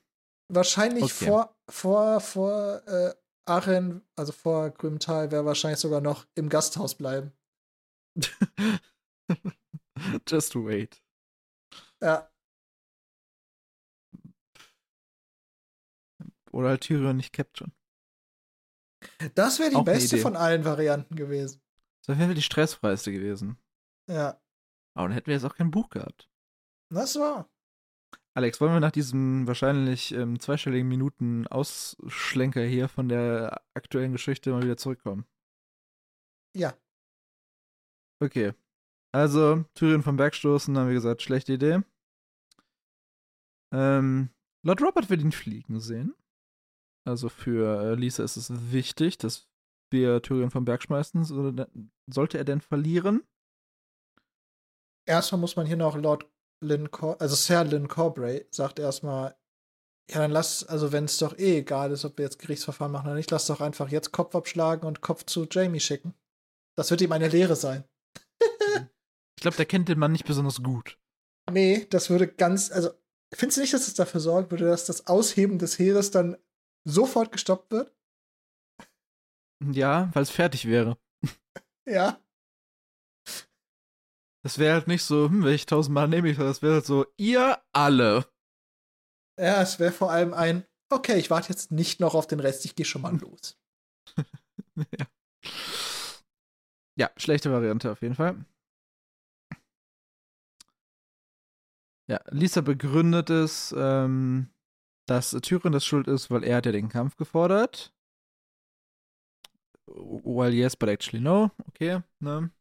Wahrscheinlich 0.47 1.03
Okay. 1.03 1.25
vor, 1.25 1.55
vor, 1.69 2.19
vor 2.21 2.81
äh, 2.87 3.13
Aachen, 3.45 4.01
also 4.15 4.31
vor 4.31 4.69
Grümtal, 4.71 5.31
wäre 5.31 5.45
wahrscheinlich 5.45 5.79
sogar 5.79 6.01
noch 6.01 6.25
im 6.35 6.49
Gasthaus 6.49 6.95
bleiben. 6.95 7.31
Just 10.27 10.55
wait. 10.55 11.01
Ja, 12.01 12.31
Oder 16.51 16.69
halt 16.69 16.81
Tyrion 16.81 17.17
nicht 17.17 17.33
Captain. 17.33 17.71
das 19.35 19.59
wäre 19.59 19.69
die 19.69 19.75
Auch 19.77 19.85
beste 19.85 20.17
von 20.17 20.35
allen 20.35 20.65
Varianten 20.65 21.15
gewesen. 21.15 21.61
Das 22.05 22.17
wäre 22.17 22.33
die 22.33 22.41
stressfreiste 22.41 23.11
gewesen. 23.11 23.57
Ja, 24.09 24.41
Aber 24.95 25.07
dann 25.07 25.13
hätten 25.13 25.27
wir 25.27 25.35
jetzt 25.35 25.45
auch 25.45 25.55
kein 25.55 25.71
Buch 25.71 25.89
gehabt. 25.89 26.29
das 26.89 27.15
war. 27.15 27.49
Alex, 28.33 28.61
wollen 28.61 28.73
wir 28.73 28.79
nach 28.79 28.91
diesem 28.91 29.45
wahrscheinlich 29.45 30.13
ähm, 30.13 30.39
zweistelligen 30.39 30.87
Minuten 30.87 31.47
Ausschlenker 31.47 32.63
hier 32.63 32.87
von 32.87 33.09
der 33.09 33.61
aktuellen 33.73 34.13
Geschichte 34.13 34.51
mal 34.51 34.63
wieder 34.63 34.77
zurückkommen? 34.77 35.25
Ja, 36.53 36.73
Okay. 38.21 38.53
Also, 39.13 39.65
Tyrion 39.73 40.03
vom 40.03 40.15
Berg 40.15 40.35
stoßen, 40.35 40.77
haben 40.77 40.87
wir 40.87 40.93
gesagt, 40.93 41.21
schlechte 41.21 41.53
Idee. 41.53 41.81
Ähm, 43.73 44.29
Lord 44.63 44.81
Robert 44.81 45.09
will 45.09 45.21
ihn 45.21 45.31
fliegen 45.31 45.79
sehen. 45.79 46.13
Also 47.05 47.29
für 47.29 47.81
äh, 47.83 47.95
Lisa 47.95 48.23
ist 48.23 48.37
es 48.37 48.71
wichtig, 48.71 49.17
dass 49.17 49.49
wir 49.91 50.21
Tyrion 50.21 50.51
vom 50.51 50.65
Berg 50.65 50.83
schmeißen. 50.83 51.23
So- 51.23 51.53
Sollte 52.07 52.37
er 52.37 52.45
denn 52.45 52.61
verlieren? 52.61 53.23
erstmal 55.07 55.41
muss 55.41 55.55
man 55.55 55.65
hier 55.65 55.77
noch 55.77 55.97
Lord 55.97 56.29
Lynn, 56.63 56.91
Cor 56.91 57.19
also 57.19 57.35
Sir 57.35 57.63
Lynn 57.63 57.87
Corbray 57.87 58.45
sagt 58.51 58.77
erstmal, 58.79 59.35
ja, 60.09 60.19
dann 60.19 60.31
lass, 60.31 60.63
also 60.63 60.91
wenn 60.91 61.05
es 61.05 61.17
doch 61.17 61.37
eh 61.37 61.57
egal 61.59 61.91
ist, 61.91 62.05
ob 62.05 62.17
wir 62.17 62.25
jetzt 62.25 62.37
Gerichtsverfahren 62.39 62.91
machen 62.91 63.07
oder 63.07 63.15
nicht, 63.15 63.31
lass 63.31 63.47
doch 63.47 63.61
einfach 63.61 63.89
jetzt 63.89 64.11
Kopf 64.11 64.35
abschlagen 64.35 64.85
und 64.87 65.01
Kopf 65.01 65.25
zu 65.25 65.47
Jamie 65.49 65.79
schicken. 65.79 66.13
Das 66.77 66.91
wird 66.91 67.01
ihm 67.01 67.11
eine 67.11 67.27
Lehre 67.29 67.55
sein. 67.55 67.83
Ich 69.41 69.43
glaube, 69.43 69.57
der 69.57 69.65
kennt 69.65 69.89
den 69.89 69.97
Mann 69.97 70.11
nicht 70.11 70.25
besonders 70.25 70.61
gut. 70.61 70.99
Nee, 71.51 71.87
das 71.89 72.11
würde 72.11 72.27
ganz, 72.27 72.71
also 72.71 72.91
findest 73.33 73.57
du 73.57 73.61
nicht, 73.61 73.73
dass 73.73 73.87
es 73.87 73.95
dafür 73.95 74.19
sorgen 74.19 74.51
würde, 74.51 74.65
dass 74.65 74.85
das 74.85 75.07
Ausheben 75.07 75.57
des 75.57 75.79
Heeres 75.79 76.11
dann 76.11 76.37
sofort 76.83 77.31
gestoppt 77.31 77.71
wird? 77.71 77.91
Ja, 79.63 80.11
weil 80.13 80.21
es 80.21 80.29
fertig 80.29 80.67
wäre. 80.67 80.95
Ja. 81.87 82.23
Das 84.43 84.59
wäre 84.59 84.75
halt 84.75 84.87
nicht 84.87 85.03
so, 85.03 85.27
hm, 85.27 85.43
welche 85.43 85.65
tausendmal 85.65 86.07
nehme 86.07 86.29
ich, 86.29 86.37
das 86.37 86.61
wäre 86.61 86.75
halt 86.75 86.85
so, 86.85 87.07
ihr 87.17 87.59
alle. 87.73 88.31
Ja, 89.39 89.63
es 89.63 89.79
wäre 89.79 89.91
vor 89.91 90.11
allem 90.11 90.35
ein, 90.35 90.67
okay, 90.91 91.17
ich 91.17 91.31
warte 91.31 91.49
jetzt 91.49 91.71
nicht 91.71 91.99
noch 91.99 92.13
auf 92.13 92.27
den 92.27 92.39
Rest, 92.39 92.63
ich 92.65 92.75
gehe 92.75 92.85
schon 92.85 93.01
mal 93.01 93.17
los. 93.17 93.59
ja. 94.75 95.07
ja, 96.95 97.11
schlechte 97.17 97.51
Variante 97.51 97.91
auf 97.91 98.03
jeden 98.03 98.15
Fall. 98.15 98.45
Ja, 102.11 102.19
Lisa 102.29 102.59
begründet 102.59 103.29
es, 103.29 103.73
ähm, 103.77 104.49
dass 105.07 105.31
Tyrion 105.31 105.71
das 105.71 105.85
schuld 105.85 106.09
ist, 106.09 106.29
weil 106.29 106.43
er 106.43 106.57
hat 106.57 106.65
ja 106.65 106.73
den 106.73 106.89
Kampf 106.89 107.15
gefordert. 107.15 107.93
Well, 109.87 110.53
yes, 110.53 110.75
but 110.75 110.89
actually 110.89 111.23
no. 111.23 111.51
Okay, 111.69 112.01
ne? 112.19 112.51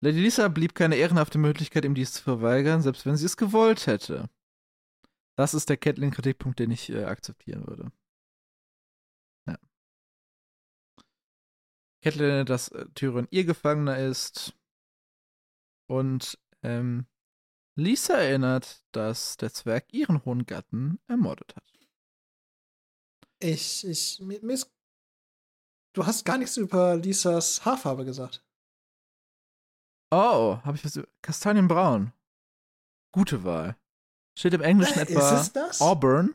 Lady 0.00 0.20
Lisa 0.20 0.46
blieb 0.46 0.76
keine 0.76 0.94
ehrenhafte 0.94 1.38
Möglichkeit, 1.38 1.84
ihm 1.84 1.96
dies 1.96 2.12
zu 2.12 2.22
verweigern, 2.22 2.80
selbst 2.80 3.04
wenn 3.06 3.16
sie 3.16 3.26
es 3.26 3.36
gewollt 3.36 3.88
hätte. 3.88 4.30
Das 5.36 5.52
ist 5.52 5.68
der 5.68 5.78
Catelyn-Kritikpunkt, 5.78 6.60
den 6.60 6.70
ich 6.70 6.90
äh, 6.90 7.06
akzeptieren 7.06 7.66
würde. 7.66 7.90
Ja. 9.48 9.58
Catelyn, 12.04 12.46
dass 12.46 12.68
äh, 12.68 12.86
Tyrion 12.94 13.26
ihr 13.32 13.44
Gefangener 13.44 13.98
ist. 13.98 14.54
Und 15.88 16.38
ähm, 16.62 17.06
Lisa 17.76 18.14
erinnert, 18.14 18.84
dass 18.92 19.36
der 19.36 19.52
Zwerg 19.52 19.92
ihren 19.92 20.24
hohen 20.24 20.44
Gatten 20.46 20.98
ermordet 21.06 21.56
hat. 21.56 21.64
Ich, 23.38 23.86
ich, 23.86 24.20
mir, 24.20 24.38
mir 24.42 24.52
ist, 24.54 24.70
du 25.94 26.06
hast 26.06 26.24
gar 26.24 26.36
nichts 26.36 26.56
über 26.56 26.96
Lisas 26.96 27.64
Haarfarbe 27.64 28.04
gesagt. 28.04 28.44
Oh, 30.12 30.58
habe 30.64 30.76
ich 30.76 30.84
was 30.84 30.96
über 30.96 31.08
Kastanienbraun. 31.22 32.12
Gute 33.12 33.44
Wahl. 33.44 33.76
Steht 34.38 34.54
im 34.54 34.60
Englischen 34.60 34.98
Äh, 34.98 35.02
etwa 35.02 35.34
ist 35.34 35.40
es 35.40 35.52
das? 35.52 35.80
Auburn. 35.80 36.34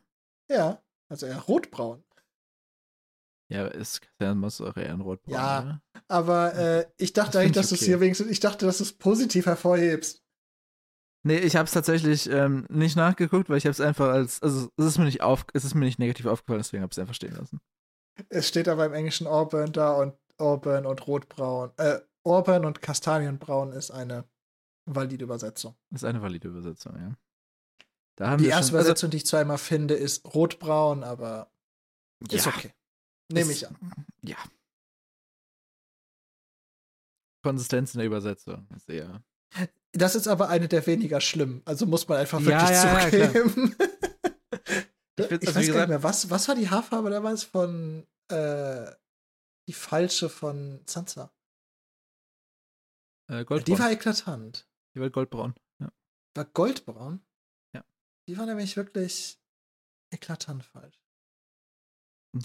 Ja, 0.50 0.82
also 1.10 1.26
eher 1.26 1.40
rotbraun. 1.42 2.04
Ja, 3.50 3.68
ist 3.68 4.02
Kastanienbraun 4.02 4.40
muss 4.40 4.60
auch 4.60 4.76
eher 4.76 4.92
ein 4.92 5.02
Rotbraun. 5.02 5.34
Ja. 5.34 5.62
ne? 5.62 5.82
Aber 6.08 6.56
äh, 6.56 6.86
ich 6.98 7.14
dachte 7.14 7.34
Das 7.34 7.42
eigentlich, 7.42 7.54
dass 7.54 7.70
du 7.70 7.76
es 7.76 7.82
okay. 7.82 7.92
hier 7.92 8.00
wenigstens, 8.00 8.30
ich 8.30 8.40
dachte, 8.40 8.66
dass 8.66 8.80
du 8.80 8.84
es 8.84 8.94
positiv 8.94 9.46
hervorhebst. 9.46 10.24
Nee, 11.24 11.40
ich 11.40 11.56
habe 11.56 11.66
es 11.66 11.72
tatsächlich 11.72 12.30
ähm, 12.30 12.68
nicht 12.70 12.96
nachgeguckt, 12.96 13.50
weil 13.50 13.58
ich 13.58 13.66
habe 13.66 13.72
es 13.72 13.82
einfach 13.82 14.10
als, 14.10 14.42
also 14.44 14.70
es 14.78 14.86
ist 14.86 14.98
mir 15.00 15.06
nicht 15.06 15.22
auf, 15.22 15.46
es 15.54 15.66
ist 15.66 15.74
mir 15.74 15.86
nicht 15.86 15.98
negativ 15.98 16.28
aufgefallen, 16.28 16.60
deswegen 16.60 16.84
habe 16.84 16.92
ich 16.92 16.98
es 16.98 17.02
einfach 17.02 17.16
stehen 17.16 17.36
lassen. 17.36 17.62
Es 18.30 18.48
steht 18.48 18.68
aber 18.68 18.86
im 18.86 18.94
Englischen 18.94 19.28
Auburn 19.28 19.72
da 19.72 19.94
und 19.94 20.16
Auburn 20.38 20.86
und 20.86 21.06
rotbraun. 21.08 21.72
Äh, 21.78 22.00
Auburn 22.24 22.66
und 22.66 22.82
Kastanienbraun 22.82 23.72
ist 23.74 23.92
eine 23.92 24.26
valide 24.86 25.24
Übersetzung. 25.24 25.76
Ist 25.92 26.06
eine 26.06 26.22
valide 26.22 26.48
Übersetzung, 26.48 26.96
ja. 26.96 27.14
Da 28.16 28.30
haben 28.30 28.42
Die 28.42 28.48
erste 28.48 28.70
schon, 28.70 28.78
also, 28.78 28.88
Übersetzung, 28.88 29.10
die 29.10 29.18
ich 29.18 29.26
zweimal 29.26 29.58
finde, 29.58 29.96
ist 29.96 30.26
rotbraun, 30.34 31.04
aber 31.04 31.52
ist 32.30 32.46
ja, 32.46 32.54
okay. 32.56 32.72
Nehme 33.32 33.52
ich 33.52 33.68
an. 33.68 33.78
Ja. 34.22 34.38
Konsistenz 37.44 37.94
in 37.94 38.00
der 38.00 38.08
Übersetzung 38.08 38.68
ist 38.76 38.90
eher. 38.90 39.24
Das 39.92 40.16
ist 40.16 40.28
aber 40.28 40.50
eine 40.50 40.68
der 40.68 40.86
weniger 40.88 41.22
schlimmen. 41.22 41.62
Also 41.66 41.86
muss 41.86 42.08
man 42.08 42.18
einfach 42.18 42.40
Ja, 42.42 42.68
wirklich 42.68 42.70
ja, 42.72 43.00
ja, 43.00 43.30
zugeben. 43.30 43.76
Ich 45.18 45.32
ich 45.32 45.48
weiß 45.48 45.56
also 45.56 45.62
wie 45.62 45.68
gar 45.68 45.80
nicht 45.82 45.90
mehr, 45.90 46.04
was, 46.04 46.30
was 46.30 46.48
war 46.50 46.56
die 46.56 46.70
Haarfarbe 46.70 47.10
damals 47.10 47.44
von 47.44 48.06
äh, 48.30 48.92
die 49.68 49.74
falsche 49.74 50.28
von 50.30 50.84
Sansa? 50.88 51.34
Äh, 53.30 53.40
Die 53.40 53.46
Goldbraun. 53.46 53.80
war 53.80 53.92
eklatant. 53.92 54.68
Die 54.94 55.00
war 55.00 55.10
goldbraun. 55.10 55.56
Ja. 55.80 55.92
War 56.36 56.46
goldbraun? 56.46 57.26
Ja. 57.74 57.86
Die 58.28 58.38
war 58.38 58.46
nämlich 58.46 58.76
wirklich 58.76 59.40
eklatant 60.12 60.66
falsch. 60.66 61.00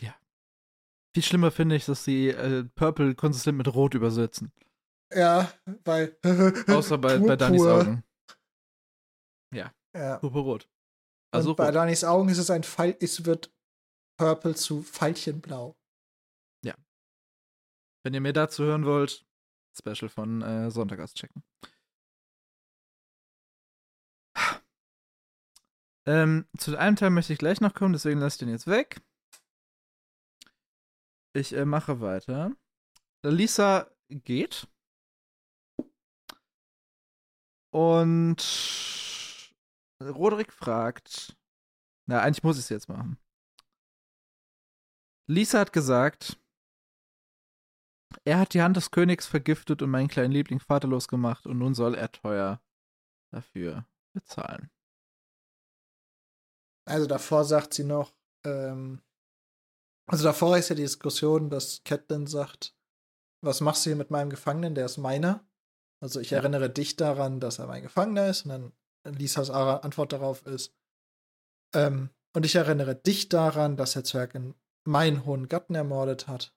ja. 0.01 0.15
Viel 1.15 1.23
schlimmer 1.23 1.51
finde 1.51 1.77
ich, 1.77 1.87
dass 1.87 2.05
sie 2.05 2.29
äh, 2.29 2.65
Purple 2.75 3.15
konsistent 3.15 3.59
mit 3.59 3.73
Rot 3.75 3.95
übersetzen. 3.95 4.53
Ja, 5.13 5.53
weil. 5.85 6.17
Außer 6.69 6.99
bei, 6.99 7.19
bei 7.19 7.37
Dannys 7.37 7.63
Purpur. 7.63 7.81
Augen. 7.81 8.05
Ja. 9.53 9.73
Purpurrot. 10.19 10.69
Also 11.33 11.51
und 11.51 11.57
bei 11.57 11.67
rot. 11.67 11.75
Dannys 11.75 12.05
Augen 12.05 12.29
ist 12.29 12.39
es 12.39 12.51
ein 12.51 12.63
Pfeil, 12.63 12.97
es 13.01 13.25
wird 13.25 13.53
Purple 14.17 14.55
zu 14.55 14.83
Veilchenblau. 14.83 15.75
Wenn 18.03 18.15
ihr 18.15 18.21
mehr 18.21 18.33
dazu 18.33 18.65
hören 18.65 18.85
wollt, 18.85 19.27
Special 19.79 20.09
von 20.09 20.43
äh, 20.43 20.71
Sonntag 20.71 21.01
auschecken. 21.01 21.43
Ähm, 26.07 26.47
zu 26.57 26.77
einem 26.77 26.97
Teil 26.97 27.11
möchte 27.11 27.35
ich 27.35 27.39
gleich 27.39 27.61
noch 27.61 27.75
kommen, 27.75 27.93
deswegen 27.93 28.21
lasse 28.21 28.35
ich 28.35 28.39
den 28.39 28.49
jetzt 28.49 28.67
weg. 28.67 29.03
Ich 31.33 31.53
äh, 31.55 31.65
mache 31.65 32.01
weiter. 32.01 32.53
Lisa 33.23 33.91
geht. 34.09 34.69
Und 37.73 38.39
Roderick 40.03 40.53
fragt. 40.53 41.37
Na, 42.09 42.21
eigentlich 42.21 42.43
muss 42.43 42.57
ich 42.57 42.65
es 42.65 42.69
jetzt 42.71 42.89
machen. 42.89 43.19
Lisa 45.29 45.61
hat 45.61 45.73
gesagt, 45.73 46.41
er 48.25 48.41
hat 48.41 48.55
die 48.55 48.63
Hand 48.63 48.77
des 48.77 48.91
Königs 48.91 49.27
vergiftet 49.27 49.83
und 49.83 49.91
meinen 49.91 50.09
kleinen 50.09 50.33
Liebling 50.33 50.59
vaterlos 50.59 51.07
gemacht 51.07 51.47
und 51.47 51.59
nun 51.59 51.75
soll 51.75 51.95
er 51.95 52.11
teuer 52.11 52.61
dafür 53.33 53.87
bezahlen. 54.13 54.71
Also 56.85 57.07
davor 57.07 57.45
sagt 57.45 57.75
sie 57.75 57.85
noch, 57.85 58.13
ähm, 58.45 59.01
also 60.11 60.25
davor 60.25 60.57
ist 60.59 60.69
ja 60.69 60.75
die 60.75 60.83
Diskussion, 60.83 61.51
dass 61.51 61.83
Catelyn 61.85 62.27
sagt, 62.27 62.77
was 63.43 63.61
machst 63.61 63.85
du 63.85 63.91
hier 63.91 63.97
mit 63.97 64.11
meinem 64.11 64.31
Gefangenen, 64.31 64.75
der 64.75 64.87
ist 64.87 64.99
meiner. 64.99 65.47
Also 66.03 66.21
ich 66.21 66.31
Ja. 66.31 66.39
erinnere 66.39 66.71
dich 66.71 66.97
daran, 66.97 67.41
dass 67.41 67.59
er 67.59 67.67
mein 67.67 67.83
Gefangener 67.83 68.29
ist. 68.29 68.45
Und 68.45 68.51
dann 68.51 68.73
Lisas 69.15 69.51
Antwort 69.51 70.13
darauf 70.13 70.47
ist, 70.47 70.75
ähm, 71.75 72.11
und 72.35 72.45
ich 72.47 72.55
erinnere 72.55 72.95
dich 72.95 73.29
daran, 73.29 73.77
dass 73.77 73.93
der 73.93 74.05
Zwerg 74.05 74.35
in 74.35 74.55
meinen 74.85 75.25
hohen 75.25 75.49
Gatten 75.49 75.75
ermordet 75.75 76.29
hat. 76.29 76.55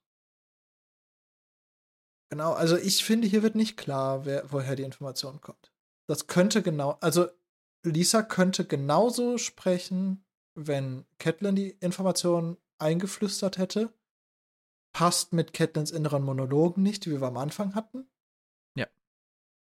Genau, 2.31 2.53
also 2.53 2.77
ich 2.77 3.03
finde, 3.03 3.27
hier 3.27 3.43
wird 3.43 3.55
nicht 3.55 3.77
klar, 3.77 4.25
wer, 4.25 4.51
woher 4.51 4.75
die 4.75 4.83
Information 4.83 5.41
kommt. 5.41 5.71
Das 6.07 6.27
könnte 6.27 6.61
genau, 6.61 6.97
also 7.01 7.27
Lisa 7.85 8.23
könnte 8.23 8.65
genauso 8.65 9.37
sprechen, 9.37 10.25
wenn 10.55 11.05
Catelyn 11.19 11.55
die 11.55 11.71
Information 11.71 12.57
eingeflüstert 12.83 13.57
hätte. 13.57 13.91
Passt 14.93 15.33
mit 15.33 15.53
Catelyns 15.53 15.89
inneren 15.89 16.23
Monologen 16.23 16.83
nicht, 16.83 17.05
die 17.05 17.11
wir 17.11 17.21
am 17.23 17.37
Anfang 17.37 17.73
hatten. 17.73 18.07
Ja. 18.77 18.87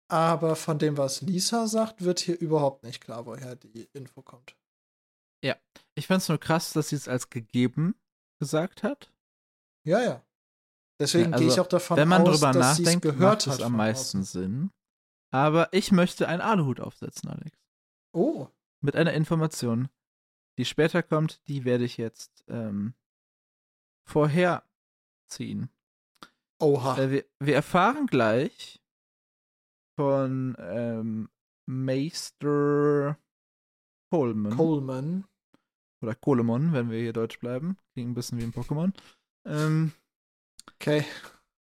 Aber 0.10 0.58
von 0.58 0.80
dem, 0.80 0.98
was 0.98 1.22
Lisa 1.22 1.68
sagt, 1.68 2.04
wird 2.04 2.20
hier 2.20 2.38
überhaupt 2.38 2.84
nicht 2.84 3.02
klar, 3.02 3.26
woher 3.26 3.56
die 3.56 3.88
Info 3.94 4.22
kommt. 4.22 4.58
Ich 5.96 6.08
fand 6.08 6.22
es 6.22 6.30
nur 6.30 6.40
krass, 6.40 6.74
dass 6.74 6.90
sie 6.90 6.96
es 6.96 7.08
als 7.08 7.30
gegeben 7.30 7.96
gesagt 8.40 8.84
hat. 8.84 9.12
Ja, 9.86 10.02
ja. 10.02 10.26
Deswegen 11.00 11.32
Ja, 11.32 11.38
gehe 11.38 11.48
ich 11.48 11.54
also, 11.54 11.64
auch 11.64 11.68
davon 11.68 11.98
Wenn 11.98 12.08
man 12.08 12.24
aus, 12.24 12.40
drüber 12.40 12.52
dass 12.52 12.80
nachdenkt, 12.80 13.04
gehört 13.04 13.46
macht 13.46 13.48
es 13.48 13.54
hat 13.54 13.62
am 13.62 13.72
von 13.72 13.78
meisten 13.78 14.22
außen. 14.22 14.42
Sinn. 14.42 14.72
Aber 15.32 15.70
ich 15.72 15.92
möchte 15.92 16.28
einen 16.28 16.42
Aluhut 16.42 16.80
aufsetzen, 16.80 17.30
Alex. 17.30 17.58
Oh, 18.14 18.48
Mit 18.82 18.96
einer 18.96 19.14
Information, 19.14 19.90
die 20.58 20.66
später 20.66 21.02
kommt, 21.04 21.48
die 21.48 21.66
werde 21.66 21.84
ich 21.84 21.98
jetzt 21.98 22.44
ähm, 22.48 22.94
vorherziehen. 24.06 25.70
oha. 26.60 26.98
Äh, 26.98 27.12
wir, 27.12 27.26
wir 27.40 27.56
erfahren 27.56 28.08
gleich 28.08 28.82
von 29.96 30.56
ähm, 30.60 31.30
Meister 31.66 33.18
Coleman. 34.12 34.58
Coleman. 34.58 35.26
oder 36.02 36.16
Colemon, 36.16 36.74
wenn 36.74 36.90
wir 36.90 37.00
hier 37.00 37.14
deutsch 37.14 37.40
bleiben. 37.40 37.78
Klingt 37.94 38.12
ein 38.12 38.16
bisschen 38.16 38.38
wie 38.40 38.44
ein 38.44 38.54
Pokémon. 38.54 38.94
Ähm, 39.46 39.94
Okay. 40.72 41.06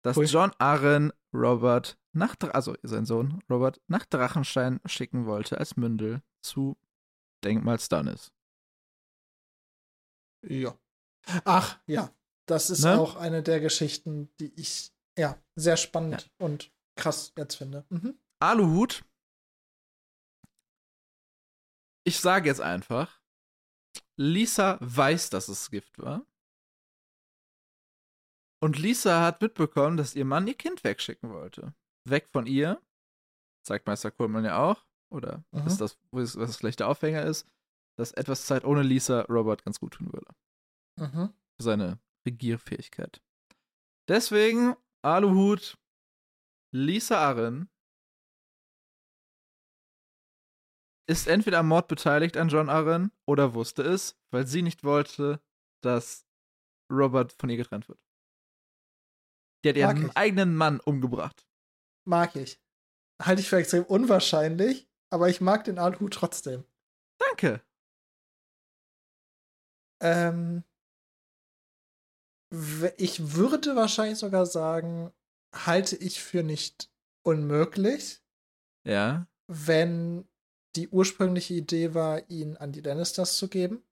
dass 0.02 0.16
Cool. 0.16 0.27
John 0.27 0.52
Arryn 0.59 1.12
Robert 1.32 1.98
nach, 2.12 2.36
also 2.52 2.77
sein 2.82 3.06
Sohn 3.06 3.43
Robert, 3.51 3.81
nach 3.89 4.06
Drachenstein 4.06 4.81
schicken 4.86 5.27
wollte 5.27 5.59
als 5.59 5.77
Mündel 5.77 6.23
zu 6.43 6.77
Denkmal 7.43 7.81
Stannis. 7.81 8.32
Ja. 10.43 10.78
Ach, 11.44 11.81
ja. 11.86 12.11
Das 12.46 12.70
ist 12.70 12.84
Ne? 12.84 12.98
auch 12.98 13.16
eine 13.16 13.42
der 13.42 13.60
Geschichten, 13.60 14.28
die 14.40 14.52
ich 14.54 14.92
ja 15.18 15.38
sehr 15.56 15.76
spannend 15.76 16.30
und 16.38 16.72
krass 16.96 17.32
jetzt 17.36 17.56
finde. 17.56 17.84
Mhm. 17.88 18.18
Aluhut 18.42 19.04
ich 22.06 22.20
sage 22.20 22.48
jetzt 22.48 22.60
einfach, 22.60 23.18
Lisa 24.18 24.76
weiß, 24.80 25.30
dass 25.30 25.48
es 25.48 25.70
Gift 25.70 25.98
war. 25.98 26.26
Und 28.62 28.78
Lisa 28.78 29.22
hat 29.22 29.40
mitbekommen, 29.40 29.96
dass 29.96 30.14
ihr 30.14 30.24
Mann 30.24 30.46
ihr 30.46 30.54
Kind 30.54 30.84
wegschicken 30.84 31.30
wollte. 31.30 31.74
Weg 32.06 32.28
von 32.28 32.46
ihr. 32.46 32.80
Zeigt 33.66 33.86
Meister 33.86 34.10
Kohlmann 34.10 34.44
ja 34.44 34.58
auch. 34.58 34.84
Oder 35.10 35.44
Mhm. 35.52 35.66
ist 35.66 35.80
das, 35.80 35.98
was 36.10 36.34
das 36.34 36.56
vielleicht 36.56 36.80
der 36.80 36.88
Aufhänger 36.88 37.22
ist, 37.24 37.46
dass 37.98 38.12
etwas 38.12 38.46
Zeit 38.46 38.64
ohne 38.64 38.82
Lisa 38.82 39.22
Robert 39.22 39.64
ganz 39.64 39.80
gut 39.80 39.94
tun 39.94 40.12
würde. 40.12 40.34
Mhm. 41.00 41.32
Für 41.56 41.62
seine 41.62 41.98
Regierfähigkeit. 42.26 43.22
Deswegen, 44.09 44.76
Aluhut, 45.02 45.78
Lisa 46.72 47.18
Arryn 47.18 47.68
ist 51.09 51.26
entweder 51.26 51.59
am 51.59 51.68
Mord 51.68 51.88
beteiligt 51.88 52.36
an 52.36 52.48
John 52.48 52.68
Arryn 52.68 53.12
oder 53.26 53.55
wusste 53.55 53.82
es, 53.82 54.18
weil 54.30 54.46
sie 54.46 54.62
nicht 54.62 54.84
wollte, 54.84 55.42
dass 55.82 56.26
Robert 56.90 57.32
von 57.32 57.51
ihr 57.51 57.56
getrennt 57.56 57.88
wird. 57.88 58.01
Die 59.64 59.70
hat 59.70 59.76
Mag 59.76 59.96
ihren 59.96 60.09
ich. 60.10 60.16
eigenen 60.16 60.56
Mann 60.56 60.80
umgebracht. 60.80 61.46
Mag 62.06 62.36
ich. 62.36 62.60
Halte 63.22 63.40
ich 63.40 63.48
für 63.48 63.56
extrem 63.56 63.84
unwahrscheinlich, 63.84 64.88
aber 65.10 65.28
ich 65.28 65.40
mag 65.40 65.64
den 65.64 65.78
Aluhut 65.78 66.14
trotzdem. 66.14 66.64
Danke. 67.18 67.64
Ähm, 70.02 70.64
ich 72.97 73.35
würde 73.35 73.76
wahrscheinlich 73.76 74.18
sogar 74.18 74.47
sagen, 74.47 75.12
halte 75.55 75.97
ich 75.97 76.22
für 76.22 76.43
nicht 76.43 76.90
unmöglich, 77.26 78.22
Ja. 78.86 79.26
wenn 79.51 80.28
die 80.76 80.89
ursprüngliche 80.89 81.55
Idee 81.55 81.94
war, 81.94 82.28
ihn 82.31 82.56
an 82.56 82.72
die 82.72 82.81
Lannisters 82.81 83.36
zu 83.39 83.48
geben, 83.48 83.82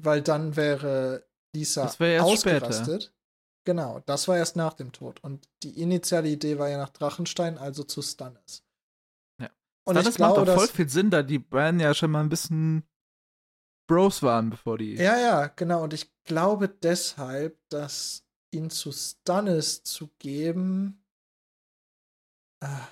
weil 0.00 0.22
dann 0.22 0.56
wäre 0.56 1.26
Lisa 1.54 1.84
Das 1.84 2.00
wäre 2.00 2.14
erst 2.26 2.40
später. 2.40 2.66
ausgerastet. 2.66 3.14
Genau, 3.66 4.00
das 4.06 4.28
war 4.28 4.36
erst 4.36 4.56
nach 4.56 4.74
dem 4.74 4.92
Tod. 4.92 5.22
Und 5.22 5.48
die 5.62 5.80
initiale 5.80 6.28
Idee 6.28 6.58
war 6.58 6.68
ja 6.68 6.76
nach 6.78 6.90
Drachenstein, 6.90 7.56
also 7.58 7.84
zu 7.84 8.02
Stannis. 8.02 8.62
Ja. 9.40 9.50
Und 9.86 9.94
das 9.96 10.06
ich 10.08 10.14
glaube, 10.16 10.40
macht 10.40 10.48
doch 10.48 10.54
voll 10.56 10.68
viel 10.68 10.88
Sinn, 10.88 11.10
da 11.10 11.22
die 11.22 11.38
beiden 11.38 11.80
ja 11.80 11.94
schon 11.94 12.10
mal 12.10 12.20
ein 12.20 12.28
bisschen 12.28 12.82
Bros 13.86 14.22
waren, 14.22 14.50
bevor 14.50 14.78
die. 14.78 14.94
Ja, 14.94 15.18
ja, 15.18 15.46
genau. 15.48 15.82
Und 15.82 15.92
ich 15.92 16.10
glaube 16.24 16.68
deshalb, 16.68 17.58
dass 17.68 18.24
ihn 18.50 18.70
zu 18.70 18.92
Stannis 18.92 19.82
zu 19.82 20.08
geben. 20.18 21.04
Ah, 22.62 22.88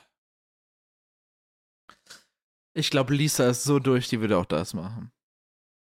Ich 2.74 2.90
glaube, 2.90 3.14
Lisa 3.14 3.48
ist 3.48 3.64
so 3.64 3.78
durch, 3.78 4.08
die 4.08 4.20
würde 4.20 4.36
auch 4.38 4.46
das 4.46 4.74
machen. 4.74 5.12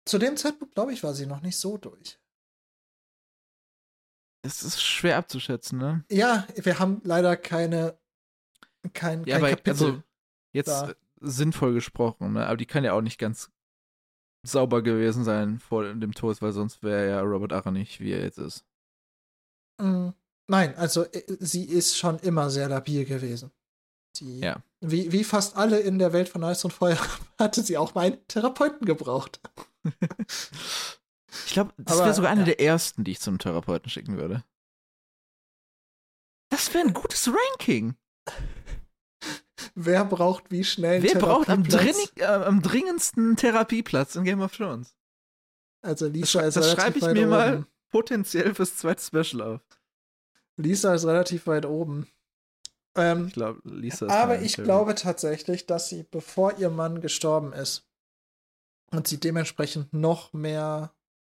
zu 0.06 0.18
dem 0.18 0.36
Zeitpunkt, 0.36 0.74
glaube 0.74 0.92
ich, 0.92 1.02
war 1.04 1.14
sie 1.14 1.26
noch 1.26 1.40
nicht 1.40 1.56
so 1.56 1.76
durch. 1.78 2.18
Es 4.42 4.62
ist 4.62 4.82
schwer 4.82 5.16
abzuschätzen, 5.18 5.78
ne? 5.78 6.04
Ja, 6.10 6.46
wir 6.56 6.78
haben 6.78 7.00
leider 7.04 7.36
keine. 7.36 7.98
Kein, 8.94 9.24
Ja, 9.24 9.36
kein 9.36 9.44
aber 9.44 9.50
Kapitel. 9.50 9.70
also 9.70 10.02
jetzt 10.52 10.68
da. 10.68 10.94
sinnvoll 11.20 11.74
gesprochen, 11.74 12.32
ne? 12.32 12.46
Aber 12.46 12.56
die 12.56 12.64
kann 12.66 12.82
ja 12.82 12.94
auch 12.94 13.02
nicht 13.02 13.18
ganz 13.18 13.50
sauber 14.42 14.82
gewesen 14.82 15.24
sein 15.24 15.58
vor 15.58 15.84
dem 15.84 16.12
Tod, 16.14 16.40
weil 16.42 16.52
sonst 16.52 16.82
wäre 16.82 17.08
ja 17.08 17.20
Robert 17.20 17.52
Arra 17.52 17.70
nicht, 17.70 18.00
wie 18.00 18.12
er 18.12 18.22
jetzt 18.22 18.38
ist. 18.38 18.64
Mm, 19.80 20.10
Nein, 20.50 20.74
also 20.76 21.04
äh, 21.04 21.22
sie 21.38 21.64
ist 21.64 21.96
schon 21.96 22.18
immer 22.18 22.50
sehr 22.50 22.68
labil 22.68 23.04
gewesen. 23.04 23.52
Die, 24.16 24.40
Ja. 24.40 24.60
wie, 24.80 25.12
wie 25.12 25.22
fast 25.22 25.56
alle 25.56 25.78
in 25.78 26.00
der 26.00 26.12
Welt 26.12 26.28
von 26.28 26.42
Eis 26.42 26.64
und 26.64 26.72
Feuer 26.72 26.98
hatte 27.38 27.62
sie 27.62 27.78
auch 27.78 27.94
mal 27.94 28.06
einen 28.06 28.26
Therapeuten 28.26 28.84
gebraucht. 28.84 29.40
Ich 31.46 31.52
glaube, 31.52 31.72
das 31.78 31.98
wäre 31.98 32.14
sogar 32.14 32.32
eine 32.32 32.40
ja. 32.40 32.46
der 32.46 32.60
ersten, 32.60 33.04
die 33.04 33.12
ich 33.12 33.20
zum 33.20 33.38
Therapeuten 33.38 33.88
schicken 33.88 34.16
würde. 34.16 34.44
Das 36.50 36.74
wäre 36.74 36.84
ein 36.84 36.94
gutes 36.94 37.28
Ranking. 37.28 37.94
Wer 39.74 40.04
braucht 40.04 40.50
wie 40.50 40.64
schnell 40.64 40.96
einen 40.96 41.02
Wer 41.04 41.14
braucht 41.18 41.48
am, 41.48 41.64
drinnig, 41.64 42.12
äh, 42.16 42.24
am 42.24 42.62
dringendsten 42.62 43.36
Therapieplatz 43.36 44.16
in 44.16 44.24
Game 44.24 44.40
of 44.40 44.56
Thrones? 44.56 44.94
Also 45.82 46.06
Lisa 46.08 46.40
ist 46.42 46.56
das 46.56 46.72
schreibe 46.72 46.98
ich 46.98 47.02
weit 47.04 47.14
mir 47.14 47.22
oben. 47.22 47.30
mal 47.30 47.66
potenziell 47.90 48.54
fürs 48.54 48.76
zweite 48.76 49.02
Special 49.02 49.42
auf. 49.54 49.60
Lisa 50.56 50.94
ist 50.94 51.06
relativ 51.06 51.46
weit 51.46 51.64
oben. 51.66 52.06
Ähm, 52.96 53.28
Ich 53.28 53.32
glaube, 53.34 53.60
Lisa 53.64 54.06
ist 54.06 54.12
aber 54.12 54.40
ich 54.42 54.52
Favorite. 54.52 54.62
glaube 54.64 54.94
tatsächlich, 54.96 55.66
dass 55.66 55.88
sie, 55.88 56.02
bevor 56.10 56.58
ihr 56.58 56.70
Mann 56.70 57.00
gestorben 57.00 57.52
ist, 57.52 57.86
und 58.92 59.06
sie 59.06 59.18
dementsprechend 59.20 59.92
noch 59.92 60.32
mehr 60.32 60.92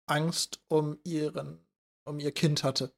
Angst 0.07 0.61
um 0.69 0.99
ihren, 1.05 1.65
um 2.05 2.19
ihr 2.19 2.33
Kind 2.33 2.65
hatte, 2.65 2.93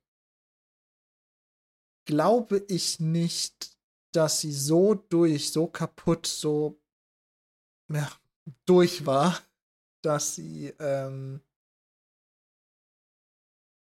glaube 2.06 2.64
ich 2.68 2.98
nicht, 3.00 3.75
dass 4.16 4.40
sie 4.40 4.52
so 4.52 4.94
durch, 4.94 5.52
so 5.52 5.66
kaputt, 5.66 6.26
so 6.26 6.80
ja, 7.92 8.10
durch 8.64 9.04
war, 9.04 9.38
dass 10.02 10.34
sie 10.34 10.68
ähm, 10.78 11.42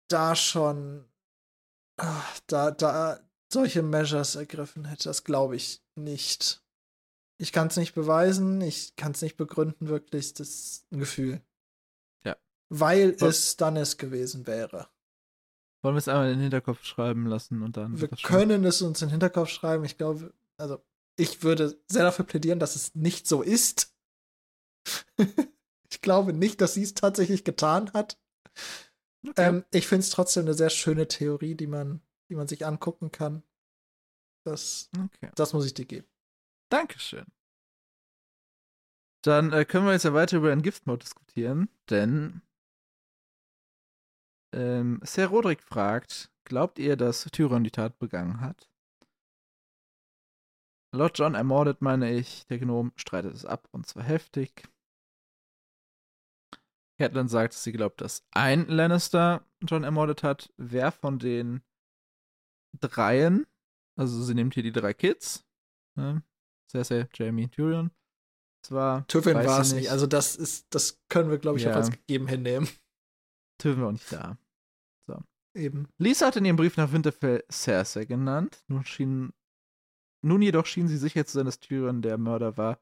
da 0.09 0.35
schon 0.35 1.09
ah, 1.99 2.24
da, 2.47 2.70
da 2.70 3.20
solche 3.53 3.82
Measures 3.82 4.35
ergriffen 4.35 4.86
hätte. 4.86 5.05
Das 5.05 5.24
glaube 5.24 5.57
ich 5.57 5.82
nicht. 5.95 6.62
Ich 7.40 7.53
kann 7.53 7.69
es 7.69 7.77
nicht 7.77 7.95
beweisen, 7.95 8.61
ich 8.61 8.97
kann 8.97 9.12
es 9.12 9.23
nicht 9.23 9.36
begründen, 9.36 9.89
wirklich. 9.89 10.35
Das 10.35 10.49
ist 10.49 10.93
ein 10.93 10.99
Gefühl. 10.99 11.40
Ja. 12.24 12.36
Weil 12.69 13.16
Voll- 13.16 13.28
es 13.28 13.53
Stannis 13.53 13.97
gewesen 13.97 14.47
wäre. 14.47 14.89
Wollen 15.83 15.95
wir 15.95 15.99
es 15.99 16.09
einmal 16.09 16.29
in 16.29 16.39
den 16.39 16.43
Hinterkopf 16.43 16.85
schreiben 16.85 17.27
lassen 17.27 17.63
und 17.63 17.77
dann. 17.77 18.01
Wir 18.01 18.09
können 18.09 18.65
es 18.65 18.83
uns 18.83 19.01
in 19.01 19.09
den 19.09 19.13
Hinterkopf 19.13 19.49
schreiben. 19.49 19.85
Ich 19.85 19.97
glaube, 19.97 20.33
also 20.57 20.85
ich 21.17 21.43
würde 21.43 21.81
sehr 21.89 22.05
dafür 22.05 22.25
plädieren, 22.25 22.59
dass 22.59 22.77
es 22.77 22.95
nicht 22.95 23.27
so 23.27 23.43
ist. 23.43 23.95
ich 25.91 26.01
glaube 26.01 26.33
nicht, 26.33 26.61
dass 26.61 26.75
sie 26.75 26.83
es 26.83 26.95
tatsächlich 26.95 27.45
getan 27.45 27.93
hat. 27.93 28.19
Okay. 29.27 29.49
Ähm, 29.49 29.65
ich 29.73 29.87
finde 29.87 30.01
es 30.01 30.11
trotzdem 30.11 30.45
eine 30.45 30.55
sehr 30.55 30.71
schöne 30.71 31.09
Theorie, 31.09 31.55
die 31.55 31.67
man, 31.67 32.01
die 32.29 32.35
man 32.35 32.49
sich 32.49 32.65
angucken 32.67 33.11
kann. 33.11 33.43
Das, 34.45 34.91
okay. 34.97 35.31
das 35.35 35.53
muss 35.53 35.67
ich 35.67 35.75
dir 35.75 35.85
geben. 35.85 36.07
Dankeschön. 36.71 37.27
Dann 39.23 39.53
äh, 39.53 39.65
können 39.65 39.87
wir 39.87 39.93
jetzt 39.93 40.05
ja 40.05 40.15
weiter 40.15 40.37
über 40.37 40.51
den 40.51 40.63
Giftmode 40.63 41.01
diskutieren, 41.01 41.69
denn 41.91 42.43
ähm, 44.53 45.01
Sir 45.03 45.27
Roderick 45.27 45.62
fragt, 45.62 46.31
glaubt 46.45 46.79
ihr, 46.79 46.97
dass 46.97 47.25
Tyrion 47.25 47.65
die 47.65 47.70
Tat 47.70 47.99
begangen 47.99 48.41
hat? 48.41 48.70
Lord 50.95 51.19
John 51.19 51.35
ermordet, 51.35 51.83
meine 51.83 52.12
ich. 52.12 52.47
Der 52.47 52.59
Gnom 52.59 52.93
streitet 52.97 53.35
es 53.35 53.45
ab 53.45 53.69
und 53.73 53.87
zwar 53.87 54.05
heftig. 54.05 54.69
Catelyn 56.99 57.29
sagt, 57.29 57.53
sie 57.53 57.73
glaubt, 57.73 58.01
dass 58.01 58.27
ein 58.33 58.66
Lannister 58.66 59.47
John 59.62 59.85
ermordet 59.85 60.23
hat. 60.23 60.53
Wer 60.57 60.91
von 60.91 61.19
den 61.19 61.62
dreien, 62.81 63.47
also 63.97 64.23
sie 64.23 64.35
nimmt 64.35 64.55
hier 64.55 64.62
die 64.62 64.73
drei 64.73 64.95
Kids, 64.95 65.47
ne? 65.97 66.23
Cersei, 66.70 67.09
Jamie, 67.15 67.49
Tyrion. 67.49 67.91
Zwar 68.65 69.07
weiß 69.09 69.47
war 69.47 69.61
es 69.61 69.73
nicht. 69.73 69.91
Also 69.91 70.07
das 70.07 70.37
ist, 70.37 70.66
das 70.75 71.01
können 71.09 71.31
wir, 71.31 71.39
glaube 71.39 71.59
ich, 71.59 71.65
Ja. 71.65 71.73
auch 71.73 71.77
als 71.77 71.91
gegeben 71.91 72.27
hinnehmen. 72.27 72.69
Tywin 73.59 73.80
war 73.80 73.89
auch 73.89 73.93
nicht 73.93 74.12
da. 74.12 74.39
Eben. 75.55 75.89
Lisa 75.98 76.26
hat 76.26 76.36
in 76.36 76.44
ihrem 76.44 76.56
Brief 76.56 76.76
nach 76.76 76.93
Winterfell 76.93 77.44
Cersei 77.51 78.05
genannt. 78.05 78.62
Nun, 78.68 78.85
schien, 78.85 79.32
nun 80.22 80.43
jedoch 80.43 80.66
schien 80.66 80.89
sie 80.89 80.98
sicher 80.98 81.26
zu 81.26 81.32
sein, 81.32 81.47
dass 81.47 81.59
Tyrion 81.59 82.01
der 82.02 82.16
Mörder 82.16 82.56
war. 82.56 82.80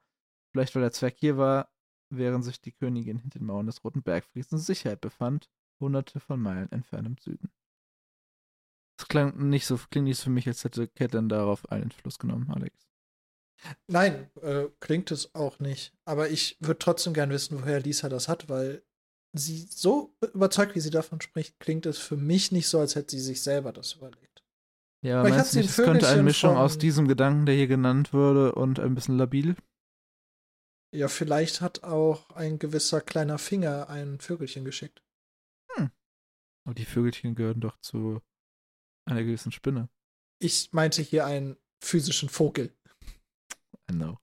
Vielleicht 0.53 0.75
weil 0.75 0.83
der 0.83 0.93
Zwerg 0.93 1.17
hier 1.17 1.39
war, 1.39 1.73
während 2.11 2.45
sich 2.45 2.61
die 2.61 2.73
Königin 2.73 3.19
hinter 3.19 3.39
den 3.39 3.47
Mauern 3.47 3.67
des 3.67 3.83
Roten 3.83 4.03
Bergfrieds 4.03 4.53
in 4.53 4.59
Sicherheit 4.59 5.01
befand, 5.01 5.51
hunderte 5.81 6.21
von 6.21 6.41
Meilen 6.41 6.71
entfernt 6.71 7.07
im 7.07 7.17
Süden. 7.19 7.51
Das 8.99 9.09
klang 9.09 9.49
nicht 9.49 9.67
so, 9.67 9.79
klingt 9.91 10.05
nicht 10.05 10.19
so 10.19 10.25
für 10.25 10.31
mich, 10.31 10.47
als 10.47 10.65
hätte 10.65 10.89
Catelyn 10.89 11.29
darauf 11.29 11.71
einen 11.71 11.85
Einfluss 11.85 12.19
genommen, 12.19 12.51
Alex. 12.51 12.89
Nein, 13.87 14.31
äh, 14.43 14.69
klingt 14.81 15.11
es 15.11 15.35
auch 15.35 15.61
nicht. 15.61 15.95
Aber 16.05 16.31
ich 16.31 16.57
würde 16.61 16.79
trotzdem 16.79 17.15
gern 17.15 17.31
wissen, 17.31 17.61
woher 17.61 17.81
Lisa 17.81 18.09
das 18.09 18.29
hat, 18.29 18.49
weil 18.49 18.83
sie 19.37 19.67
so 19.71 20.15
überzeugt, 20.35 20.75
wie 20.75 20.81
sie 20.81 20.91
davon 20.91 21.21
spricht, 21.21 21.59
klingt 21.61 21.87
es 21.87 21.99
für 21.99 22.17
mich 22.17 22.53
nicht 22.53 22.69
so, 22.69 22.79
als 22.81 22.95
hätte 22.95 23.17
sie 23.17 23.23
sich 23.23 23.43
selber 23.43 23.73
das 23.73 23.95
überlegt. 23.95 24.43
Ja, 25.05 25.23
Vielleicht 25.23 25.37
meinst 25.37 25.53
sie 25.53 25.59
nicht, 25.61 25.71
es 25.71 25.77
könnte 25.77 26.09
eine 26.09 26.23
Mischung 26.23 26.55
von- 26.55 26.63
aus 26.63 26.79
diesem 26.79 27.07
Gedanken, 27.09 27.47
der 27.47 27.55
hier 27.55 27.67
genannt 27.69 28.13
wurde, 28.13 28.55
und 28.55 28.81
ein 28.81 28.95
bisschen 28.95 29.17
labil? 29.19 29.57
Ja, 30.95 31.09
vielleicht 31.09 31.61
hat 31.61 31.85
auch 31.85 32.31
ein 32.31 32.59
gewisser 32.59 33.01
kleiner 33.01 33.39
Finger 33.39 33.89
ein 33.91 34.19
Vögelchen 34.21 34.65
geschickt. 34.65 35.03
Aber 36.65 36.75
die 36.75 36.85
Vögelchen 36.85 37.37
gehören 37.37 37.61
doch 37.61 37.79
zu 37.81 38.21
einer 39.09 39.23
gewissen 39.23 39.53
Spinne. 39.53 39.89
Ich 40.41 40.73
meinte 40.73 41.01
hier 41.01 41.25
einen 41.25 41.57
physischen 41.81 42.29
Vogel. 42.29 42.75
I 43.89 43.93
know. 43.95 44.19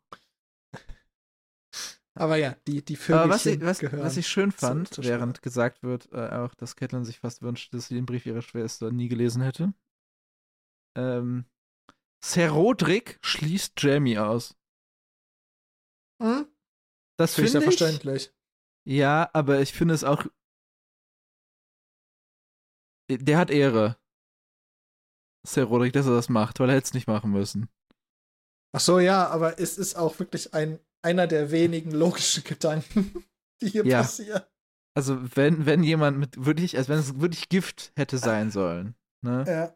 Aber 2.16 2.36
ja, 2.38 2.56
die, 2.68 2.86
die 2.86 2.98
Aber 3.12 3.30
was 3.30 3.44
Vögelchen 3.44 3.62
ich, 3.62 3.84
was, 3.84 3.84
was 3.92 4.18
ich 4.18 4.28
schön 4.28 4.52
fand, 4.52 4.98
während 5.00 5.42
gesagt 5.42 5.82
wird, 5.82 6.12
äh, 6.12 6.30
auch, 6.30 6.54
dass 6.54 6.76
Catelyn 6.76 7.06
sich 7.06 7.20
fast 7.20 7.42
wünscht, 7.42 7.74
dass 7.74 7.88
sie 7.88 7.96
den 7.96 8.06
Brief 8.06 8.26
ihrer 8.26 8.44
Schwester 8.44 8.92
nie 8.92 9.08
gelesen 9.08 9.42
hätte. 9.42 9.74
Ähm, 10.96 11.46
Sir 12.24 12.50
Roderick 12.52 13.18
schließt 13.22 13.74
Jamie 13.82 14.20
aus. 14.20 14.56
Hm? 16.22 16.48
Das 17.18 17.36
Finde 17.36 17.48
ich 17.48 17.52
finde 17.52 17.66
ich. 17.66 17.78
selbstverständlich. 17.78 18.34
Ja, 18.86 19.30
aber 19.34 19.62
ich 19.62 19.74
finde 19.74 19.94
es 19.94 20.04
auch. 20.04 20.26
Der 23.10 23.38
hat 23.38 23.50
Ehre. 23.50 23.98
Sir 25.46 25.64
Roderick, 25.64 25.94
dass 25.94 26.06
er 26.06 26.14
das 26.14 26.30
macht, 26.30 26.60
weil 26.60 26.70
er 26.70 26.76
hätte 26.76 26.86
es 26.86 26.94
nicht 26.94 27.08
machen 27.08 27.32
müssen. 27.32 27.70
Ach 28.76 28.80
so, 28.80 29.00
ja, 29.00 29.28
aber 29.28 29.60
es 29.60 29.78
ist 29.78 29.96
auch 29.96 30.18
wirklich 30.20 30.54
ein, 30.54 30.80
einer 31.04 31.28
der 31.28 31.52
wenigen 31.52 31.92
logischen 31.92 32.44
Gedanken, 32.44 33.24
die 33.62 33.70
hier 33.70 33.86
Ja. 33.86 34.02
passieren. 34.02 34.42
Also, 34.96 35.36
wenn, 35.36 35.66
wenn 35.66 35.84
jemand 35.84 36.18
mit 36.20 36.46
wirklich, 36.46 36.78
also 36.78 36.90
wenn 36.90 37.00
es 37.00 37.20
wirklich 37.20 37.50
Gift 37.50 37.92
hätte 37.96 38.18
sein 38.20 38.52
sollen, 38.52 38.96
ne? 39.24 39.44
Ja. 39.48 39.76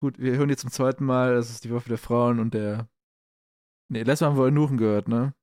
Gut, 0.00 0.18
wir 0.18 0.36
hören 0.36 0.50
jetzt 0.50 0.60
zum 0.60 0.70
zweiten 0.70 1.04
Mal, 1.04 1.34
das 1.34 1.50
ist 1.50 1.64
die 1.64 1.72
Waffe 1.72 1.88
der 1.88 1.98
Frauen 1.98 2.38
und 2.38 2.52
der. 2.54 2.88
Nee, 3.90 4.02
letztes 4.02 4.20
Mal 4.20 4.30
haben 4.30 4.36
wir 4.36 4.44
Eunuchen 4.44 4.76
gehört, 4.76 5.08
ne? 5.08 5.34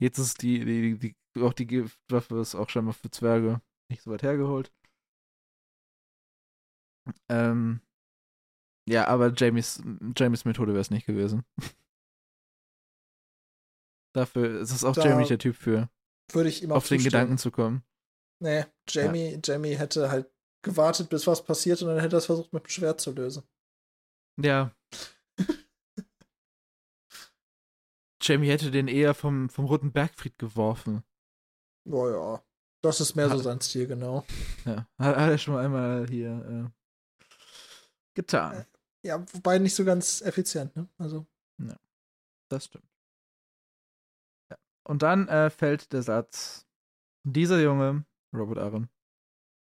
Jetzt 0.00 0.18
ist 0.18 0.42
die, 0.42 0.64
die, 0.64 0.98
die, 0.98 1.42
auch 1.42 1.52
die 1.52 1.66
Giftwaffe 1.66 2.40
ist 2.40 2.54
auch 2.54 2.68
scheinbar 2.70 2.94
für 2.94 3.10
Zwerge 3.10 3.60
nicht 3.90 4.02
so 4.02 4.10
weit 4.10 4.22
hergeholt. 4.22 4.72
Ähm. 7.28 7.80
Ja, 8.88 9.08
aber 9.08 9.32
Jamies, 9.34 9.82
Jamies 10.16 10.44
Methode 10.44 10.72
wäre 10.72 10.80
es 10.80 10.90
nicht 10.90 11.06
gewesen. 11.06 11.44
Dafür 14.14 14.60
ist 14.60 14.70
es 14.70 14.84
auch 14.84 14.94
Da- 14.94 15.04
Jamie 15.04 15.18
nicht 15.20 15.30
der 15.30 15.38
Typ 15.38 15.56
für, 15.56 15.90
Würde 16.32 16.48
ich 16.48 16.62
ihm 16.62 16.72
auf 16.72 16.84
den 16.88 16.98
zustimmen. 16.98 17.04
Gedanken 17.04 17.38
zu 17.38 17.50
kommen. 17.50 17.82
Nee, 18.40 18.64
Jamie, 18.88 19.40
Jamie 19.44 19.76
hätte 19.76 20.10
halt 20.10 20.30
gewartet, 20.62 21.08
bis 21.10 21.26
was 21.26 21.44
passiert 21.44 21.82
und 21.82 21.88
dann 21.88 22.00
hätte 22.00 22.16
er 22.16 22.18
es 22.18 22.26
versucht, 22.26 22.52
mit 22.52 22.64
dem 22.64 22.68
Schwert 22.70 23.00
zu 23.00 23.12
lösen. 23.12 23.42
Ja. 24.40 24.74
Jamie 28.22 28.48
hätte 28.48 28.70
den 28.70 28.88
eher 28.88 29.14
vom, 29.14 29.48
vom 29.50 29.66
Roten 29.66 29.92
Bergfried 29.92 30.38
geworfen. 30.38 31.04
Oh 31.86 32.08
ja. 32.08 32.42
Das 32.82 33.00
ist 33.00 33.14
mehr 33.14 33.28
so 33.28 33.36
Hat- 33.36 33.42
sein 33.44 33.60
Stil, 33.60 33.86
genau. 33.86 34.24
Ja, 34.64 34.86
hat, 34.98 35.16
hat 35.16 35.30
er 35.30 35.38
schon 35.38 35.56
einmal 35.56 36.06
hier 36.08 36.70
äh, 37.20 37.24
getan. 38.14 38.64
Ja, 39.04 39.24
wobei 39.32 39.58
nicht 39.58 39.74
so 39.74 39.84
ganz 39.84 40.22
effizient, 40.22 40.74
ne? 40.76 40.88
Also. 40.98 41.26
Das 42.50 42.66
stimmt. 42.66 42.84
Und 44.86 45.02
dann 45.02 45.28
äh, 45.28 45.50
fällt 45.50 45.92
der 45.92 46.02
Satz: 46.02 46.66
Dieser 47.24 47.60
Junge, 47.60 48.04
Robert 48.34 48.58
Aaron, 48.58 48.88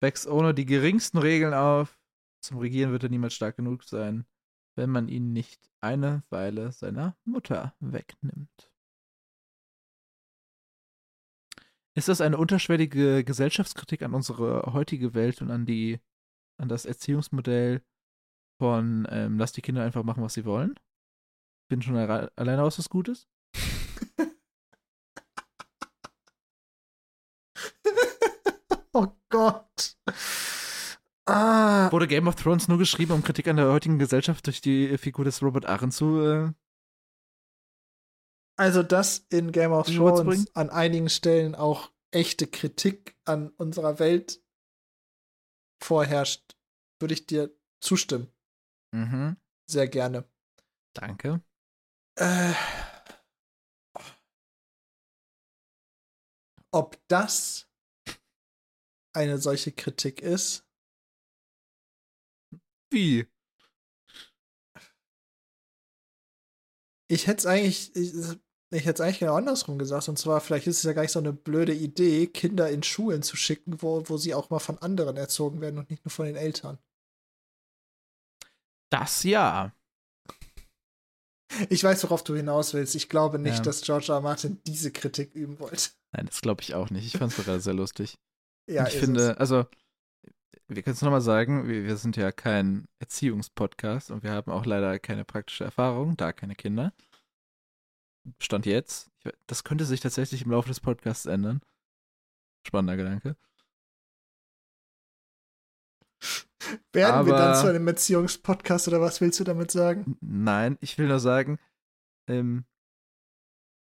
wächst 0.01 0.27
ohne 0.27 0.53
die 0.53 0.65
geringsten 0.65 1.17
Regeln 1.17 1.53
auf. 1.53 1.97
Zum 2.43 2.59
Regieren 2.59 2.91
wird 2.91 3.03
er 3.03 3.09
niemals 3.09 3.33
stark 3.33 3.55
genug 3.55 3.83
sein, 3.83 4.25
wenn 4.75 4.89
man 4.89 5.07
ihn 5.07 5.33
nicht 5.33 5.71
eine 5.81 6.23
Weile 6.29 6.71
seiner 6.71 7.17
Mutter 7.25 7.75
wegnimmt. 7.79 8.71
Ist 11.95 12.09
das 12.09 12.21
eine 12.21 12.37
unterschwellige 12.37 13.23
Gesellschaftskritik 13.23 14.03
an 14.03 14.13
unsere 14.13 14.71
heutige 14.71 15.15
Welt 15.15 15.41
und 15.41 15.49
an 15.49 15.65
die, 15.65 15.99
an 16.61 16.69
das 16.69 16.85
Erziehungsmodell 16.85 17.81
von 18.61 19.07
ähm, 19.09 19.39
lass 19.39 19.51
die 19.51 19.61
Kinder 19.61 19.83
einfach 19.83 20.03
machen, 20.03 20.21
was 20.23 20.35
sie 20.35 20.45
wollen? 20.45 20.75
Bin 21.69 21.81
schon 21.81 21.95
alle- 21.95 22.31
alleine 22.35 22.61
aus 22.61 22.77
was 22.77 22.89
Gutes? 22.89 23.27
Gott. 29.29 29.97
Ah, 31.29 31.91
Wurde 31.91 32.07
Game 32.07 32.27
of 32.27 32.35
Thrones 32.35 32.67
nur 32.69 32.77
geschrieben, 32.77 33.11
um 33.11 33.23
Kritik 33.23 33.47
an 33.47 33.57
der 33.57 33.67
heutigen 33.67 33.99
Gesellschaft 33.99 34.45
durch 34.47 34.61
die 34.61 34.97
Figur 34.97 35.25
des 35.25 35.41
Robert 35.41 35.65
Aaron 35.65 35.91
zu. 35.91 36.21
Äh, 36.21 36.53
also, 38.57 38.81
dass 38.81 39.19
in 39.29 39.51
Game 39.51 39.71
of? 39.71 39.87
Thrones 39.87 40.55
an 40.55 40.69
einigen 40.69 41.09
Stellen 41.09 41.53
auch 41.53 41.91
echte 42.11 42.47
Kritik 42.47 43.17
an 43.25 43.49
unserer 43.49 43.99
Welt 43.99 44.41
vorherrscht, 45.83 46.55
würde 46.99 47.13
ich 47.13 47.25
dir 47.25 47.51
zustimmen. 47.81 48.31
mhm. 48.93 49.37
Sehr 49.69 49.89
gerne. 49.89 50.23
Danke. 50.93 51.41
Äh, 52.15 52.53
ob 56.71 56.97
das 57.09 57.66
eine 59.17 59.37
solche 59.39 59.71
Kritik 59.71 60.21
ist, 60.21 60.63
Wie? 62.89 63.27
ich 67.09 67.27
hätte 67.27 67.39
es 67.39 67.45
eigentlich, 67.45 67.95
ich, 67.95 68.13
ich 68.71 68.85
hätte 68.85 68.95
es 68.95 69.01
eigentlich 69.01 69.19
genau 69.19 69.35
andersrum 69.35 69.77
gesagt. 69.79 70.07
Und 70.09 70.17
zwar, 70.19 70.41
vielleicht 70.41 70.67
ist 70.67 70.77
es 70.77 70.83
ja 70.83 70.93
gar 70.93 71.01
nicht 71.03 71.11
so 71.11 71.19
eine 71.19 71.33
blöde 71.33 71.73
Idee, 71.73 72.27
Kinder 72.27 72.69
in 72.69 72.83
Schulen 72.83 73.23
zu 73.23 73.35
schicken, 73.37 73.81
wo, 73.81 74.07
wo 74.09 74.17
sie 74.17 74.33
auch 74.33 74.49
mal 74.49 74.59
von 74.59 74.77
anderen 74.79 75.17
erzogen 75.17 75.61
werden 75.61 75.79
und 75.79 75.89
nicht 75.89 76.03
nur 76.05 76.11
von 76.11 76.25
den 76.25 76.35
Eltern. 76.35 76.77
Das 78.89 79.23
ja. 79.23 79.73
Ich 81.69 81.83
weiß, 81.83 82.03
worauf 82.03 82.23
du 82.23 82.35
hinaus 82.35 82.73
willst. 82.73 82.95
Ich 82.95 83.09
glaube 83.09 83.39
nicht, 83.39 83.57
Ja. 83.57 83.63
dass 83.63 83.81
George 83.81 84.07
R. 84.09 84.15
R. 84.15 84.21
Martin 84.21 84.61
diese 84.65 84.91
Kritik 84.91 85.33
üben 85.33 85.59
wollte. 85.59 85.91
Nein, 86.13 86.25
das 86.25 86.41
glaube 86.41 86.61
ich 86.61 86.75
auch 86.75 86.89
nicht. 86.89 87.05
Ich 87.05 87.17
fand 87.17 87.31
es 87.37 87.43
gerade 87.43 87.61
sehr 87.61 87.73
lustig. 87.73 88.17
Ja, 88.67 88.87
ich 88.87 88.97
finde, 88.97 89.31
es. 89.31 89.37
also, 89.37 89.65
wir 90.67 90.83
können 90.83 90.95
es 90.95 91.01
nochmal 91.01 91.21
sagen, 91.21 91.67
wir, 91.67 91.85
wir 91.85 91.97
sind 91.97 92.17
ja 92.17 92.31
kein 92.31 92.87
Erziehungspodcast 92.99 94.11
und 94.11 94.23
wir 94.23 94.31
haben 94.31 94.51
auch 94.51 94.65
leider 94.65 94.99
keine 94.99 95.23
praktische 95.23 95.63
Erfahrung, 95.63 96.17
da 96.17 96.33
keine 96.33 96.55
Kinder. 96.55 96.93
Stand 98.39 98.65
jetzt. 98.65 99.09
Ich, 99.23 99.31
das 99.47 99.63
könnte 99.63 99.85
sich 99.85 100.01
tatsächlich 100.01 100.43
im 100.43 100.51
Laufe 100.51 100.67
des 100.67 100.81
Podcasts 100.81 101.25
ändern. 101.25 101.61
Spannender 102.67 102.97
Gedanke. 102.97 103.37
Werden 106.91 107.25
wir 107.25 107.33
dann 107.33 107.51
aber- 107.51 107.61
zu 107.61 107.67
einem 107.67 107.87
Erziehungspodcast 107.87 108.89
oder 108.89 108.99
was 108.99 109.21
willst 109.21 109.39
du 109.39 109.43
damit 109.45 109.71
sagen? 109.71 110.17
Nein, 110.19 110.77
ich 110.81 110.97
will 110.97 111.07
nur 111.07 111.19
sagen, 111.19 111.59
ähm, 112.27 112.65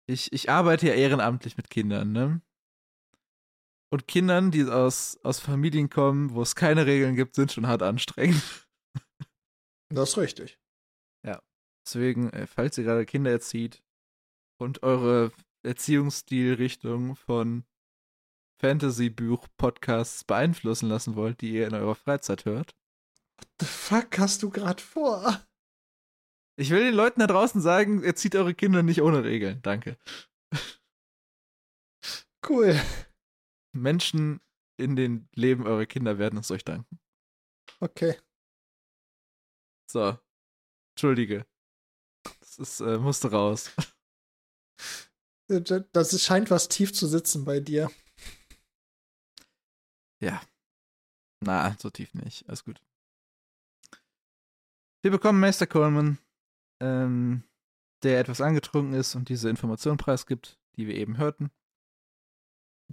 ich, 0.06 0.32
ich 0.32 0.50
arbeite 0.50 0.88
ja 0.88 0.94
ehrenamtlich 0.94 1.56
mit 1.56 1.70
Kindern, 1.70 2.12
ne? 2.12 2.40
Und 3.90 4.08
Kindern, 4.08 4.50
die 4.50 4.64
aus, 4.64 5.18
aus 5.22 5.40
Familien 5.40 5.88
kommen, 5.90 6.34
wo 6.34 6.42
es 6.42 6.56
keine 6.56 6.86
Regeln 6.86 7.14
gibt, 7.14 7.34
sind 7.34 7.52
schon 7.52 7.66
hart 7.66 7.82
anstrengend. 7.82 8.42
Das 9.90 10.10
ist 10.10 10.18
richtig. 10.18 10.58
Deswegen, 11.86 12.30
äh, 12.30 12.46
falls 12.46 12.78
ihr 12.78 12.84
gerade 12.84 13.04
Kinder 13.04 13.30
erzieht 13.30 13.82
und 14.58 14.82
eure 14.82 15.32
Erziehungsstilrichtung 15.62 17.16
von 17.16 17.64
Fantasy-Buch-Podcasts 18.60 20.24
beeinflussen 20.24 20.88
lassen 20.88 21.16
wollt, 21.16 21.40
die 21.40 21.52
ihr 21.52 21.66
in 21.66 21.74
eurer 21.74 21.94
Freizeit 21.94 22.44
hört. 22.44 22.74
The 23.60 23.66
fuck 23.66 24.18
hast 24.18 24.42
du 24.42 24.50
gerade 24.50 24.82
vor? 24.82 25.44
Ich 26.56 26.70
will 26.70 26.84
den 26.84 26.94
Leuten 26.94 27.20
da 27.20 27.26
draußen 27.26 27.60
sagen, 27.60 28.02
erzieht 28.02 28.36
eure 28.36 28.54
Kinder 28.54 28.82
nicht 28.82 29.02
ohne 29.02 29.24
Regeln. 29.24 29.60
Danke. 29.62 29.98
Cool. 32.46 32.80
Menschen 33.74 34.40
in 34.76 34.96
den 34.96 35.28
Leben 35.34 35.66
eurer 35.66 35.86
Kinder 35.86 36.18
werden 36.18 36.38
es 36.38 36.50
euch 36.50 36.64
danken. 36.64 36.98
Okay. 37.80 38.16
So. 39.90 40.18
Entschuldige. 40.96 41.46
Das 42.40 42.58
ist, 42.58 42.80
äh, 42.80 42.98
musste 42.98 43.30
raus. 43.30 43.70
Das 45.92 46.12
ist- 46.12 46.24
scheint 46.24 46.50
was 46.50 46.68
tief 46.68 46.92
zu 46.94 47.06
sitzen 47.06 47.44
bei 47.44 47.60
dir. 47.60 47.90
Na, 51.40 51.76
so 51.78 51.90
tief 51.90 52.14
nicht. 52.14 52.48
Alles 52.48 52.64
gut. 52.64 52.80
Wir 55.02 55.10
bekommen 55.10 55.40
Meister 55.40 55.66
Coleman, 55.66 56.16
ähm, 56.80 57.44
der 58.02 58.18
etwas 58.18 58.40
angetrunken 58.40 58.94
ist 58.94 59.14
und 59.14 59.28
diese 59.28 59.50
Information 59.50 59.98
preisgibt, 59.98 60.58
die 60.76 60.86
wir 60.86 60.94
eben 60.94 61.18
hörten. 61.18 61.50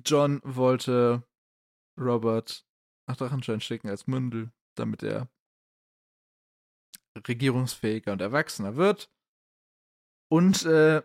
John 0.05 0.41
wollte 0.43 1.23
Robert 1.99 2.65
nach 3.07 3.17
Drachenstein 3.17 3.61
schicken 3.61 3.89
als 3.89 4.07
Mündel, 4.07 4.51
damit 4.75 5.03
er 5.03 5.29
regierungsfähiger 7.27 8.13
und 8.13 8.21
erwachsener 8.21 8.75
wird. 8.75 9.11
Und, 10.31 10.65
äh, 10.65 11.01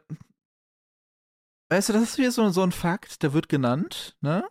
weißt 1.71 1.89
du, 1.89 1.93
das 1.95 2.03
ist 2.03 2.19
wieder 2.19 2.31
so, 2.31 2.49
so 2.51 2.63
ein 2.63 2.73
Fakt, 2.73 3.23
der 3.23 3.33
wird 3.33 3.49
genannt, 3.49 4.17
ne? 4.21 4.49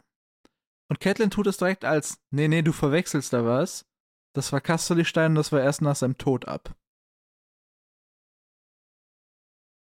Und 0.90 1.00
Catelyn 1.00 1.32
tut 1.32 1.48
es 1.48 1.58
direkt 1.58 1.86
als, 1.86 2.22
nee, 2.30 2.48
nee, 2.48 2.62
du 2.62 2.72
verwechselst 2.72 3.34
da 3.34 3.46
was. 3.46 3.88
Das 4.36 4.52
war 4.52 4.62
Casterlystein 4.62 5.32
und 5.32 5.36
das 5.36 5.52
war 5.52 5.62
erst 5.62 5.82
nach 5.82 5.96
seinem 5.96 6.18
Tod 6.18 6.46
ab. 6.48 6.76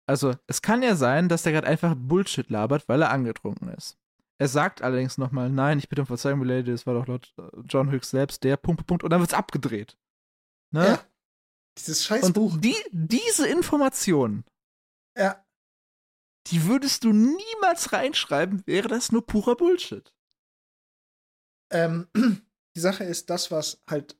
Also, 0.08 0.34
es 0.46 0.62
kann 0.62 0.82
ja 0.82 0.94
sein, 0.94 1.28
dass 1.28 1.42
der 1.42 1.52
gerade 1.52 1.66
einfach 1.66 1.96
Bullshit 1.96 2.48
labert, 2.48 2.88
weil 2.88 3.02
er 3.02 3.10
angetrunken 3.10 3.68
ist. 3.70 3.98
Er 4.38 4.48
sagt 4.48 4.82
allerdings 4.82 5.16
nochmal, 5.16 5.48
nein, 5.48 5.78
ich 5.78 5.88
bitte 5.88 6.02
um 6.02 6.06
Verzeihung, 6.06 6.42
Lady, 6.44 6.70
das 6.70 6.86
war 6.86 6.94
doch 6.94 7.06
laut 7.06 7.32
äh, 7.38 7.42
John 7.64 7.90
Hughes 7.90 8.10
selbst 8.10 8.44
der 8.44 8.56
Punkt, 8.56 8.80
Punkt, 8.80 8.86
Punkt, 8.86 9.04
und 9.04 9.10
dann 9.10 9.20
wird's 9.20 9.34
abgedreht. 9.34 9.96
Ne? 10.74 10.86
Ja. 10.86 11.06
Dieses 11.78 12.04
scheiß 12.04 12.30
und. 12.30 12.64
Die, 12.64 12.76
diese 12.90 13.46
Information, 13.48 14.44
Ja. 15.16 15.44
die 16.48 16.64
würdest 16.66 17.04
du 17.04 17.12
niemals 17.12 17.92
reinschreiben, 17.92 18.66
wäre 18.66 18.88
das 18.88 19.12
nur 19.12 19.26
purer 19.26 19.56
Bullshit. 19.56 20.12
Ähm, 21.72 22.08
die 22.76 22.80
Sache 22.80 23.04
ist, 23.04 23.30
das, 23.30 23.50
was 23.50 23.82
halt, 23.88 24.18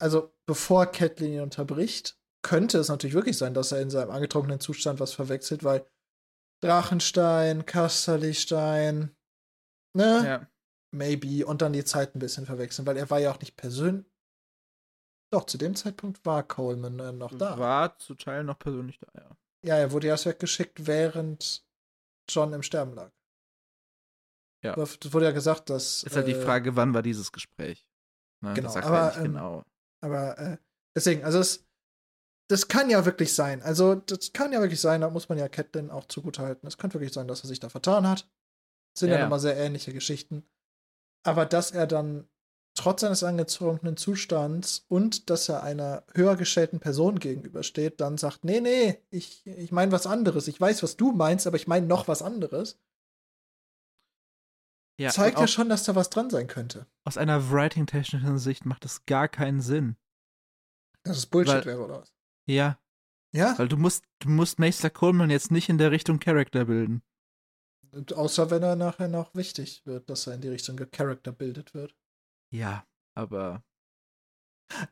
also 0.00 0.34
bevor 0.46 0.86
Catelyn 0.86 1.34
ihn 1.34 1.40
unterbricht, 1.40 2.18
könnte 2.42 2.78
es 2.78 2.88
natürlich 2.88 3.14
wirklich 3.14 3.38
sein, 3.38 3.54
dass 3.54 3.72
er 3.72 3.80
in 3.80 3.90
seinem 3.90 4.10
angetrunkenen 4.10 4.60
Zustand 4.60 5.00
was 5.00 5.14
verwechselt, 5.14 5.64
weil 5.64 5.86
Drachenstein, 6.64 7.66
Kasterlichstein, 7.66 9.14
ne? 9.94 10.26
Ja. 10.26 10.48
Maybe. 10.92 11.44
Und 11.44 11.60
dann 11.60 11.72
die 11.72 11.84
Zeit 11.84 12.14
ein 12.14 12.20
bisschen 12.20 12.46
verwechseln, 12.46 12.86
weil 12.86 12.96
er 12.96 13.10
war 13.10 13.18
ja 13.18 13.32
auch 13.32 13.40
nicht 13.40 13.56
persönlich. 13.56 14.06
Doch, 15.32 15.44
zu 15.44 15.58
dem 15.58 15.74
Zeitpunkt 15.74 16.24
war 16.24 16.42
Coleman 16.42 16.98
äh, 17.00 17.12
noch 17.12 17.36
da. 17.36 17.58
War 17.58 17.98
zu 17.98 18.14
Teilen 18.14 18.46
noch 18.46 18.58
persönlich 18.58 18.98
da, 19.00 19.08
ja. 19.20 19.36
Ja, 19.64 19.76
er 19.76 19.92
wurde 19.92 20.06
erst 20.06 20.26
weggeschickt, 20.26 20.86
während 20.86 21.64
John 22.28 22.52
im 22.52 22.62
Sterben 22.62 22.94
lag. 22.94 23.10
Ja. 24.62 24.76
Es 24.76 25.12
wurde 25.12 25.26
ja 25.26 25.32
gesagt, 25.32 25.70
dass. 25.70 26.02
Ist 26.02 26.16
halt 26.16 26.28
die 26.28 26.32
äh, 26.32 26.42
Frage, 26.42 26.76
wann 26.76 26.94
war 26.94 27.02
dieses 27.02 27.32
Gespräch? 27.32 27.86
Ne, 28.42 28.54
Genau, 28.54 28.74
aber, 28.76 28.98
er 28.98 29.16
ähm, 29.16 29.24
genau. 29.24 29.64
Aber 30.00 30.38
äh, 30.38 30.58
deswegen, 30.94 31.24
also 31.24 31.40
es, 31.40 31.63
das 32.48 32.68
kann 32.68 32.90
ja 32.90 33.04
wirklich 33.04 33.34
sein. 33.34 33.62
Also 33.62 33.94
das 33.94 34.32
kann 34.32 34.52
ja 34.52 34.60
wirklich 34.60 34.80
sein, 34.80 35.00
da 35.00 35.10
muss 35.10 35.28
man 35.28 35.38
ja 35.38 35.48
Catelyn 35.48 35.90
auch 35.90 36.04
zugutehalten. 36.06 36.66
Es 36.66 36.76
könnte 36.78 36.94
wirklich 37.00 37.14
sein, 37.14 37.26
dass 37.28 37.42
er 37.42 37.48
sich 37.48 37.60
da 37.60 37.68
vertan 37.68 38.06
hat. 38.08 38.28
Das 38.94 39.00
sind 39.00 39.10
ja, 39.10 39.18
Ja, 39.18 39.26
immer 39.26 39.38
sehr 39.38 39.56
ähnliche 39.56 39.92
Geschichten. 39.92 40.44
Aber 41.26 41.46
dass 41.46 41.70
er 41.70 41.86
dann 41.86 42.28
trotz 42.76 43.00
seines 43.00 43.22
angezogenen 43.22 43.96
Zustands 43.96 44.84
und 44.88 45.30
dass 45.30 45.48
er 45.48 45.62
einer 45.62 46.04
höher 46.12 46.36
gestellten 46.36 46.80
Person 46.80 47.18
gegenübersteht, 47.18 48.00
dann 48.00 48.18
sagt, 48.18 48.44
nee, 48.44 48.60
nee, 48.60 49.00
ich, 49.10 49.46
ich 49.46 49.72
meine 49.72 49.92
was 49.92 50.06
anderes. 50.06 50.48
Ich 50.48 50.60
weiß, 50.60 50.82
was 50.82 50.96
du 50.96 51.12
meinst, 51.12 51.46
aber 51.46 51.56
ich 51.56 51.66
meine 51.66 51.86
noch 51.86 52.08
was 52.08 52.20
anderes. 52.20 52.78
Ja, 55.00 55.10
zeigt 55.10 55.38
ja 55.40 55.48
schon, 55.48 55.68
dass 55.68 55.84
da 55.84 55.94
was 55.96 56.10
dran 56.10 56.30
sein 56.30 56.46
könnte. 56.46 56.86
aus 57.04 57.16
einer 57.16 57.50
writing-technischen 57.50 58.38
Sicht 58.38 58.64
macht 58.64 58.84
das 58.84 59.06
gar 59.06 59.28
keinen 59.28 59.60
Sinn. 59.60 59.96
Dass 61.02 61.16
es 61.16 61.26
Bullshit 61.26 61.54
Weil- 61.56 61.64
wäre 61.66 61.84
oder 61.84 62.00
was. 62.02 62.13
Ja, 62.46 62.78
Ja, 63.32 63.58
weil 63.58 63.68
du 63.68 63.76
musst, 63.76 64.04
du 64.20 64.28
musst 64.28 64.58
Meister 64.58 64.90
Coleman 64.90 65.30
jetzt 65.30 65.50
nicht 65.50 65.68
in 65.68 65.78
der 65.78 65.90
Richtung 65.90 66.18
Charakter 66.18 66.66
bilden. 66.66 67.02
Und 67.92 68.12
außer 68.12 68.50
wenn 68.50 68.62
er 68.62 68.76
nachher 68.76 69.08
noch 69.08 69.34
wichtig 69.34 69.82
wird, 69.86 70.10
dass 70.10 70.26
er 70.26 70.34
in 70.34 70.40
die 70.40 70.48
Richtung 70.48 70.76
Charakter 70.76 71.32
bildet 71.32 71.74
wird. 71.74 71.94
Ja, 72.50 72.86
aber 73.14 73.62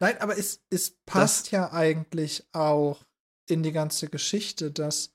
Nein, 0.01 0.19
aber 0.19 0.39
es, 0.39 0.65
es 0.71 0.97
passt 1.07 1.51
ja 1.51 1.73
eigentlich 1.73 2.47
auch 2.53 3.05
in 3.49 3.63
die 3.63 3.73
ganze 3.73 4.09
Geschichte, 4.09 4.71
dass 4.71 5.15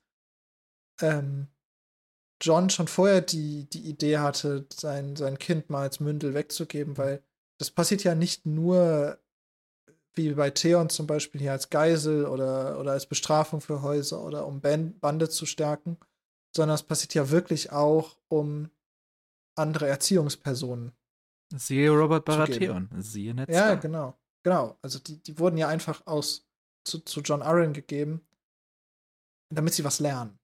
ähm, 1.02 1.48
John 2.42 2.70
schon 2.70 2.88
vorher 2.88 3.22
die, 3.22 3.70
die 3.70 3.88
Idee 3.88 4.18
hatte, 4.18 4.68
sein, 4.74 5.16
sein 5.16 5.38
Kind 5.38 5.70
mal 5.70 5.84
als 5.84 6.00
Mündel 6.00 6.34
wegzugeben, 6.34 6.98
weil 6.98 7.24
das 7.60 7.72
passiert 7.72 8.04
ja 8.04 8.16
nicht 8.16 8.46
nur 8.46 9.20
wie 10.18 10.34
bei 10.34 10.50
Theon 10.50 10.90
zum 10.90 11.08
Beispiel 11.08 11.42
hier 11.42 11.52
als 11.52 11.70
Geisel 11.70 12.26
oder, 12.26 12.80
oder 12.80 12.92
als 12.92 13.06
Bestrafung 13.06 13.62
für 13.62 13.82
Häuser 13.82 14.22
oder 14.24 14.46
um 14.46 14.62
Ban 14.62 15.00
Bande 15.00 15.30
zu 15.30 15.46
stärken, 15.46 15.98
sondern 16.56 16.76
es 16.76 16.84
passiert 16.84 17.14
ja 17.14 17.30
wirklich 17.30 17.72
auch, 17.72 18.18
um 18.28 18.70
andere 19.56 19.88
Erziehungspersonen 19.88 20.92
siehe 21.56 21.90
Robert 21.90 22.26
Baratheon, 22.26 22.90
siehe 22.98 23.34
Ned 23.34 23.50
Ja, 23.50 23.76
genau. 23.76 24.18
Genau. 24.44 24.78
Also 24.82 25.00
die, 25.00 25.22
die 25.22 25.40
wurden 25.40 25.58
ja 25.58 25.68
einfach 25.68 26.06
aus 26.06 26.48
zu, 26.86 27.00
zu 27.00 27.22
John 27.22 27.42
Arryn 27.42 27.74
gegeben, 27.74 28.22
damit 29.54 29.74
sie 29.74 29.84
was 29.84 30.00
lernen. 30.00 30.40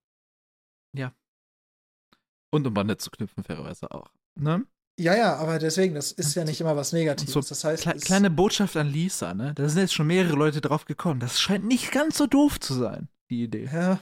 Und 2.54 2.68
um 2.68 2.74
Bande 2.74 2.98
zu 2.98 3.10
knüpfen, 3.10 3.44
fairerweise 3.44 3.90
auch. 3.92 4.14
Ne? 4.36 4.66
Ja, 5.00 5.16
ja, 5.16 5.36
aber 5.38 5.58
deswegen, 5.58 5.96
das 5.96 6.12
ist 6.12 6.36
ja 6.36 6.44
nicht 6.44 6.62
immer 6.62 6.76
was 6.76 6.94
Negatives. 6.94 7.34
So 7.34 7.42
das 7.42 7.64
heißt, 7.64 7.84
Kle 7.84 7.96
kleine 7.96 8.30
Botschaft 8.30 8.78
an 8.78 8.88
Lisa, 8.88 9.34
ne? 9.34 9.54
Da 9.56 9.68
sind 9.68 9.80
jetzt 9.82 9.94
schon 9.94 10.06
mehrere 10.08 10.36
Leute 10.36 10.62
drauf 10.62 10.86
gekommen. 10.86 11.20
Das 11.20 11.40
scheint 11.40 11.66
nicht 11.66 11.92
ganz 11.92 12.18
so 12.18 12.28
doof 12.28 12.60
zu 12.60 12.76
sein, 12.76 13.10
die 13.32 13.44
Idee. 13.44 13.70
Ja. 13.74 14.00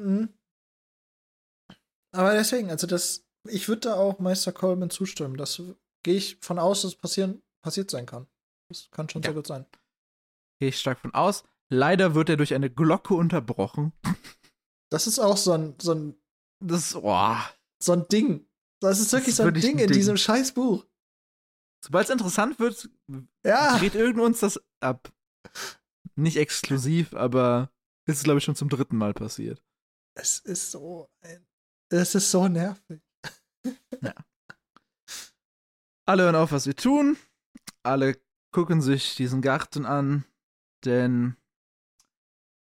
Mhm. 0.00 0.28
Aber 2.14 2.32
deswegen, 2.32 2.70
also 2.70 2.86
das, 2.86 3.26
ich 3.48 3.68
würde 3.68 3.80
da 3.82 3.94
auch 3.96 4.18
Meister 4.18 4.52
Coleman 4.52 4.90
zustimmen. 4.90 5.36
Das 5.36 5.60
gehe 6.02 6.14
ich 6.16 6.38
von 6.40 6.58
aus, 6.58 6.82
dass 6.82 6.92
es 6.92 6.96
passieren, 6.98 7.42
passiert 7.62 7.90
sein 7.90 8.06
kann. 8.06 8.26
Das 8.70 8.90
kann 8.90 9.08
schon 9.08 9.22
Ja. 9.22 9.28
sehr 9.28 9.34
gut 9.34 9.46
sein. 9.46 9.66
Gehe 10.60 10.70
ich 10.70 10.78
stark 10.78 11.00
von 11.00 11.12
aus. 11.12 11.44
Leider 11.70 12.14
wird 12.14 12.28
er 12.28 12.36
durch 12.36 12.54
eine 12.54 12.70
Glocke 12.70 13.14
unterbrochen. 13.14 13.92
Das 14.90 15.06
ist 15.06 15.18
auch 15.18 15.36
so 15.36 15.52
ein, 15.52 15.74
so 15.80 15.92
ein, 15.92 16.16
Das, 16.64 16.94
oh. 16.94 17.36
so 17.82 17.92
ein 17.92 18.06
Ding. 18.08 18.46
Das 18.88 19.00
ist 19.00 19.12
wirklich 19.12 19.30
ist 19.30 19.36
so 19.36 19.42
ein 19.42 19.46
wirklich 19.48 19.64
Ding 19.64 19.76
ein 19.76 19.80
in 19.80 19.86
Ding. 19.88 19.96
diesem 19.96 20.16
Scheißbuch. 20.16 20.86
Sobald 21.84 22.04
es 22.06 22.10
interessant 22.10 22.58
wird, 22.58 22.88
Ja. 23.44 23.78
dreht 23.78 23.94
irgend 23.94 24.20
uns 24.20 24.40
das 24.40 24.60
ab. 24.80 25.12
Nicht 26.16 26.36
exklusiv, 26.36 27.14
aber 27.14 27.70
ist, 28.06 28.24
glaube 28.24 28.38
ich, 28.38 28.44
schon 28.44 28.56
zum 28.56 28.68
dritten 28.68 28.96
Mal 28.96 29.12
passiert. 29.14 29.62
Es 30.16 30.38
ist 30.38 30.70
so 30.70 31.10
ein, 31.22 31.46
es 31.90 32.14
ist 32.14 32.30
so 32.30 32.46
nervig. 32.48 33.00
Alle 36.06 36.24
hören 36.24 36.36
auf, 36.36 36.52
was 36.52 36.66
wir 36.66 36.76
tun. 36.76 37.16
Alle 37.82 38.18
gucken 38.52 38.80
sich 38.82 39.16
diesen 39.16 39.42
Garten 39.42 39.84
an, 39.86 40.24
denn 40.84 41.36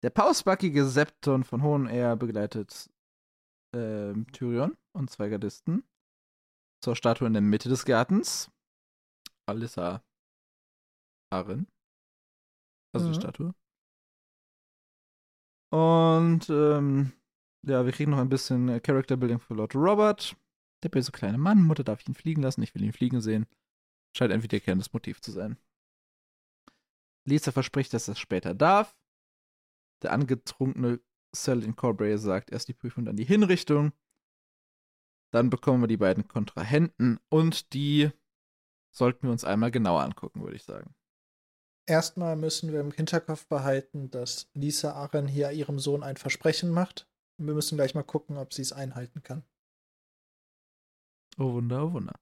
der 0.02 0.10
pausbackige 0.10 0.86
Septon 0.86 1.44
von 1.44 1.62
Hohenair 1.62 2.16
begleitet 2.16 2.90
ähm, 3.74 4.26
Tyrion 4.32 4.76
und 4.92 5.10
zwei 5.10 5.28
Gardisten 5.28 5.84
zur 6.80 6.96
Statue 6.96 7.26
in 7.26 7.32
der 7.32 7.42
Mitte 7.42 7.68
des 7.68 7.84
Gartens. 7.84 8.50
Alyssa 9.46 10.02
Arryn. 11.32 11.66
Also 12.92 13.08
Mhm. 13.08 13.12
die 13.12 13.18
Statue. 13.20 13.54
Und 15.72 16.50
ähm, 16.50 17.12
ja, 17.66 17.84
wir 17.84 17.92
kriegen 17.92 18.10
noch 18.10 18.18
ein 18.18 18.28
bisschen 18.28 18.68
äh, 18.68 18.80
Character 18.80 19.16
Building 19.16 19.38
für 19.38 19.54
Lord 19.54 19.74
Robert. 19.74 20.36
Der 20.82 20.88
böse 20.88 21.12
kleine 21.12 21.38
Mann, 21.38 21.62
Mutter 21.62 21.84
darf 21.84 22.06
ihn 22.08 22.14
fliegen 22.14 22.42
lassen, 22.42 22.62
ich 22.62 22.74
will 22.74 22.82
ihn 22.82 22.92
fliegen 22.92 23.20
sehen. 23.20 23.46
Scheint 24.16 24.32
ein 24.32 24.42
wiederkehrendes 24.42 24.92
Motiv 24.92 25.20
zu 25.20 25.30
sein. 25.30 25.58
Lisa 27.28 27.52
verspricht, 27.52 27.92
dass 27.92 28.08
er 28.08 28.12
es 28.12 28.18
später 28.18 28.54
darf. 28.54 28.96
Der 30.02 30.12
angetrunkene 30.12 31.00
Selin 31.36 31.76
Corbray 31.76 32.16
sagt 32.18 32.50
erst 32.50 32.68
die 32.68 32.74
Prüfung, 32.74 33.04
dann 33.04 33.16
die 33.16 33.24
Hinrichtung. 33.24 33.92
Dann 35.30 35.50
bekommen 35.50 35.82
wir 35.82 35.88
die 35.88 35.96
beiden 35.96 36.26
Kontrahenten 36.28 37.18
und 37.28 37.72
die 37.72 38.10
sollten 38.90 39.24
wir 39.24 39.30
uns 39.30 39.44
einmal 39.44 39.70
genauer 39.70 40.02
angucken, 40.02 40.42
würde 40.42 40.56
ich 40.56 40.64
sagen. 40.64 40.94
Erstmal 41.86 42.36
müssen 42.36 42.72
wir 42.72 42.80
im 42.80 42.92
Hinterkopf 42.92 43.46
behalten, 43.46 44.10
dass 44.10 44.48
Lisa 44.54 44.92
Arryn 44.92 45.26
hier 45.26 45.50
ihrem 45.50 45.78
Sohn 45.78 46.02
ein 46.02 46.16
Versprechen 46.16 46.70
macht. 46.70 47.08
Und 47.38 47.46
wir 47.46 47.54
müssen 47.54 47.76
gleich 47.76 47.94
mal 47.94 48.02
gucken, 48.02 48.36
ob 48.36 48.52
sie 48.52 48.62
es 48.62 48.72
einhalten 48.72 49.22
kann. 49.22 49.44
Oh 51.38 51.54
Wunder, 51.54 51.86
oh 51.86 51.92
Wunder. 51.94 52.14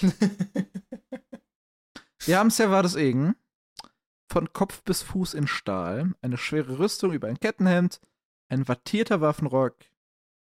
Wir 2.24 2.38
haben 2.38 2.50
Servades 2.50 2.94
Egen. 2.94 3.34
Von 4.28 4.52
Kopf 4.52 4.82
bis 4.84 5.02
Fuß 5.02 5.34
in 5.34 5.46
Stahl. 5.46 6.12
Eine 6.22 6.36
schwere 6.36 6.78
Rüstung 6.78 7.12
über 7.12 7.28
ein 7.28 7.40
Kettenhemd. 7.40 8.00
Ein 8.48 8.68
wattierter 8.68 9.20
Waffenrock. 9.20 9.76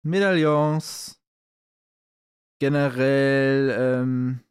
Medaillons. 0.02 1.21
Generell 2.62 3.76
ähm, 3.76 4.44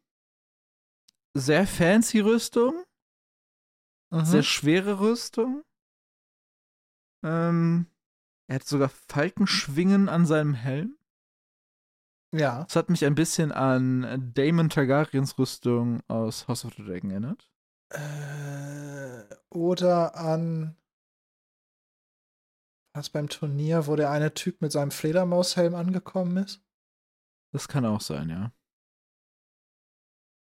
sehr 1.32 1.66
fancy 1.66 2.20
Rüstung. 2.20 2.84
Mhm. 4.10 4.26
Sehr 4.26 4.42
schwere 4.42 5.00
Rüstung. 5.00 5.64
Ähm, 7.24 7.86
er 8.48 8.56
hat 8.56 8.64
sogar 8.64 8.90
Falkenschwingen 8.90 10.10
an 10.10 10.26
seinem 10.26 10.52
Helm. 10.52 10.98
ja. 12.34 12.64
Das 12.64 12.76
hat 12.76 12.90
mich 12.90 13.02
ein 13.06 13.14
bisschen 13.14 13.50
an 13.50 14.34
Damon 14.34 14.68
Targaryens 14.68 15.38
Rüstung 15.38 16.02
aus 16.06 16.48
House 16.48 16.66
of 16.66 16.74
the 16.74 16.84
Dragon 16.84 17.12
erinnert. 17.12 17.48
Äh, 17.94 19.24
oder 19.48 20.16
an 20.16 20.76
was 22.94 23.08
beim 23.08 23.30
Turnier, 23.30 23.86
wo 23.86 23.96
der 23.96 24.10
eine 24.10 24.34
Typ 24.34 24.60
mit 24.60 24.70
seinem 24.70 24.90
Fledermaushelm 24.90 25.74
angekommen 25.74 26.36
ist? 26.36 26.62
Das 27.52 27.68
kann 27.68 27.84
auch 27.84 28.00
sein, 28.00 28.28
ja. 28.28 28.52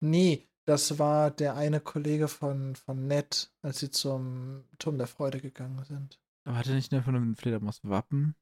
Nee, 0.00 0.48
das 0.64 0.98
war 0.98 1.30
der 1.30 1.54
eine 1.54 1.80
Kollege 1.80 2.28
von, 2.28 2.76
von 2.76 3.06
Ned, 3.06 3.52
als 3.62 3.80
sie 3.80 3.90
zum 3.90 4.64
Turm 4.78 4.98
der 4.98 5.06
Freude 5.06 5.40
gegangen 5.40 5.84
sind. 5.84 6.20
Aber 6.44 6.56
hatte 6.56 6.74
nicht 6.74 6.92
nur 6.92 7.02
von 7.02 7.14
einem 7.14 7.36
Fledermaus-Wappen? 7.36 8.36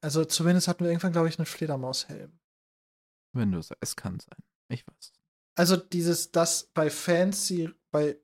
Also 0.00 0.24
zumindest 0.24 0.68
hatten 0.68 0.84
wir 0.84 0.90
irgendwann, 0.90 1.12
glaube 1.12 1.28
ich, 1.28 1.38
einen 1.38 1.46
Fledermaushelm. 1.46 2.38
Wenn 3.32 3.50
du 3.50 3.62
sagst, 3.62 3.82
es 3.82 3.96
kann 3.96 4.20
sein. 4.20 4.38
Ich 4.68 4.86
weiß. 4.86 5.12
Also 5.56 5.76
dieses, 5.76 6.30
das 6.30 6.70
bei 6.74 6.90
fancy, 6.90 7.70
bei 7.90 8.18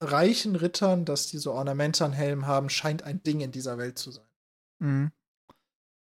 reichen 0.00 0.56
Rittern, 0.56 1.04
dass 1.04 1.28
die 1.28 1.38
so 1.38 1.52
Ornamente 1.52 2.04
an 2.04 2.12
Helm 2.12 2.46
haben, 2.46 2.68
scheint 2.68 3.02
ein 3.02 3.22
Ding 3.22 3.40
in 3.40 3.52
dieser 3.52 3.78
Welt 3.78 3.98
zu 3.98 4.10
sein. 4.10 4.28
Mhm. 4.80 5.12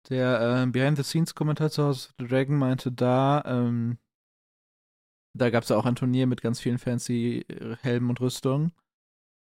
Der 0.08 0.62
äh, 0.62 0.66
Behind-the-Scenes-Kommentar 0.66 1.70
zu 1.70 1.84
House 1.84 2.08
of 2.08 2.14
the 2.18 2.26
Dragon 2.26 2.56
meinte 2.56 2.90
da, 2.90 3.42
ähm, 3.44 3.98
da 5.36 5.50
gab 5.50 5.64
es 5.64 5.68
ja 5.68 5.76
auch 5.76 5.84
ein 5.84 5.96
Turnier 5.96 6.26
mit 6.26 6.40
ganz 6.40 6.60
vielen 6.60 6.78
fancy 6.78 7.44
äh, 7.48 7.76
Helmen 7.82 8.08
und 8.08 8.20
Rüstungen, 8.20 8.72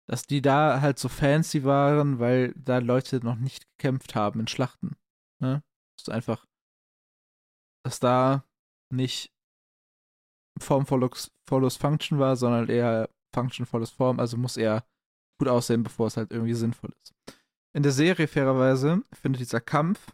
dass 0.07 0.25
die 0.25 0.43
da 0.43 0.81
halt 0.81 0.99
so 0.99 1.09
fancy 1.09 1.65
waren, 1.65 2.19
weil 2.19 2.53
da 2.57 2.79
Leute 2.79 3.25
noch 3.25 3.37
nicht 3.37 3.67
gekämpft 3.71 4.15
haben 4.15 4.41
in 4.41 4.49
Schlachten. 4.49 4.97
Ne? 5.41 5.63
Das 5.97 6.09
ist 6.09 6.11
einfach, 6.11 6.47
dass 7.85 8.01
da 8.01 8.45
nicht 8.93 9.33
Form 10.59 10.85
follows, 10.85 11.33
follows 11.49 11.77
Function 11.77 12.19
war, 12.19 12.37
sondern 12.37 12.69
eher 12.69 13.09
Function 13.35 13.65
follows 13.65 13.91
Form, 13.91 14.21
also 14.21 14.37
muss 14.37 14.59
er 14.59 14.85
gut 15.39 15.49
aussehen, 15.49 15.83
bevor 15.83 16.09
es 16.09 16.19
halt 16.19 16.33
irgendwie 16.33 16.55
sinnvoll 16.55 16.93
ist. 17.03 17.15
In 17.73 17.83
der 17.83 17.93
Serie, 17.93 18.27
fairerweise, 18.27 19.03
findet 19.13 19.41
dieser 19.41 19.61
Kampf 19.61 20.13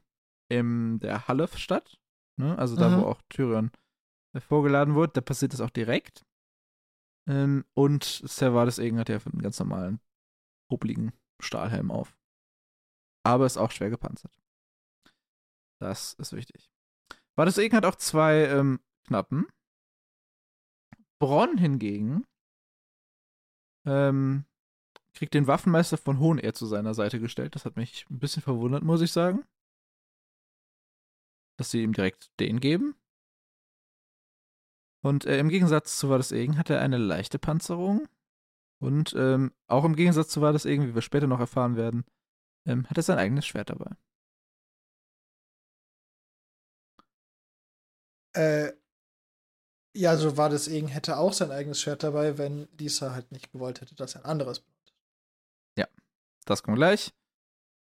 in 0.48 1.00
der 1.00 1.28
Halle 1.28 1.48
statt. 1.48 1.98
Ne? 2.38 2.56
Also 2.58 2.76
da, 2.76 2.88
mhm. 2.88 3.02
wo 3.02 3.06
auch 3.06 3.22
Tyrion 3.28 3.70
vorgeladen 4.38 4.94
wurde. 4.94 5.12
Da 5.14 5.20
passiert 5.20 5.52
das 5.52 5.60
auch 5.60 5.70
direkt. 5.70 6.24
Ähm, 7.28 7.64
und 7.74 8.04
Servades 8.04 8.78
Egen 8.78 8.98
hat 8.98 9.08
ja 9.08 9.18
einen 9.18 9.42
ganz 9.42 9.58
normalen, 9.58 10.00
popeligen 10.70 11.12
Stahlhelm 11.40 11.90
auf. 11.90 12.16
Aber 13.24 13.46
ist 13.46 13.56
auch 13.56 13.70
schwer 13.70 13.90
gepanzert. 13.90 14.32
Das 15.80 16.14
ist 16.14 16.32
wichtig. 16.32 16.70
Vardes 17.36 17.58
Egen 17.58 17.76
hat 17.76 17.84
auch 17.84 17.96
zwei 17.96 18.46
ähm, 18.46 18.80
Knappen. 19.06 19.46
Bronn 21.18 21.58
hingegen 21.58 22.24
ähm, 23.86 24.44
kriegt 25.14 25.34
den 25.34 25.46
Waffenmeister 25.46 25.96
von 25.96 26.18
Hohenehr 26.18 26.54
zu 26.54 26.66
seiner 26.66 26.94
Seite 26.94 27.20
gestellt. 27.20 27.54
Das 27.54 27.64
hat 27.64 27.76
mich 27.76 28.06
ein 28.10 28.18
bisschen 28.18 28.42
verwundert, 28.42 28.82
muss 28.82 29.00
ich 29.00 29.12
sagen. 29.12 29.44
Dass 31.56 31.70
sie 31.70 31.82
ihm 31.82 31.92
direkt 31.92 32.30
den 32.40 32.60
geben. 32.60 32.94
Und 35.02 35.24
äh, 35.24 35.38
im 35.38 35.48
Gegensatz 35.48 35.98
zu 35.98 36.08
Vardes 36.08 36.32
Egen 36.32 36.58
hat 36.58 36.68
er 36.70 36.80
eine 36.80 36.98
leichte 36.98 37.38
Panzerung. 37.38 38.08
Und 38.78 39.14
ähm, 39.16 39.52
auch 39.68 39.84
im 39.84 39.96
Gegensatz 39.96 40.28
zu 40.28 40.40
Vardes 40.40 40.64
Egen, 40.64 40.86
wie 40.86 40.94
wir 40.94 41.02
später 41.02 41.26
noch 41.26 41.40
erfahren 41.40 41.76
werden, 41.76 42.04
ähm, 42.66 42.86
hat 42.88 42.96
er 42.96 43.02
sein 43.02 43.18
eigenes 43.18 43.46
Schwert 43.46 43.70
dabei. 43.70 43.96
Äh, 48.34 48.72
ja, 49.96 50.16
so 50.16 50.36
war 50.36 50.50
das 50.50 50.68
Egen 50.68 50.88
hätte 50.88 51.16
auch 51.16 51.32
sein 51.32 51.50
eigenes 51.50 51.80
Schwert 51.80 52.02
dabei, 52.02 52.36
wenn 52.36 52.68
Lisa 52.76 53.12
halt 53.12 53.32
nicht 53.32 53.50
gewollt 53.50 53.80
hätte, 53.80 53.94
dass 53.94 54.14
er 54.14 54.24
ein 54.24 54.30
anderes 54.30 54.60
benutzt. 54.60 54.94
Ja, 55.78 55.86
das 56.44 56.62
kommt 56.62 56.76
gleich. 56.76 57.14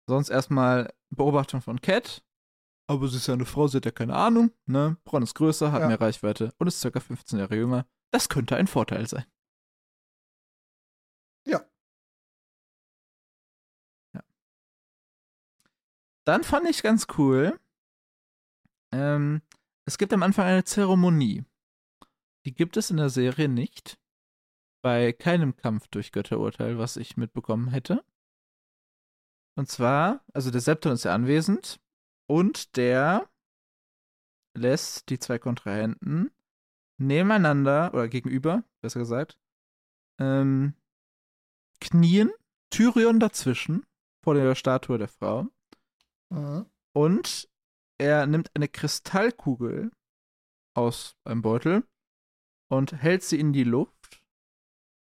Sonst 0.08 0.30
erstmal 0.30 0.94
Beobachtung 1.10 1.62
von 1.62 1.82
Cat. 1.82 2.24
Aber 2.90 3.08
sie 3.08 3.18
ist 3.18 3.28
ja 3.28 3.36
eine 3.36 3.46
Frau, 3.46 3.68
sie 3.68 3.78
hat 3.78 3.86
ja 3.86 3.92
keine 3.92 4.16
Ahnung, 4.16 4.52
ne? 4.66 4.98
Bronn 5.04 5.22
ist 5.22 5.36
größer, 5.36 5.72
hat 5.72 5.82
ja. 5.82 5.88
mehr 5.88 6.02
Reichweite 6.02 6.56
und 6.58 6.66
ist 6.66 6.80
circa 6.80 7.00
15 7.00 7.38
Jahre 7.38 7.56
jünger. 7.56 7.86
Das 8.12 8.30
könnte 8.30 8.56
ein 8.56 8.66
Vorteil 8.66 9.08
sein. 9.08 9.26
Ja. 11.46 11.64
Ja. 14.16 14.24
Dann 16.26 16.44
fand 16.44 16.68
ich 16.68 16.82
ganz 16.82 17.06
cool. 17.20 17.60
Ähm, 18.92 19.44
es 19.86 20.00
gibt 20.00 20.12
am 20.12 20.24
Anfang 20.24 20.48
eine 20.48 20.64
Zeremonie. 20.64 21.46
Die 22.48 22.56
gibt 22.56 22.76
es 22.76 22.90
in 22.90 22.98
der 22.98 23.12
Serie 23.12 23.50
nicht. 23.50 24.00
Bei 24.82 25.14
keinem 25.14 25.56
Kampf 25.56 25.90
durch 25.90 26.12
Götterurteil, 26.12 26.80
was 26.80 26.98
ich 26.98 27.18
mitbekommen 27.18 27.68
hätte. 27.68 28.04
Und 29.56 29.70
zwar, 29.70 30.26
also 30.34 30.50
der 30.50 30.62
Septon 30.62 30.94
ist 30.94 31.04
ja 31.04 31.14
anwesend 31.14 31.80
und 32.30 32.78
der 32.78 33.28
lässt 34.56 35.10
die 35.10 35.18
zwei 35.18 35.40
Kontrahenten 35.40 36.32
nebeneinander 37.00 37.92
oder 37.94 38.08
gegenüber, 38.08 38.64
besser 38.82 39.00
gesagt, 39.00 39.40
ähm, 40.20 40.76
knien, 41.82 42.32
Tyrion 42.70 43.20
dazwischen, 43.20 43.86
vor 44.22 44.36
der 44.36 44.54
Statue 44.54 45.00
der 45.00 45.08
Frau. 45.08 45.48
Mhm. 46.30 46.68
Und 46.94 47.50
er 47.98 48.28
nimmt 48.28 48.52
eine 48.54 48.68
Kristallkugel 48.68 49.92
aus 50.76 51.16
einem 51.24 51.42
Beutel 51.42 51.84
und 52.70 52.94
hält 52.94 53.24
sie 53.24 53.40
in 53.40 53.54
die 53.54 53.64
Luft, 53.64 54.22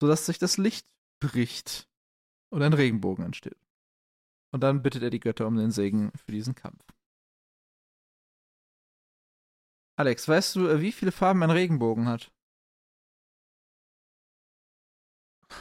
sodass 0.02 0.26
sich 0.26 0.40
das 0.40 0.58
Licht 0.58 0.88
bricht 1.20 1.88
und 2.50 2.64
ein 2.64 2.74
Regenbogen 2.74 3.26
entsteht. 3.26 3.60
Und 4.52 4.62
dann 4.62 4.82
bittet 4.82 5.04
er 5.04 5.12
die 5.12 5.20
Götter 5.20 5.46
um 5.46 5.56
den 5.56 5.72
Segen 5.72 6.12
für 6.16 6.32
diesen 6.32 6.56
Kampf. 6.56 6.84
Alex, 10.02 10.28
weißt 10.28 10.56
du, 10.56 10.68
äh, 10.68 10.82
wie 10.82 10.92
viele 10.92 11.12
Farben 11.12 11.44
ein 11.44 11.52
Regenbogen 11.52 12.08
hat? 12.08 12.32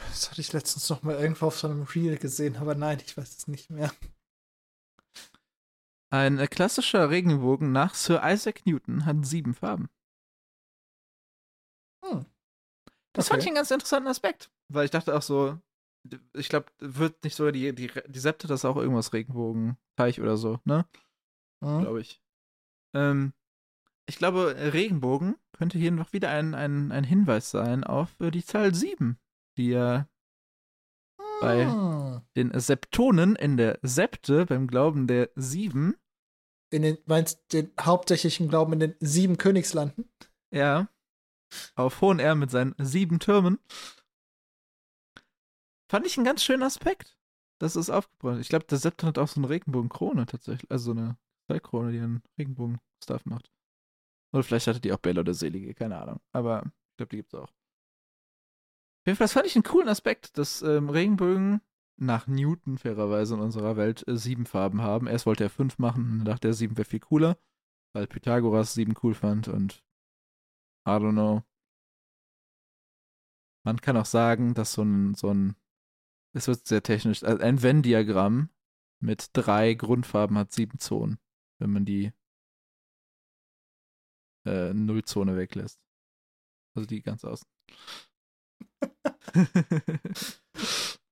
Das 0.09 0.31
hatte 0.31 0.41
ich 0.41 0.51
letztens 0.51 0.89
noch 0.89 1.03
mal 1.03 1.15
irgendwo 1.15 1.45
auf 1.45 1.59
so 1.59 1.67
einem 1.67 1.83
Reel 1.83 2.17
gesehen, 2.17 2.55
aber 2.55 2.73
nein, 2.73 2.99
ich 3.05 3.15
weiß 3.15 3.37
es 3.37 3.47
nicht 3.47 3.69
mehr. 3.69 3.93
Ein 6.09 6.39
äh, 6.39 6.47
klassischer 6.47 7.11
Regenbogen 7.11 7.71
nach 7.71 7.93
Sir 7.93 8.19
Isaac 8.23 8.65
Newton 8.65 9.05
hat 9.05 9.23
sieben 9.27 9.53
Farben. 9.53 9.91
Hm. 12.03 12.25
Das 13.13 13.27
okay. 13.27 13.33
fand 13.33 13.43
ich 13.43 13.47
einen 13.47 13.57
ganz 13.57 13.69
interessanten 13.69 14.09
Aspekt, 14.09 14.49
weil 14.69 14.85
ich 14.85 14.91
dachte 14.91 15.15
auch 15.15 15.21
so, 15.21 15.59
ich 16.33 16.49
glaube, 16.49 16.65
wird 16.79 17.23
nicht 17.23 17.35
sogar 17.35 17.51
die, 17.51 17.75
die, 17.75 17.91
die 18.07 18.19
Septe 18.19 18.47
das 18.47 18.65
auch 18.65 18.77
irgendwas 18.77 19.13
Regenbogen-Teich 19.13 20.19
oder 20.19 20.35
so, 20.35 20.59
ne? 20.65 20.87
Mhm. 21.63 21.81
Glaube 21.81 22.01
ich. 22.01 22.19
Ähm, 22.95 23.33
ich 24.11 24.17
glaube, 24.17 24.57
Regenbogen 24.73 25.37
könnte 25.53 25.77
hier 25.77 25.91
noch 25.91 26.11
wieder 26.11 26.31
ein, 26.31 26.53
ein, 26.53 26.91
ein 26.91 27.05
Hinweis 27.05 27.49
sein 27.49 27.85
auf 27.85 28.19
äh, 28.19 28.29
die 28.29 28.43
Zahl 28.43 28.75
7, 28.75 29.17
die 29.57 29.69
ja 29.69 30.05
ah. 31.17 31.39
bei 31.39 32.21
den 32.35 32.59
Septonen 32.59 33.37
in 33.37 33.55
der 33.55 33.79
Septe, 33.81 34.45
beim 34.45 34.67
Glauben 34.67 35.07
der 35.07 35.29
Sieben. 35.35 35.95
In 36.71 36.81
den, 36.81 36.97
meinst 37.05 37.53
den 37.53 37.71
hauptsächlichen 37.79 38.49
Glauben 38.49 38.73
in 38.73 38.79
den 38.81 38.95
sieben 38.99 39.37
Königslanden? 39.37 40.11
Ja. 40.53 40.89
Auf 41.75 42.01
Hohen 42.01 42.19
R 42.19 42.35
mit 42.35 42.51
seinen 42.51 42.75
sieben 42.79 43.19
Türmen. 43.19 43.59
Fand 45.89 46.05
ich 46.05 46.17
einen 46.17 46.25
ganz 46.25 46.43
schönen 46.43 46.63
Aspekt. 46.63 47.17
Das 47.59 47.77
ist 47.77 47.89
aufgebracht. 47.89 48.41
Ich 48.41 48.49
glaube, 48.49 48.65
der 48.65 48.77
Septon 48.77 49.07
hat 49.07 49.17
auch 49.17 49.29
so 49.29 49.39
eine 49.39 49.49
Regenbogenkrone 49.49 50.25
tatsächlich. 50.25 50.69
Also 50.69 50.93
so 50.93 50.99
eine 50.99 51.17
Zeitkrone, 51.47 51.93
die 51.93 51.99
einen 51.99 52.23
Regenbogen-Stuff 52.37 53.25
macht. 53.25 53.49
Oder 54.33 54.43
vielleicht 54.43 54.67
hatte 54.67 54.79
die 54.79 54.93
auch 54.93 54.99
Bella 54.99 55.21
oder 55.21 55.33
Selige, 55.33 55.73
keine 55.73 56.01
Ahnung. 56.01 56.21
Aber 56.31 56.63
ich 56.63 56.97
glaube, 56.97 57.09
die 57.09 57.17
gibt 57.17 57.33
es 57.33 57.39
auch. 57.39 57.49
Auf 57.49 59.07
jeden 59.07 59.17
Fall, 59.17 59.25
das 59.25 59.33
fand 59.33 59.47
ich 59.47 59.55
einen 59.55 59.63
coolen 59.63 59.89
Aspekt, 59.89 60.37
dass 60.37 60.61
ähm, 60.61 60.89
Regenbögen 60.89 61.61
nach 61.97 62.27
Newton 62.27 62.77
fairerweise 62.77 63.35
in 63.35 63.41
unserer 63.41 63.77
Welt 63.77 64.07
äh, 64.07 64.17
sieben 64.17 64.45
Farben 64.45 64.81
haben. 64.81 65.07
Erst 65.07 65.25
wollte 65.25 65.43
er 65.43 65.49
fünf 65.49 65.79
machen, 65.79 66.19
dann 66.19 66.25
dachte 66.25 66.49
er, 66.49 66.53
sieben 66.53 66.77
wäre 66.77 66.87
viel 66.87 66.99
cooler, 66.99 67.37
weil 67.93 68.07
Pythagoras 68.07 68.73
sieben 68.73 68.95
cool 69.03 69.13
fand 69.13 69.47
und 69.47 69.83
I 70.87 70.91
don't 70.91 71.11
know. 71.11 71.43
Man 73.63 73.79
kann 73.81 73.97
auch 73.97 74.05
sagen, 74.05 74.53
dass 74.55 74.73
so 74.73 74.81
ein, 74.81 75.13
so 75.13 75.31
ein, 75.31 75.55
es 76.33 76.47
wird 76.47 76.67
sehr 76.67 76.81
technisch, 76.81 77.23
also 77.23 77.43
ein 77.43 77.61
Venn-Diagramm 77.61 78.49
mit 78.99 79.29
drei 79.33 79.73
Grundfarben 79.73 80.37
hat 80.37 80.51
sieben 80.51 80.79
Zonen, 80.79 81.19
wenn 81.59 81.71
man 81.71 81.85
die 81.85 82.13
äh, 84.45 84.73
Nullzone 84.73 85.35
weglässt. 85.37 85.79
Also 86.75 86.87
die 86.87 87.01
ganz 87.01 87.23
außen. 87.25 87.47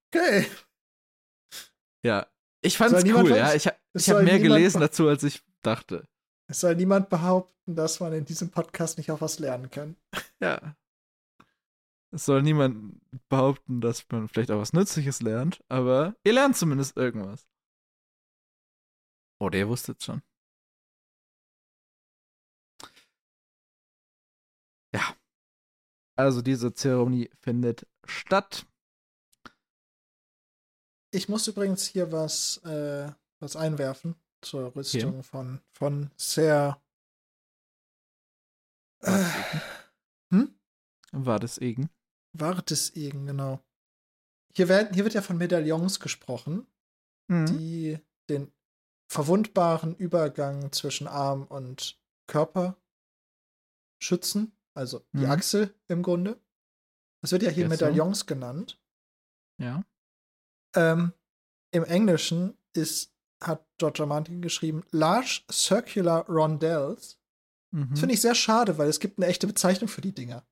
okay. 0.07 0.47
Ja, 2.03 2.27
ich 2.61 2.77
fand's 2.77 3.03
cool, 3.05 3.29
ja. 3.29 3.53
Ich, 3.53 3.69
ich 3.93 4.09
habe 4.09 4.23
mehr 4.23 4.39
gelesen 4.39 4.81
dazu, 4.81 5.07
als 5.07 5.23
ich 5.23 5.43
dachte. 5.61 6.07
Es 6.47 6.61
soll 6.61 6.75
niemand 6.75 7.09
behaupten, 7.09 7.75
dass 7.75 7.99
man 7.99 8.13
in 8.13 8.25
diesem 8.25 8.49
Podcast 8.49 8.97
nicht 8.97 9.11
auch 9.11 9.21
was 9.21 9.39
lernen 9.39 9.69
kann. 9.69 9.95
Ja. 10.41 10.75
Es 12.11 12.25
soll 12.25 12.41
niemand 12.41 13.01
behaupten, 13.27 13.81
dass 13.81 14.05
man 14.09 14.27
vielleicht 14.29 14.49
auch 14.51 14.59
was 14.59 14.73
Nützliches 14.73 15.21
lernt, 15.21 15.63
aber 15.67 16.15
ihr 16.23 16.33
lernt 16.33 16.55
zumindest 16.55 16.97
irgendwas. 16.97 17.47
Oh, 19.39 19.49
der 19.49 19.67
wusste 19.67 19.91
es 19.91 20.03
schon. 20.03 20.21
Also 26.19 26.41
diese 26.41 26.73
Zeremonie 26.73 27.29
findet 27.39 27.87
statt. 28.03 28.65
ich 31.11 31.29
muss 31.29 31.47
übrigens 31.47 31.85
hier 31.87 32.11
was, 32.11 32.57
äh, 32.65 33.09
was 33.39 33.55
einwerfen 33.55 34.15
zur 34.41 34.75
Rüstung 34.75 35.19
Okay. 35.19 35.23
von, 35.23 35.61
von 35.71 36.11
Ser. 36.17 36.83
Äh, 39.01 39.23
hm? 40.33 40.59
Wartesegen. 41.13 41.89
Wartesegen, 42.33 43.25
genau. 43.25 43.63
Hier, 44.53 44.67
werden, 44.67 44.93
hier 44.93 45.05
wird 45.05 45.13
ja 45.13 45.21
von 45.21 45.37
Medaillons 45.37 46.01
gesprochen, 46.01 46.67
Mhm. 47.29 47.45
die 47.45 47.99
den 48.29 48.51
verwundbaren 49.09 49.95
Übergang 49.95 50.71
zwischen 50.73 51.07
Arm 51.07 51.45
und 51.45 51.97
Körper 52.27 52.75
schützen. 54.03 54.51
Also 54.79 55.05
die 55.11 55.25
Mhm. 55.25 55.31
Achsel 55.31 55.75
im 55.89 56.01
Grunde. 56.03 56.39
Das 57.21 57.33
wird 57.33 57.43
ja 57.43 57.49
hier 57.49 57.65
so. 57.65 57.69
Medaillons 57.69 58.25
genannt. 58.25 58.79
Ja. 59.61 59.83
Ähm, 60.73 61.11
Im 61.71 61.83
Englischen 61.83 62.57
ist, 62.73 63.13
hat 63.43 63.65
George. 63.77 64.05
Martin 64.05 64.41
geschrieben, 64.41 64.83
Large 64.91 65.41
Circular 65.51 66.25
Rondelles. 66.29 67.19
Mhm. 67.71 67.89
Das 67.89 67.99
finde 67.99 68.15
ich 68.15 68.21
sehr 68.21 68.35
schade, 68.35 68.77
weil 68.77 68.87
es 68.87 69.01
gibt 69.01 69.17
eine 69.19 69.27
echte 69.27 69.47
Bezeichnung 69.47 69.89
für 69.89 70.01
die 70.01 70.13
Dinger. 70.15 70.47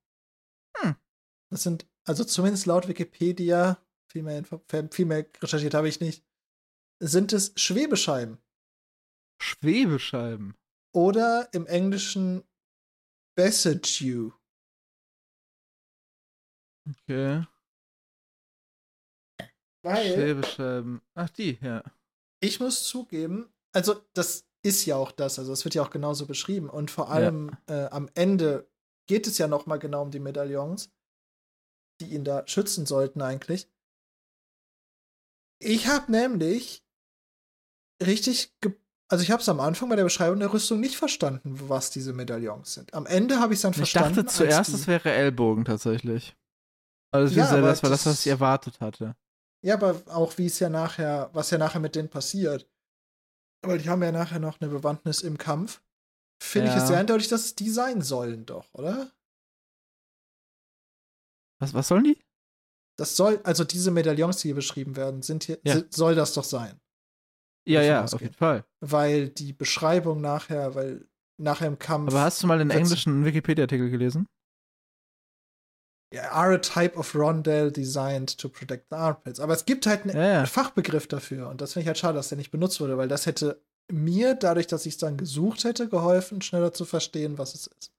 Hm. 0.80 0.96
Das 1.50 1.64
sind, 1.64 1.88
also 2.04 2.26
zumindest 2.26 2.66
laut 2.66 2.88
Wikipedia, 2.90 3.78
viel 4.12 4.24
mehr, 4.24 4.38
Info- 4.38 4.62
viel 4.92 5.06
mehr 5.06 5.26
recherchiert 5.42 5.74
habe 5.74 5.88
ich 5.88 6.02
nicht, 6.02 6.26
sind 7.00 7.32
es 7.32 7.54
Schwebescheiben. 7.56 8.40
Schwebescheiben. 9.42 10.56
Oder 10.94 11.48
im 11.54 11.66
Englischen 11.66 12.44
Bessedew. 13.38 14.32
Okay. 16.90 17.46
Weil. 19.84 20.42
Ach, 21.14 21.30
die, 21.30 21.60
ja. 21.62 21.84
ich 22.40 22.60
muss 22.60 22.84
zugeben, 22.84 23.54
also 23.74 24.02
das 24.14 24.48
ist 24.64 24.86
ja 24.86 24.96
auch 24.96 25.12
das, 25.12 25.38
also 25.38 25.54
es 25.54 25.64
wird 25.64 25.76
ja 25.76 25.84
auch 25.84 25.92
genauso 25.92 26.26
beschrieben 26.26 26.70
und 26.70 26.90
vor 26.90 27.12
allem 27.12 27.56
äh, 27.68 27.86
am 27.86 28.10
Ende 28.16 28.68
geht 29.06 29.28
es 29.28 29.38
ja 29.38 29.48
noch 29.48 29.68
mal 29.68 29.78
genau 29.78 30.02
um 30.02 30.12
die 30.12 30.20
Medaillons, 30.20 30.90
die 32.02 32.14
ihn 32.16 32.24
da 32.24 32.46
schützen 32.48 32.88
sollten 32.88 33.22
eigentlich. 33.22 33.70
Ich 35.60 35.88
habe 35.88 36.12
nämlich 36.12 36.84
richtig, 38.02 38.60
ge 38.62 38.76
also 39.10 39.24
ich 39.24 39.32
habe 39.32 39.42
es 39.42 39.50
am 39.50 39.60
Anfang 39.60 39.90
bei 39.90 39.96
der 39.96 40.04
Beschreibung 40.04 40.40
der 40.40 40.52
Rüstung 40.52 40.80
nicht 40.80 40.96
verstanden, 40.98 41.70
was 41.70 41.90
diese 41.92 42.14
Medaillons 42.14 42.74
sind. 42.74 42.94
Am 42.94 43.06
Ende 43.06 43.40
habe 43.40 43.54
ich 43.54 43.58
es 43.58 43.62
dann 43.62 43.72
Ich 43.72 43.78
verstanden. 43.78 44.16
dachte 44.16 44.28
als 44.28 44.36
zuerst, 44.36 44.74
es 44.74 44.88
wäre 44.88 45.12
Ellbogen 45.12 45.66
tatsächlich. 45.66 46.36
Also 47.12 47.34
Ja, 47.36 47.44
das, 47.44 47.52
ja, 47.52 47.58
aber 47.58 47.68
das 47.68 47.84
war 47.84 47.90
das, 47.90 48.06
was 48.06 48.20
ich 48.26 48.28
erwartet 48.28 48.82
hatte. 48.82 49.16
Ja, 49.64 49.76
aber 49.76 50.02
auch 50.08 50.38
wie 50.38 50.46
es 50.46 50.60
ja 50.60 50.70
nachher, 50.70 51.30
was 51.34 51.50
ja 51.52 51.58
nachher 51.58 51.80
mit 51.80 51.96
denen 51.96 52.10
passiert. 52.10 52.70
Weil 53.66 53.80
die 53.80 53.90
haben 53.90 54.04
ja 54.04 54.12
nachher 54.12 54.40
noch 54.40 54.60
eine 54.62 54.70
Bewandtnis 54.70 55.22
im 55.22 55.38
Kampf. 55.38 55.82
Finde 56.42 56.70
ich 56.70 56.76
Ja. 56.76 56.82
es 56.82 56.88
sehr 56.90 56.98
eindeutig, 57.00 57.28
dass 57.30 57.46
es 57.46 57.56
die 57.56 57.70
sein 57.70 58.02
sollen, 58.02 58.46
doch, 58.46 58.72
oder? 58.74 59.12
Was, 61.60 61.74
was 61.74 61.88
sollen 61.88 62.04
die? 62.04 62.22
Das 62.98 63.16
soll, 63.16 63.40
also 63.44 63.64
diese 63.64 63.90
Medaillons, 63.92 64.38
die 64.42 64.50
hier 64.50 64.56
beschrieben 64.56 64.96
werden, 64.96 65.22
sind 65.24 65.44
hier, 65.44 65.60
Ja. 65.64 65.82
soll 65.90 66.14
das 66.16 66.34
doch 66.34 66.44
sein. 66.44 66.80
Ja, 67.74 67.82
ja, 67.82 68.00
auf 68.00 68.06
ausgehen. 68.06 68.24
jeden 68.30 68.36
Fall. 68.36 68.64
Weil 68.82 69.30
die 69.30 69.54
Beschreibung 69.54 70.22
nachher, 70.22 70.76
weil 70.76 71.06
nachher 71.38 71.68
im 71.68 71.78
Kampf. 71.80 72.10
Aber 72.12 72.22
hast 72.22 72.42
du 72.42 72.48
mal 72.48 72.58
den 72.58 72.70
englischen 72.70 73.26
Wikipedia-Artikel 73.26 73.90
gelesen? 73.90 74.28
ja, 76.14 76.32
are 76.32 76.56
a 76.56 76.58
type 76.58 76.96
of 76.96 77.14
rondelle 77.16 77.70
designed 77.72 78.38
to 78.38 78.48
protect 78.48 78.86
the 78.90 78.96
armpits. 78.96 79.40
Aber 79.42 79.54
es 79.54 79.66
gibt 79.66 79.86
halt 79.86 80.04
einen 80.04 80.16
Ja, 80.16 80.28
ja. 80.28 80.46
Fachbegriff 80.46 81.08
dafür. 81.08 81.50
Und 81.50 81.60
das 81.60 81.74
finde 81.74 81.82
ich 81.84 81.88
halt 81.88 81.98
schade, 81.98 82.14
dass 82.16 82.30
der 82.30 82.38
nicht 82.38 82.52
benutzt 82.52 82.80
wurde, 82.80 82.98
weil 82.98 83.10
das 83.10 83.26
hätte 83.26 83.62
mir, 83.92 84.34
dadurch, 84.36 84.68
dass 84.68 84.86
ich 84.86 84.94
es 84.94 85.00
dann 85.00 85.18
gesucht 85.18 85.64
hätte, 85.66 85.90
geholfen, 85.90 86.42
schneller 86.42 86.74
zu 86.74 86.86
verstehen, 86.86 87.38
was 87.38 87.56
es 87.56 87.68
ist. 87.68 87.92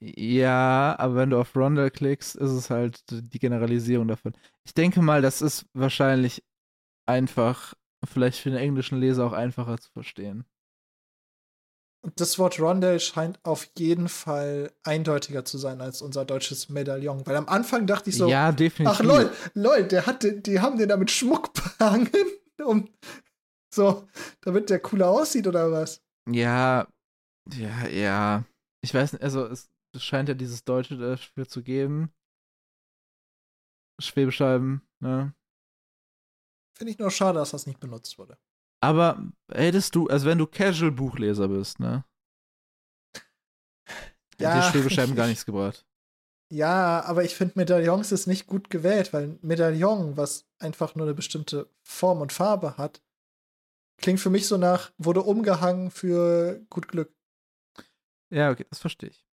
Ja, 0.00 0.94
aber 0.98 1.14
wenn 1.16 1.30
du 1.30 1.38
auf 1.40 1.56
Rondell 1.56 1.90
klickst, 1.90 2.36
ist 2.36 2.50
es 2.50 2.70
halt 2.70 3.02
die 3.10 3.38
Generalisierung 3.38 4.08
davon. 4.08 4.34
Ich 4.64 4.74
denke 4.74 5.00
mal, 5.00 5.22
das 5.22 5.40
ist 5.42 5.66
wahrscheinlich 5.74 6.44
einfach, 7.06 7.74
vielleicht 8.04 8.40
für 8.40 8.50
den 8.50 8.58
englischen 8.58 8.98
Leser 8.98 9.26
auch 9.26 9.32
einfacher 9.32 9.78
zu 9.78 9.90
verstehen. 9.90 10.44
Das 12.14 12.38
Wort 12.38 12.60
Rondelle 12.60 13.00
scheint 13.00 13.40
auf 13.42 13.68
jeden 13.76 14.08
Fall 14.08 14.70
eindeutiger 14.84 15.44
zu 15.44 15.58
sein 15.58 15.80
als 15.80 16.02
unser 16.02 16.24
deutsches 16.24 16.68
Medaillon. 16.68 17.26
Weil 17.26 17.34
am 17.36 17.48
Anfang 17.48 17.86
dachte 17.86 18.10
ich 18.10 18.16
so, 18.16 18.28
ja, 18.28 18.52
definitiv. 18.52 19.00
ach 19.00 19.02
lol, 19.02 19.30
lol, 19.54 19.82
der 19.88 20.06
hat, 20.06 20.22
den- 20.22 20.42
die 20.42 20.60
haben 20.60 20.78
den 20.78 20.88
da 20.88 20.96
mit 20.96 21.10
Schmuck 21.10 21.52
behangen, 21.78 22.08
um 22.64 22.88
so, 23.74 24.06
damit 24.42 24.70
der 24.70 24.78
cooler 24.78 25.08
aussieht 25.08 25.48
oder 25.48 25.72
was? 25.72 26.00
Ja, 26.30 26.86
ja, 27.52 27.88
ja. 27.88 28.44
Ich 28.82 28.94
weiß 28.94 29.14
nicht, 29.14 29.22
also 29.22 29.44
es, 29.46 29.68
es 29.96 30.04
scheint 30.04 30.28
ja 30.28 30.34
dieses 30.34 30.64
Deutsche 30.64 30.96
dafür 30.96 31.48
zu 31.48 31.62
geben. 31.62 32.12
Schwebescheiben, 33.98 34.82
ne? 35.00 35.34
Finde 36.74 36.92
ich 36.92 36.98
nur 36.98 37.10
schade, 37.10 37.38
dass 37.38 37.50
das 37.52 37.66
nicht 37.66 37.80
benutzt 37.80 38.18
wurde. 38.18 38.36
Aber 38.80 39.32
hättest 39.50 39.94
du, 39.94 40.06
also 40.08 40.26
wenn 40.26 40.38
du 40.38 40.46
Casual-Buchleser 40.46 41.48
bist, 41.48 41.80
ne? 41.80 42.04
Hätte 44.38 44.42
Ja, 44.42 44.60
dir 44.60 44.62
Schwebescheiben 44.70 45.12
ich- 45.12 45.16
gar 45.16 45.26
nichts 45.26 45.46
gebracht. 45.46 45.86
Ja, 46.48 47.02
aber 47.04 47.24
ich 47.24 47.34
finde 47.34 47.54
Medaillons 47.56 48.12
ist 48.12 48.28
nicht 48.28 48.46
gut 48.46 48.70
gewählt, 48.70 49.12
weil 49.12 49.24
ein 49.24 49.38
Medaillon, 49.42 50.16
was 50.16 50.46
einfach 50.60 50.94
nur 50.94 51.04
eine 51.06 51.14
bestimmte 51.14 51.68
Form 51.82 52.20
und 52.20 52.32
Farbe 52.32 52.76
hat, 52.78 53.02
klingt 53.98 54.20
für 54.20 54.30
mich 54.30 54.46
so 54.46 54.56
nach, 54.56 54.92
wurde 54.98 55.22
umgehangen 55.22 55.90
für 55.90 56.60
gut 56.70 56.88
Glück. 56.88 57.12
Ja, 58.30 58.50
okay, 58.50 58.66
das 58.70 58.78
verstehe 58.80 59.10
ich. 59.10 59.25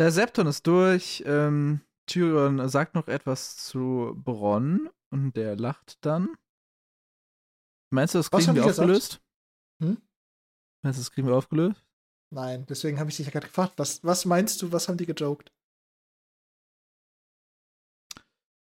Der 0.00 0.10
Septon 0.10 0.46
ist 0.46 0.66
durch. 0.66 1.22
Ähm, 1.26 1.82
Tyrion 2.06 2.68
sagt 2.68 2.94
noch 2.94 3.06
etwas 3.06 3.56
zu 3.56 4.14
Bronn 4.16 4.90
und 5.12 5.36
der 5.36 5.56
lacht 5.56 6.04
dann. 6.04 6.36
Meinst 7.92 8.14
du, 8.14 8.18
das 8.18 8.30
kriegen 8.30 8.54
wir 8.54 8.64
aufgelöst? 8.64 9.20
Hm? 9.82 10.00
Meinst 10.82 10.98
du, 10.98 11.02
das 11.02 11.10
kriegen 11.12 11.28
wir 11.28 11.36
aufgelöst? 11.36 11.84
Nein, 12.32 12.64
deswegen 12.66 12.98
habe 12.98 13.10
ich 13.10 13.16
dich 13.16 13.26
ja 13.26 13.32
gerade 13.32 13.48
gefragt, 13.48 13.74
was, 13.76 14.02
was 14.02 14.24
meinst 14.24 14.62
du, 14.62 14.72
was 14.72 14.88
haben 14.88 14.96
die 14.96 15.06
gejoked? 15.06 15.52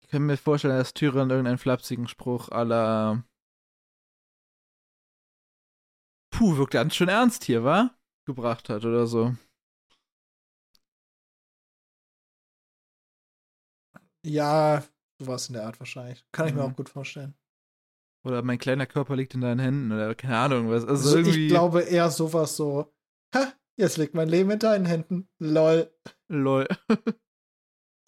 Ich 0.01 0.09
kann 0.09 0.25
mir 0.25 0.37
vorstellen, 0.37 0.77
dass 0.77 0.93
Tyrion 0.93 1.29
irgendeinen 1.29 1.57
flapsigen 1.57 2.07
Spruch 2.07 2.49
aller 2.49 3.23
Puh, 6.31 6.57
wirkt 6.57 6.73
ganz 6.73 6.95
schön 6.95 7.09
ernst 7.09 7.43
hier, 7.45 7.63
wa? 7.63 7.95
Gebracht 8.25 8.69
hat 8.69 8.85
oder 8.85 9.07
so. 9.07 9.35
Ja, 14.25 14.83
sowas 15.19 15.47
in 15.47 15.53
der 15.53 15.65
Art 15.65 15.79
wahrscheinlich. 15.79 16.25
Kann 16.31 16.47
ich 16.47 16.53
mir 16.53 16.63
Mhm. 16.63 16.71
auch 16.71 16.75
gut 16.75 16.89
vorstellen. 16.89 17.35
Oder 18.25 18.41
mein 18.41 18.57
kleiner 18.57 18.87
Körper 18.87 19.15
liegt 19.15 19.35
in 19.35 19.41
deinen 19.41 19.59
Händen 19.59 19.91
oder 19.91 20.15
keine 20.15 20.37
Ahnung 20.37 20.69
was. 20.69 20.83
Also, 20.83 21.09
Also 21.09 21.17
irgendwie. 21.17 21.45
ich 21.45 21.49
glaube 21.49 21.81
eher 21.81 22.09
sowas 22.09 22.55
so, 22.57 22.91
ha, 23.35 23.53
jetzt 23.77 23.97
liegt 23.97 24.15
mein 24.15 24.27
Leben 24.29 24.49
in 24.49 24.59
deinen 24.59 24.85
Händen. 24.85 25.29
Lol. 25.37 25.93
Lol. 26.27 26.67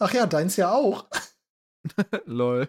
Ach 0.00 0.12
ja, 0.12 0.26
deins 0.26 0.56
ja 0.56 0.72
auch. 0.72 1.08
Lol. 2.24 2.68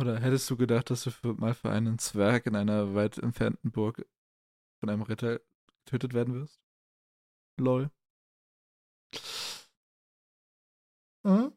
Oder 0.00 0.18
hättest 0.20 0.48
du 0.50 0.56
gedacht, 0.56 0.90
dass 0.90 1.04
du 1.04 1.10
für, 1.10 1.34
mal 1.34 1.54
für 1.54 1.70
einen 1.70 1.98
Zwerg 1.98 2.46
in 2.46 2.56
einer 2.56 2.94
weit 2.94 3.18
entfernten 3.18 3.70
Burg 3.70 4.06
von 4.80 4.90
einem 4.90 5.02
Ritter 5.02 5.40
getötet 5.84 6.14
werden 6.14 6.34
wirst? 6.34 6.60
Lol. 7.60 7.90
Mhm. 11.28 11.52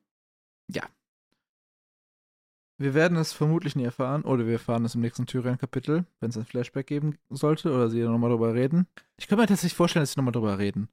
Wir 2.77 2.95
werden 2.95 3.15
es 3.17 3.31
vermutlich 3.31 3.75
nie 3.75 3.83
erfahren, 3.83 4.23
oder 4.23 4.47
wir 4.47 4.53
erfahren 4.53 4.83
es 4.85 4.95
im 4.95 5.01
nächsten 5.01 5.27
Tyrion-Kapitel, 5.27 6.03
wenn 6.19 6.29
es 6.31 6.37
ein 6.37 6.45
Flashback 6.45 6.87
geben 6.87 7.19
sollte, 7.29 7.71
oder 7.71 7.91
sie 7.91 8.01
nochmal 8.01 8.31
drüber 8.31 8.55
reden. 8.55 8.87
Ich 9.17 9.27
kann 9.27 9.37
mir 9.37 9.45
tatsächlich 9.45 9.75
vorstellen, 9.75 10.01
dass 10.01 10.13
sie 10.13 10.19
nochmal 10.19 10.31
drüber 10.31 10.57
reden. 10.57 10.89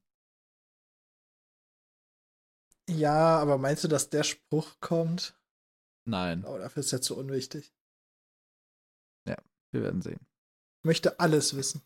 Ja, 2.87 3.39
aber 3.39 3.57
meinst 3.57 3.83
du, 3.83 3.87
dass 3.87 4.11
der 4.11 4.21
Spruch 4.21 4.79
kommt? 4.81 5.35
Nein, 6.05 6.45
Oh, 6.45 6.59
dafür 6.59 6.81
ist 6.81 6.93
er 6.93 7.01
zu 7.01 7.17
unwichtig. 7.17 7.73
wir 9.71 9.83
werden 9.83 10.01
sehen. 10.01 10.19
Ich 10.81 10.85
möchte 10.85 11.19
alles 11.19 11.55
wissen. 11.55 11.81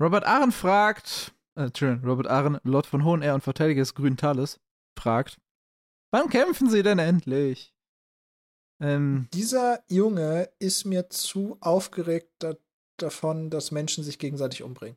Robert 0.00 0.24
Aaron 0.24 0.52
fragt, 0.52 1.34
äh, 1.54 1.64
Entschuldigung, 1.64 2.08
Robert 2.08 2.26
Aaron, 2.26 2.58
Lord 2.64 2.86
von 2.86 3.04
Hohenair 3.04 3.34
und 3.34 3.42
Verteidiger 3.42 3.80
des 3.82 3.94
Grünen 3.94 4.16
Tales, 4.16 4.58
fragt, 4.98 5.38
wann 6.10 6.28
kämpfen 6.28 6.70
sie 6.70 6.82
denn 6.82 6.98
endlich? 6.98 7.74
Ähm, 8.80 9.28
Dieser 9.32 9.82
Junge 9.88 10.50
ist 10.58 10.84
mir 10.84 11.08
zu 11.10 11.56
aufgeregt 11.60 12.30
da 12.38 12.54
davon, 12.96 13.50
dass 13.50 13.70
Menschen 13.70 14.04
sich 14.04 14.18
gegenseitig 14.18 14.62
umbringen. 14.62 14.96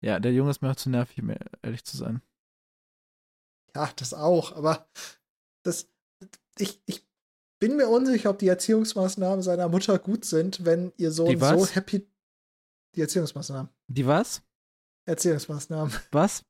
Ja, 0.00 0.20
der 0.20 0.32
Junge 0.32 0.50
ist 0.50 0.62
mir 0.62 0.70
auch 0.70 0.76
zu 0.76 0.90
nervig, 0.90 1.22
um 1.22 1.32
ehrlich 1.62 1.84
zu 1.84 1.96
sein. 1.96 2.22
Ja, 3.74 3.90
das 3.96 4.14
auch, 4.14 4.56
aber 4.56 4.88
das, 5.62 5.88
ich, 6.58 6.80
ich 6.86 7.06
bin 7.58 7.76
mir 7.76 7.88
unsicher, 7.88 8.30
ob 8.30 8.38
die 8.38 8.48
Erziehungsmaßnahmen 8.48 9.42
seiner 9.42 9.68
Mutter 9.68 9.98
gut 9.98 10.24
sind, 10.24 10.64
wenn 10.64 10.92
ihr 10.96 11.10
Sohn 11.10 11.38
so 11.38 11.66
happy. 11.66 12.06
Die 12.94 13.00
Erziehungsmaßnahmen. 13.00 13.70
Die 13.88 14.06
was? 14.06 14.42
Erziehungsmaßnahmen. 15.06 15.94
Was? 16.12 16.44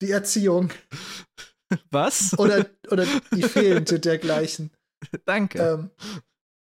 Die 0.00 0.10
Erziehung. 0.10 0.70
Was? 1.90 2.38
Oder, 2.38 2.66
oder 2.90 3.06
die 3.32 3.42
fehlende 3.42 4.00
dergleichen. 4.00 4.70
Danke. 5.24 5.58
Ähm, 5.58 5.90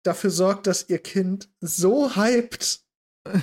dafür 0.05 0.31
sorgt, 0.31 0.67
dass 0.67 0.89
ihr 0.89 0.99
Kind 0.99 1.49
so 1.61 2.15
hyped 2.17 2.85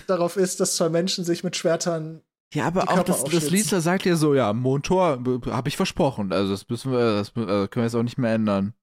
darauf 0.08 0.38
ist, 0.38 0.60
dass 0.60 0.76
zwei 0.76 0.90
Menschen 0.90 1.24
sich 1.24 1.44
mit 1.44 1.56
Schwertern. 1.56 2.22
Ja, 2.54 2.68
aber 2.68 2.90
auch 2.90 3.04
das, 3.04 3.24
das 3.24 3.50
Lisa 3.50 3.82
sagt 3.82 4.06
ja 4.06 4.16
so, 4.16 4.34
ja, 4.34 4.54
Montor 4.54 5.24
habe 5.48 5.68
ich 5.68 5.78
versprochen. 5.78 6.32
Also 6.32 6.52
das 6.52 6.68
müssen 6.70 6.92
wir, 6.92 7.18
das 7.18 7.34
also 7.36 7.68
können 7.68 7.70
wir 7.76 7.84
jetzt 7.84 7.96
auch 7.96 8.04
nicht 8.04 8.18
mehr 8.18 8.34
ändern. 8.34 8.74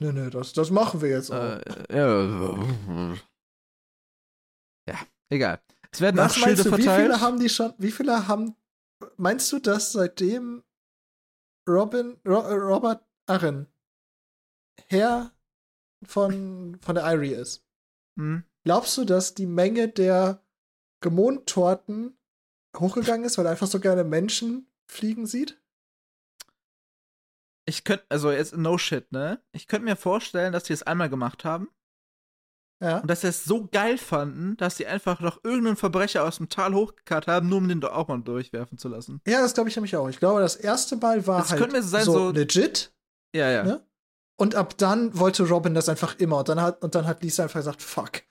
Nö, 0.00 0.12
nö, 0.12 0.30
das, 0.30 0.52
das 0.52 0.70
machen 0.70 1.00
wir 1.00 1.08
jetzt 1.08 1.30
auch. 1.30 1.60
Äh, 1.60 1.96
ja. 1.96 2.58
ja, 4.88 4.98
egal. 5.30 5.60
Es 5.90 6.00
werden 6.00 6.16
Was 6.16 6.32
auch 6.32 6.36
Schilde 6.36 6.62
du, 6.64 6.68
verteilt. 6.70 6.98
Wie 6.98 7.02
viele 7.02 7.20
haben 7.20 7.38
die 7.38 7.48
schon, 7.48 7.72
wie 7.78 7.92
viele 7.92 8.26
haben, 8.28 8.56
meinst 9.16 9.50
du, 9.52 9.60
dass 9.60 9.92
seitdem 9.92 10.62
Robin, 11.68 12.18
Ro, 12.26 12.40
Robert 12.40 13.04
Arren 13.26 13.66
Herr 14.88 15.32
von, 16.04 16.78
von 16.80 16.94
der 16.94 17.04
Irie 17.04 17.34
ist, 17.34 17.64
hm? 18.16 18.44
glaubst 18.64 18.96
du, 18.98 19.04
dass 19.04 19.34
die 19.34 19.46
Menge 19.46 19.88
der 19.88 20.42
Gemondtorten 21.00 22.18
hochgegangen 22.76 23.24
ist, 23.24 23.38
weil 23.38 23.46
er 23.46 23.52
einfach 23.52 23.66
so 23.66 23.80
gerne 23.80 24.04
Menschen 24.04 24.66
fliegen 24.86 25.26
sieht? 25.26 25.60
Ich 27.66 27.84
könnte, 27.84 28.04
also 28.10 28.30
jetzt 28.30 28.56
no 28.56 28.76
shit, 28.76 29.10
ne? 29.10 29.42
Ich 29.52 29.68
könnte 29.68 29.86
mir 29.86 29.96
vorstellen, 29.96 30.52
dass 30.52 30.64
die 30.64 30.74
es 30.74 30.82
einmal 30.82 31.08
gemacht 31.08 31.44
haben. 31.44 31.70
Ja. 32.80 32.98
Und 32.98 33.08
dass 33.08 33.22
sie 33.22 33.28
es 33.28 33.44
so 33.44 33.66
geil 33.70 33.96
fanden, 33.98 34.56
dass 34.56 34.76
sie 34.76 34.86
einfach 34.86 35.20
noch 35.20 35.42
irgendeinen 35.44 35.76
Verbrecher 35.76 36.24
aus 36.24 36.36
dem 36.38 36.48
Tal 36.48 36.74
hochgekarrt 36.74 37.26
haben, 37.26 37.48
nur 37.48 37.58
um 37.58 37.68
den 37.68 37.82
auch 37.84 38.08
mal 38.08 38.20
durchwerfen 38.20 38.78
zu 38.78 38.88
lassen. 38.88 39.20
Ja, 39.26 39.40
das 39.40 39.54
glaube 39.54 39.70
ich 39.70 39.76
nämlich 39.76 39.96
auch. 39.96 40.08
Ich 40.08 40.18
glaube, 40.18 40.40
das 40.40 40.56
erste 40.56 40.96
Mal 40.96 41.26
war 41.26 41.40
Das 41.40 41.52
halt 41.52 41.72
mir 41.72 41.82
sein, 41.82 42.04
so, 42.04 42.12
so- 42.12 42.30
legit. 42.30 42.92
Ja, 43.34 43.50
ja. 43.50 43.62
Ne? 43.64 43.86
Und 44.36 44.54
ab 44.54 44.76
dann 44.78 45.16
wollte 45.18 45.48
Robin 45.48 45.74
das 45.74 45.88
einfach 45.88 46.18
immer. 46.18 46.38
Und 46.38 46.48
dann 46.48 46.60
hat, 46.60 46.82
und 46.82 46.94
dann 46.94 47.06
hat 47.06 47.22
Lisa 47.22 47.44
einfach 47.44 47.60
gesagt, 47.60 47.80
fuck. 47.82 48.22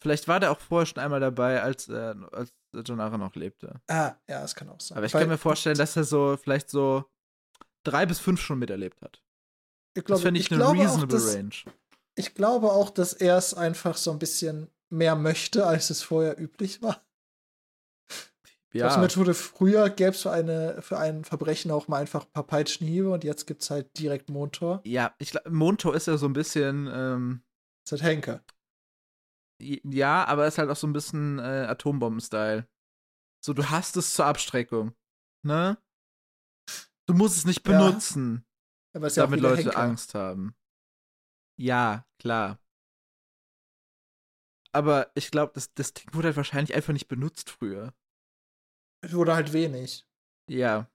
Vielleicht 0.00 0.26
war 0.28 0.40
der 0.40 0.52
auch 0.52 0.60
vorher 0.60 0.86
schon 0.86 1.02
einmal 1.02 1.20
dabei, 1.20 1.62
als, 1.62 1.88
äh, 1.88 2.14
als 2.32 2.52
John 2.84 3.00
Arryn 3.00 3.20
noch 3.20 3.34
lebte. 3.34 3.80
Ah, 3.88 4.14
ja, 4.28 4.40
das 4.40 4.54
kann 4.54 4.68
auch 4.68 4.80
sein. 4.80 4.96
Aber 4.98 5.06
ich 5.06 5.14
Weil 5.14 5.22
kann 5.22 5.30
mir 5.30 5.38
vorstellen, 5.38 5.76
dass 5.78 5.96
er 5.96 6.04
so 6.04 6.36
vielleicht 6.36 6.70
so 6.70 7.04
drei 7.84 8.06
bis 8.06 8.18
fünf 8.18 8.40
schon 8.40 8.58
miterlebt 8.58 9.02
hat. 9.02 9.22
ich 9.94 10.02
Das 10.02 10.06
glaube, 10.06 10.22
finde 10.22 10.40
ich, 10.40 10.46
ich, 10.46 10.52
eine 10.52 10.66
auch, 10.66 10.74
reasonable 10.74 11.16
dass, 11.16 11.34
Range. 11.34 11.50
Ich 12.18 12.34
glaube 12.34 12.72
auch, 12.72 12.90
dass 12.90 13.12
er 13.14 13.36
es 13.38 13.54
einfach 13.54 13.96
so 13.96 14.10
ein 14.10 14.18
bisschen 14.18 14.70
mehr 14.90 15.16
möchte, 15.16 15.66
als 15.66 15.90
es 15.90 16.02
vorher 16.02 16.38
üblich 16.40 16.82
war. 16.82 17.02
Ich 18.70 18.80
Ja, 18.80 18.88
glaube, 18.88 19.00
Methode 19.00 19.34
früher 19.34 19.90
gäbe 19.90 20.10
es 20.10 20.22
für, 20.22 20.30
eine, 20.30 20.82
für 20.82 20.98
ein 20.98 21.24
Verbrechen 21.24 21.70
auch 21.70 21.88
mal 21.88 22.00
einfach 22.00 22.24
ein 22.26 22.32
paar 22.32 22.46
Peitschenhiebe 22.46 23.10
und 23.10 23.24
jetzt 23.24 23.46
gibt 23.46 23.62
es 23.62 23.70
halt 23.70 23.98
direkt 23.98 24.28
Montor. 24.30 24.82
ja, 24.84 25.14
ich 25.18 25.30
glaube, 25.30 25.50
Monto 25.50 25.92
ist 25.92 26.06
ja 26.06 26.16
so 26.16 26.26
ein 26.26 26.32
bisschen, 26.32 26.88
ähm, 26.92 27.42
ist 27.84 27.92
halt 27.92 28.02
Henker. 28.02 28.44
ja, 29.60 30.24
aber 30.26 30.46
ist 30.46 30.58
halt 30.58 30.70
auch 30.70 30.76
so 30.76 30.86
ein 30.86 30.92
bisschen 30.92 31.38
äh, 31.38 31.66
Atombomben-Style. 31.68 32.68
So, 33.44 33.52
du 33.52 33.70
hast 33.70 33.96
es 33.96 34.14
zur 34.14 34.26
Abstreckung. 34.26 34.92
Ne? 35.44 35.78
Du 37.06 37.14
musst 37.14 37.36
es 37.38 37.46
nicht 37.46 37.66
Ja. 37.66 37.78
benutzen, 37.78 38.44
Aber 38.94 39.06
es 39.06 39.16
ja 39.16 39.22
damit 39.24 39.40
wieder 39.40 39.50
Leute 39.50 39.70
Henker. 39.70 39.78
Angst 39.78 40.14
haben. 40.14 40.54
Ja, 41.58 42.06
klar. 42.20 42.58
Aber 44.72 45.10
ich 45.14 45.30
glaube, 45.30 45.52
das, 45.54 45.72
das 45.74 45.94
Ding 45.94 46.12
wurde 46.14 46.28
halt 46.28 46.36
wahrscheinlich 46.36 46.74
einfach 46.74 46.92
nicht 46.92 47.08
benutzt 47.08 47.50
früher. 47.50 47.94
Oder 49.14 49.34
halt 49.34 49.52
wenig. 49.52 50.06
Ja. 50.50 50.90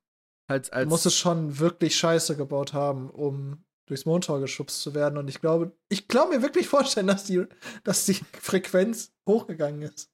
Als, 0.50 0.70
Du 0.70 0.76
als 0.76 0.90
musst 0.90 1.06
es 1.06 1.16
schon 1.18 1.60
wirklich 1.60 1.96
scheiße 1.96 2.36
gebaut 2.38 2.74
haben, 2.74 3.10
um 3.10 3.66
durchs 3.88 4.06
Mondtor 4.06 4.40
geschubst 4.40 4.82
zu 4.82 4.94
werden. 4.94 5.18
Und 5.18 5.28
ich 5.28 5.42
glaube, 5.42 5.76
ich 5.90 6.08
glaube 6.08 6.36
mir 6.36 6.42
wirklich 6.42 6.68
vorstellen, 6.68 7.08
dass 7.08 7.26
die, 7.26 7.46
dass 7.84 8.06
die 8.06 8.14
Frequenz 8.14 9.14
hochgegangen 9.28 9.82
ist. 9.82 10.12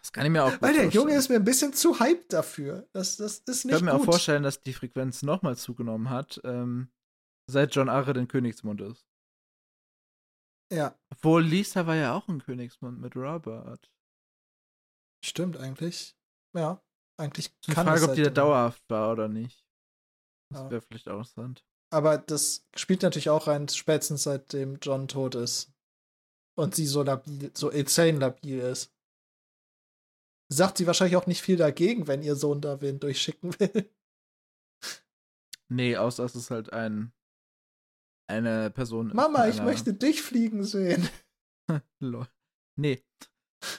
das 0.00 0.12
kann 0.12 0.26
ich 0.26 0.32
mir 0.32 0.42
auch 0.44 0.50
Weil 0.60 0.72
der 0.74 0.82
vorstellen. 0.84 0.90
Junge 0.90 1.14
ist 1.14 1.28
mir 1.28 1.36
ein 1.36 1.44
bisschen 1.44 1.72
zu 1.72 2.00
hyped 2.00 2.32
dafür. 2.32 2.88
Das, 2.92 3.16
das 3.16 3.38
ist 3.40 3.58
Ich 3.60 3.64
nicht 3.66 3.74
kann 3.76 3.84
mir 3.84 3.92
gut. 3.92 4.00
auch 4.00 4.04
vorstellen, 4.04 4.42
dass 4.42 4.62
die 4.62 4.72
Frequenz 4.74 5.22
nochmal 5.22 5.56
zugenommen 5.56 6.10
hat, 6.10 6.40
ähm, 6.44 6.88
seit 7.50 7.74
John 7.74 7.88
Arre 7.88 8.12
den 8.12 8.28
Königsmund 8.28 8.80
ist. 8.80 9.06
Ja, 10.72 10.98
Obwohl 11.12 11.42
Lisa 11.44 11.86
war 11.86 11.94
ja 11.94 12.14
auch 12.14 12.28
ein 12.28 12.42
Königsmund 12.42 13.00
mit 13.00 13.14
Robert. 13.16 13.90
stimmt 15.24 15.56
eigentlich. 15.56 16.16
Ja, 16.56 16.82
eigentlich 17.18 17.54
Ich 17.66 17.74
kann 17.74 17.86
frage, 17.86 18.08
ob 18.08 18.14
die 18.14 18.22
da 18.22 18.30
dauerhaft 18.30 18.82
war 18.88 19.12
oder 19.12 19.28
nicht. 19.28 19.64
Das 20.50 20.60
Ja. 20.62 20.70
wäre 20.70 20.80
vielleicht 20.82 21.08
auch 21.08 21.18
interessant. 21.18 21.64
Aber 21.92 22.18
das 22.18 22.66
spielt 22.76 23.02
natürlich 23.02 23.30
auch 23.30 23.46
rein, 23.46 23.68
spätestens 23.68 24.24
seitdem 24.24 24.78
John 24.80 25.08
tot 25.08 25.34
ist. 25.34 25.72
Und 26.58 26.74
sie 26.74 26.86
so 26.86 27.02
labil, 27.02 27.50
so 27.54 27.68
insane 27.70 28.18
labil 28.18 28.58
ist. 28.60 28.92
Sagt 30.48 30.78
sie 30.78 30.86
wahrscheinlich 30.86 31.16
auch 31.16 31.26
nicht 31.26 31.42
viel 31.42 31.56
dagegen, 31.56 32.06
wenn 32.06 32.22
ihr 32.22 32.34
Sohn 32.36 32.60
da 32.60 32.80
wen 32.80 32.98
durchschicken 32.98 33.52
will. 33.60 33.90
Nee, 35.68 35.96
außer 35.96 36.22
dass 36.22 36.34
es 36.34 36.50
halt 36.50 36.72
ein 36.72 37.12
eine 38.28 38.70
Person 38.70 39.10
Mama, 39.14 39.48
ich 39.48 39.62
möchte 39.62 39.94
dich 39.94 40.22
fliegen 40.22 40.64
sehen. 40.64 41.08
Nee. 42.78 43.02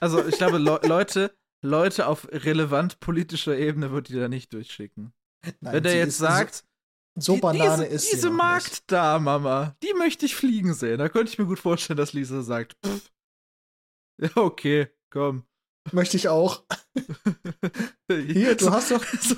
Also 0.02 0.26
ich 0.26 0.38
glaube, 0.38 0.58
Le 0.58 0.80
Leute, 0.84 1.38
Leute 1.64 2.08
auf 2.08 2.28
relevant 2.32 3.00
politischer 3.00 3.56
Ebene 3.58 3.92
wird 3.92 4.10
die 4.10 4.16
da 4.16 4.28
nicht 4.28 4.52
durchschicken. 4.54 5.14
Nein, 5.62 5.74
Wenn 5.76 5.84
der 5.84 5.96
jetzt 5.98 6.18
sagt, 6.18 6.66
so, 7.16 7.22
so 7.22 7.36
die- 7.36 7.42
Banane 7.42 7.84
diese, 7.84 7.96
ist 7.96 8.12
diese 8.12 8.30
Magd 8.32 8.70
nicht. 8.72 8.92
da, 8.92 9.20
Mama, 9.20 9.76
die 9.84 9.94
möchte 9.94 10.26
ich 10.26 10.36
fliegen 10.36 10.74
sehen. 10.74 10.98
Da 10.98 11.10
könnte 11.10 11.32
ich 11.32 11.38
mir 11.38 11.46
gut 11.46 11.60
vorstellen, 11.60 11.98
dass 11.98 12.14
Lisa 12.14 12.42
sagt, 12.42 12.76
pff, 12.86 13.12
ja, 14.22 14.30
okay, 14.36 14.88
komm. 15.12 15.46
Möchte 15.94 16.18
ich 16.18 16.28
auch. 16.28 16.66
Hier, 18.12 18.56
du 18.56 18.72
hast 18.72 18.92
doch. 18.92 19.06
so, 19.22 19.36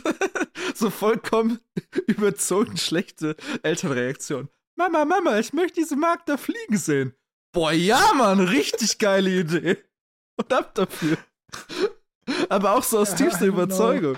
so 0.73 0.89
vollkommen 0.89 1.59
überzogen 2.07 2.77
schlechte 2.77 3.35
Elternreaktion. 3.61 4.49
Mama, 4.79 5.03
Mama, 5.05 5.37
ich 5.39 5.51
möchte 5.53 5.81
diese 5.81 5.95
Magd 5.97 6.29
da 6.29 6.37
fliegen 6.37 6.77
sehen. 6.77 7.13
Boah, 7.53 7.71
ja, 7.73 8.13
Mann, 8.13 8.39
richtig 8.39 8.97
geile 8.97 9.29
Idee. 9.41 9.77
Und 10.37 10.53
ab 10.53 10.73
dafür. 10.73 11.17
Aber 12.47 12.75
auch 12.75 12.83
so 12.83 12.99
aus 12.99 13.09
Ja, 13.11 13.15
tiefster 13.17 13.45
genau. 13.47 13.63
Überzeugung. 13.63 14.17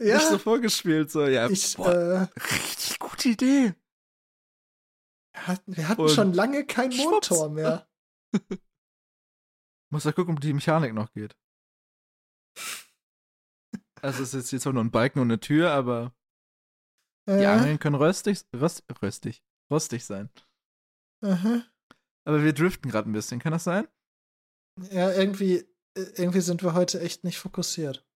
Ja, 0.00 0.16
Nicht 0.16 0.26
so 0.28 0.38
vorgespielt, 0.38 1.10
so, 1.10 1.24
ja, 1.26 1.48
ich, 1.48 1.76
boah, 1.76 1.92
äh, 1.94 2.40
richtig 2.52 2.98
gute 2.98 3.28
Idee. 3.28 3.74
wir 5.32 5.46
hatten, 5.46 5.76
wir 5.76 5.88
hatten 5.88 6.00
Und 6.02 6.10
schon 6.10 6.32
lange 6.32 6.66
kein 6.66 6.90
schwupps. 6.90 7.30
Motor 7.30 7.50
mehr. 7.50 7.86
Muss 9.90 10.02
ja 10.04 10.10
gucken, 10.12 10.34
ob 10.34 10.40
die 10.40 10.52
Mechanik 10.52 10.92
noch 10.92 11.12
geht. 11.12 11.36
Also 14.02 14.22
es 14.24 14.34
ist 14.34 14.50
jetzt 14.50 14.62
zwar 14.62 14.72
nur 14.72 14.82
ein 14.82 14.90
Balken 14.90 15.20
und 15.20 15.26
eine 15.30 15.38
Tür, 15.38 15.70
aber 15.70 16.12
die 17.28 17.32
Äh, 17.32 17.46
Angeln 17.46 17.78
können 17.78 17.94
röstig, 17.94 18.44
röst, 18.54 18.84
röstig, 19.00 19.42
rostig 19.70 20.04
sein. 20.04 20.30
aha. 21.22 21.62
Aber 22.26 22.42
wir 22.42 22.52
driften 22.54 22.90
gerade 22.90 23.08
ein 23.08 23.12
bisschen, 23.12 23.38
kann 23.38 23.52
das 23.52 23.64
sein? 23.64 23.86
Ja, 24.90 25.12
irgendwie, 25.12 25.56
äh, 25.96 26.00
irgendwie 26.16 26.40
sind 26.40 26.62
wir 26.62 26.72
heute 26.74 27.00
echt 27.00 27.22
nicht 27.22 27.38
fokussiert. 27.38 28.06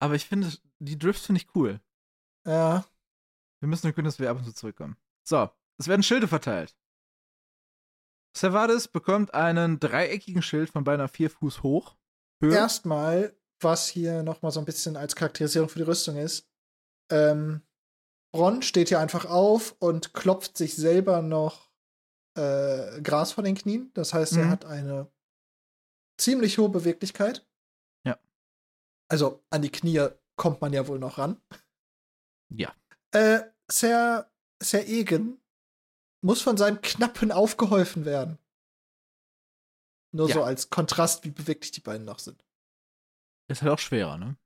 Aber 0.00 0.14
ich 0.14 0.26
finde, 0.26 0.52
die 0.78 0.98
Drifts 0.98 1.26
finde 1.26 1.40
ich 1.40 1.54
cool. 1.56 1.80
Ja, 2.46 2.84
Wir 3.60 3.68
müssen 3.68 3.86
nur 3.86 3.92
gucken, 3.92 4.04
dass 4.04 4.18
wir 4.18 4.30
ab 4.30 4.36
und 4.36 4.44
zu 4.44 4.52
zurückkommen. 4.52 4.96
So, 5.26 5.50
es 5.78 5.88
werden 5.88 6.02
Schilde 6.02 6.28
verteilt. 6.28 6.76
Servades 8.36 8.88
bekommt 8.88 9.32
einen 9.32 9.80
dreieckigen 9.80 10.42
Schild 10.42 10.70
von 10.70 10.84
beinahe 10.84 11.08
vier 11.08 11.30
Fuß 11.30 11.62
hoch. 11.62 11.96
Höhe. 12.42 12.54
erstmal, 12.54 13.34
was 13.60 13.88
hier 13.88 14.22
noch 14.22 14.42
mal 14.42 14.50
so 14.50 14.60
ein 14.60 14.66
bisschen 14.66 14.96
als 14.96 15.16
Charakterisierung 15.16 15.68
für 15.68 15.78
die 15.78 15.84
Rüstung 15.84 16.16
ist. 16.16 16.48
Ähm, 17.10 17.62
Bronn 18.34 18.62
steht 18.62 18.88
hier 18.88 18.98
einfach 18.98 19.26
auf 19.26 19.76
und 19.78 20.12
klopft 20.12 20.56
sich 20.58 20.74
selber 20.74 21.22
noch 21.22 21.70
äh, 22.36 23.00
Gras 23.00 23.30
von 23.30 23.44
den 23.44 23.54
Knien. 23.54 23.92
Das 23.94 24.12
heißt, 24.12 24.32
er 24.36 24.46
Mhm. 24.46 24.50
hat 24.50 24.64
eine 24.64 25.08
ziemlich 26.18 26.58
hohe 26.58 26.68
Beweglichkeit. 26.68 27.46
Ja. 28.04 28.18
Also 29.08 29.44
an 29.50 29.62
die 29.62 29.70
Knie 29.70 30.08
kommt 30.34 30.60
man 30.60 30.72
ja 30.72 30.88
wohl 30.88 30.98
noch 30.98 31.18
ran. 31.18 31.40
Ja. 32.48 32.74
Äh, 33.12 33.42
Ser, 33.70 34.28
Ser 34.60 34.84
Egen 34.88 35.40
muss 36.24 36.42
von 36.42 36.56
seinem 36.56 36.80
Knappen 36.80 37.30
aufgeholfen 37.30 38.04
werden. 38.04 38.38
Nur 40.12 40.28
Ja. 40.28 40.34
so 40.34 40.42
als 40.42 40.70
Kontrast, 40.70 41.22
wie 41.24 41.30
beweglich 41.30 41.70
die 41.70 41.80
beiden 41.82 42.04
noch 42.04 42.18
sind. 42.18 42.44
Ist 43.48 43.62
halt 43.62 43.70
auch 43.70 43.78
schwerer, 43.78 44.18
ne? 44.18 44.36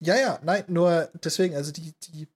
Ja, 0.00 0.16
ja, 0.16 0.38
nein, 0.44 0.64
nur 0.68 1.10
deswegen, 1.14 1.56
also 1.56 1.72
die, 1.72 1.92
die. 2.04 2.28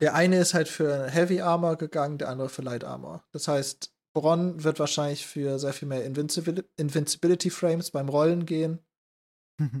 Der 0.00 0.14
eine 0.14 0.38
ist 0.38 0.54
halt 0.54 0.68
für 0.68 1.06
Heavy 1.08 1.40
Armor 1.40 1.76
gegangen, 1.76 2.18
der 2.18 2.28
andere 2.28 2.48
für 2.48 2.62
Light 2.62 2.84
Armor. 2.84 3.24
Das 3.32 3.48
heißt, 3.48 3.92
Bronn 4.14 4.62
wird 4.64 4.78
wahrscheinlich 4.78 5.26
für 5.26 5.58
sehr 5.58 5.72
viel 5.72 5.88
mehr 5.88 6.04
Invincibil 6.04 6.68
Invincibility 6.76 7.50
Frames 7.50 7.90
beim 7.90 8.08
Rollen 8.08 8.46
gehen. 8.46 8.84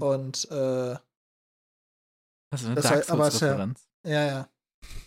Und 0.00 0.50
äh, 0.50 0.96
Das 2.50 2.62
ist 2.62 2.66
eine 2.66 2.74
Das 2.76 2.84
Dark 2.84 2.96
heißt, 2.96 3.10
aber 3.10 3.30
Souls-Referenz. 3.30 3.88
ja, 4.06 4.24
ja. 4.26 4.48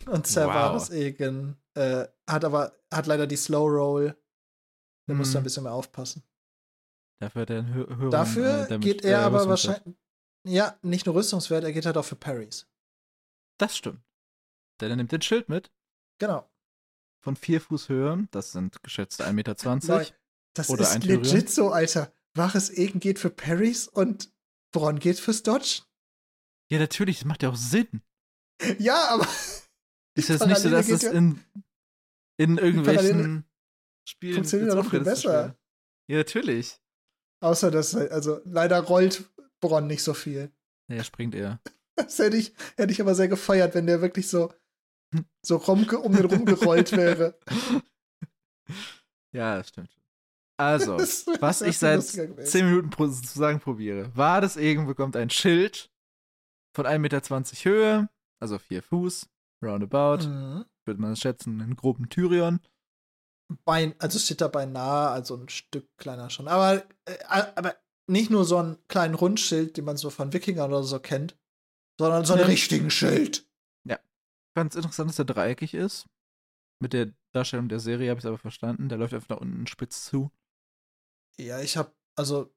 Und 0.08 0.28
Cervantes 0.28 0.90
Egan 0.92 1.58
äh, 1.76 2.08
hat 2.30 2.46
aber 2.46 2.74
hat 2.94 3.08
leider 3.08 3.28
die 3.28 3.38
Slow 3.38 3.68
Roll. 3.70 4.16
Der 5.10 5.16
muss 5.16 5.32
da 5.32 5.40
ein 5.40 5.42
Hm. 5.42 5.44
bisschen 5.46 5.64
mehr 5.64 5.74
aufpassen. 5.74 6.24
Dafür 7.22 7.42
hat 7.42 7.50
er 7.50 7.60
einen 7.60 7.74
hö 7.74 7.88
höheren 7.88 8.12
Dafür 8.12 8.70
äh, 8.70 8.80
geht 8.80 9.04
äh, 9.04 9.12
er 9.12 9.22
aber 9.22 9.40
Rüstungswert. 9.42 9.50
wahrscheinlich. 9.80 9.98
Ja, 10.48 10.78
nicht 10.82 11.06
nur 11.06 11.16
Rüstungswert, 11.16 11.64
er 11.64 11.72
geht 11.74 11.86
halt 11.86 11.98
auch 11.98 12.06
für 12.06 12.16
Parries. 12.16 12.68
Das 13.60 13.76
stimmt. 13.78 14.02
Denn 14.82 14.90
er 14.90 14.96
nimmt 14.98 15.12
den 15.12 15.22
Schild 15.22 15.48
mit 15.50 15.72
Genau. 16.20 16.50
von 17.24 17.36
vier 17.36 17.62
Fuß 17.62 17.90
Höhe. 17.90 18.28
Das 18.32 18.52
sind 18.52 18.82
geschätzte 18.84 19.26
1,20 19.26 19.34
Meter. 19.34 19.56
Nein, 19.98 20.08
Das 20.56 20.70
Oder 20.70 20.84
ist 20.84 21.04
legit 21.06 21.50
so, 21.50 21.70
Alter. 21.72 22.14
Waches 22.36 22.70
Egen 22.70 23.00
geht 23.00 23.20
für 23.20 23.30
Parries 23.30 23.88
und 23.88 24.32
Bronn 24.74 25.00
geht 25.00 25.20
fürs 25.20 25.44
Dodge. 25.44 25.82
Ja, 26.72 26.80
natürlich, 26.80 27.20
das 27.20 27.26
macht 27.26 27.44
ja 27.44 27.50
auch 27.50 27.56
Sinn. 27.56 28.02
Ja, 28.80 29.10
aber 29.10 29.28
Ist 30.18 30.30
jetzt 30.30 30.46
nicht 30.46 30.58
so, 30.60 30.70
dass 30.70 30.90
es 30.90 31.02
ja- 31.04 31.12
in, 31.12 31.44
in 32.38 32.58
irgendwelchen 32.58 33.06
Parallele 33.14 33.44
Spielen 34.08 34.34
funktioniert 34.36 34.76
noch 34.76 34.90
viel 34.90 35.02
besser. 35.02 35.56
Ja, 36.10 36.18
natürlich. 36.18 36.80
außer 37.42 37.70
dass, 37.72 37.96
also 37.96 38.42
leider 38.46 38.80
rollt 38.82 39.30
Bronn 39.62 39.88
nicht 39.88 40.04
so 40.04 40.14
viel. 40.14 40.52
Ja, 40.90 40.98
er 40.98 41.04
springt 41.04 41.36
eher. 41.36 41.60
Das 41.96 42.18
hätte 42.20 42.38
ich, 42.38 42.54
hätte 42.78 42.92
ich 42.94 43.02
aber 43.02 43.14
sehr 43.16 43.28
gefeiert, 43.28 43.76
wenn 43.76 43.86
der 43.86 44.02
wirklich 44.02 44.28
so, 44.30 44.52
so 45.46 45.58
rum, 45.58 45.88
um 46.04 46.14
den 46.16 46.26
rumgerollt 46.26 46.92
wäre. 46.94 47.38
Ja, 49.34 49.58
das 49.58 49.70
stimmt. 49.70 49.90
Also, 50.58 50.98
Das 50.98 51.26
was 51.40 51.62
ich 51.62 51.78
seit 51.78 51.98
lustiger 51.98 52.28
gewesen. 52.28 52.50
10 52.50 52.66
Minuten 52.70 52.92
zu 53.12 53.38
sagen 53.40 53.60
probiere. 53.60 54.16
Wades 54.16 54.58
Egen 54.58 54.86
bekommt 54.88 55.16
ein 55.16 55.30
Schild 55.30 55.90
von 56.76 56.86
1,20 56.86 57.00
Meter 57.00 57.22
Höhe, 57.64 58.10
also 58.40 58.58
4 58.60 58.84
Fuß, 58.84 59.28
roundabout, 59.64 60.28
Mhm. 60.28 60.66
würde 60.86 61.02
man 61.02 61.16
schätzen, 61.16 61.62
einen 61.62 61.76
groben 61.76 62.10
Tyrion. 62.10 62.60
Bein, 63.66 63.96
also 64.00 64.18
steht 64.18 64.40
da 64.42 64.48
beinahe, 64.48 65.10
also 65.10 65.36
ein 65.36 65.50
Stück 65.50 65.86
kleiner 65.98 66.30
schon. 66.30 66.48
Aber, 66.48 66.84
äh, 67.06 67.18
aber 67.28 67.76
nicht 68.08 68.30
nur 68.32 68.46
so 68.46 68.58
einen 68.58 68.78
kleinen 68.88 69.16
Rundschild, 69.16 69.76
den 69.78 69.86
man 69.86 69.98
so 69.98 70.10
von 70.10 70.32
Wikingern 70.32 70.70
oder 70.72 70.84
so 70.84 71.00
kennt, 71.00 71.38
sondern 72.00 72.24
so 72.26 72.34
einen 72.34 72.44
Ja. 72.44 72.48
richtigen 72.48 72.90
Schild. 72.90 73.46
Ganz 74.56 74.76
interessant, 74.76 75.10
dass 75.10 75.20
er 75.20 75.26
dreieckig 75.26 75.74
ist. 75.74 76.08
Mit 76.82 76.94
der 76.94 77.14
Darstellung 77.32 77.70
der 77.70 77.80
Serie 77.80 78.10
habe 78.10 78.18
ich 78.18 78.26
es 78.26 78.28
aber 78.28 78.38
verstanden. 78.38 78.90
Der 78.90 78.98
läuft 78.98 79.14
einfach 79.14 79.30
nach 79.30 79.42
unten 79.42 79.68
spitz 79.68 80.06
zu. 80.06 80.32
Ja, 81.38 81.60
ich 81.62 81.78
hab, 81.78 81.96
also 82.16 82.54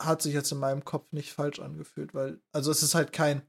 hat 0.00 0.22
sich 0.22 0.34
jetzt 0.34 0.50
in 0.52 0.58
meinem 0.58 0.84
Kopf 0.84 1.12
nicht 1.12 1.32
falsch 1.32 1.60
angefühlt, 1.60 2.14
weil, 2.14 2.40
also 2.52 2.70
es 2.70 2.82
ist 2.82 2.94
halt 2.94 3.12
kein 3.12 3.42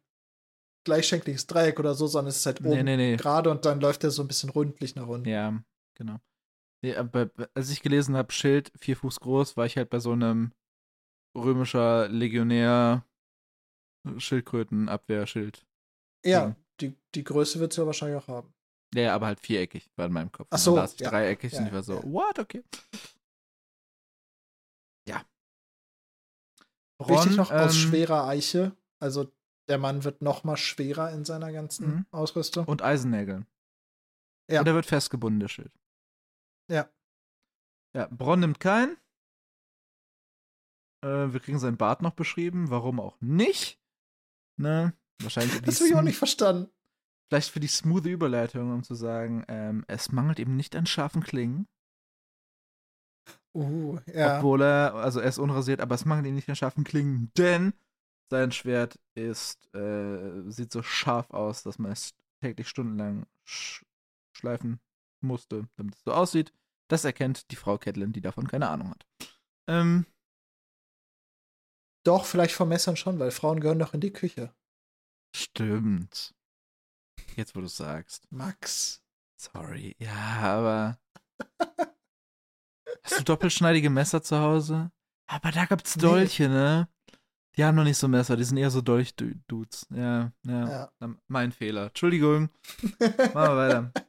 gleichschenkliges 0.86 1.48
Dreieck 1.48 1.80
oder 1.80 1.96
so, 1.96 2.08
sondern 2.08 2.30
es 2.30 2.38
ist 2.38 2.46
halt 2.46 2.62
Nee, 2.62 2.70
oben 2.70 2.84
nee, 2.84 2.98
nee. 2.98 3.16
gerade 3.16 3.50
und 3.50 3.66
dann 3.66 3.80
läuft 3.80 4.04
er 4.04 4.12
so 4.12 4.22
ein 4.22 4.28
bisschen 4.28 4.50
rundlich 4.50 4.96
nach 4.96 5.08
unten. 5.08 5.30
Ja, 5.30 5.64
genau. 5.96 6.20
Nee, 6.84 6.96
aber 6.96 7.32
als 7.54 7.70
ich 7.70 7.82
gelesen 7.82 8.18
habe, 8.18 8.34
Schild, 8.34 8.72
vier 8.78 8.98
Fuß 8.98 9.22
groß, 9.22 9.56
war 9.56 9.66
ich 9.66 9.78
halt 9.78 9.90
bei 9.90 10.00
so 10.00 10.12
einem 10.12 10.52
römischer 11.36 12.10
Legionär 12.10 13.06
Schildkrötenabwehrschild. 14.18 15.66
Ja. 16.26 16.56
Die, 16.82 16.96
die 17.16 17.24
Größe 17.24 17.60
wird 17.60 17.72
es 17.72 17.78
ja 17.78 17.86
wahrscheinlich 17.86 18.22
auch 18.22 18.28
haben. 18.28 18.54
Ja, 18.96 19.16
aber 19.16 19.28
halt 19.28 19.40
viereckig 19.40 19.90
war 19.96 20.06
in 20.06 20.14
meinem 20.14 20.32
Kopf. 20.32 20.48
Ach 20.52 20.58
so, 20.58 20.78
ja. 20.78 20.86
dreieckig 20.88 21.54
Ja, 21.54 21.60
und 21.60 21.68
ich 21.68 21.74
war 21.74 21.84
so, 21.84 21.96
ja. 21.96 22.04
what? 22.04 22.40
Okay. 22.40 22.64
Ja. 25.08 25.26
Wichtig 27.00 27.32
Ron, 27.32 27.36
noch 27.36 27.52
aus 27.52 27.74
ähm, 27.74 27.80
schwerer 27.80 28.28
Eiche. 28.28 28.76
Also 29.00 29.32
der 29.68 29.78
Mann 29.78 30.04
wird 30.04 30.22
noch 30.22 30.44
mal 30.44 30.58
schwerer 30.58 31.12
in 31.12 31.26
seiner 31.26 31.52
ganzen 31.52 31.88
Mhm. 31.88 32.06
Ausrüstung. 32.12 32.66
Und 32.66 32.82
Eisennägeln. 32.82 33.48
Ja. 34.50 34.60
Und 34.60 34.68
er 34.68 34.76
wird 34.76 34.86
festgebunden, 34.86 35.40
der 35.40 35.48
Schild. 35.48 35.74
Ja. 36.70 36.90
Ja, 37.96 38.08
Bronn 38.08 38.42
nimmt 38.42 38.60
keinen. 38.60 38.98
Äh, 41.04 41.32
wir 41.34 41.40
kriegen 41.40 41.60
seinen 41.60 41.78
Bart 41.78 42.02
noch 42.02 42.14
beschrieben. 42.14 42.70
Warum 42.70 43.00
auch 43.00 43.20
nicht? 43.22 43.80
Ne? 44.58 44.94
Wahrscheinlich 45.22 45.62
Das 45.62 45.80
habe 45.80 45.90
ich 45.90 45.96
auch 45.96 46.02
nicht 46.02 46.18
verstanden. 46.18 46.70
vielleicht 47.30 47.50
für 47.52 47.60
die 47.60 47.68
smooth 47.68 48.06
Überleitung, 48.06 48.72
um 48.72 48.84
zu 48.84 48.96
sagen, 48.96 49.44
ähm, 49.48 49.84
es 49.88 50.12
mangelt 50.12 50.40
eben 50.40 50.56
nicht 50.56 50.76
an 50.76 50.86
scharfen 50.86 51.24
Klingen. 51.24 51.68
Uh, 53.56 54.00
ja. 54.08 54.38
Obwohl 54.38 54.64
er, 54.64 54.96
also 54.96 55.20
er 55.20 55.30
ist 55.30 55.38
unrasiert, 55.38 55.80
aber 55.80 55.96
es 55.96 56.06
mangelt 56.06 56.28
ihm 56.28 56.36
nicht 56.36 56.50
an 56.50 56.56
scharfen 56.56 56.84
Klingen, 56.84 57.32
denn 57.38 57.74
sein 58.30 58.52
Schwert 58.52 59.00
ist, 59.16 59.74
äh, 59.76 60.42
sieht 60.50 60.72
so 60.72 60.82
scharf 60.82 61.30
aus, 61.32 61.62
dass 61.64 61.78
man 61.78 61.92
es 61.92 62.16
täglich 62.42 62.68
stundenlang 62.68 63.26
sch 63.46 63.84
schleifen 64.36 64.80
musste, 65.22 65.68
damit 65.78 65.96
es 65.96 66.02
so 66.04 66.12
aussieht. 66.14 66.52
Das 66.88 67.06
erkennt 67.06 67.52
die 67.52 67.56
Frau 67.56 67.78
Catelyn, 67.78 68.14
die 68.14 68.22
davon 68.22 68.48
keine 68.48 68.70
Ahnung 68.70 68.90
hat. 68.90 69.06
Ähm, 69.68 70.06
Doch, 72.04 72.26
vielleicht 72.26 72.56
vom 72.56 72.70
Messern 72.70 72.96
schon, 72.96 73.20
weil 73.20 73.32
Frauen 73.32 73.60
gehören 73.60 73.80
doch 73.80 73.94
in 73.94 74.02
die 74.02 74.14
Küche. 74.14 74.54
Stimmt. 75.36 76.34
Jetzt, 77.36 77.56
wo 77.56 77.62
du 77.62 77.68
sagst. 77.68 78.32
Max. 78.32 79.02
Sorry. 79.38 79.96
Ja, 80.00 80.16
aber. 80.42 81.00
Hast 83.04 83.20
du 83.20 83.24
doppelschneidige 83.24 83.90
Messer 83.90 84.22
zu 84.22 84.38
Hause? 84.38 84.92
Aber 85.28 85.52
da 85.52 85.66
gibt's 85.66 85.96
Nee. 85.96 86.04
Dolche, 86.04 86.48
ne? 86.48 86.88
Die 87.56 87.64
haben 87.64 87.76
noch 87.76 87.84
nicht 87.84 87.98
so 87.98 88.08
Messer, 88.08 88.36
die 88.36 88.44
sind 88.44 88.58
eher 88.58 88.72
so 88.72 88.82
Dolch-Dudes. 88.82 89.88
Ja, 89.92 90.32
ja. 90.44 90.90
Ja. 91.00 91.16
Mein 91.28 91.52
Fehler. 91.52 91.88
Entschuldigung. 91.88 92.50
Machen 93.00 93.34
wir 93.34 93.58
weiter. 93.58 93.92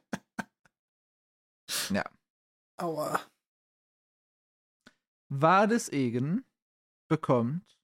Aua. 2.77 3.21
Vades 5.29 5.89
Egen 5.89 6.45
bekommt 7.07 7.79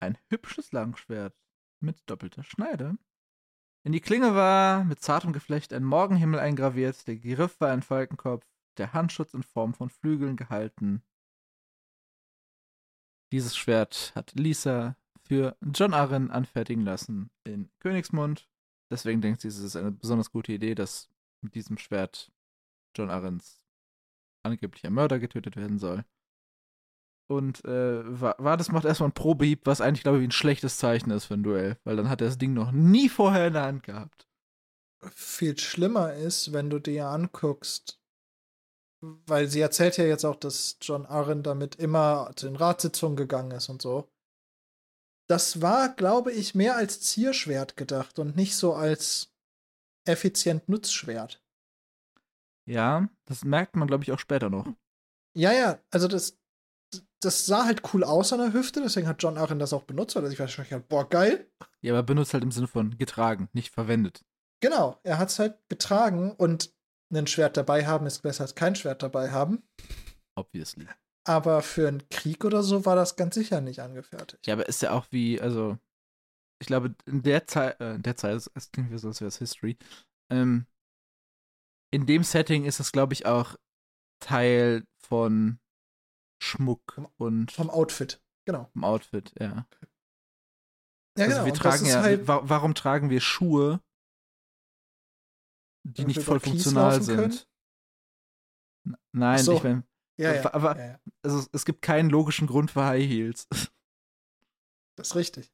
ein 0.00 0.16
hübsches 0.28 0.72
Langschwert 0.72 1.34
mit 1.80 2.02
doppelter 2.06 2.44
Schneide. 2.44 2.96
In 3.82 3.92
die 3.92 4.00
Klinge 4.00 4.34
war 4.34 4.84
mit 4.84 5.00
zartem 5.00 5.32
Geflecht 5.32 5.72
ein 5.72 5.84
Morgenhimmel 5.84 6.38
eingraviert, 6.38 7.06
der 7.06 7.16
Griff 7.16 7.60
war 7.60 7.70
ein 7.70 7.82
Falkenkopf, 7.82 8.46
der 8.76 8.92
Handschutz 8.92 9.34
in 9.34 9.42
Form 9.42 9.74
von 9.74 9.88
Flügeln 9.88 10.36
gehalten. 10.36 11.02
Dieses 13.32 13.56
Schwert 13.56 14.12
hat 14.14 14.34
Lisa 14.34 14.96
für 15.22 15.56
John 15.60 15.94
Arryn 15.94 16.30
anfertigen 16.30 16.84
lassen 16.84 17.30
in 17.44 17.70
Königsmund. 17.78 18.48
Deswegen 18.90 19.20
denkt 19.20 19.40
sie, 19.40 19.48
es 19.48 19.58
ist 19.58 19.76
eine 19.76 19.92
besonders 19.92 20.32
gute 20.32 20.52
Idee, 20.52 20.74
dass 20.74 21.08
mit 21.40 21.54
diesem 21.54 21.78
Schwert 21.78 22.32
John 22.96 23.10
Arryns 23.10 23.64
angeblicher 24.42 24.90
Mörder 24.90 25.18
getötet 25.18 25.56
werden 25.56 25.78
soll. 25.78 26.04
Und 27.30 27.64
äh, 27.64 28.02
Vades 28.20 28.72
macht 28.72 28.84
erstmal 28.84 29.10
ein 29.10 29.14
Probehieb, 29.14 29.60
was 29.64 29.80
eigentlich, 29.80 30.02
glaube 30.02 30.18
ich, 30.18 30.24
ein 30.24 30.32
schlechtes 30.32 30.78
Zeichen 30.78 31.12
ist 31.12 31.26
für 31.26 31.34
ein 31.34 31.44
Duell, 31.44 31.78
weil 31.84 31.94
dann 31.94 32.08
hat 32.08 32.20
er 32.20 32.26
das 32.26 32.38
Ding 32.38 32.54
noch 32.54 32.72
nie 32.72 33.08
vorher 33.08 33.46
in 33.46 33.52
der 33.52 33.62
Hand 33.62 33.84
gehabt. 33.84 34.26
Viel 35.12 35.56
schlimmer 35.56 36.12
ist, 36.14 36.52
wenn 36.52 36.70
du 36.70 36.80
dir 36.80 37.06
anguckst, 37.06 38.00
weil 39.00 39.46
sie 39.46 39.60
erzählt 39.60 39.96
ja 39.96 40.06
jetzt 40.06 40.24
auch, 40.24 40.34
dass 40.34 40.78
John 40.80 41.06
Arryn 41.06 41.44
damit 41.44 41.76
immer 41.76 42.32
zu 42.34 42.46
den 42.46 42.56
Ratssitzungen 42.56 43.16
gegangen 43.16 43.52
ist 43.52 43.68
und 43.68 43.80
so. 43.80 44.10
Das 45.28 45.62
war, 45.62 45.88
glaube 45.90 46.32
ich, 46.32 46.56
mehr 46.56 46.74
als 46.74 47.00
Zierschwert 47.00 47.76
gedacht 47.76 48.18
und 48.18 48.34
nicht 48.34 48.56
so 48.56 48.74
als 48.74 49.32
effizient 50.04 50.68
Nutzschwert. 50.68 51.40
Ja, 52.66 53.08
das 53.26 53.44
merkt 53.44 53.76
man, 53.76 53.86
glaube 53.86 54.02
ich, 54.02 54.10
auch 54.10 54.18
später 54.18 54.50
noch. 54.50 54.66
Ja, 55.32 55.52
ja, 55.52 55.78
also 55.92 56.08
das, 56.08 56.39
das 57.20 57.46
sah 57.46 57.64
halt 57.66 57.82
cool 57.92 58.02
aus 58.04 58.32
an 58.32 58.38
der 58.40 58.52
Hüfte, 58.52 58.80
deswegen 58.82 59.06
hat 59.06 59.22
John 59.22 59.38
Arryn 59.38 59.58
das 59.58 59.72
auch 59.72 59.84
benutzt, 59.84 60.16
weil 60.16 60.24
er 60.24 60.30
sich 60.30 60.38
wahrscheinlich 60.38 60.72
hat, 60.72 60.88
boah, 60.88 61.08
geil. 61.08 61.46
Ja, 61.82 61.92
aber 61.92 62.02
benutzt 62.02 62.32
halt 62.34 62.42
im 62.42 62.50
Sinne 62.50 62.66
von 62.66 62.96
getragen, 62.96 63.48
nicht 63.52 63.72
verwendet. 63.72 64.24
Genau, 64.62 64.98
er 65.02 65.18
hat 65.18 65.28
es 65.30 65.38
halt 65.38 65.56
getragen 65.68 66.32
und 66.32 66.74
ein 67.12 67.26
Schwert 67.26 67.56
dabei 67.56 67.86
haben 67.86 68.06
ist 68.06 68.20
besser 68.22 68.42
als 68.42 68.54
kein 68.54 68.74
Schwert 68.74 69.02
dabei 69.02 69.30
haben. 69.30 69.62
Obviously. 70.36 70.86
Aber 71.24 71.62
für 71.62 71.88
einen 71.88 72.08
Krieg 72.08 72.44
oder 72.44 72.62
so 72.62 72.86
war 72.86 72.96
das 72.96 73.16
ganz 73.16 73.34
sicher 73.34 73.60
nicht 73.60 73.80
angefertigt. 73.80 74.46
Ja, 74.46 74.54
aber 74.54 74.68
ist 74.68 74.82
ja 74.82 74.92
auch 74.92 75.06
wie, 75.10 75.40
also, 75.40 75.76
ich 76.60 76.66
glaube, 76.66 76.94
in 77.06 77.22
der 77.22 77.46
Zeit, 77.46 77.80
äh, 77.80 77.94
in 77.94 78.02
der 78.02 78.16
Zeit, 78.16 78.36
es- 78.36 78.50
es 78.54 78.70
klingt 78.70 78.90
wie 78.90 78.98
so, 78.98 79.08
als 79.08 79.20
wäre 79.20 79.28
es 79.28 79.38
History, 79.38 79.76
ähm, 80.30 80.66
in 81.92 82.06
dem 82.06 82.22
Setting 82.22 82.64
ist 82.64 82.80
es, 82.80 82.92
glaube 82.92 83.12
ich, 83.12 83.26
auch 83.26 83.56
Teil 84.20 84.84
von 84.98 85.58
Schmuck 86.42 87.00
und 87.18 87.52
Vom 87.52 87.70
Outfit, 87.70 88.22
genau. 88.46 88.70
vom 88.72 88.84
Outfit, 88.84 89.32
ja. 89.38 89.66
Ja, 91.18 91.24
also 91.26 91.36
genau. 91.36 91.44
wir 91.46 91.54
tragen 91.54 91.84
ja, 91.86 92.02
halt, 92.02 92.26
wa 92.28 92.40
warum 92.44 92.74
tragen 92.74 93.10
wir 93.10 93.20
Schuhe, 93.20 93.80
die 95.84 96.04
nicht 96.04 96.22
voll 96.22 96.40
funktional 96.40 96.98
können? 97.04 97.32
sind? 97.32 97.48
Nein, 99.12 99.38
so. 99.44 99.56
ich 99.56 99.62
meine, 99.62 99.84
ja, 100.18 100.34
ja, 100.34 100.54
aber- 100.54 100.78
ja, 100.78 101.00
also 101.22 101.46
es- 101.52 101.64
gibt 101.64 101.82
keinen 101.82 102.10
logischen 102.10 102.46
Grund 102.46 102.70
für 102.70 102.84
High 102.84 103.06
Heels. 103.06 103.48
das 104.96 105.08
ist 105.08 105.16
richtig. 105.16 105.52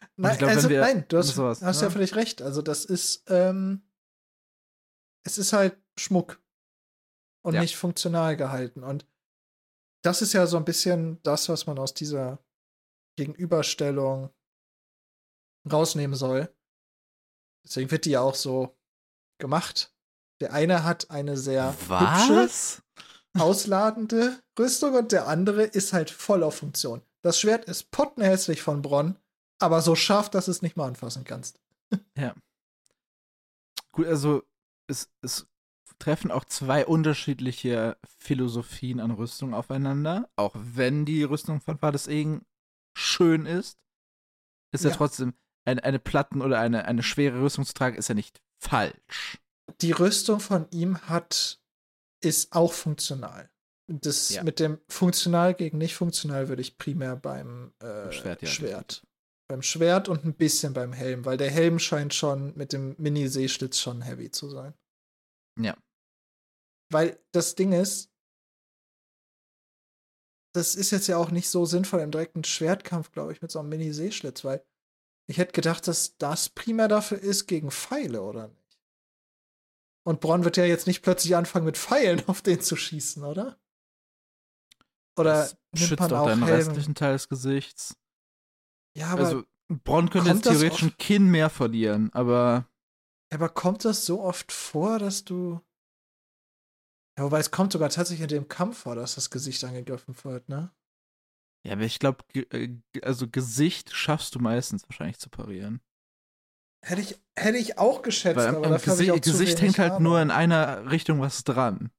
ich 0.00 0.08
Nein, 0.16 0.38
glaub, 0.38 0.50
also, 0.50 0.68
wir- 0.68 0.80
nein, 0.80 1.04
du 1.08 1.18
hast, 1.18 1.34
sowas, 1.34 1.62
hast 1.62 1.80
ja 1.80 1.88
ne? 1.88 1.92
völlig 1.92 2.16
recht. 2.16 2.42
Also, 2.42 2.62
das 2.62 2.84
ist, 2.84 3.24
ähm, 3.28 3.82
es 5.24 5.38
ist 5.38 5.52
halt 5.52 5.78
Schmuck 5.98 6.42
und 7.42 7.54
nicht 7.58 7.76
funktional 7.76 8.36
gehalten. 8.36 8.82
Und 8.82 9.06
das 10.02 10.22
ist 10.22 10.32
ja 10.32 10.46
so 10.46 10.56
ein 10.56 10.64
bisschen 10.64 11.22
das, 11.22 11.48
was 11.48 11.66
man 11.66 11.78
aus 11.78 11.94
dieser 11.94 12.38
Gegenüberstellung 13.16 14.30
rausnehmen 15.70 16.16
soll. 16.16 16.52
Deswegen 17.64 17.90
wird 17.90 18.04
die 18.06 18.10
ja 18.10 18.20
auch 18.20 18.34
so 18.34 18.76
gemacht. 19.38 19.94
Der 20.40 20.52
eine 20.54 20.84
hat 20.84 21.10
eine 21.10 21.36
sehr 21.36 21.72
hübsche, 21.72 22.36
Was? 22.36 22.82
ausladende 23.38 24.42
Rüstung 24.58 24.94
und 24.94 25.12
der 25.12 25.28
andere 25.28 25.64
ist 25.64 25.92
halt 25.92 26.10
voll 26.10 26.42
auf 26.42 26.56
Funktion. 26.56 27.02
Das 27.22 27.38
Schwert 27.38 27.66
ist 27.66 27.90
pottenhässlich 27.90 28.62
von 28.62 28.80
Bronn, 28.80 29.18
aber 29.58 29.82
so 29.82 29.94
scharf, 29.94 30.30
dass 30.30 30.46
du 30.46 30.50
es 30.50 30.62
nicht 30.62 30.76
mal 30.76 30.88
anfassen 30.88 31.24
kannst. 31.24 31.60
Gut, 33.92 34.06
also 34.06 34.42
es, 34.86 35.10
es 35.20 35.46
treffen 36.00 36.30
auch 36.32 36.44
zwei 36.44 36.84
unterschiedliche 36.86 37.96
Philosophien 38.18 38.98
an 38.98 39.12
Rüstung 39.12 39.54
aufeinander. 39.54 40.28
Auch 40.36 40.54
wenn 40.56 41.04
die 41.04 41.22
Rüstung 41.22 41.60
von 41.60 41.80
Vades 41.80 42.08
Egen 42.08 42.44
schön 42.96 43.46
ist, 43.46 43.78
ist 44.72 44.84
ja, 44.84 44.90
Ja. 44.90 44.96
trotzdem 44.96 45.34
eine, 45.64 45.84
eine 45.84 45.98
Platten- 46.00 46.42
oder 46.42 46.58
eine, 46.58 46.86
eine 46.86 47.02
schwere 47.04 47.40
Rüstung 47.42 47.64
zu 47.64 47.74
tragen, 47.74 47.96
ist 47.96 48.08
ja 48.08 48.14
nicht 48.14 48.40
falsch. 48.58 49.38
Die 49.80 49.92
Rüstung 49.92 50.40
von 50.40 50.66
ihm 50.72 50.98
hat, 51.02 51.60
ist 52.22 52.52
auch 52.52 52.72
funktional. 52.72 53.50
Das 53.88 54.30
Ja. 54.30 54.42
mit 54.42 54.58
dem 54.60 54.78
funktional 54.88 55.54
gegen 55.54 55.78
nicht 55.78 55.94
funktional 55.96 56.48
würde 56.48 56.62
ich 56.62 56.78
primär 56.78 57.16
beim 57.16 57.72
äh, 57.80 58.10
Schwert, 58.12 58.42
ja, 58.42 58.48
Schwert. 58.48 59.06
Beim 59.48 59.62
Schwert 59.62 60.08
und 60.08 60.24
ein 60.24 60.34
bisschen 60.34 60.72
beim 60.74 60.92
Helm, 60.92 61.24
weil 61.24 61.36
der 61.36 61.50
Helm 61.50 61.78
scheint 61.80 62.14
schon 62.14 62.56
mit 62.56 62.72
dem 62.72 62.94
Mini-Seeschlitz 62.98 63.80
schon 63.80 64.00
heavy 64.02 64.30
zu 64.30 64.48
sein. 64.48 64.74
Ja. 65.58 65.76
Weil 66.90 67.18
das 67.32 67.54
Ding 67.54 67.72
ist, 67.72 68.10
das 70.52 70.74
ist 70.74 70.90
jetzt 70.90 71.06
ja 71.06 71.16
auch 71.16 71.30
nicht 71.30 71.48
so 71.48 71.64
sinnvoll 71.64 72.00
im 72.00 72.10
direkten 72.10 72.44
Schwertkampf, 72.44 73.12
glaube 73.12 73.32
ich, 73.32 73.40
mit 73.40 73.50
so 73.50 73.60
einem 73.60 73.68
Mini-Seeschlitz, 73.68 74.44
weil 74.44 74.64
ich 75.28 75.38
hätte 75.38 75.52
gedacht, 75.52 75.86
dass 75.86 76.16
das 76.18 76.48
primär 76.48 76.88
dafür 76.88 77.18
ist 77.18 77.46
gegen 77.46 77.70
Pfeile, 77.70 78.22
oder 78.22 78.48
nicht? 78.48 78.80
Und 80.04 80.20
Bronn 80.20 80.44
wird 80.44 80.56
ja 80.56 80.64
jetzt 80.64 80.88
nicht 80.88 81.02
plötzlich 81.02 81.36
anfangen, 81.36 81.66
mit 81.66 81.78
Pfeilen 81.78 82.22
auf 82.26 82.42
den 82.42 82.60
zu 82.60 82.74
schießen, 82.74 83.22
oder? 83.22 83.58
Oder 85.16 85.34
das 85.34 85.56
schützt 85.74 86.00
man 86.00 86.12
auch 86.12 86.20
auch 86.20 86.26
deinen 86.26 86.44
Helm? 86.44 86.56
restlichen 86.56 86.94
Teil 86.94 87.12
des 87.12 87.28
Gesichts. 87.28 87.96
Ja, 88.96 89.08
aber, 89.08 89.24
also 89.24 89.44
Bronn 89.68 90.10
könnte 90.10 90.30
jetzt 90.30 90.42
theoretisch 90.42 90.82
ein 90.82 90.96
Kinn 90.96 91.30
mehr 91.30 91.50
verlieren, 91.50 92.12
aber 92.12 92.66
aber 93.32 93.48
kommt 93.48 93.84
das 93.84 94.06
so 94.06 94.22
oft 94.22 94.52
vor, 94.52 94.98
dass 94.98 95.24
du. 95.24 95.60
Ja, 97.18 97.24
wobei 97.24 97.38
es 97.38 97.50
kommt 97.50 97.72
sogar 97.72 97.90
tatsächlich 97.90 98.22
in 98.22 98.28
dem 98.28 98.48
Kampf 98.48 98.78
vor, 98.78 98.94
dass 98.94 99.14
das 99.14 99.30
Gesicht 99.30 99.62
angegriffen 99.64 100.14
wird, 100.24 100.48
ne? 100.48 100.70
ja, 101.64 101.72
aber 101.72 101.82
ich 101.82 101.98
glaube, 101.98 102.24
also 103.02 103.28
Gesicht 103.28 103.94
schaffst 103.94 104.34
du 104.34 104.38
meistens 104.38 104.88
wahrscheinlich 104.88 105.18
zu 105.18 105.28
parieren. 105.28 105.80
Hätte 106.82 107.02
ich, 107.02 107.20
hätte 107.38 107.58
ich 107.58 107.78
auch 107.78 108.00
geschätzt, 108.02 108.38
Weil 108.38 108.48
aber 108.48 108.68
dafür 108.68 108.94
habe 108.94 109.02
ich 109.02 109.08
Gesicht, 109.12 109.24
Gesicht 109.24 109.60
hängt 109.60 109.78
halt 109.78 109.92
Ahnung. 109.94 110.02
nur 110.04 110.22
in 110.22 110.30
einer 110.30 110.90
Richtung 110.90 111.20
was 111.20 111.44
dran. 111.44 111.90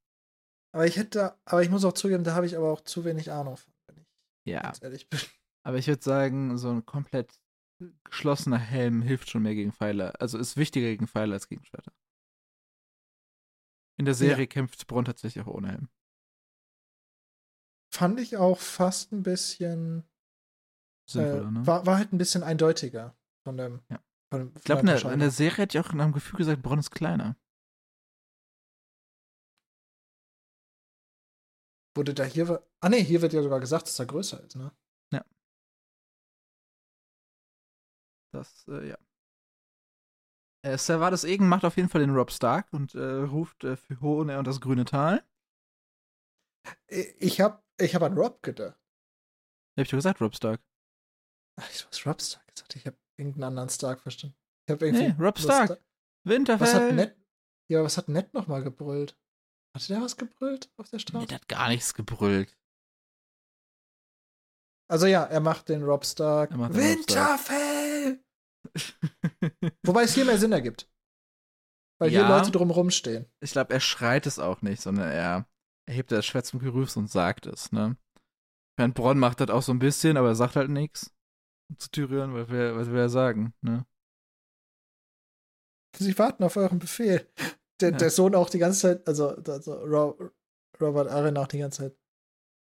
Aber 0.74 0.88
ich 0.88 0.98
hätte, 0.98 1.36
aber 1.46 1.62
ich 1.62 1.70
muss 1.70 1.84
auch 1.86 1.94
zugeben, 1.94 2.24
da 2.24 2.34
habe 2.34 2.46
ich 2.46 2.58
aber 2.58 2.72
auch 2.72 2.82
zu 2.82 3.04
wenig 3.06 3.32
Ahnung 3.32 3.58
von, 3.58 3.74
wenn 3.88 3.98
ich 3.98 4.08
Ja, 4.46 4.62
ganz 4.62 4.82
ehrlich 4.82 5.10
bin. 5.10 5.20
aber 5.64 5.78
ich 5.78 5.88
würde 5.88 6.04
sagen, 6.04 6.58
so 6.58 6.70
ein 6.72 6.86
komplett 6.86 7.40
geschlossener 8.06 8.58
Helm 8.60 9.02
hilft 9.02 9.30
schon 9.30 9.44
mehr 9.44 9.56
gegen 9.56 9.72
Pfeile. 9.74 10.20
Also 10.22 10.38
ist 10.38 10.58
wichtiger 10.58 10.88
gegen 10.88 11.08
Pfeile 11.08 11.34
als 11.34 11.48
gegen 11.48 11.66
Schwerter. 11.66 11.92
In 13.98 14.06
der 14.06 14.14
Serie 14.14 14.48
kämpft 14.48 14.88
Bronn 14.88 15.06
tatsächlich 15.06 15.44
auch 15.44 15.54
ohne 15.54 15.70
Helm. 15.70 15.90
Fand 17.94 18.20
ich 18.20 18.38
auch 18.38 18.58
fast 18.58 19.12
ein 19.12 19.24
bisschen, 19.24 20.04
Sinnvoller, 21.10 21.48
äh, 21.48 21.52
ne? 21.52 21.68
war, 21.68 21.86
war 21.86 21.98
halt 21.98 22.14
ein 22.14 22.18
bisschen 22.18 22.44
eindeutiger 22.44 23.16
von 23.44 23.58
dem. 23.58 23.82
Ja. 23.90 24.00
Von 24.32 24.40
dem 24.40 24.54
ich 24.58 24.64
glaube, 24.64 24.82
in, 24.82 25.12
in 25.12 25.20
der 25.20 25.32
Serie 25.32 25.64
hätte 25.64 25.78
ich 25.78 25.86
auch 25.86 25.94
nach 25.94 26.06
dem 26.06 26.14
Gefühl 26.14 26.38
gesagt, 26.38 26.62
Bronn 26.62 26.80
ist 26.80 26.92
kleiner. 26.92 27.36
Wurde 31.96 32.14
da 32.14 32.24
hier. 32.24 32.66
Ah, 32.80 32.90
nee, 32.90 33.04
hier 33.04 33.22
wird 33.22 33.34
ja 33.34 33.44
sogar 33.44 33.60
gesagt, 33.60 33.88
dass 33.88 34.00
er 34.00 34.06
größer 34.06 34.42
ist, 34.42 34.56
ne? 34.56 34.72
Das, 38.32 38.66
äh, 38.68 38.90
ja. 38.90 38.98
Äh, 40.64 40.78
Servades 40.78 41.24
Egen 41.24 41.48
macht 41.50 41.66
auf 41.66 41.76
jeden 41.78 41.90
Fall 41.90 42.02
den 42.02 42.16
Rob 42.16 42.32
Stark 42.32 42.72
und 42.72 42.94
äh, 42.96 43.00
ruft 43.02 43.64
äh, 43.64 43.76
für 43.78 44.00
Hohne 44.02 44.38
und 44.38 44.46
das 44.46 44.62
grüne 44.62 44.86
Tal. 44.86 45.24
I- 46.92 47.14
Ich 47.20 47.42
hab, 47.42 47.64
ich 47.80 47.96
hab 47.96 48.04
an 48.04 48.18
Rob 48.18 48.44
gedacht. 48.44 48.78
Hab 49.78 49.84
ich 49.84 49.90
doch 49.90 49.98
gesagt, 49.98 50.22
Rob 50.22 50.36
Stark. 50.36 50.62
Ach, 51.60 51.70
ich 51.72 51.88
was 51.88 52.06
Rob 52.06 52.22
Stark 52.22 52.48
gesagt. 52.48 52.76
Ich 52.76 52.86
hab 52.86 52.96
irgendeinen 53.18 53.44
anderen 53.46 53.70
Stark 53.70 54.02
verstanden. 54.02 54.36
Ich 54.68 54.74
hab 54.74 54.82
irgendwie. 54.82 55.08
Nee, 55.10 55.16
Rob 55.20 55.40
Stark. 55.40 55.66
Star- 55.66 55.80
Winterfell. 56.28 56.68
Was 56.68 56.74
hat 56.76 56.94
Ned. 56.94 57.16
Ja, 57.72 57.84
was 57.84 57.98
hat 57.98 58.08
Ned 58.10 58.34
nochmal 58.34 58.62
gebrüllt? 58.64 59.18
Hatte 59.76 59.88
der 59.88 60.02
was 60.02 60.18
gebrüllt 60.18 60.70
auf 60.78 60.90
der 60.90 60.98
Nee, 60.98 61.02
Straße? 61.02 61.28
der 61.28 61.36
hat 61.40 61.48
gar 61.48 61.70
nichts 61.70 61.94
gebrüllt. 61.94 62.56
Also 64.92 65.08
ja, 65.08 65.24
er 65.24 65.40
macht 65.40 65.70
den 65.70 65.84
Rob 65.84 66.06
Stark. 66.06 66.52
Er 66.52 66.58
macht 66.58 66.76
den 66.76 66.98
Robb 66.98 67.10
Stark. 67.10 67.40
Wobei 69.84 70.04
es 70.04 70.14
hier 70.14 70.26
mehr 70.26 70.38
Sinn 70.38 70.52
ergibt. 70.52 70.90
Weil 72.00 72.10
hier 72.10 72.22
Ja. 72.22 72.38
Leute 72.38 72.52
drumherum 72.52 72.90
stehen. 72.90 73.26
ich 73.42 73.52
glaube, 73.52 73.74
er 73.74 73.80
schreit 73.80 74.26
es 74.26 74.40
auch 74.40 74.62
nicht, 74.62 74.82
sondern 74.82 75.10
er, 75.12 75.46
er 75.88 75.94
hebt 75.94 76.12
das 76.12 76.26
Schwert 76.26 76.46
zum 76.46 76.60
Gerüst 76.60 76.98
und 76.98 77.10
sagt 77.12 77.46
es, 77.46 77.72
ne? 77.72 77.98
Bernd 78.78 78.96
Bronn 78.96 79.20
macht 79.20 79.40
das 79.42 79.50
auch 79.50 79.62
so 79.62 79.72
ein 79.74 79.80
bisschen, 79.80 80.18
aber 80.18 80.30
er 80.30 80.36
sagt 80.36 80.56
halt 80.56 80.70
nichts 80.70 81.14
zu 81.78 81.90
Tyrion, 81.92 82.34
weil 82.34 82.50
wir, 82.50 82.76
was 82.76 82.88
will 82.90 83.00
er 83.00 83.10
sagen, 83.10 83.54
ne? 83.62 83.86
Sie 85.98 86.18
warten 86.18 86.44
auf 86.44 86.56
euren 86.58 86.80
Befehl. 86.80 87.28
Der, 87.82 87.92
Ja. 87.92 87.98
der 87.98 88.10
Sohn 88.10 88.36
auch 88.36 88.50
die 88.50 88.60
ganze 88.60 88.80
Zeit, 88.80 89.08
also, 89.08 89.30
also 89.30 89.74
Ro 89.74 90.32
Robert 90.80 91.10
Arryn 91.10 91.38
auch 91.38 91.48
die 91.48 91.60
ganze 91.60 91.84
Zeit. 91.84 91.98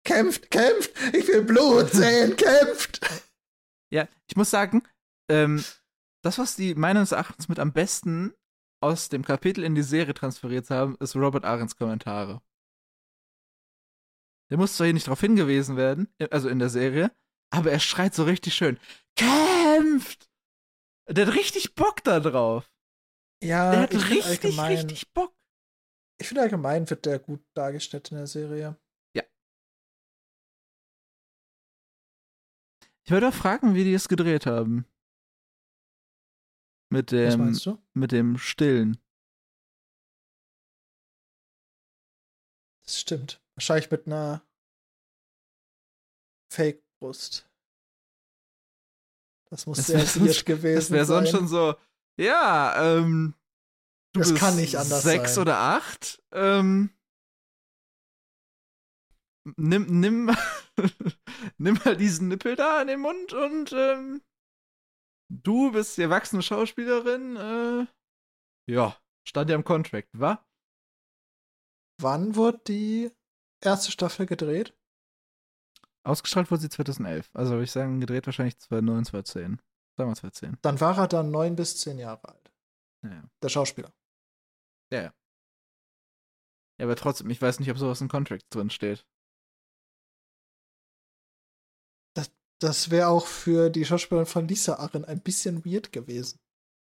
Kämpft, 0.04 0.50
kämpft! 0.50 0.90
Ich 1.14 1.28
will 1.28 1.42
Blut 1.44 1.90
sehen, 1.90 2.34
kämpft! 2.36 3.00
Ja, 3.92 4.08
ich 4.28 4.36
muss 4.36 4.50
sagen, 4.50 4.82
ähm, 5.30 5.62
das, 6.22 6.38
was 6.38 6.56
die 6.56 6.74
meines 6.74 7.12
Erachtens 7.12 7.48
mit 7.48 7.58
am 7.58 7.72
besten 7.72 8.34
aus 8.80 9.08
dem 9.08 9.24
Kapitel 9.24 9.64
in 9.64 9.74
die 9.74 9.82
Serie 9.82 10.14
transferiert 10.14 10.70
haben, 10.70 10.96
ist 11.00 11.16
Robert 11.16 11.44
Ahrens 11.44 11.76
Kommentare. 11.76 12.40
Der 14.50 14.58
muss 14.58 14.76
zwar 14.76 14.86
hier 14.86 14.94
nicht 14.94 15.06
darauf 15.06 15.20
hingewiesen 15.20 15.76
werden, 15.76 16.08
also 16.30 16.48
in 16.48 16.58
der 16.58 16.70
Serie, 16.70 17.14
aber 17.50 17.70
er 17.70 17.80
schreit 17.80 18.14
so 18.14 18.24
richtig 18.24 18.54
schön: 18.54 18.78
Kämpft! 19.16 20.30
Der 21.08 21.26
hat 21.26 21.34
richtig 21.34 21.74
Bock 21.74 22.02
da 22.04 22.20
drauf. 22.20 22.70
Ja, 23.42 23.70
Der 23.70 23.80
hat 23.82 23.94
richtig, 23.94 24.58
richtig 24.58 25.12
Bock. 25.12 25.34
Ich 26.20 26.28
finde 26.28 26.42
allgemein 26.42 26.88
wird 26.90 27.06
der 27.06 27.18
gut 27.18 27.44
dargestellt 27.54 28.10
in 28.10 28.16
der 28.16 28.26
Serie. 28.26 28.76
Ich 33.08 33.12
wollte 33.12 33.28
auch 33.28 33.34
fragen, 33.34 33.74
wie 33.74 33.84
die 33.84 33.94
es 33.94 34.06
gedreht 34.06 34.44
haben. 34.44 34.84
Mit 36.90 37.12
Was 37.12 37.34
dem, 37.34 37.40
meinst 37.40 37.66
du? 37.66 37.78
mit 37.94 38.12
dem 38.12 38.38
Stillen. 38.38 38.98
Das 42.82 43.00
stimmt. 43.00 43.42
Wahrscheinlich 43.54 43.90
mit 43.90 44.06
einer 44.06 44.42
Fake-Brust. 46.50 47.48
Das 49.50 49.66
muss 49.66 49.78
Das 49.78 49.86
sehr 49.88 50.06
sonst- 50.06 50.46
gewesen 50.46 50.76
Das 50.76 50.90
wäre 50.90 51.04
sein. 51.04 51.24
sonst 51.26 51.30
schon 51.30 51.48
so, 51.48 51.74
ja, 52.18 52.96
ähm, 52.96 53.34
du 54.14 54.20
Das 54.20 54.30
bist 54.30 54.40
kann 54.40 54.56
nicht 54.56 54.76
anders 54.76 55.02
sechs 55.02 55.34
sein. 55.34 55.42
oder 55.42 55.58
acht, 55.58 56.22
ähm, 56.32 56.90
nimm, 59.56 60.00
nimm, 60.00 60.34
nimm 61.58 61.78
mal 61.84 61.96
diesen 61.96 62.28
Nippel 62.28 62.56
da 62.56 62.80
in 62.82 62.88
den 62.88 63.00
Mund 63.00 63.32
und, 63.32 63.72
ähm, 63.72 64.22
du 65.28 65.72
bist 65.72 65.96
die 65.96 66.02
erwachsene 66.02 66.42
Schauspielerin, 66.42 67.36
äh, 67.36 67.86
ja, 68.72 68.96
stand 69.26 69.50
ja 69.50 69.56
im 69.56 69.64
Contract, 69.64 70.08
wa? 70.12 70.44
Wann 72.00 72.36
wurde 72.36 72.60
die 72.66 73.10
erste 73.62 73.90
Staffel 73.90 74.26
gedreht? 74.26 74.74
Ausgestrahlt 76.04 76.50
wurde 76.50 76.62
sie 76.62 76.68
2011, 76.68 77.30
also 77.34 77.52
würde 77.52 77.64
ich 77.64 77.72
sagen, 77.72 78.00
gedreht 78.00 78.26
wahrscheinlich 78.26 78.58
2009, 78.58 79.04
2010. 79.06 79.62
Sagen 79.96 80.10
wir 80.10 80.14
2010. 80.14 80.58
Dann 80.62 80.80
war 80.80 80.96
er 80.96 81.08
dann 81.08 81.30
neun 81.30 81.56
bis 81.56 81.78
zehn 81.80 81.98
Jahre 81.98 82.28
alt. 82.28 82.52
Ja. 83.02 83.28
Der 83.42 83.48
Schauspieler. 83.48 83.92
Ja, 84.92 85.02
ja. 85.02 85.14
Ja, 86.78 86.86
aber 86.86 86.94
trotzdem, 86.94 87.28
ich 87.30 87.42
weiß 87.42 87.58
nicht, 87.58 87.70
ob 87.70 87.78
sowas 87.78 88.00
im 88.00 88.08
Contract 88.08 88.44
drin 88.50 88.70
steht. 88.70 89.04
Das 92.60 92.90
wäre 92.90 93.08
auch 93.08 93.26
für 93.26 93.70
die 93.70 93.84
Schauspielerin 93.84 94.26
von 94.26 94.48
Lisa 94.48 94.74
Arren 94.74 95.04
ein 95.04 95.20
bisschen 95.20 95.64
weird 95.64 95.92
gewesen. 95.92 96.40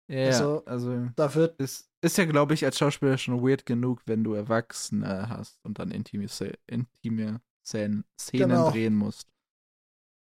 Ja, 0.08 0.26
Also, 0.26 0.64
also 0.66 1.08
Da 1.16 1.34
wird, 1.34 1.58
ist, 1.60 1.90
ist 2.02 2.18
ja, 2.18 2.26
glaube 2.26 2.54
ich, 2.54 2.64
als 2.64 2.78
Schauspieler 2.78 3.18
schon 3.18 3.42
weird 3.42 3.66
genug, 3.66 4.02
wenn 4.06 4.22
du 4.22 4.34
Erwachsene 4.34 5.28
hast 5.28 5.64
und 5.64 5.78
dann 5.78 5.90
intime, 5.90 6.28
intime 6.66 7.40
Szenen, 7.64 8.04
Szenen 8.20 8.50
Genau. 8.50 8.70
drehen 8.70 8.94
musst. 8.94 9.28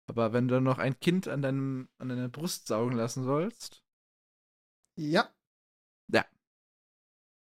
Aber 0.09 0.34
wenn 0.34 0.47
du 0.47 0.55
dann 0.55 0.63
noch 0.65 0.77
ein 0.77 0.99
Kind 0.99 1.27
an, 1.30 1.41
deinem, 1.41 1.88
an 1.97 2.09
deiner 2.09 2.27
Brust 2.27 2.68
saugen 2.68 2.95
lassen 2.97 3.23
sollst, 3.23 3.84
ja, 4.97 5.31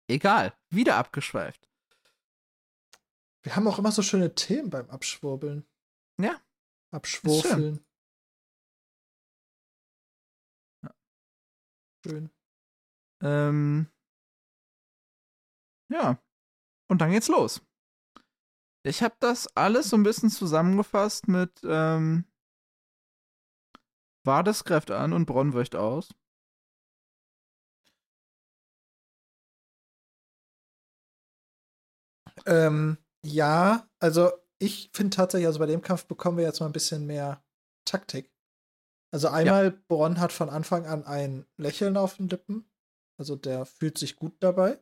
egal, 0.08 0.52
wieder 0.70 0.96
abgeschweift. 0.96 1.68
wir 3.42 3.54
haben 3.54 3.68
auch 3.68 3.78
immer 3.78 3.92
so 3.92 4.02
schöne 4.02 4.34
Themen 4.34 4.70
beim 4.70 4.90
Abschwurbeln. 4.90 5.64
Ja. 6.20 6.40
Abschwurfeln. 6.90 7.85
Schön. 12.06 12.30
Ähm, 13.22 13.90
ja. 15.90 16.22
Und 16.88 17.00
dann 17.00 17.10
geht's 17.10 17.28
los. 17.28 17.62
Ich 18.84 19.02
habe 19.02 19.16
das 19.18 19.48
alles 19.56 19.90
so 19.90 19.96
ein 19.96 20.04
bisschen 20.04 20.30
zusammengefasst 20.30 21.26
mit 21.26 21.50
ähm, 21.64 22.24
Vades 24.24 24.64
greift 24.64 24.92
an 24.92 25.12
und 25.12 25.26
Bronn 25.26 25.54
weicht 25.54 25.74
aus. 25.74 26.14
Ähm, 32.46 32.98
ja, 33.24 33.88
also 33.98 34.30
ich 34.58 34.90
finde 34.94 35.16
tatsächlich, 35.16 35.46
also 35.48 35.58
bei 35.58 35.66
dem 35.66 35.82
Kampf 35.82 36.06
bekommen 36.06 36.38
wir 36.38 36.44
jetzt 36.44 36.60
mal 36.60 36.66
ein 36.66 36.72
bisschen 36.72 37.06
mehr 37.06 37.42
Taktik. 37.84 38.35
Also 39.16 39.28
einmal, 39.28 39.70
Bronn 39.70 40.20
hat 40.20 40.30
von 40.30 40.50
Anfang 40.50 40.84
an 40.84 41.02
ein 41.04 41.46
Lächeln 41.56 41.96
auf 41.96 42.18
den 42.18 42.28
Lippen. 42.28 42.68
Also 43.16 43.34
der 43.34 43.64
fühlt 43.64 43.96
sich 43.96 44.14
gut 44.16 44.34
dabei. 44.40 44.78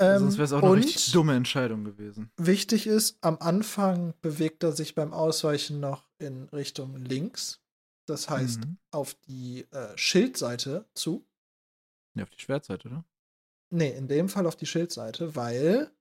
Ähm, 0.00 0.18
Sonst 0.18 0.34
wäre 0.38 0.44
es 0.46 0.52
auch 0.52 0.62
eine 0.64 0.72
richtig 0.74 1.12
dumme 1.12 1.36
Entscheidung 1.36 1.84
gewesen. 1.84 2.32
wichtig 2.36 2.88
ist, 2.88 3.18
am 3.20 3.36
Anfang 3.38 4.14
bewegt 4.20 4.64
er 4.64 4.72
sich 4.72 4.96
beim 4.96 5.12
Ausweichen 5.12 5.78
noch 5.78 6.08
in 6.18 6.48
Richtung 6.48 6.96
links. 6.96 7.60
Das 8.08 8.28
heißt, 8.28 8.62
Mhm. 8.66 8.78
auf 8.90 9.14
die 9.28 9.60
äh, 9.70 9.96
Schildseite 9.96 10.84
zu. 10.94 11.24
Ja, 12.16 12.24
auf 12.24 12.30
die 12.30 12.40
Schwertseite, 12.40 12.88
oder? 12.88 13.04
Nee, 13.70 13.90
in 13.90 14.08
dem 14.08 14.28
Fall 14.28 14.46
auf 14.46 14.56
die 14.56 14.66
Schildseite, 14.66 15.36
weil 15.36 15.92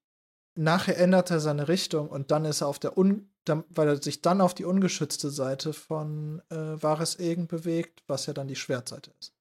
nachher 0.56 0.98
ändert 0.98 1.32
er 1.32 1.40
seine 1.40 1.68
Richtung 1.68 2.10
und 2.10 2.32
dann 2.32 2.45
ist 2.45 2.61
er 2.61 2.68
auf 2.68 2.80
der 2.80 2.98
un 2.98 3.28
dann, 3.44 3.64
weil 3.69 3.88
er 3.88 4.02
sich 4.02 4.22
dann 4.22 4.40
auf 4.40 4.53
die 4.53 4.65
ungeschützte 4.65 5.32
Seite 5.32 5.73
von 5.73 6.41
äh, 6.49 6.56
Vares 6.56 7.18
Egen 7.18 7.48
bewegt, 7.48 8.03
was 8.07 8.28
ja 8.28 8.34
dann 8.34 8.48
die 8.48 8.56
Schwertseite 8.56 9.11
ist. 9.19 9.34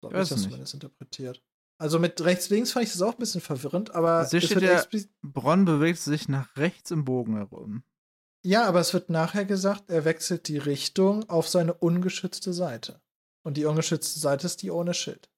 So 0.00 0.08
Ich 0.08 0.14
habe 0.14 0.20
weiß 0.20 0.30
ich 0.30 0.34
das 0.34 0.42
zumindest 0.44 0.74
interpretiert. 0.74 1.42
Also 1.80 1.98
mit 1.98 2.20
rechts-links 2.20 2.72
fand 2.72 2.86
ich 2.86 2.92
das 2.92 3.02
auch 3.02 3.12
ein 3.12 3.18
bisschen 3.18 3.40
verwirrend, 3.40 3.94
aber 3.94 4.18
Also 4.18 4.36
es 4.36 4.50
wird 4.50 5.08
Bronn 5.22 5.64
bewegt 5.64 6.00
sich 6.00 6.28
nach 6.28 6.56
rechts 6.56 6.90
im 6.90 7.04
Bogen 7.04 7.36
herum. 7.36 7.84
Ja, 8.44 8.66
aber 8.66 8.80
es 8.80 8.94
wird 8.94 9.10
nachher 9.10 9.44
gesagt, 9.44 9.90
er 9.90 10.04
wechselt 10.04 10.48
die 10.48 10.58
Richtung 10.58 11.28
auf 11.28 11.48
seine 11.48 11.74
ungeschützte 11.74 12.52
Seite. 12.52 13.00
Und 13.42 13.56
die 13.56 13.64
ungeschützte 13.64 14.18
Seite 14.18 14.46
ist 14.46 14.62
die 14.62 14.70
ohne 14.70 14.94
Schild. 14.94 15.28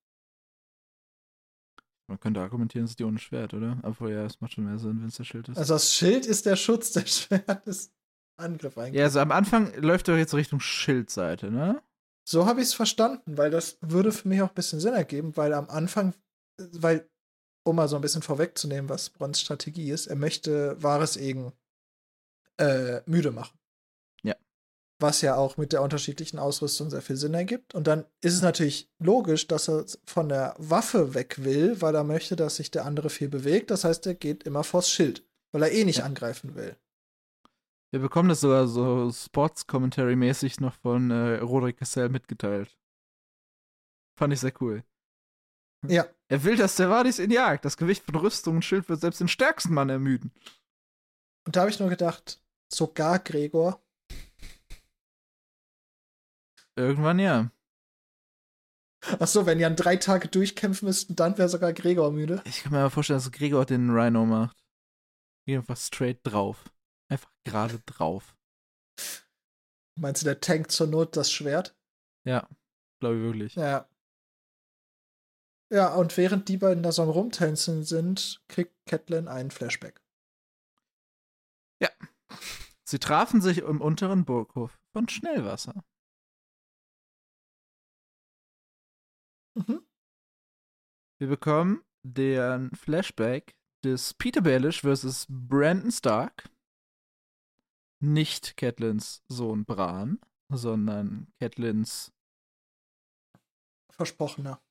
Man 2.10 2.18
könnte 2.18 2.40
argumentieren, 2.40 2.86
es 2.86 2.90
ist 2.90 2.98
die 2.98 3.04
ohne 3.04 3.20
Schwert, 3.20 3.54
oder? 3.54 3.78
Aber 3.82 4.10
ja, 4.10 4.24
es 4.24 4.40
macht 4.40 4.54
schon 4.54 4.64
mehr 4.64 4.80
Sinn, 4.80 4.98
wenn 5.00 5.06
es 5.06 5.16
der 5.16 5.22
Schild 5.22 5.48
ist. 5.48 5.56
Also 5.56 5.74
das 5.74 5.94
Schild 5.94 6.26
ist 6.26 6.44
der 6.44 6.56
Schutz, 6.56 6.90
der 6.90 7.06
Schwert 7.06 7.64
ist 7.68 7.94
Angriff 8.36 8.76
eigentlich. 8.76 8.98
ja, 8.98 9.04
also 9.04 9.20
am 9.20 9.30
Anfang 9.30 9.72
läuft 9.80 10.08
er 10.08 10.18
jetzt 10.18 10.34
Richtung 10.34 10.58
Schildseite, 10.58 11.52
ne? 11.52 11.80
So 12.28 12.46
habe 12.46 12.60
ich 12.60 12.66
es 12.66 12.74
verstanden, 12.74 13.38
weil 13.38 13.52
das 13.52 13.78
würde 13.80 14.10
für 14.10 14.26
mich 14.26 14.42
auch 14.42 14.48
ein 14.48 14.54
bisschen 14.54 14.80
Sinn 14.80 14.94
ergeben, 14.94 15.36
weil 15.36 15.54
am 15.54 15.70
Anfang, 15.70 16.14
weil, 16.58 17.08
um 17.64 17.76
mal 17.76 17.86
so 17.86 17.94
ein 17.94 18.02
bisschen 18.02 18.22
vorwegzunehmen, 18.22 18.88
was 18.88 19.10
Brons 19.10 19.40
Strategie 19.40 19.92
ist, 19.92 20.08
er 20.08 20.16
möchte 20.16 20.82
wahres 20.82 21.16
Egen 21.16 21.52
äh, 22.58 23.02
müde 23.06 23.30
machen. 23.30 23.56
Was 25.02 25.22
ja 25.22 25.35
auch 25.35 25.56
mit 25.56 25.72
der 25.72 25.82
unterschiedlichen 25.82 26.39
Ausrüstung 26.39 26.90
sehr 26.90 27.01
viel 27.01 27.16
Sinn 27.16 27.32
ergibt. 27.35 27.74
Und 27.74 27.86
dann 27.86 28.05
ist 28.20 28.35
es 28.35 28.43
natürlich 28.43 28.90
logisch, 28.98 29.47
dass 29.48 29.68
er 29.68 29.86
von 30.05 30.28
der 30.28 30.55
Waffe 30.59 31.14
weg 31.14 31.43
will, 31.43 31.81
weil 31.81 31.94
er 31.94 32.05
möchte, 32.05 32.36
dass 32.36 32.56
sich 32.56 32.70
der 32.70 32.85
andere 32.85 33.09
viel 33.09 33.28
bewegt. 33.31 33.70
Das 33.70 33.85
heißt, 33.85 34.06
er 34.06 34.14
geht 34.14 34.43
immer 34.44 34.62
vors 34.62 34.90
Schild, 34.90 35.27
weil 35.52 35.62
er 35.62 35.72
eh 35.72 35.85
nicht 35.85 35.98
Ja. 35.98 36.05
angreifen 36.05 36.55
will. 36.55 36.77
Wir 37.93 38.01
bekommen 38.01 38.28
das 38.28 38.40
sogar 38.40 38.68
so 38.68 39.10
Sports-Commentary-mäßig 39.10 40.60
noch 40.60 40.74
von 40.74 41.10
äh, 41.10 41.39
Roderick 41.39 41.78
Cassell 41.78 42.09
mitgeteilt. 42.09 42.77
Fand 44.18 44.32
ich 44.32 44.40
sehr 44.40 44.52
cool. 44.60 44.85
Ja. 45.89 46.06
Er 46.28 46.44
will, 46.44 46.56
dass 46.56 46.77
der 46.77 46.90
Vadis 46.90 47.18
ihn 47.18 47.31
jagt. 47.31 47.64
Das 47.64 47.77
Gewicht 47.78 48.05
von 48.05 48.14
Rüstung 48.16 48.56
und 48.56 48.64
Schild 48.64 48.89
wird 48.89 49.01
selbst 49.01 49.20
den 49.20 49.28
stärksten 49.28 49.72
Mann 49.72 49.89
ermüden. 49.89 50.31
Und 51.47 51.56
da 51.56 51.60
habe 51.62 51.70
ich 51.70 51.81
nur 51.81 51.89
gedacht, 51.89 52.40
sogar 52.72 53.18
Gregor. 53.18 53.82
Irgendwann 56.81 57.19
ja. 57.19 57.51
Ach 59.19 59.27
so, 59.27 59.47
wenn 59.47 59.59
die 59.59 59.65
an 59.65 59.77
drei 59.77 59.97
Tage 59.97 60.28
durchkämpfen 60.28 60.86
müssten, 60.86 61.16
dann 61.16 61.39
wäre 61.39 61.48
sogar 61.48 61.73
Gregor 61.73 62.11
müde. 62.11 62.43
Ich 62.44 62.62
kann 62.62 62.73
mir 62.73 62.81
aber 62.81 62.90
vorstellen, 62.90 63.19
dass 63.19 63.32
Gregor 63.32 63.65
den 63.65 63.90
Rhino 63.90 64.27
macht. 64.27 64.57
Geht 65.47 65.59
einfach 65.59 65.77
straight 65.77 66.20
drauf. 66.23 66.65
Einfach 67.09 67.32
gerade 67.44 67.81
drauf. 67.86 68.36
Meinst 69.97 70.23
du, 70.23 70.27
der 70.27 70.40
tankt 70.40 70.70
zur 70.70 70.86
Not 70.86 71.16
das 71.16 71.32
Schwert? 71.32 71.77
Ja, 72.24 72.48
glaube 73.01 73.16
ich 73.16 73.23
wirklich. 73.23 73.55
Ja. 73.55 73.89
Ja, 75.73 75.94
und 75.94 76.16
während 76.16 76.48
die 76.48 76.57
beiden 76.57 76.82
da 76.82 76.93
so 76.93 77.02
am 77.02 77.11
Rumtänzeln 77.11 77.85
sind, 77.85 78.43
kriegt 78.48 78.74
Catelyn 78.86 79.28
einen 79.28 79.51
Flashback. 79.51 80.01
Sie 82.90 82.98
trafen 82.98 83.40
sich 83.40 83.59
im 83.59 83.81
unteren 83.81 84.24
Burghof 84.24 84.81
von 84.93 85.09
Schnellwasser. 85.09 85.85
Mhm. 89.55 89.85
Wir 91.20 91.28
bekommen 91.28 91.85
den 92.02 92.70
Flashback 92.74 93.55
des 93.85 94.14
Peter 94.14 94.40
Baelish 94.40 94.81
versus 94.81 95.27
Brandon 95.28 95.90
Stark. 95.90 96.51
Nicht 98.02 98.56
Catelyns 98.56 99.22
Sohn 99.28 99.64
Bran, 99.64 100.20
sondern 100.51 101.32
Catelyns. 101.39 102.12
Versprochener. 103.93 104.62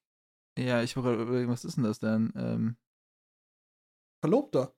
Ja, 0.58 0.82
ich 0.82 0.96
wollte 0.96 1.10
gerade 1.10 1.24
überlegen, 1.24 1.52
was 1.52 1.64
ist 1.66 1.78
denn 1.78 1.84
das 1.84 2.00
denn? 2.00 2.34
Ähm, 2.36 2.78
Verlobter. 4.24 4.76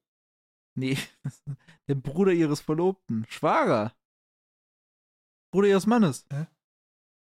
nee, 0.78 0.98
der 1.88 1.96
Bruder 1.96 2.34
ihres 2.34 2.60
Verlobten. 2.60 3.26
Schwager. 3.30 3.96
Bruder 5.54 5.70
ihres 5.70 5.88
Mannes. 5.88 6.26
Hä? 6.32 6.48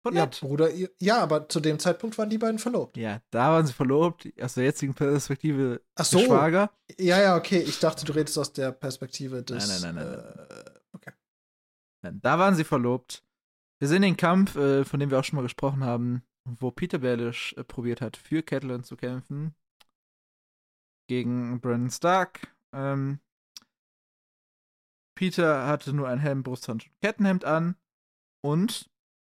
Von 0.06 0.14
Ja, 0.14 0.26
nett. 0.26 0.38
Bruder. 0.40 0.70
Ja, 1.00 1.20
aber 1.20 1.48
zu 1.48 1.58
dem 1.58 1.80
Zeitpunkt 1.80 2.16
waren 2.16 2.30
die 2.30 2.38
beiden 2.38 2.60
verlobt. 2.60 2.96
Ja, 2.96 3.20
da 3.30 3.50
waren 3.50 3.66
sie 3.66 3.72
verlobt. 3.72 4.28
Aus 4.40 4.54
der 4.54 4.62
jetzigen 4.62 4.94
Perspektive 4.94 5.82
Ach 5.96 6.04
so. 6.04 6.20
Schwager. 6.20 6.70
Ja, 6.96 7.20
ja, 7.20 7.36
okay. 7.36 7.58
Ich 7.58 7.80
dachte, 7.80 8.04
du 8.04 8.12
redest 8.12 8.38
aus 8.38 8.52
der 8.52 8.70
Perspektive 8.70 9.42
des. 9.42 9.66
Nein, 9.82 9.94
nein, 9.96 10.04
nein, 10.06 10.16
nein, 10.16 10.46
Äh, 10.48 10.70
okay. 10.92 11.12
Nein, 12.02 12.20
Da 12.22 12.38
waren 12.38 12.54
sie 12.54 12.62
verlobt. 12.62 13.24
Wir 13.80 13.88
sehen 13.88 14.02
den 14.02 14.16
Kampf, 14.16 14.54
äh, 14.54 14.84
von 14.84 15.00
dem 15.00 15.10
wir 15.10 15.18
auch 15.18 15.24
schon 15.24 15.38
mal 15.38 15.42
gesprochen 15.42 15.82
haben, 15.82 16.22
wo 16.44 16.70
Peter 16.70 16.98
Baelish 16.98 17.54
äh, 17.58 17.64
probiert 17.64 18.00
hat, 18.00 18.16
für 18.16 18.44
Catelyn 18.44 18.84
zu 18.84 18.96
kämpfen. 18.96 19.56
Gegen 21.08 21.60
Brandon 21.60 21.90
Stark. 21.90 22.54
Ähm, 22.72 23.18
Peter 25.16 25.66
hatte 25.66 25.92
nur 25.92 26.06
ein 26.06 26.20
Helm, 26.20 26.44
Brusthandschuh 26.44 26.90
und 26.90 27.00
Kettenhemd 27.00 27.44
an. 27.44 27.74
Und 28.40 28.88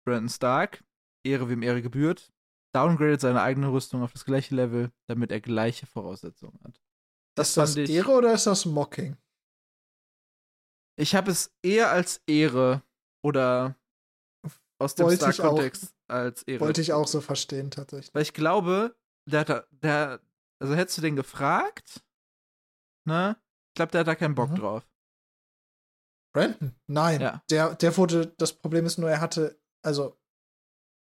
Brandon 0.09 0.29
Stark, 0.29 0.83
Ehre 1.25 1.49
wem 1.49 1.61
Ehre 1.61 1.81
gebührt, 1.81 2.31
downgradet 2.75 3.21
seine 3.21 3.41
eigene 3.41 3.71
Rüstung 3.71 4.01
auf 4.03 4.11
das 4.13 4.25
gleiche 4.25 4.55
Level, 4.55 4.91
damit 5.07 5.31
er 5.31 5.39
gleiche 5.41 5.85
Voraussetzungen 5.85 6.59
hat. 6.63 6.81
ist 7.39 7.55
das 7.57 7.75
ich- 7.75 7.89
Ehre 7.89 8.11
oder 8.11 8.33
ist 8.33 8.47
das 8.47 8.65
Mocking? 8.65 9.17
Ich 10.97 11.15
habe 11.15 11.31
es 11.31 11.53
eher 11.63 11.89
als 11.91 12.21
Ehre 12.27 12.83
oder 13.23 13.75
aus 14.81 14.95
dem. 14.95 15.09
Stark-Kontext 15.09 15.93
als 16.09 16.43
Ehre. 16.43 16.59
Wollte 16.61 16.81
ich 16.81 16.91
auch 16.93 17.07
so 17.07 17.21
verstehen, 17.21 17.71
tatsächlich. 17.71 18.13
Weil 18.13 18.23
ich 18.23 18.33
glaube, 18.33 18.95
der 19.25 19.39
hat, 19.41 19.49
da- 19.49 19.65
der, 19.71 20.21
also 20.61 20.75
hättest 20.75 20.97
du 20.97 21.01
den 21.01 21.15
gefragt, 21.15 22.03
ne? 23.07 23.37
Ich 23.69 23.75
glaube, 23.75 23.91
der 23.91 24.01
hat 24.01 24.07
da 24.07 24.15
keinen 24.15 24.35
Bock 24.35 24.49
Mhm. 24.51 24.55
drauf. 24.55 24.89
Brandon? 26.33 26.75
Nein. 26.87 27.21
Ja. 27.21 27.43
Der, 27.49 27.75
der 27.75 27.95
wurde, 27.97 28.27
das 28.37 28.53
Problem 28.53 28.85
ist 28.85 28.97
nur, 28.97 29.09
er 29.09 29.21
hatte, 29.21 29.58
also 29.83 30.19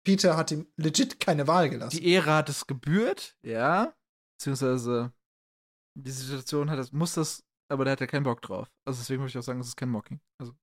Peter 0.05 0.37
hat 0.37 0.51
ihm 0.51 0.71
legit 0.77 1.19
keine 1.19 1.47
Wahl 1.47 1.69
gelassen. 1.69 1.97
Die 1.97 2.07
Ehre 2.07 2.33
hat 2.33 2.49
es 2.49 2.67
gebührt, 2.67 3.37
ja. 3.43 3.95
Beziehungsweise 4.37 5.13
die 5.97 6.11
Situation 6.11 6.69
hat 6.69 6.79
es, 6.79 6.91
muss 6.91 7.15
das, 7.15 7.43
aber 7.69 7.83
der 7.83 7.93
hat 7.93 8.01
ja 8.01 8.07
keinen 8.07 8.23
Bock 8.23 8.41
drauf. 8.41 8.71
Also 8.85 8.99
deswegen 9.01 9.21
würde 9.21 9.29
ich 9.29 9.37
auch 9.37 9.43
sagen, 9.43 9.59
es 9.59 9.67
ist 9.67 9.75
kein 9.75 9.89
Mocking. 9.89 10.21
Also, 10.39 10.53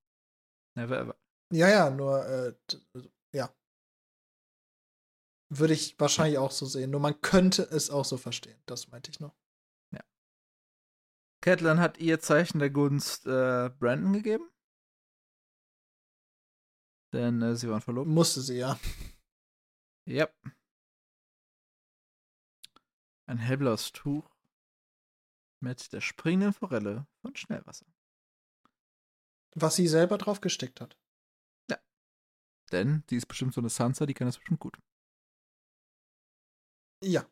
never 0.79 0.99
ever. 0.99 1.17
ja, 1.53 1.69
ja, 1.69 1.91
nur, 1.91 2.25
äh, 2.27 2.55
d- 2.71 3.11
ja. 3.35 3.55
Würde 5.53 5.75
ich 5.75 5.99
wahrscheinlich 6.01 6.39
auch 6.39 6.51
so 6.51 6.67
sehen. 6.67 6.91
Nur 6.91 7.01
man 7.01 7.21
könnte 7.21 7.63
es 7.63 7.91
auch 7.91 8.05
so 8.05 8.17
verstehen. 8.17 8.61
Das 8.67 8.89
meinte 8.89 9.11
ich 9.11 9.21
noch. 9.21 9.35
Catelyn 11.45 11.79
hat 11.79 11.99
ihr 11.99 12.21
Zeichen 12.21 12.59
der 12.59 12.71
Gunst 12.71 13.27
äh, 13.27 13.69
Brandon 13.79 14.15
gegeben. 14.15 14.49
Denn 17.15 17.41
äh, 17.41 17.57
sie 17.57 17.69
waren 17.69 17.81
verlobt. 17.81 18.09
Musste 18.09 18.43
sie 18.43 18.59
ja. 18.59 18.79
Ja. 20.07 20.29
Ein 23.27 23.39
hellblaues 23.39 23.93
Tuch 23.93 24.29
mit 25.61 25.93
der 25.95 26.03
springenden 26.03 26.53
Forelle 26.53 27.07
von 27.23 27.35
Schnellwasser. 27.35 27.87
Was 29.55 29.77
sie 29.77 29.89
selber 29.89 30.19
drauf 30.19 30.43
gesteckt 30.43 30.83
hat. 30.83 30.99
Denn 32.73 33.05
die 33.09 33.17
ist 33.17 33.27
bestimmt 33.27 33.55
so 33.55 33.61
eine 33.61 33.69
Sansa, 33.69 34.05
die 34.05 34.15
kann 34.15 34.27
das 34.27 34.39
bestimmt 34.39 34.59
gut. 34.59 34.77
Ja. 37.03 37.25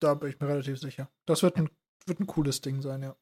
Da 0.00 0.14
bin 0.14 0.30
ich 0.30 0.40
mir 0.40 0.48
relativ 0.48 0.78
sicher. 0.78 1.10
Das 1.26 1.42
wird 1.42 1.56
ein, 1.56 1.68
wird 2.06 2.20
ein 2.20 2.26
cooles 2.26 2.60
Ding 2.60 2.80
sein, 2.80 3.02
ja. 3.02 3.16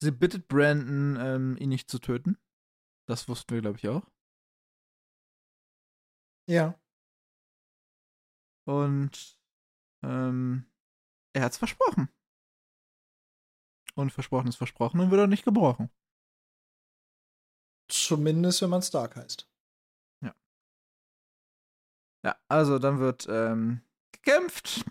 Sie 0.00 0.10
bittet 0.10 0.48
Brandon, 0.48 1.16
ähm, 1.20 1.56
ihn 1.58 1.68
nicht 1.68 1.88
zu 1.88 2.00
töten. 2.00 2.36
Das 3.06 3.28
wussten 3.28 3.54
wir, 3.54 3.60
glaube 3.60 3.78
ich, 3.78 3.88
auch. 3.88 4.06
Ja. 6.48 6.78
Und 8.64 9.38
ähm, 10.02 10.66
er 11.32 11.44
hat's 11.44 11.58
versprochen. 11.58 12.08
Und 13.94 14.10
versprochen 14.10 14.48
ist 14.48 14.56
versprochen 14.56 15.00
und 15.00 15.10
wird 15.10 15.20
auch 15.20 15.26
nicht 15.26 15.44
gebrochen. 15.44 15.90
Zumindest, 17.88 18.62
wenn 18.62 18.70
man 18.70 18.82
Stark 18.82 19.16
heißt. 19.16 19.52
Ja, 22.24 22.36
also 22.48 22.78
dann 22.78 23.00
wird 23.00 23.26
ähm, 23.28 23.82
gekämpft. 24.12 24.84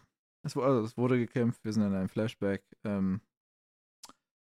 Es, 0.44 0.58
also, 0.58 0.86
es 0.86 0.98
wurde 0.98 1.18
gekämpft, 1.18 1.64
wir 1.64 1.72
sind 1.72 1.84
in 1.84 1.94
einem 1.94 2.10
Flashback. 2.10 2.64
Ähm, 2.84 3.22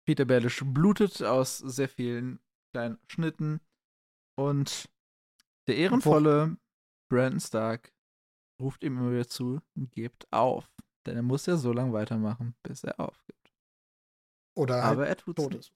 Peter 0.06 0.24
Baelish 0.24 0.62
blutet 0.64 1.22
aus 1.22 1.58
sehr 1.58 1.88
vielen 1.88 2.40
kleinen 2.74 2.98
Schnitten. 3.06 3.60
Und 4.36 4.90
der 5.68 5.76
ehrenvolle 5.76 6.56
Brandon 7.08 7.40
Stark 7.40 7.92
ruft 8.60 8.82
ihm 8.82 8.98
immer 8.98 9.12
wieder 9.12 9.28
zu, 9.28 9.60
gebt 9.76 10.26
auf. 10.32 10.68
Denn 11.06 11.16
er 11.16 11.22
muss 11.22 11.46
ja 11.46 11.56
so 11.56 11.72
lange 11.72 11.92
weitermachen, 11.92 12.56
bis 12.62 12.82
er 12.82 12.98
aufgibt. 12.98 13.52
Oder 14.56 14.82
halt 14.82 14.92
Aber 14.92 15.06
er 15.06 15.16
tut's 15.16 15.42
tot 15.42 15.54
ist. 15.54 15.72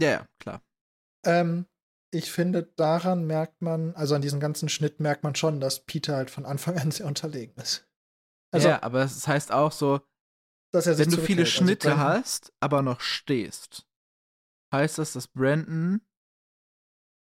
Ja, 0.00 0.10
ja, 0.10 0.28
klar. 0.38 0.62
Ähm, 1.26 1.66
ich 2.12 2.30
finde, 2.30 2.62
daran 2.62 3.26
merkt 3.26 3.60
man, 3.60 3.94
also 3.94 4.14
an 4.14 4.22
diesem 4.22 4.38
ganzen 4.38 4.68
Schnitt 4.68 5.00
merkt 5.00 5.24
man 5.24 5.34
schon, 5.34 5.60
dass 5.60 5.84
Peter 5.84 6.16
halt 6.16 6.30
von 6.30 6.46
Anfang 6.46 6.78
an 6.78 6.90
sehr 6.92 7.06
unterlegen 7.06 7.56
ist. 7.56 7.88
Also, 8.52 8.68
ja, 8.68 8.82
aber 8.82 9.02
es 9.02 9.26
heißt 9.26 9.50
auch 9.50 9.72
so, 9.72 10.00
dass 10.72 10.86
er 10.86 10.94
sich 10.94 11.06
wenn 11.06 11.10
du 11.10 11.16
viele 11.16 11.44
zurückhält. 11.44 11.48
Schnitte 11.48 11.90
also 11.90 12.00
hast, 12.00 12.52
aber 12.60 12.82
noch 12.82 13.00
stehst, 13.00 13.87
heißt 14.72 14.98
das, 14.98 15.12
dass 15.12 15.28
Brandon 15.28 16.00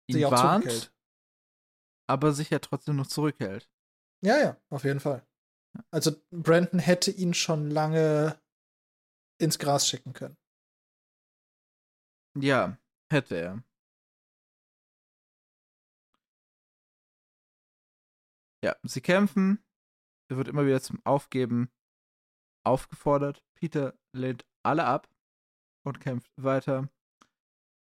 ihn 0.07 0.21
warnt, 0.23 0.93
aber 2.07 2.31
sich 2.31 2.49
ja 2.49 2.59
trotzdem 2.59 2.95
noch 2.95 3.07
zurückhält. 3.07 3.69
Ja, 4.23 4.37
ja, 4.39 4.61
auf 4.69 4.83
jeden 4.83 4.99
Fall. 4.99 5.25
Also 5.91 6.11
Brandon 6.31 6.79
hätte 6.79 7.11
ihn 7.11 7.33
schon 7.33 7.69
lange 7.69 8.41
ins 9.39 9.59
Gras 9.59 9.87
schicken 9.87 10.13
können. 10.13 10.37
Ja, 12.35 12.77
hätte 13.11 13.35
er. 13.35 13.63
Ja, 18.63 18.75
sie 18.83 19.01
kämpfen. 19.01 19.63
Er 20.29 20.37
wird 20.37 20.47
immer 20.47 20.65
wieder 20.65 20.81
zum 20.81 20.99
Aufgeben 21.05 21.71
aufgefordert. 22.65 23.43
Peter 23.55 23.97
lehnt 24.13 24.45
alle 24.63 24.85
ab 24.85 25.09
und 25.85 25.99
kämpft 25.99 26.31
weiter. 26.35 26.89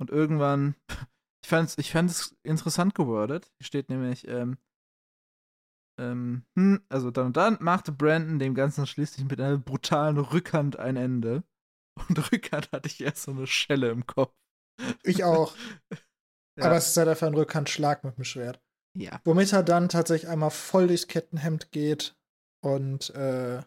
Und 0.03 0.09
irgendwann, 0.09 0.75
ich 1.45 1.49
fand 1.49 1.79
ich 1.79 1.93
fand 1.93 2.11
es 2.11 2.35
interessant 2.43 2.93
gewordet. 2.93 3.49
Hier 3.57 3.65
steht 3.65 3.87
nämlich, 3.89 4.27
ähm, 4.27 4.57
ähm, 5.97 6.43
hm, 6.57 6.83
also 6.89 7.09
dann 7.09 7.27
und 7.27 7.37
dann 7.37 7.57
machte 7.61 7.93
Brandon 7.93 8.37
dem 8.37 8.53
Ganzen 8.53 8.85
schließlich 8.85 9.25
mit 9.29 9.39
einer 9.39 9.57
brutalen 9.57 10.17
Rückhand 10.17 10.77
ein 10.77 10.97
Ende. 10.97 11.43
Und 12.09 12.31
Rückhand 12.31 12.71
hatte 12.71 12.87
ich 12.87 12.99
erst 12.99 13.21
so 13.21 13.31
eine 13.31 13.45
Schelle 13.45 13.91
im 13.91 14.07
Kopf. 14.07 14.35
Ich 15.03 15.23
auch. 15.23 15.55
Ja. 16.55 16.65
Aber 16.65 16.75
es 16.75 16.89
ist 16.89 16.97
halt 16.97 17.07
einfach 17.07 17.25
ein 17.25 17.33
Rückhandschlag 17.33 18.03
mit 18.03 18.15
dem 18.15 18.25
Schwert. 18.25 18.61
Ja. 18.95 19.19
Womit 19.23 19.53
er 19.53 19.63
dann 19.63 19.89
tatsächlich 19.89 20.29
einmal 20.29 20.51
voll 20.51 20.85
durchs 20.85 21.07
Kettenhemd 21.07 21.71
geht 21.71 22.15
und 22.63 23.09
äh, 23.15 23.63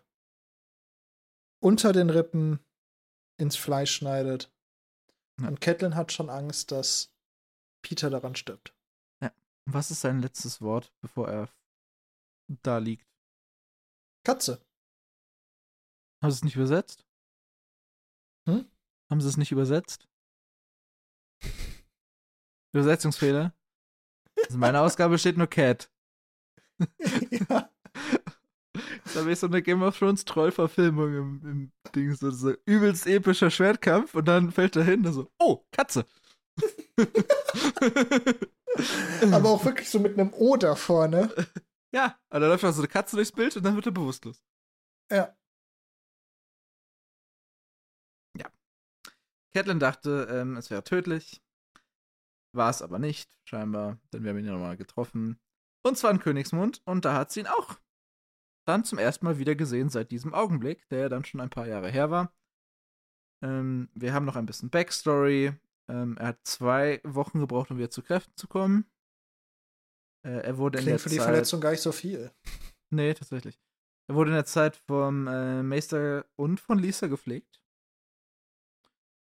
unter 1.61 1.93
den 1.93 2.11
Rippen 2.11 2.61
ins 3.41 3.57
Fleisch 3.57 3.93
schneidet. 3.93 4.55
Ja. 5.41 5.49
Und 5.49 5.61
Catelyn 5.61 5.95
hat 5.95 6.13
schon 6.13 6.31
Angst, 6.31 6.73
dass 6.73 7.13
Peter 7.83 8.11
daran 8.11 8.37
stirbt. 8.37 8.77
Was 9.69 9.91
ist 9.91 10.01
sein 10.01 10.21
letztes 10.21 10.61
Wort, 10.63 10.93
bevor 11.01 11.29
er 11.29 11.49
da 12.63 12.79
liegt? 12.79 13.05
Katze. 14.25 14.65
Haben 16.23 16.31
sie 16.31 16.37
es 16.37 16.45
nicht 16.45 16.55
übersetzt? 16.55 17.05
Hm? 18.49 18.71
Haben 19.11 19.21
sie 19.21 19.29
es 19.29 19.37
nicht 19.37 19.51
übersetzt? 19.51 20.09
Übersetzungsfehler? 22.73 23.55
Also 24.45 24.59
meine 24.59 24.81
Ausgabe 24.81 25.19
steht 25.19 25.37
nur 25.37 25.49
Cat. 25.49 25.91
ja. 27.49 27.71
Da 29.15 29.21
habe 29.21 29.33
ich 29.33 29.39
so 29.39 29.47
eine 29.47 29.63
Game 29.63 29.83
of 29.83 29.99
Thrones 29.99 30.25
Trollverfilmung 30.25 31.15
im, 31.15 31.41
im 31.45 31.73
Ding, 31.95 32.15
so, 32.15 32.31
so 32.31 32.55
übelst 32.65 33.07
epischer 33.07 33.51
Schwertkampf 33.51 34.15
und 34.15 34.27
dann 34.27 34.53
fällt 34.53 34.77
er 34.77 34.85
hin 34.85 35.07
und 35.07 35.13
so, 35.13 35.31
oh, 35.39 35.65
Katze. 35.73 36.07
Aber 39.33 39.51
auch 39.51 39.65
wirklich 39.65 39.91
so 39.91 39.99
mit 39.99 40.19
einem 40.19 40.33
O 40.33 40.57
da 40.57 40.75
vorne. 40.75 41.31
Ja, 41.95 42.19
und 42.29 42.41
dann 42.41 42.51
läuft 42.51 42.65
auch 42.65 42.73
so 42.73 42.83
eine 42.83 42.89
Katze 42.89 43.17
durchs 43.17 43.33
Bild 43.33 43.57
und 43.57 43.63
dann 43.63 43.75
wird 43.75 43.87
er 43.87 43.93
bewusstlos. 43.93 44.43
Ja. 45.11 45.35
Catelyn 49.57 49.79
dachte, 49.79 50.29
ähm, 50.31 50.59
es 50.59 50.71
wäre 50.71 50.85
tödlich. 50.85 51.41
War 52.53 52.69
es 52.69 52.83
aber 52.83 52.99
nicht, 52.99 53.31
scheinbar, 53.45 53.99
denn 54.13 54.23
wir 54.23 54.31
haben 54.31 54.39
ihn 54.39 54.45
ja 54.45 54.53
nochmal 54.53 54.77
getroffen. 54.77 55.41
Und 55.83 55.97
zwar 55.97 56.11
in 56.11 56.19
Königsmund 56.19 56.83
und 56.85 57.07
da 57.07 57.15
hat 57.15 57.33
sie 57.33 57.41
ihn 57.41 57.47
auch 57.47 57.77
dann 58.67 58.85
zum 58.85 58.99
ersten 58.99 59.25
Mal 59.25 59.39
wieder 59.39 59.55
gesehen 59.55 59.89
seit 59.89 60.11
diesem 60.11 60.35
Augenblick, 60.35 60.89
der 60.89 61.01
ja 61.01 61.09
dann 61.09 61.25
schon 61.25 61.41
ein 61.41 61.51
paar 61.51 61.67
Jahre 61.67 61.91
her 61.91 62.11
war. 62.11 62.33
Ähm, 63.43 63.89
wir 63.95 64.13
haben 64.13 64.25
noch 64.25 64.37
ein 64.37 64.47
bisschen 64.47 64.71
Backstory. 64.71 65.53
Ähm, 65.89 66.17
er 66.19 66.29
hat 66.29 66.41
zwei 66.45 67.01
Wochen 67.05 67.41
gebraucht, 67.41 67.71
um 67.71 67.79
wieder 67.79 67.91
zu 67.91 68.03
Kräften 68.03 68.37
zu 68.37 68.49
kommen. 68.49 68.91
Äh, 70.27 70.41
er 70.43 70.59
wurde 70.59 70.79
in 70.79 70.85
Klingt 70.85 70.95
der 70.95 70.99
für 70.99 71.09
die 71.09 71.17
Zeit 71.17 71.25
Verletzung 71.25 71.61
gar 71.61 71.71
nicht 71.71 71.83
so 71.83 71.93
viel. 71.93 72.33
Nee, 72.91 73.15
tatsächlich. 73.15 73.61
Er 74.09 74.15
wurde 74.15 74.31
in 74.31 74.37
der 74.37 74.45
Zeit 74.45 74.77
vom 74.77 75.27
äh, 75.27 75.63
Meister 75.63 76.25
und 76.37 76.61
von 76.61 76.79
Lisa 76.79 77.09
gepflegt. 77.09 77.61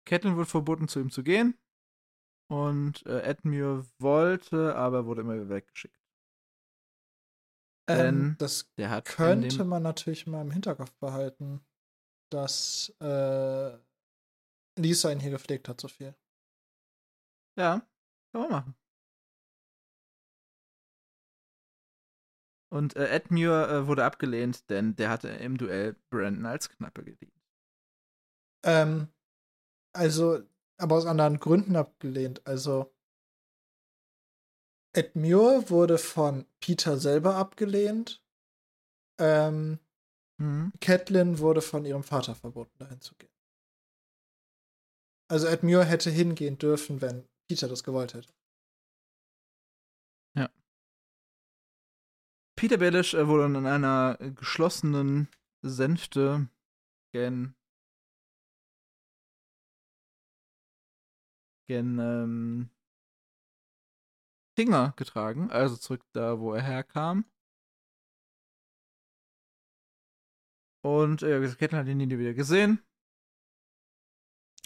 Catelyn 0.07 0.35
wurde 0.35 0.45
verboten, 0.45 0.87
zu 0.87 0.99
ihm 0.99 1.09
zu 1.09 1.23
gehen. 1.23 1.57
Und 2.47 3.03
äh, 3.07 3.21
Edmure 3.21 3.85
wollte, 3.97 4.75
aber 4.75 5.07
wurde 5.07 5.21
immer 5.21 5.33
wieder 5.33 5.49
weggeschickt. 5.49 6.04
Ähm, 7.87 8.35
das 8.39 8.73
könnte 9.03 9.63
man 9.63 9.83
natürlich 9.83 10.25
mal 10.25 10.41
im 10.41 10.51
Hinterkopf 10.51 10.93
behalten, 10.95 11.63
dass 12.31 12.89
äh, 12.99 13.77
Lisa 14.77 15.11
ihn 15.11 15.19
hier 15.19 15.31
gepflegt 15.31 15.69
hat, 15.69 15.79
so 15.79 15.87
viel. 15.87 16.15
Ja, 17.57 17.87
kann 18.31 18.41
man 18.41 18.49
machen. 18.49 18.75
Und 22.71 22.95
äh, 22.95 23.07
Edmure 23.07 23.69
äh, 23.69 23.87
wurde 23.87 24.03
abgelehnt, 24.03 24.69
denn 24.69 24.95
der 24.95 25.09
hatte 25.09 25.29
im 25.29 25.57
Duell 25.57 25.95
Brandon 26.09 26.45
als 26.45 26.69
Knappe 26.69 27.03
gedient. 27.03 27.31
Ähm, 28.65 29.07
also, 29.93 30.41
aber 30.77 30.95
aus 30.95 31.05
anderen 31.05 31.39
Gründen 31.39 31.75
abgelehnt. 31.75 32.45
Also, 32.45 32.94
Edmure 34.95 35.69
wurde 35.69 35.97
von 35.97 36.45
Peter 36.59 36.97
selber 36.97 37.35
abgelehnt. 37.35 38.23
Ähm, 39.19 39.79
Mhm. 40.37 40.73
Catelyn 40.81 41.39
wurde 41.39 41.61
von 41.61 41.85
ihrem 41.85 42.03
Vater 42.03 42.35
verboten, 42.35 42.77
dahin 42.77 42.99
zu 42.99 43.15
gehen. 43.15 43.29
Also 45.29 45.47
Ed 45.47 45.63
Muir 45.63 45.85
hätte 45.85 46.09
hingehen 46.11 46.57
dürfen, 46.57 47.01
wenn 47.01 47.27
Peter 47.47 47.67
das 47.67 47.83
gewollt 47.83 48.13
hätte. 48.13 48.33
Ja. 50.35 50.49
Peter 52.55 52.77
Baelish 52.77 53.13
äh, 53.13 53.27
wurde 53.27 53.45
in 53.45 53.65
einer 53.65 54.17
geschlossenen 54.17 55.29
Sänfte 55.61 56.49
gen 57.11 57.55
gen 61.67 61.97
ähm, 61.99 62.69
Finger 64.55 64.93
getragen, 64.95 65.51
also 65.51 65.75
zurück 65.75 66.05
da, 66.13 66.39
wo 66.39 66.53
er 66.53 66.61
herkam. 66.61 67.25
Und 70.83 71.23
äh, 71.23 71.41
Catelyn 71.55 71.79
hat 71.79 71.87
ihn 71.87 71.97
nie 71.97 72.17
wieder 72.17 72.33
gesehen. 72.33 72.79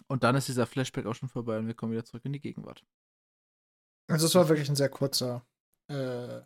Und 0.07 0.23
dann 0.23 0.35
ist 0.35 0.47
dieser 0.47 0.67
Flashback 0.67 1.05
auch 1.05 1.13
schon 1.13 1.29
vorbei 1.29 1.57
und 1.57 1.67
wir 1.67 1.73
kommen 1.73 1.91
wieder 1.91 2.05
zurück 2.05 2.25
in 2.25 2.33
die 2.33 2.39
Gegenwart. 2.39 2.85
Also 4.09 4.25
es 4.25 4.35
war 4.35 4.49
wirklich 4.49 4.69
ein 4.69 4.75
sehr 4.75 4.89
kurzer. 4.89 5.45
Äh 5.87 6.41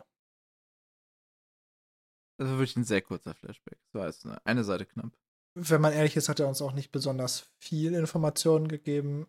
das 2.38 2.50
war 2.50 2.58
wirklich 2.58 2.76
ein 2.76 2.84
sehr 2.84 3.02
kurzer 3.02 3.34
Flashback. 3.34 3.80
Das 3.86 3.94
war 3.94 4.08
jetzt 4.08 4.26
eine, 4.26 4.46
eine 4.46 4.64
Seite 4.64 4.86
knapp. 4.86 5.12
Wenn 5.56 5.82
man 5.82 5.94
ehrlich 5.94 6.18
ist, 6.18 6.30
hat 6.30 6.40
er 6.40 6.48
uns 6.48 6.62
auch 6.62 6.74
nicht 6.74 6.92
besonders 6.92 7.52
viel 7.60 7.94
Informationen 7.94 8.68
gegeben. 8.68 9.28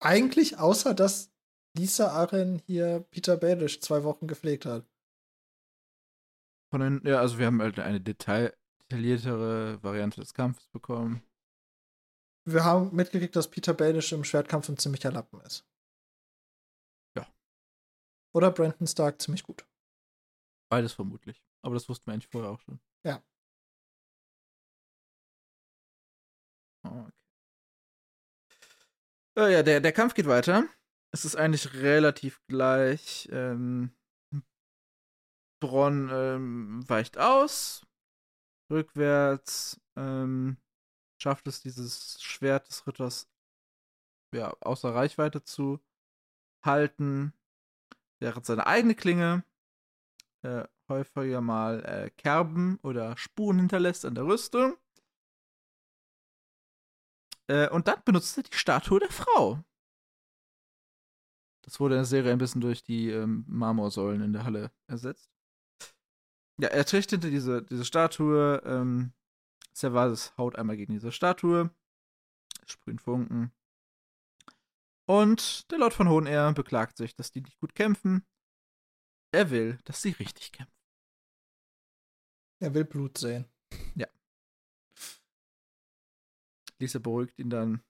Eigentlich 0.00 0.58
außer, 0.58 0.94
dass 0.94 1.31
Lisa 1.74 2.08
Arren 2.08 2.58
hier 2.66 3.00
Peter 3.10 3.36
Baelish 3.36 3.80
zwei 3.80 4.04
Wochen 4.04 4.26
gepflegt 4.26 4.66
hat. 4.66 4.84
Von 6.70 6.80
den, 6.80 7.02
ja, 7.04 7.18
also 7.18 7.38
wir 7.38 7.46
haben 7.46 7.60
halt 7.60 7.78
eine 7.78 8.00
Detail, 8.00 8.56
detailliertere 8.84 9.82
Variante 9.82 10.20
des 10.20 10.34
Kampfes 10.34 10.68
bekommen. 10.68 11.22
Wir 12.44 12.64
haben 12.64 12.94
mitgekriegt, 12.94 13.36
dass 13.36 13.50
Peter 13.50 13.72
Baelish 13.72 14.12
im 14.12 14.24
Schwertkampf 14.24 14.68
ein 14.68 14.76
ziemlicher 14.76 15.12
Lappen 15.12 15.40
ist. 15.42 15.64
Ja. 17.16 17.26
Oder 18.34 18.50
Brandon 18.50 18.86
Stark 18.86 19.20
ziemlich 19.20 19.42
gut. 19.42 19.66
Beides 20.70 20.92
vermutlich. 20.92 21.42
Aber 21.62 21.74
das 21.74 21.88
wussten 21.88 22.06
wir 22.06 22.14
eigentlich 22.14 22.28
vorher 22.28 22.50
auch 22.50 22.60
schon. 22.60 22.80
Ja. 23.04 23.22
Okay. 26.84 27.12
Äh, 29.36 29.52
ja, 29.52 29.62
der, 29.62 29.80
der 29.80 29.92
Kampf 29.92 30.14
geht 30.14 30.26
weiter 30.26 30.68
es 31.12 31.24
ist 31.24 31.36
eigentlich 31.36 31.74
relativ 31.74 32.40
gleich. 32.46 33.28
Ähm, 33.30 33.94
Bronn 35.60 36.10
ähm, 36.10 36.88
weicht 36.88 37.18
aus, 37.18 37.86
rückwärts, 38.70 39.80
ähm, 39.96 40.56
schafft 41.20 41.46
es, 41.46 41.62
dieses 41.62 42.20
Schwert 42.20 42.68
des 42.68 42.86
Ritters 42.86 43.30
ja, 44.34 44.52
außer 44.60 44.92
Reichweite 44.92 45.44
zu 45.44 45.78
halten, 46.64 47.32
während 48.18 48.46
seine 48.46 48.66
eigene 48.66 48.94
Klinge 48.94 49.44
äh, 50.42 50.64
häufiger 50.88 51.40
mal 51.40 51.84
äh, 51.84 52.10
Kerben 52.10 52.78
oder 52.82 53.16
Spuren 53.16 53.58
hinterlässt 53.58 54.04
an 54.04 54.14
der 54.14 54.24
Rüstung. 54.24 54.76
Äh, 57.48 57.68
und 57.68 57.86
dann 57.86 58.02
benutzt 58.04 58.36
er 58.36 58.44
die 58.44 58.56
Statue 58.56 58.98
der 58.98 59.10
Frau. 59.10 59.62
Das 61.62 61.78
wurde 61.80 61.94
in 61.94 62.00
der 62.00 62.04
Serie 62.04 62.32
ein 62.32 62.38
bisschen 62.38 62.60
durch 62.60 62.82
die 62.82 63.10
ähm, 63.10 63.44
Marmorsäulen 63.48 64.22
in 64.22 64.32
der 64.32 64.44
Halle 64.44 64.72
ersetzt. 64.88 65.30
Ja, 66.60 66.68
er 66.68 66.84
trichtete 66.84 67.30
diese, 67.30 67.62
diese 67.62 67.84
Statue. 67.84 68.62
Ähm, 68.64 69.12
Servalis 69.72 70.36
haut 70.36 70.56
einmal 70.56 70.76
gegen 70.76 70.92
diese 70.92 71.12
Statue. 71.12 71.70
Sprühen 72.66 72.98
Funken. 72.98 73.52
Und 75.06 75.70
der 75.70 75.78
Lord 75.78 75.94
von 75.94 76.08
Hohenair 76.08 76.52
beklagt 76.52 76.96
sich, 76.96 77.14
dass 77.14 77.32
die 77.32 77.40
nicht 77.40 77.58
gut 77.58 77.74
kämpfen. 77.74 78.24
Er 79.32 79.50
will, 79.50 79.78
dass 79.84 80.02
sie 80.02 80.10
richtig 80.10 80.52
kämpfen. 80.52 80.76
Er 82.60 82.74
will 82.74 82.84
Blut 82.84 83.18
sehen. 83.18 83.46
Ja. 83.94 84.06
Lisa 86.78 86.98
beruhigt 86.98 87.38
ihn 87.38 87.50
dann 87.50 87.82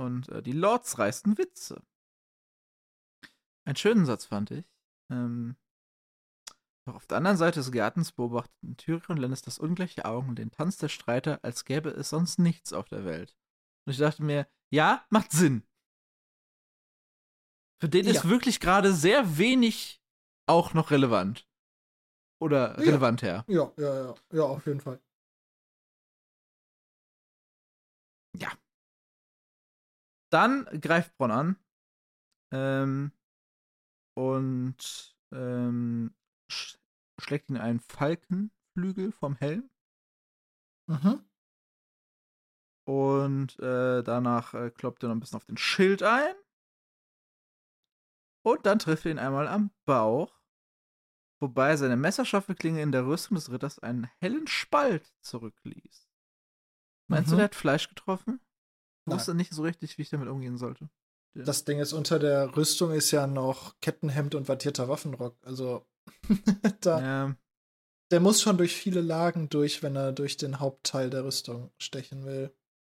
und 0.00 0.28
äh, 0.30 0.42
die 0.42 0.52
Lords 0.52 0.98
reißen 0.98 1.36
Witze. 1.36 1.82
Einen 3.66 3.76
schönen 3.76 4.06
Satz 4.06 4.24
fand 4.24 4.50
ich. 4.50 4.64
Ähm, 5.10 5.56
doch 6.86 6.94
auf 6.94 7.06
der 7.06 7.18
anderen 7.18 7.36
Seite 7.36 7.60
des 7.60 7.70
Gartens 7.70 8.12
beobachteten 8.12 8.76
Tyrion 8.76 9.16
und 9.16 9.18
Lannisters 9.18 9.58
ungleiche 9.58 10.06
Augen 10.06 10.34
den 10.34 10.50
Tanz 10.50 10.78
der 10.78 10.88
Streiter, 10.88 11.40
als 11.44 11.64
gäbe 11.64 11.90
es 11.90 12.08
sonst 12.08 12.38
nichts 12.38 12.72
auf 12.72 12.88
der 12.88 13.04
Welt. 13.04 13.36
Und 13.84 13.92
ich 13.92 13.98
dachte 13.98 14.22
mir, 14.22 14.48
ja, 14.70 15.04
macht 15.10 15.32
Sinn. 15.32 15.62
Für 17.80 17.88
den 17.88 18.06
ja. 18.06 18.12
ist 18.12 18.28
wirklich 18.28 18.60
gerade 18.60 18.94
sehr 18.94 19.36
wenig 19.38 20.02
auch 20.46 20.74
noch 20.74 20.90
relevant. 20.90 21.46
Oder 22.40 22.78
relevant 22.78 23.20
her. 23.20 23.44
Ja, 23.48 23.70
ja, 23.76 24.04
ja, 24.04 24.14
ja, 24.32 24.42
auf 24.44 24.66
jeden 24.66 24.80
Fall. 24.80 24.98
Ja, 28.38 28.50
dann 30.30 30.64
greift 30.80 31.16
Bronn 31.16 31.30
an 31.30 31.56
ähm, 32.52 33.12
und 34.16 35.16
ähm, 35.32 36.14
sch 36.50 36.78
schlägt 37.20 37.50
ihn 37.50 37.58
einen 37.58 37.80
Falkenflügel 37.80 39.12
vom 39.12 39.36
Helm. 39.36 39.70
Mhm. 40.86 41.24
Und 42.86 43.58
äh, 43.60 44.02
danach 44.02 44.54
äh, 44.54 44.70
kloppt 44.70 45.02
er 45.02 45.08
noch 45.08 45.16
ein 45.16 45.20
bisschen 45.20 45.36
auf 45.36 45.44
den 45.44 45.58
Schild 45.58 46.02
ein. 46.02 46.34
Und 48.42 48.64
dann 48.64 48.78
trifft 48.78 49.04
er 49.04 49.12
ihn 49.12 49.18
einmal 49.18 49.46
am 49.46 49.70
Bauch, 49.84 50.40
wobei 51.40 51.76
seine 51.76 51.96
messerscharfe 51.96 52.54
Klinge 52.54 52.80
in 52.82 52.90
der 52.90 53.06
Rüstung 53.06 53.34
des 53.34 53.50
Ritters 53.52 53.78
einen 53.78 54.04
hellen 54.18 54.46
Spalt 54.46 55.12
zurückließ. 55.20 56.08
Meinst 57.08 57.28
mhm. 57.28 57.32
du, 57.32 57.36
der 57.36 57.44
hat 57.44 57.54
Fleisch 57.54 57.88
getroffen? 57.88 58.40
Ich 59.06 59.12
wusste 59.12 59.34
nicht 59.34 59.52
so 59.52 59.62
richtig, 59.62 59.98
wie 59.98 60.02
ich 60.02 60.10
damit 60.10 60.28
umgehen 60.28 60.56
sollte. 60.56 60.88
Ja. 61.34 61.44
Das 61.44 61.64
Ding 61.64 61.78
ist, 61.78 61.92
unter 61.92 62.18
der 62.18 62.56
Rüstung 62.56 62.92
ist 62.92 63.10
ja 63.10 63.26
noch 63.26 63.78
Kettenhemd 63.80 64.34
und 64.34 64.48
wattierter 64.48 64.88
Waffenrock. 64.88 65.36
Also, 65.42 65.86
da, 66.80 67.00
ja. 67.00 67.36
der 68.10 68.20
muss 68.20 68.42
schon 68.42 68.58
durch 68.58 68.74
viele 68.74 69.00
Lagen 69.00 69.48
durch, 69.48 69.82
wenn 69.82 69.96
er 69.96 70.12
durch 70.12 70.36
den 70.36 70.60
Hauptteil 70.60 71.10
der 71.10 71.24
Rüstung 71.24 71.70
stechen 71.78 72.24
will. 72.24 72.52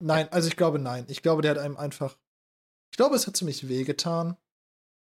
Nein, 0.03 0.29
also 0.33 0.49
ich 0.49 0.57
glaube 0.57 0.79
nein. 0.79 1.05
Ich 1.09 1.23
glaube, 1.23 1.43
der 1.43 1.53
hat 1.53 1.59
einem 1.59 1.77
einfach. 1.77 2.17
Ich 2.93 2.97
glaube, 2.97 3.17
es 3.17 3.27
hat 3.27 3.37
ziemlich 3.37 3.69
weh 3.69 3.85
getan. 3.85 4.37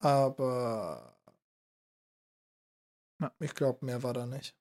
Aber. 0.01 1.17
Ja. 3.21 3.33
Ich 3.39 3.55
glaube, 3.55 3.85
mehr 3.85 4.03
war 4.03 4.13
da 4.13 4.27
nicht. 4.27 4.57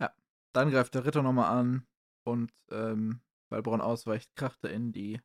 Ja. 0.00 0.14
Dann 0.52 0.70
greift 0.70 0.94
der 0.94 1.04
Ritter 1.04 1.22
nochmal 1.22 1.58
an 1.58 1.86
und 2.24 2.52
ähm, 2.70 3.20
weil 3.50 3.62
Bronn 3.62 3.80
ausweicht, 3.80 4.34
kracht 4.36 4.64
er 4.64 4.70
in 4.70 4.92
die 4.92 5.20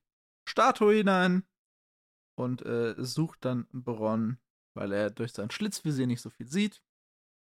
Statue 0.47 0.93
hinein 0.95 1.43
und 2.37 2.65
äh, 2.65 2.95
sucht 2.97 3.45
dann 3.45 3.67
Bronn, 3.71 4.39
weil 4.75 4.91
er 4.91 5.09
durch 5.09 5.33
sein 5.33 5.51
Schlitzvisier 5.51 6.07
nicht 6.07 6.21
so 6.21 6.29
viel 6.29 6.47
sieht. 6.47 6.81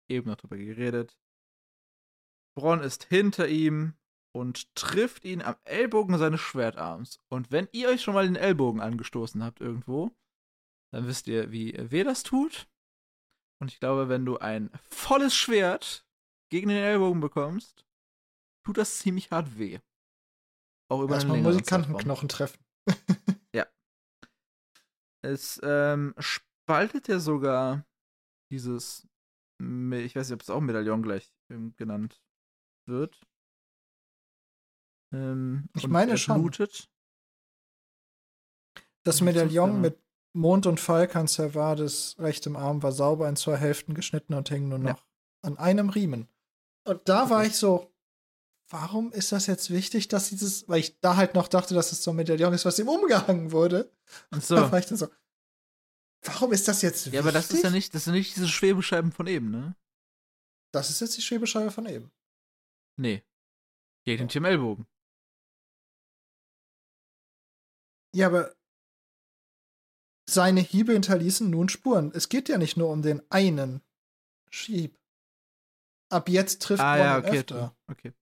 Eben 0.09 0.29
noch 0.29 0.37
drüber 0.37 0.57
geredet. 0.57 1.19
Bronn 2.57 2.81
ist 2.81 3.05
hinter 3.05 3.49
ihm 3.49 3.95
und 4.33 4.75
trifft 4.75 5.25
ihn 5.25 5.43
am 5.43 5.57
Ellbogen 5.65 6.19
seines 6.19 6.41
Schwertarms. 6.41 7.19
Und 7.29 7.51
wenn 7.51 7.69
ihr 7.73 7.89
euch 7.89 8.03
schon 8.03 8.15
mal 8.15 8.27
den 8.27 8.37
Ellbogen 8.37 8.81
angestoßen 8.81 9.43
habt 9.43 9.61
irgendwo, 9.61 10.11
dann 10.93 11.07
wisst 11.07 11.29
ihr, 11.29 11.53
wie 11.53 11.75
weh 11.91 12.05
das 12.05 12.23
tut. 12.23 12.69
Und 13.61 13.73
ich 13.73 13.79
glaube, 13.79 14.09
wenn 14.09 14.25
du 14.25 14.39
ein 14.39 14.71
volles 14.89 15.35
Schwert 15.35 16.07
gegen 16.51 16.69
den 16.69 16.79
Ellbogen 16.79 17.21
bekommst, 17.21 17.87
tut 18.65 18.79
das 18.79 18.99
ziemlich 18.99 19.31
hart 19.31 19.59
weh. 19.59 19.79
Auch 20.91 21.03
über 21.03 21.15
Erstmal 21.15 21.41
Musikantenknochen 21.41 22.29
treffen. 22.29 22.59
ja. 23.55 23.67
Es 25.23 25.61
ähm, 25.63 26.15
spaltet 26.19 27.07
ja 27.07 27.21
sogar 27.21 27.87
dieses, 28.51 29.07
ich 29.61 30.17
weiß 30.17 30.29
nicht, 30.29 30.35
ob 30.35 30.43
es 30.43 30.51
auch 30.51 30.61
Medaillon 30.61 31.03
gleich 31.03 31.33
ähm, 31.49 31.75
genannt 31.77 32.21
wird. 32.87 33.21
Ähm, 35.15 35.69
ich 35.77 35.87
meine 35.87 36.19
schon. 36.19 36.43
Blutet. 36.43 36.91
Das 39.05 39.21
Medaillon 39.21 39.81
mit 39.81 39.99
Mond 40.33 40.67
und 40.67 40.81
Falk 40.81 41.15
an 41.17 41.29
Servades 41.29 42.17
rechtem 42.19 42.57
Arm 42.57 42.83
war 42.83 42.93
sauber 42.93 43.29
in 43.29 43.37
zwei 43.37 43.57
Hälften 43.57 43.95
geschnitten 43.95 44.35
und 44.35 44.49
hing 44.49 44.69
nur 44.69 44.79
noch 44.79 44.99
ja. 44.99 45.07
an 45.43 45.57
einem 45.57 45.89
Riemen. 45.89 46.29
Und 46.85 47.09
da 47.09 47.31
war 47.31 47.45
ich 47.45 47.55
so, 47.55 47.90
warum 48.71 49.13
ist 49.13 49.33
das 49.33 49.47
jetzt 49.47 49.71
wichtig, 49.71 50.09
dass 50.09 50.31
dieses, 50.31 50.69
weil 50.69 50.81
ich 50.81 50.99
da 51.01 51.17
halt 51.17 51.35
noch 51.35 51.49
dachte, 51.49 51.75
dass 51.75 51.93
es 51.93 52.03
so 52.03 52.13
ein 52.13 52.17
Medaillon 52.17 52.55
ist, 52.55 52.65
was 52.65 52.79
ihm 52.79 52.89
umgehangen 52.89 53.53
wurde. 53.53 53.93
Und 54.31 54.45
so. 54.45 54.55
Da 54.55 54.73
war 54.73 54.79
ich 54.79 54.87
dann 54.87 54.99
so, 54.99 55.09
warum 56.23 56.53
ist 56.53 56.69
das 56.69 56.83
jetzt 56.83 57.07
wichtig? 57.07 57.15
Ja, 57.15 57.21
aber 57.21 57.33
das 57.33 57.51
ist 57.51 57.65
ja 57.65 57.71
nicht, 57.71 57.95
das 57.95 58.05
sind 58.05 58.15
nicht 58.15 58.35
diese 58.35 58.49
Schwebescheiben 58.49 59.13
von 59.13 59.27
eben, 59.27 59.51
ne? 59.51 59.77
Das 60.73 60.89
ist 60.89 61.01
jetzt 61.01 61.17
die 61.17 61.23
Schwebescheibe 61.23 61.73
von 61.73 61.87
eben. 61.87 62.13
Nee. 62.97 63.25
Geht 64.05 64.21
ja. 64.21 64.39
im 64.39 64.45
Ellbogen. 64.45 64.87
Ja, 68.15 68.29
aber 68.29 68.55
seine 70.29 70.61
Hiebe 70.61 70.93
hinterließen 70.93 71.51
nun 71.51 71.69
Spuren. 71.69 72.13
Es 72.15 72.29
geht 72.29 72.49
ja 72.49 72.57
nicht 72.57 72.77
nur 72.77 72.91
um 72.91 73.03
den 73.03 73.21
einen 73.31 73.83
Schieb. 74.49 74.97
Ab 76.09 76.29
jetzt 76.29 76.63
trifft 76.63 76.83
ah, 76.83 76.95
Bronn 76.95 77.07
ja, 77.07 77.19
okay. 77.19 77.39
öfter. 77.39 77.77
okay. 77.89 78.13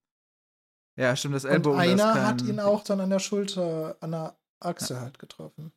Ja, 0.98 1.14
stimmt, 1.16 1.34
das 1.36 1.44
Und 1.44 1.50
Ellbogen. 1.52 1.78
das 1.78 1.86
einer 1.88 2.12
kann- 2.12 2.26
hat 2.26 2.42
ihn 2.42 2.60
auch 2.60 2.82
dann 2.84 3.00
an 3.00 3.10
der 3.10 3.20
Schulter, 3.20 3.96
an 4.00 4.10
der 4.12 4.36
Achse 4.60 5.00
halt 5.00 5.18
getroffen. 5.18 5.72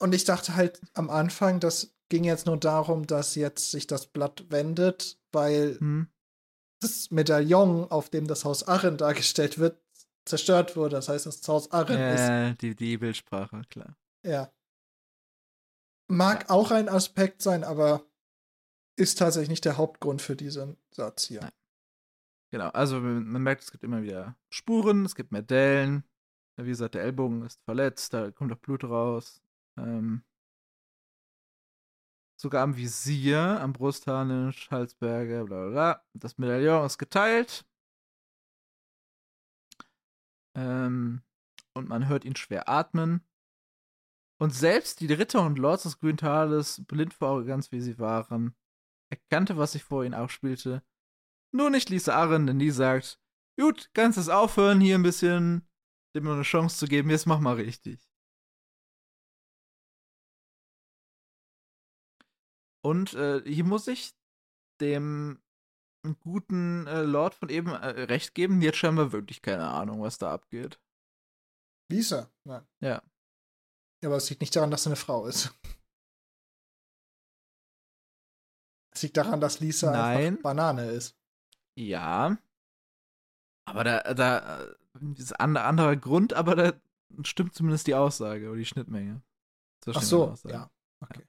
Und 0.00 0.14
ich 0.14 0.24
dachte 0.24 0.54
halt 0.54 0.80
am 0.94 1.10
Anfang, 1.10 1.60
das 1.60 1.94
ging 2.08 2.24
jetzt 2.24 2.46
nur 2.46 2.56
darum, 2.58 3.06
dass 3.06 3.34
jetzt 3.34 3.70
sich 3.70 3.86
das 3.86 4.06
Blatt 4.06 4.44
wendet, 4.50 5.18
weil 5.32 5.78
Hm. 5.80 6.08
das 6.80 7.10
Medaillon, 7.10 7.90
auf 7.90 8.10
dem 8.10 8.26
das 8.28 8.44
Haus 8.44 8.62
Arryn 8.68 8.96
dargestellt 8.96 9.58
wird, 9.58 9.80
zerstört 10.26 10.76
wurde. 10.76 10.96
Das 10.96 11.08
heißt, 11.08 11.26
das 11.26 11.46
Haus 11.48 11.70
Arryn 11.72 11.98
ist. 12.00 12.20
Äh, 12.20 12.54
die, 12.56 12.74
die 12.76 12.96
Bildsprache, 12.98 13.62
klar. 13.70 13.96
Ja. 14.24 14.52
Mag 16.08 16.50
auch 16.50 16.70
ein 16.70 16.88
Aspekt 16.88 17.42
sein, 17.42 17.64
aber 17.64 18.04
ist 18.96 19.18
tatsächlich 19.18 19.48
nicht 19.48 19.64
der 19.64 19.76
Hauptgrund 19.78 20.22
für 20.22 20.36
diesen 20.36 20.76
Satz 20.92 21.24
hier. 21.24 21.40
Nein. 21.40 21.52
Genau, 22.54 22.68
also 22.68 23.00
man 23.00 23.42
merkt, 23.42 23.64
es 23.64 23.72
gibt 23.72 23.82
immer 23.82 24.04
wieder 24.04 24.36
Spuren, 24.48 25.04
es 25.04 25.16
gibt 25.16 25.32
mehr 25.32 25.42
Dellen. 25.42 26.04
Wie 26.56 26.68
gesagt, 26.68 26.94
der 26.94 27.02
Ellbogen 27.02 27.42
ist 27.42 27.60
verletzt, 27.64 28.14
da 28.14 28.30
kommt 28.30 28.52
auch 28.52 28.58
Blut 28.58 28.84
raus. 28.84 29.42
Ähm, 29.76 30.22
sogar 32.36 32.62
am 32.62 32.76
Visier, 32.76 33.60
am 33.60 33.72
Brustharnisch, 33.72 34.70
Halsberge, 34.70 35.44
bla 35.46 35.62
bla 35.62 35.70
bla. 35.70 36.04
Das 36.14 36.38
Medaillon 36.38 36.86
ist 36.86 36.98
geteilt. 36.98 37.66
Ähm, 40.54 41.22
und 41.74 41.88
man 41.88 42.06
hört 42.06 42.24
ihn 42.24 42.36
schwer 42.36 42.68
atmen. 42.68 43.26
Und 44.38 44.54
selbst 44.54 45.00
die 45.00 45.12
Ritter 45.12 45.44
und 45.44 45.58
Lords 45.58 45.82
des 45.82 45.98
Grünen 45.98 46.18
Tales, 46.18 46.84
blind 46.86 47.14
vor 47.14 47.30
Arroganz 47.30 47.72
wie 47.72 47.80
sie 47.80 47.98
waren, 47.98 48.54
erkannte, 49.10 49.56
was 49.56 49.72
sich 49.72 49.82
vor 49.82 50.04
ihnen 50.04 50.14
aufspielte. 50.14 50.84
Nur 51.54 51.70
nicht 51.70 51.88
Lisa 51.88 52.16
Arren, 52.16 52.48
denn 52.48 52.58
die 52.58 52.72
sagt, 52.72 53.20
gut, 53.56 53.88
kannst 53.94 54.18
es 54.18 54.28
aufhören, 54.28 54.80
hier 54.80 54.96
ein 54.96 55.04
bisschen 55.04 55.68
dem 56.16 56.26
eine 56.28 56.42
Chance 56.42 56.78
zu 56.78 56.86
geben, 56.86 57.10
jetzt 57.10 57.26
mach 57.26 57.38
mal 57.38 57.54
richtig. 57.54 58.00
Und 62.84 63.14
äh, 63.14 63.42
hier 63.44 63.64
muss 63.64 63.86
ich 63.86 64.14
dem 64.80 65.40
guten 66.20 66.86
äh, 66.88 67.02
Lord 67.02 67.34
von 67.34 67.48
eben 67.48 67.70
äh, 67.70 68.02
recht 68.02 68.34
geben, 68.34 68.60
die 68.60 68.68
hat 68.68 68.76
scheinbar 68.76 69.12
wirklich 69.12 69.40
keine 69.40 69.68
Ahnung, 69.68 70.02
was 70.02 70.18
da 70.18 70.32
abgeht. 70.32 70.80
Lisa? 71.88 72.30
Nein. 72.44 72.66
Ja. 72.80 73.02
Aber 74.04 74.16
es 74.16 74.28
liegt 74.28 74.42
nicht 74.42 74.54
daran, 74.54 74.70
dass 74.70 74.82
sie 74.82 74.90
eine 74.90 74.96
Frau 74.96 75.26
ist. 75.26 75.54
Es 78.90 79.02
liegt 79.02 79.16
daran, 79.16 79.40
dass 79.40 79.60
Lisa 79.60 79.90
Nein. 79.92 80.26
einfach 80.26 80.42
Banane 80.42 80.90
ist. 80.90 81.16
Ja. 81.76 82.38
Aber 83.66 83.84
da, 83.84 84.14
da, 84.14 84.62
äh, 84.62 84.74
ist 85.16 85.38
ein 85.40 85.56
anderer 85.56 85.96
Grund, 85.96 86.34
aber 86.34 86.54
da 86.54 86.72
stimmt 87.22 87.54
zumindest 87.54 87.86
die 87.86 87.94
Aussage 87.94 88.48
oder 88.48 88.58
die 88.58 88.66
Schnittmenge. 88.66 89.22
Ach 89.86 90.02
so, 90.02 90.34
ja. 90.44 90.70
Okay. 91.00 91.26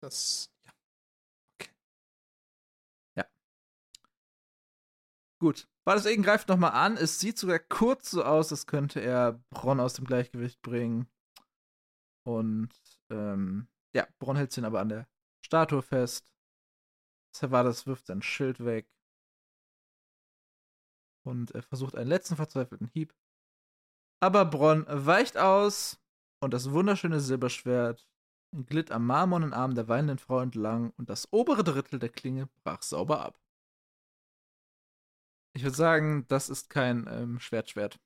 Das, 0.00 0.50
ja. 3.16 3.24
Gut. 5.40 5.68
Baldesegen 5.84 6.22
greift 6.22 6.48
nochmal 6.48 6.72
an. 6.72 6.96
Es 6.96 7.18
sieht 7.18 7.38
sogar 7.38 7.58
kurz 7.58 8.10
so 8.10 8.22
aus, 8.24 8.50
als 8.50 8.66
könnte 8.66 9.00
er 9.00 9.40
Bronn 9.50 9.80
aus 9.80 9.94
dem 9.94 10.04
Gleichgewicht 10.04 10.60
bringen. 10.62 11.08
Und 12.26 12.70
ähm, 13.10 13.68
ja, 13.94 14.06
Bronn 14.18 14.36
hält 14.36 14.56
ihn 14.56 14.64
aber 14.64 14.80
an 14.80 14.90
der 14.90 15.08
Statue 15.44 15.82
fest. 15.82 16.34
Servadas 17.34 17.86
wirft 17.86 18.06
sein 18.06 18.20
Schild 18.20 18.64
weg. 18.64 18.86
Und 21.28 21.50
er 21.52 21.62
versucht 21.62 21.94
einen 21.94 22.08
letzten 22.08 22.36
verzweifelten 22.36 22.88
Hieb. 22.88 23.12
Aber 24.20 24.44
Bronn 24.44 24.84
weicht 24.88 25.36
aus 25.36 25.98
und 26.40 26.54
das 26.54 26.70
wunderschöne 26.70 27.20
Silberschwert 27.20 28.06
glitt 28.66 28.90
am 28.92 29.06
marmornen 29.06 29.52
Arm 29.52 29.74
der 29.74 29.88
weinenden 29.88 30.18
Frau 30.18 30.40
entlang 30.40 30.92
und 30.96 31.10
das 31.10 31.32
obere 31.32 31.64
Drittel 31.64 31.98
der 31.98 32.08
Klinge 32.08 32.48
brach 32.62 32.82
sauber 32.82 33.20
ab. 33.24 33.38
Ich 35.52 35.62
würde 35.62 35.76
sagen, 35.76 36.24
das 36.28 36.48
ist 36.48 36.70
kein 36.70 37.06
ähm, 37.10 37.38
Schwertschwert. 37.40 38.00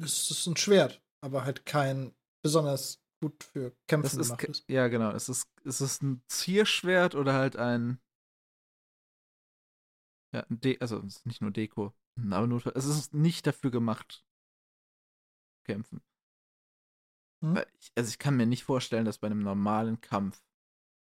Es 0.00 0.30
ist 0.30 0.46
ein 0.46 0.56
Schwert, 0.56 1.02
aber 1.20 1.44
halt 1.44 1.66
kein 1.66 2.14
besonders 2.42 3.00
gut 3.20 3.42
für 3.44 3.74
Kämpfen 3.88 4.18
ist, 4.20 4.20
gemacht 4.20 4.40
ke- 4.40 4.48
ist. 4.48 4.64
ja 4.68 4.88
genau, 4.88 5.10
es 5.12 5.28
ist, 5.28 5.48
es 5.64 5.80
ist 5.80 6.02
ein 6.02 6.22
Zierschwert 6.28 7.14
oder 7.14 7.34
halt 7.34 7.56
ein, 7.56 7.98
ja, 10.36 10.44
De 10.50 10.78
also 10.80 11.02
nicht 11.24 11.40
nur 11.40 11.50
Deko, 11.50 11.94
aber 12.30 12.46
nur, 12.46 12.64
es 12.76 12.84
ist 12.84 13.14
nicht 13.14 13.46
dafür 13.46 13.70
gemacht, 13.70 14.24
kämpfen. 15.64 16.02
Hm? 17.42 17.64
Ich, 17.80 17.92
also 17.96 18.08
ich 18.08 18.18
kann 18.18 18.36
mir 18.36 18.46
nicht 18.46 18.64
vorstellen, 18.64 19.06
dass 19.06 19.18
bei 19.18 19.26
einem 19.26 19.40
normalen 19.40 20.00
Kampf 20.00 20.42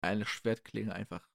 eine 0.02 0.26
Schwertklinge 0.26 0.94
einfach 0.94 1.26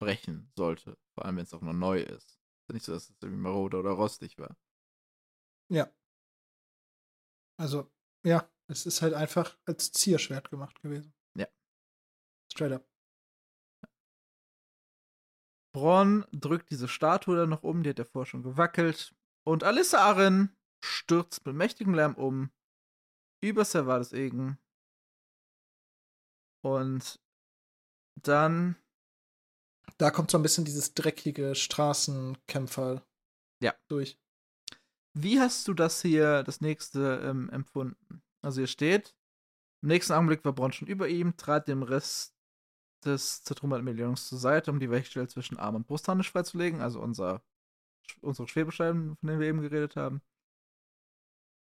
brechen 0.00 0.50
sollte, 0.56 0.96
vor 1.14 1.26
allem 1.26 1.36
wenn 1.36 1.44
es 1.44 1.52
auch 1.52 1.60
noch 1.60 1.74
neu 1.74 2.00
ist. 2.00 2.40
Nicht 2.72 2.84
so, 2.84 2.92
dass 2.92 3.10
es 3.10 3.16
irgendwie 3.22 3.42
marode 3.42 3.78
oder 3.78 3.90
rostig 3.90 4.38
war. 4.38 4.56
Ja. 5.70 5.90
Also, 7.58 7.90
ja, 8.24 8.50
es 8.68 8.86
ist 8.86 9.02
halt 9.02 9.14
einfach 9.14 9.58
als 9.64 9.92
Zierschwert 9.92 10.50
gemacht 10.50 10.80
gewesen. 10.80 11.12
Ja. 11.34 11.48
Straight 12.50 12.72
up. 12.72 12.87
Bronn 15.78 16.24
drückt 16.32 16.70
diese 16.70 16.88
Statue 16.88 17.36
dann 17.36 17.50
noch 17.50 17.62
um, 17.62 17.84
die 17.84 17.90
hat 17.90 17.98
ja 18.00 18.04
vorher 18.04 18.26
schon 18.26 18.42
gewackelt. 18.42 19.14
Und 19.46 19.62
Alissa 19.62 19.98
Arryn 19.98 20.50
stürzt 20.84 21.46
mit 21.46 21.54
mächtigem 21.54 21.94
Lärm 21.94 22.14
um 22.14 22.50
über 23.40 23.64
Servades 23.64 24.12
Egen. 24.12 24.58
Und 26.64 27.20
dann, 28.20 28.76
Da 29.98 30.10
kommt 30.10 30.30
so 30.30 30.38
ein 30.38 30.42
bisschen 30.42 30.64
dieses 30.64 30.94
dreckige 30.94 31.54
Straßenkämpfer 31.54 33.04
Ja. 33.62 33.74
durch. 33.88 34.18
wie 35.14 35.40
hast 35.40 35.66
du 35.68 35.74
das 35.74 36.02
hier, 36.02 36.42
das 36.44 36.60
nächste, 36.60 37.20
ähm, 37.24 37.48
empfunden? 37.50 38.22
Also 38.42 38.60
hier 38.60 38.66
steht, 38.68 39.16
im 39.82 39.88
nächsten 39.88 40.12
Augenblick 40.12 40.44
war 40.44 40.52
Bronn 40.52 40.72
schon 40.72 40.88
über 40.88 41.08
ihm, 41.08 41.36
trat 41.36 41.66
dem 41.68 41.82
Rest 41.82 42.37
des 43.04 43.42
Medaillons 43.62 44.28
zur 44.28 44.38
Seite, 44.38 44.70
um 44.70 44.80
die 44.80 44.90
Wechstelle 44.90 45.28
zwischen 45.28 45.58
Arm 45.58 45.76
und 45.76 45.86
Brustharnisch 45.86 46.30
freizulegen, 46.30 46.80
also 46.80 47.00
unser, 47.00 47.42
unsere 48.20 48.48
Schwebescheiben, 48.48 49.16
von 49.16 49.26
denen 49.26 49.40
wir 49.40 49.48
eben 49.48 49.60
geredet 49.60 49.96
haben. 49.96 50.22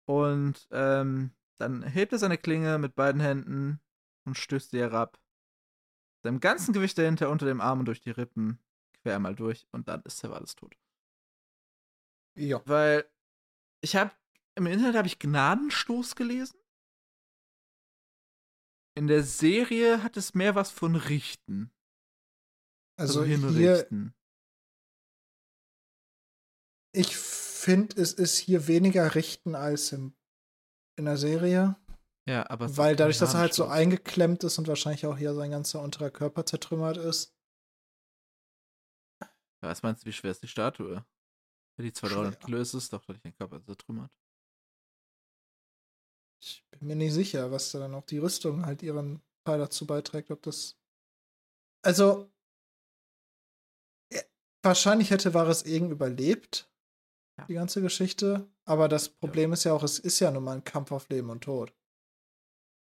Und 0.07 0.69
ähm, 0.71 1.33
dann 1.59 1.83
hebt 1.83 2.13
er 2.13 2.19
seine 2.19 2.39
Klinge 2.39 2.79
mit 2.79 2.95
beiden 2.95 3.21
Händen 3.21 3.81
und 4.25 4.37
stößt 4.37 4.71
sie 4.71 4.81
herab. 4.81 5.19
Seinem 6.23 6.41
ganzen 6.41 6.73
Gewicht 6.73 6.99
dahinter 6.99 7.31
unter 7.31 7.47
dem 7.47 7.61
Arm 7.61 7.81
und 7.81 7.87
durch 7.87 8.01
die 8.01 8.11
Rippen 8.11 8.59
quer 9.03 9.17
einmal 9.17 9.35
durch 9.35 9.67
und 9.73 9.89
dann 9.89 10.03
ist 10.03 10.19
Servades 10.19 10.57
tot. 10.57 10.77
Ja. 12.35 12.61
Weil 12.67 13.09
ich 13.81 13.97
habe 13.97 14.13
im 14.55 14.67
Internet 14.67 14.97
habe 14.97 15.07
ich 15.07 15.19
Gnadenstoß 15.19 16.17
gelesen. 16.17 16.59
In 18.97 19.09
der 19.09 19.23
Serie 19.23 20.03
hat 20.03 20.17
es 20.17 20.35
mehr 20.35 20.55
was 20.55 20.71
von 20.71 20.97
Richten. 20.97 21.71
Also, 22.99 23.21
Also, 23.21 23.25
hier, 23.25 23.37
hinrichten. 23.39 24.15
ich 26.95 27.17
finde, 27.17 28.01
es 28.01 28.15
ist 28.15 28.39
hier 28.39 28.69
weniger 28.69 29.15
Richten 29.15 29.55
als 29.55 29.93
im, 29.93 30.17
in 30.99 31.05
der 31.05 31.19
Serie. 31.19 31.77
Ja, 32.27 32.49
aber 32.49 32.65
es 32.65 32.77
Weil 32.79 32.97
dadurch, 32.97 33.19
dass 33.19 33.35
er 33.35 33.41
halt 33.41 33.55
so 33.55 33.67
eingeklemmt 33.67 34.43
ist 34.45 34.59
und 34.59 34.67
wahrscheinlich 34.67 35.05
auch 35.05 35.17
hier 35.19 35.35
sein 35.35 35.51
ganzer 35.51 35.83
unterer 35.83 36.11
Körper 36.11 36.47
zertrümmert 36.47 36.97
ist. 36.97 37.37
Ja, 39.23 39.29
Was 39.61 39.83
meinst 39.83 40.03
du, 40.03 40.07
wie 40.07 40.13
schwer 40.13 40.31
ist 40.31 40.43
die 40.43 40.49
Statue? 40.49 41.05
Wenn 41.77 41.85
die 41.85 41.93
200 41.93 42.35
Schwer. 42.35 42.47
Kilo 42.47 42.59
ist, 42.59 42.73
ist 42.73 42.93
doch 42.93 43.05
durch 43.05 43.21
den 43.21 43.35
Körper 43.35 43.63
zertrümmert. 43.63 44.11
Ich 46.41 46.65
bin 46.71 46.89
mir 46.89 46.97
nicht 46.97 47.13
sicher, 47.15 47.51
was 47.51 47.73
da 47.73 47.79
dann 47.79 47.95
auch 47.95 48.05
die 48.05 48.19
Rüstung 48.19 48.67
halt 48.67 48.83
ihren 48.83 49.23
Teil 49.45 49.59
dazu 49.59 49.87
beiträgt, 49.87 50.31
ob 50.31 50.43
das. 50.43 50.77
Also. 51.83 52.31
ja, 54.13 54.21
Wahrscheinlich 54.63 55.11
hätte 55.11 55.35
Varys 55.35 55.63
Egen 55.63 55.91
überlebt, 55.91 56.71
Ja. 57.39 57.47
die 57.47 57.55
ganze 57.55 57.81
Geschichte. 57.83 58.49
Aber 58.65 58.89
das 58.89 59.09
Problem 59.09 59.53
ist 59.53 59.65
ja 59.65 59.73
auch, 59.73 59.83
es 59.85 59.99
ist 59.99 60.19
ja 60.21 60.31
nun 60.31 60.45
mal 60.45 60.57
ein 60.57 60.65
Kampf 60.65 60.91
auf 60.93 61.09
Leben 61.09 61.31
und 61.31 61.45
Tod. 61.45 61.73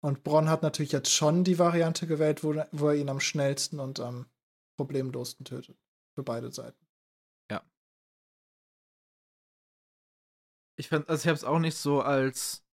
Und 0.04 0.24
Bronn 0.24 0.50
hat 0.50 0.62
natürlich 0.62 0.92
jetzt 0.92 1.12
schon 1.12 1.44
die 1.44 1.60
Variante 1.60 2.08
gewählt, 2.08 2.44
wo, 2.44 2.54
wo 2.72 2.90
er 2.90 2.96
ihn 2.96 3.10
am 3.10 3.20
schnellsten 3.20 3.80
und 3.80 4.00
am 4.00 4.28
problemlosten 4.78 5.46
tötet. 5.46 5.78
Für 6.16 6.24
beide 6.24 6.52
Seiten. 6.52 6.86
Ja. 7.52 7.64
Ich 10.80 10.90
fand, 10.90 11.10
also 11.10 11.22
ich 11.22 11.28
habe 11.28 11.36
es 11.36 11.44
auch 11.44 11.60
nicht 11.60 11.78
so 11.78 12.02
als 12.02 12.64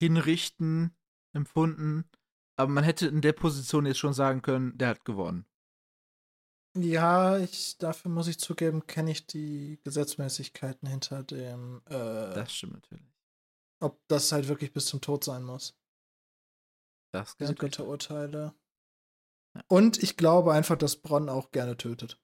hinrichten 0.00 0.96
empfunden, 1.32 2.04
aber 2.56 2.70
man 2.70 2.82
hätte 2.84 3.06
in 3.06 3.20
der 3.20 3.32
Position 3.32 3.86
jetzt 3.86 3.98
schon 3.98 4.14
sagen 4.14 4.42
können, 4.42 4.76
der 4.78 4.88
hat 4.88 5.04
gewonnen. 5.04 5.46
Ja, 6.76 7.38
ich, 7.38 7.78
dafür 7.78 8.10
muss 8.10 8.28
ich 8.28 8.38
zugeben, 8.38 8.86
kenne 8.86 9.10
ich 9.10 9.26
die 9.26 9.80
Gesetzmäßigkeiten 9.84 10.88
hinter 10.88 11.22
dem, 11.24 11.82
äh, 11.86 11.90
Das 12.34 12.52
stimmt 12.54 12.74
natürlich. 12.74 13.06
ob 13.80 14.00
das 14.08 14.30
halt 14.32 14.48
wirklich 14.48 14.72
bis 14.72 14.86
zum 14.86 15.00
Tod 15.00 15.24
sein 15.24 15.42
muss. 15.42 15.76
Das 17.12 17.36
Diese. 17.36 17.54
Götterurteile. 17.56 18.54
Ja. 19.56 19.64
Und 19.68 20.00
ich 20.00 20.16
glaube 20.16 20.52
einfach, 20.52 20.76
dass 20.76 20.94
Bronn 20.96 21.28
auch 21.28 21.50
gerne 21.50 21.76
tötet. 21.76 22.20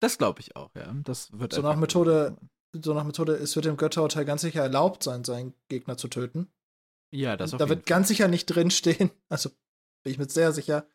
Das 0.00 0.18
glaube 0.18 0.40
ich 0.40 0.54
auch, 0.54 0.70
ja. 0.76 0.92
Das 1.04 1.32
wird 1.36 1.52
So 1.52 1.62
nach 1.62 1.76
Methode- 1.76 2.36
So 2.76 2.94
nach 2.94 3.04
Methode, 3.04 3.34
es 3.34 3.56
wird 3.56 3.64
dem 3.66 3.76
Götterurteil 3.76 4.24
ganz 4.24 4.42
sicher 4.42 4.62
erlaubt 4.62 5.02
sein, 5.02 5.24
seinen 5.24 5.54
Gegner 5.68 5.96
zu 5.96 6.06
töten. 6.08 6.52
Ja, 7.14 7.36
das 7.36 7.54
auf 7.54 7.58
da 7.58 7.68
wird 7.68 7.86
ganz 7.86 8.08
sicher 8.08 8.28
nicht 8.28 8.46
drinstehen, 8.46 9.10
also 9.28 9.50
bin 10.02 10.12
ich 10.12 10.18
mir 10.18 10.28
sehr 10.28 10.52
sicher, 10.52 10.86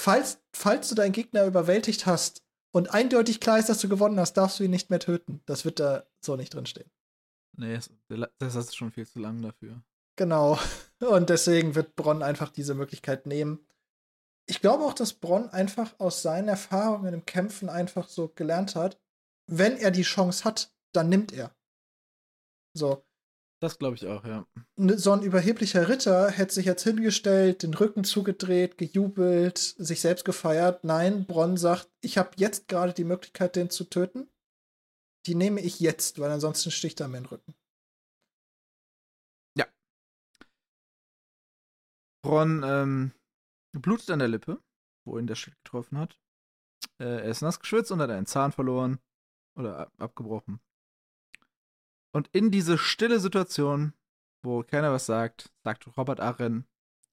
falls, 0.00 0.38
falls 0.54 0.88
du 0.88 0.94
deinen 0.94 1.12
Gegner 1.12 1.46
überwältigt 1.46 2.06
hast 2.06 2.42
und 2.74 2.92
eindeutig 2.92 3.40
klar 3.40 3.58
ist, 3.58 3.68
dass 3.68 3.80
du 3.80 3.88
gewonnen 3.88 4.20
hast, 4.20 4.34
darfst 4.34 4.60
du 4.60 4.64
ihn 4.64 4.70
nicht 4.70 4.90
mehr 4.90 5.00
töten. 5.00 5.40
Das 5.46 5.64
wird 5.64 5.80
da 5.80 6.06
so 6.20 6.36
nicht 6.36 6.52
drinstehen. 6.52 6.90
Nee, 7.56 7.78
das 8.38 8.54
ist 8.54 8.76
schon 8.76 8.92
viel 8.92 9.06
zu 9.06 9.18
lang 9.18 9.40
dafür. 9.40 9.82
Genau. 10.16 10.58
Und 11.00 11.30
deswegen 11.30 11.74
wird 11.74 11.96
Bronn 11.96 12.22
einfach 12.22 12.50
diese 12.50 12.74
Möglichkeit 12.74 13.24
nehmen. 13.24 13.66
Ich 14.46 14.60
glaube 14.60 14.84
auch, 14.84 14.92
dass 14.92 15.14
Bronn 15.14 15.48
einfach 15.48 15.98
aus 15.98 16.20
seinen 16.20 16.48
Erfahrungen 16.48 17.14
im 17.14 17.24
Kämpfen 17.24 17.70
einfach 17.70 18.08
so 18.08 18.28
gelernt 18.28 18.76
hat, 18.76 19.00
wenn 19.46 19.76
er 19.78 19.90
die 19.90 20.02
Chance 20.02 20.44
hat, 20.44 20.74
dann 20.92 21.08
nimmt 21.08 21.32
er. 21.32 21.56
So, 22.74 23.04
Das 23.60 23.78
glaube 23.78 23.96
ich 23.96 24.06
auch, 24.06 24.24
ja. 24.26 24.46
so 24.76 25.12
ein 25.12 25.22
überheblicher 25.22 25.88
Ritter 25.88 26.30
hätte 26.30 26.52
sich 26.52 26.66
jetzt 26.66 26.82
hingestellt, 26.82 27.62
den 27.62 27.72
Rücken 27.72 28.04
zugedreht, 28.04 28.76
gejubelt, 28.76 29.56
sich 29.56 30.02
selbst 30.02 30.26
gefeiert. 30.26 30.84
Nein, 30.84 31.24
Bronn 31.26 31.56
sagt, 31.56 31.90
ich 32.02 32.18
habe 32.18 32.32
jetzt 32.36 32.68
gerade 32.68 32.92
die 32.92 33.04
Möglichkeit, 33.04 33.56
den 33.56 33.70
zu 33.70 33.84
töten. 33.84 34.28
Die 35.24 35.34
nehme 35.34 35.60
ich 35.62 35.80
jetzt, 35.80 36.18
weil 36.18 36.30
ansonsten 36.30 36.70
sticht 36.70 37.00
er 37.00 37.08
mir 37.08 37.18
in 37.18 37.24
den 37.24 37.30
Rücken. 37.30 37.54
Bronn 42.26 42.64
ähm, 42.64 43.12
blutet 43.72 44.10
an 44.10 44.18
der 44.18 44.26
Lippe, 44.26 44.60
wo 45.04 45.16
ihn 45.16 45.28
der 45.28 45.36
Schild 45.36 45.56
getroffen 45.62 45.96
hat. 45.96 46.18
Äh, 46.98 47.22
er 47.22 47.30
ist 47.30 47.40
nass 47.40 47.60
geschwitzt 47.60 47.92
und 47.92 48.00
hat 48.00 48.10
einen 48.10 48.26
Zahn 48.26 48.50
verloren. 48.50 48.98
Oder 49.56 49.78
ab 49.78 49.92
abgebrochen. 49.98 50.60
Und 52.12 52.28
in 52.28 52.50
diese 52.50 52.78
stille 52.78 53.20
Situation, 53.20 53.92
wo 54.42 54.62
keiner 54.62 54.92
was 54.92 55.06
sagt, 55.06 55.52
sagt 55.64 55.86
Robert 55.96 56.20
Arryn, 56.20 56.64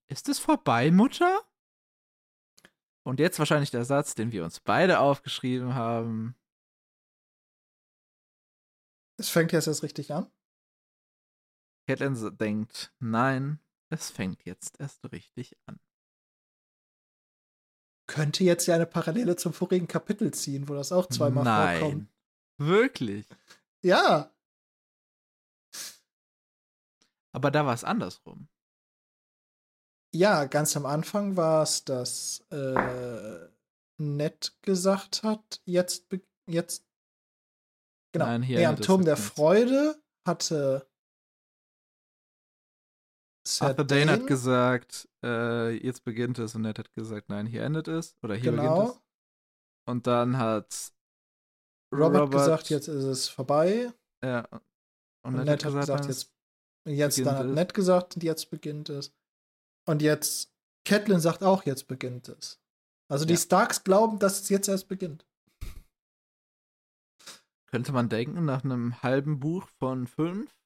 ist 0.08 0.28
es 0.28 0.38
vorbei, 0.38 0.90
Mutter? 0.90 1.42
Und 3.04 3.20
jetzt 3.20 3.38
wahrscheinlich 3.38 3.70
der 3.70 3.84
Satz, 3.84 4.14
den 4.14 4.32
wir 4.32 4.44
uns 4.44 4.60
beide 4.60 4.98
aufgeschrieben 4.98 5.74
haben. 5.74 6.36
Es 9.18 9.28
fängt 9.28 9.52
jetzt 9.52 9.66
erst 9.66 9.82
richtig 9.82 10.12
an. 10.12 10.30
Catelyn 11.86 12.36
denkt, 12.38 12.92
nein, 12.98 13.60
es 13.90 14.10
fängt 14.10 14.44
jetzt 14.44 14.80
erst 14.80 15.10
richtig 15.12 15.56
an. 15.66 15.78
Könnte 18.06 18.44
jetzt 18.44 18.66
ja 18.66 18.74
eine 18.74 18.86
Parallele 18.86 19.36
zum 19.36 19.52
vorigen 19.52 19.86
Kapitel 19.86 20.32
ziehen, 20.32 20.68
wo 20.68 20.74
das 20.74 20.92
auch 20.92 21.06
zweimal 21.06 21.44
nein. 21.44 21.78
vorkommt. 21.78 22.08
Wirklich. 22.58 23.26
Ja, 23.82 24.33
Aber 27.34 27.50
da 27.50 27.66
war 27.66 27.74
es 27.74 27.84
andersrum. 27.84 28.48
ja, 30.14 30.44
ganz 30.44 30.76
am 30.76 30.86
Anfang 30.86 31.36
war 31.36 31.62
es, 31.64 31.84
dass 31.84 32.46
äh, 32.50 33.48
Ned 33.98 34.56
gesagt 34.62 35.22
hat, 35.22 35.60
jetzt, 35.64 36.06
jetzt, 36.48 36.86
genau, 38.12 38.26
Nein, 38.26 38.42
hier 38.42 38.58
nee, 38.58 38.66
am 38.66 38.80
Turm 38.80 39.04
der. 39.04 39.16
Freude 39.16 40.00
hatte 40.26 40.88
Arthur 43.60 43.84
Dane 43.84 44.10
hat 44.10 44.26
gesagt, 44.26 45.08
äh, 45.22 45.70
jetzt 45.76 46.04
beginnt 46.04 46.38
es 46.38 46.54
und 46.54 46.62
Ned 46.62 46.78
hat 46.78 46.92
gesagt, 46.94 47.28
nein, 47.28 47.46
hier 47.46 47.62
endet 47.62 47.88
es. 47.88 48.16
Oder 48.22 48.36
hier 48.36 48.52
beginnt 48.52 48.74
genau, 48.74 48.90
es. 48.90 49.00
Und 49.86 50.06
dann 50.06 50.38
hat 50.38 50.92
Robert, 51.94 52.30
gesagt, 52.30 52.70
jetzt 52.70 52.88
ist 52.88 53.04
es 53.04 53.28
vorbei. 53.28 53.92
Ja, 54.24 54.48
und, 55.26 55.34
Und 55.34 55.44
Ned 55.44 55.64
hat 55.64 55.74
gesagt, 55.74 56.06
jetzt, 56.06 56.33
jetzt 56.84 57.16
beginnt 57.16 57.26
dann 57.38 57.48
hat. 57.48 57.54
Ned 57.54 57.74
gesagt, 57.74 58.22
jetzt 58.22 58.50
beginnt 58.50 58.88
es. 58.88 59.12
Und 59.86 60.02
jetzt, 60.02 60.52
Catelyn 60.84 61.20
sagt 61.20 61.42
auch, 61.42 61.64
jetzt 61.64 61.88
beginnt 61.88 62.28
es. 62.28 62.60
Also 63.08 63.24
die 63.24 63.34
Ja. 63.34 63.40
Starks 63.40 63.84
glauben, 63.84 64.18
dass 64.18 64.40
es 64.40 64.48
jetzt 64.48 64.68
erst 64.68 64.88
beginnt. 64.88 65.26
Könnte 67.66 67.92
man 67.92 68.08
denken, 68.08 68.44
nach 68.44 68.64
einem 68.64 69.02
halben 69.02 69.40
Buch 69.40 69.66
von 69.78 70.06
fünf, 70.06 70.56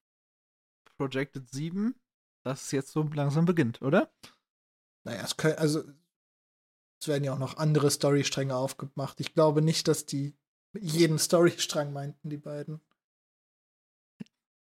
Projected 0.97 1.49
7, 1.49 1.95
dass 2.45 2.65
es 2.65 2.71
jetzt 2.73 2.93
so 2.93 3.03
langsam 3.03 3.45
beginnt, 3.45 3.81
oder? 3.83 4.13
Naja, 5.05 5.23
es 5.23 5.37
können, 5.37 5.57
also 5.57 5.85
es 7.01 7.09
werden 7.09 7.25
ja 7.25 7.33
auch 7.33 7.39
noch 7.39 7.57
andere 7.57 7.91
Storystränge 7.91 8.55
aufgemacht. 8.55 9.21
Ich 9.21 9.33
glaube 9.33 9.63
nicht, 9.63 9.89
dass 9.89 10.05
die 10.07 10.37
jeden 10.75 11.19
Storystrang 11.19 11.93
meinten, 11.93 12.29
die 12.29 12.37
beiden. 12.37 12.81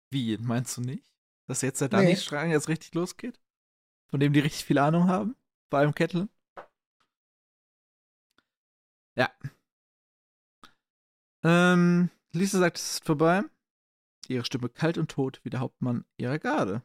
Wie, 0.09 0.37
meinst 0.37 0.77
du 0.77 0.81
nicht? 0.81 1.16
Dass 1.47 1.61
jetzt 1.61 1.79
der 1.81 1.87
Nee. 1.87 1.95
Danny-Strang 1.95 2.51
jetzt 2.51 2.67
richtig 2.67 2.93
losgeht? 2.93 3.39
Von 4.09 4.19
dem 4.19 4.33
die 4.33 4.39
richtig 4.39 4.65
viel 4.65 4.77
Ahnung 4.77 5.07
haben? 5.07 5.35
Vor 5.69 5.79
allem 5.79 5.95
Kettle? 5.95 6.29
Ja. 9.15 9.31
Ähm, 11.43 12.09
Lisa 12.33 12.59
sagt, 12.59 12.77
es 12.77 12.91
ist 12.95 13.05
vorbei. 13.05 13.43
Ihre 14.27 14.45
Stimme 14.45 14.69
kalt 14.69 14.97
und 14.97 15.09
tot 15.09 15.39
wie 15.43 15.49
der 15.49 15.61
Hauptmann 15.61 16.05
ihrer 16.17 16.37
Garde. 16.39 16.83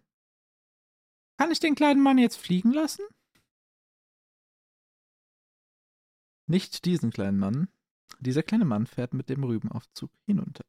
Kann 1.36 1.50
ich 1.50 1.60
den 1.60 1.74
kleinen 1.74 2.02
Mann 2.02 2.18
jetzt 2.18 2.36
fliegen 2.36 2.72
lassen? 2.72 3.04
Nicht 6.46 6.84
diesen 6.84 7.10
kleinen 7.10 7.38
Mann. 7.38 7.68
Dieser 8.20 8.42
kleine 8.42 8.64
Mann 8.64 8.86
fährt 8.86 9.14
mit 9.14 9.28
dem 9.28 9.42
Rübenaufzug 9.42 10.10
hinunter. 10.26 10.64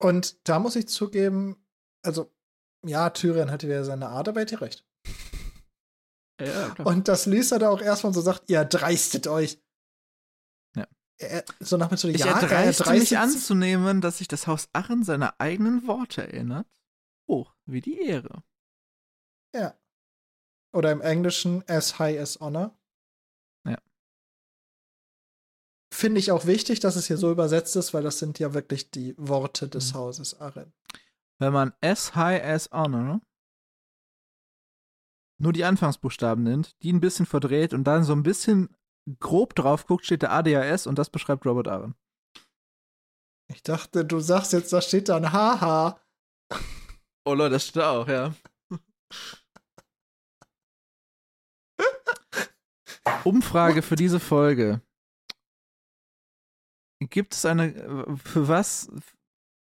Und 0.00 0.48
da 0.48 0.58
muss 0.58 0.76
ich 0.76 0.88
zugeben, 0.88 1.62
also 2.02 2.32
ja, 2.86 3.10
Tyrion 3.10 3.50
hatte 3.50 3.68
wieder 3.68 3.84
seine 3.84 4.08
Art, 4.08 4.28
aber 4.28 4.40
er 4.40 4.46
hätte 4.46 4.60
recht. 4.60 4.86
Ja. 6.40 6.74
Und 6.84 7.08
dass 7.08 7.26
Lisa 7.26 7.58
da 7.58 7.68
auch 7.68 7.82
erstmal 7.82 8.14
so 8.14 8.22
sagt, 8.22 8.48
ihr 8.48 8.64
dreistet 8.64 9.26
euch. 9.26 9.62
Ja. 10.74 10.86
Er, 11.18 11.44
so 11.60 11.76
nach 11.76 11.90
mit 11.90 12.00
so, 12.00 12.08
Ich 12.08 12.20
ja, 12.20 12.28
er 12.28 12.32
erdreiste 12.40 12.82
mich 12.84 12.88
dreistet 12.88 13.08
sich. 13.08 13.18
anzunehmen, 13.18 14.00
dass 14.00 14.18
sich 14.18 14.28
das 14.28 14.46
Haus 14.46 14.70
Achen 14.72 15.04
seiner 15.04 15.38
eigenen 15.38 15.86
Worte 15.86 16.22
erinnert. 16.22 16.66
Hoch 17.28 17.54
wie 17.66 17.82
die 17.82 18.00
Ehre. 18.00 18.42
Ja. 19.54 19.78
Oder 20.72 20.92
im 20.92 21.02
Englischen 21.02 21.62
as 21.68 21.98
high 21.98 22.18
as 22.18 22.40
honor. 22.40 22.74
Finde 26.00 26.18
ich 26.18 26.32
auch 26.32 26.46
wichtig, 26.46 26.80
dass 26.80 26.96
es 26.96 27.08
hier 27.08 27.18
so 27.18 27.30
übersetzt 27.30 27.76
ist, 27.76 27.92
weil 27.92 28.02
das 28.02 28.18
sind 28.18 28.38
ja 28.38 28.54
wirklich 28.54 28.90
die 28.90 29.14
Worte 29.18 29.68
des 29.68 29.92
Mhm. 29.92 29.98
Hauses 29.98 30.40
Arryn. 30.40 30.72
Wenn 31.38 31.52
man 31.52 31.74
as 31.82 32.14
high 32.14 32.42
as 32.42 32.70
honor 32.72 33.20
nur 35.38 35.52
die 35.52 35.66
Anfangsbuchstaben 35.66 36.42
nimmt, 36.42 36.82
die 36.82 36.90
ein 36.90 37.00
bisschen 37.00 37.26
verdreht 37.26 37.74
und 37.74 37.84
dann 37.84 38.04
so 38.04 38.14
ein 38.14 38.22
bisschen 38.22 38.74
grob 39.18 39.54
drauf 39.54 39.86
guckt, 39.86 40.06
steht 40.06 40.22
der 40.22 40.32
ADHS 40.32 40.86
und 40.86 40.98
das 40.98 41.10
beschreibt 41.10 41.44
Robert 41.44 41.68
Aaron. 41.68 41.94
Ich 43.52 43.62
dachte, 43.62 44.06
du 44.06 44.20
sagst 44.20 44.54
jetzt, 44.54 44.72
da 44.72 44.80
steht 44.80 45.10
da 45.10 45.18
ein 45.18 45.32
Haha. 45.32 46.00
Oh 47.26 47.34
Leute, 47.34 47.56
das 47.56 47.66
steht 47.66 47.82
auch, 47.82 48.08
ja. 48.08 48.34
Umfrage 53.24 53.82
für 53.82 53.96
diese 53.96 54.18
Folge. 54.18 54.80
Gibt 57.00 57.34
es 57.34 57.44
eine, 57.44 57.74
äh, 57.74 58.16
für 58.16 58.48
was, 58.48 58.90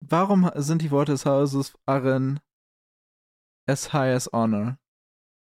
warum 0.02 0.50
sind 0.56 0.82
die 0.82 0.92
Worte 0.92 1.14
des 1.14 1.26
Hauses 1.26 1.74
Arren 1.86 2.40
as 3.66 3.94
high 3.94 4.14
as 4.14 4.32
honor? 4.32 4.78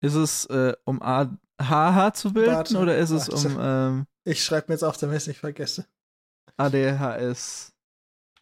Ist 0.00 0.14
es, 0.14 0.46
äh, 0.46 0.74
um 0.84 1.02
A 1.02 1.36
HH 1.60 2.14
zu 2.14 2.32
bilden 2.32 2.52
Warte, 2.52 2.78
oder 2.78 2.98
ist 2.98 3.10
es 3.10 3.30
warte. 3.30 3.46
um 3.46 3.56
ähm, 3.60 4.06
Ich 4.24 4.42
schreibe 4.42 4.68
mir 4.68 4.74
jetzt 4.74 4.82
auf, 4.82 4.96
damit 4.96 5.16
ich 5.16 5.22
es 5.22 5.26
nicht 5.28 5.40
vergesse. 5.40 5.86
ADHS 6.56 7.72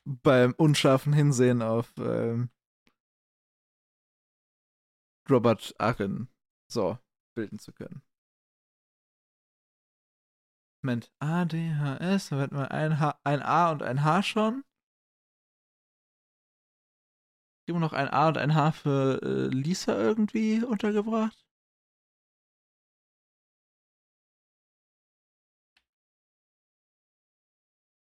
beim 0.05 0.55
unscharfen 0.57 1.13
Hinsehen 1.13 1.63
auf 1.63 1.93
ähm, 1.99 2.51
Robert 5.31 5.75
Arryn 5.79 6.29
so 6.71 6.99
bilden 7.35 7.59
zu 7.59 7.73
können. 7.73 8.03
Moment, 10.83 11.13
A, 11.21 11.45
D, 11.45 11.75
H, 11.75 11.97
S, 12.01 12.31
Moment 12.31 12.53
mal, 12.53 12.67
ein, 12.69 12.99
H, 12.99 13.19
ein 13.25 13.41
A 13.43 13.71
und 13.71 13.83
ein 13.83 14.03
H 14.05 14.23
schon. 14.23 14.65
Immer 17.67 17.81
noch 17.81 17.93
ein 17.93 18.09
A 18.09 18.29
und 18.29 18.39
ein 18.39 18.55
H 18.55 18.73
für 18.73 19.21
äh, 19.23 19.49
Lisa 19.49 19.97
irgendwie 19.97 20.63
untergebracht. 20.65 21.45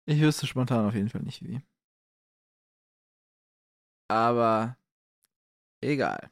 Ich 0.05 0.19
wüsste 0.21 0.47
spontan 0.47 0.85
auf 0.87 0.95
jeden 0.95 1.09
Fall 1.09 1.21
nicht 1.21 1.41
wie. 1.43 1.61
Aber 4.09 4.77
egal. 5.81 6.29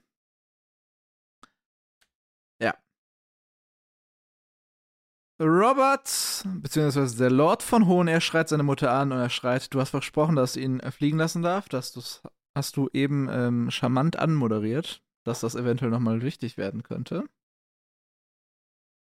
Robert, 5.41 6.45
beziehungsweise 6.61 7.17
der 7.17 7.29
Lord 7.29 7.61
von 7.61 7.87
Hohn, 7.87 8.07
er 8.07 8.21
schreit 8.21 8.47
seine 8.47 8.63
Mutter 8.63 8.91
an 8.91 9.11
und 9.11 9.19
er 9.19 9.29
schreit, 9.29 9.73
du 9.73 9.81
hast 9.81 9.89
versprochen, 9.89 10.37
dass 10.37 10.53
du 10.53 10.61
ihn 10.61 10.79
äh, 10.79 10.91
fliegen 10.91 11.17
lassen 11.17 11.41
darf, 11.41 11.67
dass 11.67 11.91
du's, 11.91 12.21
hast 12.55 12.77
du 12.77 12.89
eben 12.93 13.27
ähm, 13.29 13.69
charmant 13.69 14.15
anmoderiert, 14.15 15.03
dass 15.25 15.41
das 15.41 15.55
eventuell 15.55 15.91
nochmal 15.91 16.21
wichtig 16.21 16.55
werden 16.55 16.83
könnte. 16.83 17.27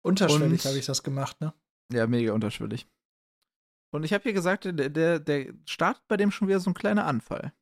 Unterschwellig 0.03 0.65
habe 0.65 0.78
ich 0.78 0.86
das 0.86 1.03
gemacht, 1.03 1.41
ne? 1.41 1.53
Ja, 1.93 2.07
mega 2.07 2.33
unterschwellig. 2.33 2.89
Und 3.93 4.05
ich 4.05 4.12
habe 4.12 4.23
hier 4.23 4.33
gesagt, 4.33 4.65
der, 4.65 4.89
der, 4.89 5.20
der 5.20 5.55
startet 5.67 6.07
bei 6.09 6.17
dem 6.17 6.31
schon 6.31 6.49
wieder 6.49 6.61
so 6.61 6.70
ein 6.70 6.75
kleiner 6.75 7.07
Anfall. 7.07 7.53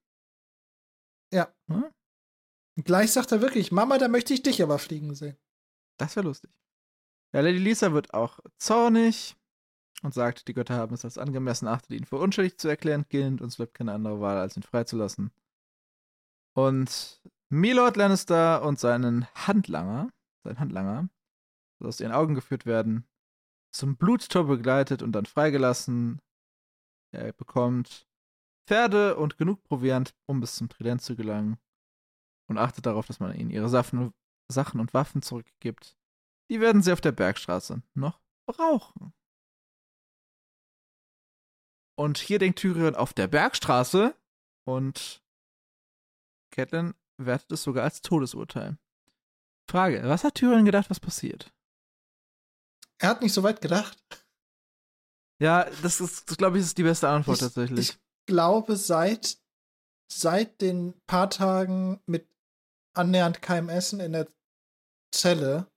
Ja. 1.33 1.52
Hm? 1.68 1.86
Gleich 2.84 3.12
sagt 3.12 3.33
er 3.33 3.41
wirklich, 3.41 3.73
Mama, 3.73 3.99
da 3.99 4.08
möchte 4.08 4.33
ich 4.34 4.42
dich 4.42 4.62
aber 4.62 4.78
fliegen 4.78 5.15
sehen. 5.15 5.36
Das 5.99 6.16
wäre 6.16 6.26
lustig. 6.26 6.50
Ja, 7.34 7.40
Lady 7.40 7.58
Lisa 7.58 7.92
wird 7.92 8.14
auch 8.14 8.38
zornig 8.58 9.34
und 10.04 10.14
sagt, 10.14 10.46
die 10.46 10.54
Götter 10.54 10.76
haben 10.76 10.94
es 10.94 11.04
als 11.04 11.18
angemessen 11.18 11.66
erachtet, 11.66 11.90
ihn 11.90 12.04
für 12.04 12.18
unschuldig 12.18 12.58
zu 12.58 12.68
erklären, 12.68 13.06
gilt, 13.08 13.42
uns 13.42 13.56
bleibt 13.56 13.74
keine 13.74 13.92
andere 13.92 14.20
Wahl, 14.20 14.36
als 14.38 14.56
ihn 14.56 14.62
freizulassen. 14.62 15.32
Und 16.54 17.20
Milord 17.48 17.96
Lannister 17.96 18.62
und 18.62 18.78
seinen 18.78 19.26
Handlanger, 19.34 20.10
sein 20.44 20.60
Handlanger, 20.60 21.08
soll 21.80 21.88
aus 21.88 21.98
ihren 21.98 22.12
Augen 22.12 22.36
geführt 22.36 22.66
werden, 22.66 23.04
zum 23.72 23.96
Bluttor 23.96 24.46
begleitet 24.46 25.02
und 25.02 25.10
dann 25.10 25.26
freigelassen. 25.26 26.20
Er 27.10 27.32
bekommt 27.32 28.06
Pferde 28.68 29.16
und 29.16 29.38
genug 29.38 29.64
Proviant, 29.64 30.14
um 30.26 30.38
bis 30.38 30.54
zum 30.54 30.68
Trident 30.68 31.02
zu 31.02 31.16
gelangen. 31.16 31.58
Und 32.46 32.58
achtet 32.58 32.86
darauf, 32.86 33.06
dass 33.06 33.18
man 33.18 33.34
ihnen 33.34 33.50
ihre 33.50 33.68
Sachen 33.68 34.12
und 34.80 34.94
Waffen 34.94 35.20
zurückgibt. 35.20 35.96
Die 36.50 36.60
werden 36.60 36.82
sie 36.82 36.92
auf 36.92 37.00
der 37.00 37.12
Bergstraße 37.12 37.82
noch 37.94 38.20
brauchen. 38.47 39.12
Und 41.97 42.18
hier 42.18 42.39
denkt 42.39 42.58
Tyrion 42.58 42.94
auf 42.97 43.12
der 43.14 43.28
Bergstraße 43.28 44.14
und 44.66 45.23
Catelyn 46.50 46.94
wertet 47.18 47.52
es 47.52 47.62
sogar 47.62 47.84
als 47.84 48.02
Todesurteil. 48.02 48.76
Frage, 49.70 50.02
was 50.05 50.24
hat 50.24 50.34
Tyrion 50.34 50.64
gedacht, 50.64 50.90
was 50.90 51.00
passiert? 51.00 51.52
Er 52.98 53.10
hat 53.10 53.23
nicht 53.23 53.32
so 53.32 53.42
weit 53.42 53.60
gedacht. 53.60 53.97
Ja, 55.40 55.64
das 55.82 56.00
ist, 56.00 56.28
das, 56.31 56.36
glaube 56.36 56.58
ich, 56.58 56.64
ist 56.64 56.78
die 56.78 56.82
beste 56.82 57.08
Antwort 57.08 57.36
Ich- 57.36 57.40
tatsächlich. 57.42 57.90
Ich 57.90 57.98
glaube, 58.26 58.76
seit, 58.76 59.39
seit 60.10 60.60
den 60.60 61.00
paar 61.06 61.31
Tagen 61.31 62.00
mit 62.06 62.28
annähernd 62.94 63.42
keinem 63.42 63.68
Essen 63.68 64.00
in 64.00 64.12
der 64.12 64.28
Zelle 65.12 65.70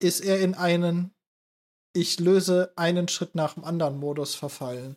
ist 0.00 0.20
er 0.20 0.40
in 0.40 0.54
einen 0.54 1.14
Ich 1.94 2.20
löse 2.20 2.72
einen 2.76 3.08
Schritt 3.08 3.34
nach 3.34 3.54
dem 3.54 3.64
anderen 3.64 3.98
Modus 3.98 4.34
verfallen. 4.34 4.96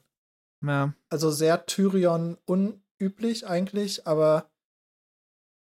ja. 0.63 0.93
Also 1.09 1.31
sehr 1.31 1.65
Tyrion 1.65 2.37
unüblich 2.45 3.47
eigentlich, 3.47 4.05
aber 4.07 4.49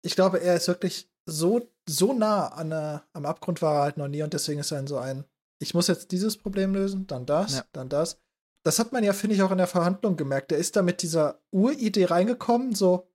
ich 0.02 0.14
glaube, 0.14 0.40
er 0.40 0.54
ist 0.56 0.68
wirklich 0.68 1.10
so, 1.26 1.68
so 1.88 2.12
nah 2.12 2.48
an 2.48 2.70
der, 2.70 3.04
am 3.12 3.26
Abgrund 3.26 3.60
war 3.62 3.74
er 3.76 3.82
halt 3.82 3.96
noch 3.98 4.08
nie 4.08 4.22
und 4.22 4.32
deswegen 4.32 4.60
ist 4.60 4.70
er 4.70 4.78
in 4.80 4.86
so 4.86 4.96
ein, 4.98 5.24
ich 5.60 5.74
muss 5.74 5.88
jetzt 5.88 6.12
dieses 6.12 6.36
Problem 6.38 6.72
lösen, 6.72 7.06
dann 7.06 7.26
das, 7.26 7.56
Ja. 7.56 7.64
dann 7.72 7.88
das. 7.88 8.20
Das 8.64 8.78
hat 8.78 8.92
man 8.92 9.04
ja, 9.04 9.12
finde 9.12 9.34
ich, 9.36 9.42
auch 9.42 9.50
in 9.50 9.58
der 9.58 9.66
Verhandlung 9.66 10.16
gemerkt. 10.16 10.52
Er 10.52 10.58
ist 10.58 10.76
da 10.76 10.82
mit 10.82 11.02
dieser 11.02 11.40
Uridee 11.52 12.04
reingekommen, 12.06 12.74
so, 12.74 13.08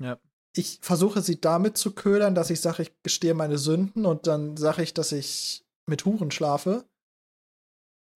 Ja. 0.00 0.18
Ich 0.56 0.78
versuche 0.80 1.20
sie 1.20 1.40
damit 1.40 1.76
zu 1.76 1.92
ködern, 1.94 2.34
dass 2.34 2.50
ich 2.50 2.60
sage, 2.60 2.82
ich 2.82 3.02
gestehe 3.02 3.34
meine 3.34 3.58
Sünden 3.58 4.06
und 4.06 4.26
dann 4.26 4.56
sage 4.56 4.82
ich, 4.82 4.94
dass 4.94 5.12
ich 5.12 5.64
mit 5.86 6.04
Huren 6.04 6.30
schlafe. 6.30 6.84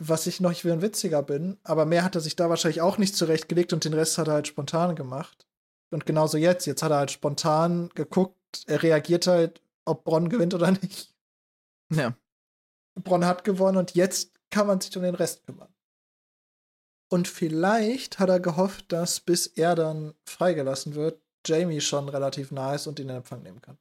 Was 0.02 0.26
ich 0.26 0.40
noch 0.40 0.54
viel 0.54 0.80
witziger 0.80 1.22
bin, 1.22 1.58
aber 1.62 1.84
mehr 1.84 2.02
hat 2.02 2.14
er 2.14 2.22
sich 2.22 2.34
da 2.34 2.48
wahrscheinlich 2.48 2.80
auch 2.80 2.96
nicht 2.96 3.14
zurechtgelegt 3.14 3.74
und 3.74 3.84
den 3.84 3.92
Rest 3.92 4.16
hat 4.16 4.28
er 4.28 4.34
halt 4.34 4.46
spontan 4.46 4.96
gemacht. 4.96 5.46
Und 5.90 6.06
genauso 6.06 6.38
jetzt. 6.38 6.66
Jetzt 6.66 6.82
hat 6.82 6.90
er 6.90 6.98
halt 6.98 7.10
spontan 7.10 7.90
geguckt, 7.94 8.64
er 8.66 8.82
reagiert 8.82 9.26
halt, 9.26 9.60
ob 9.84 10.04
Bronn 10.04 10.30
gewinnt 10.30 10.54
oder 10.54 10.70
nicht. 10.70 11.14
Ja. 11.92 12.16
Bronn 12.94 13.26
hat 13.26 13.44
gewonnen 13.44 13.76
und 13.76 13.94
jetzt 13.94 14.32
kann 14.50 14.66
man 14.66 14.80
sich 14.80 14.96
um 14.96 15.02
den 15.02 15.14
Rest 15.14 15.44
kümmern. 15.44 15.72
Und 17.12 17.28
vielleicht 17.28 18.18
hat 18.18 18.30
er 18.30 18.40
gehofft, 18.40 18.92
dass 18.92 19.20
bis 19.20 19.46
er 19.46 19.74
dann 19.74 20.14
freigelassen 20.24 20.94
wird, 20.94 21.20
Jamie 21.46 21.80
schon 21.80 22.08
relativ 22.08 22.52
ist 22.52 22.86
und 22.86 22.98
ihn 22.98 23.08
in 23.08 23.16
Empfang 23.16 23.42
nehmen 23.42 23.60
kann. 23.60 23.78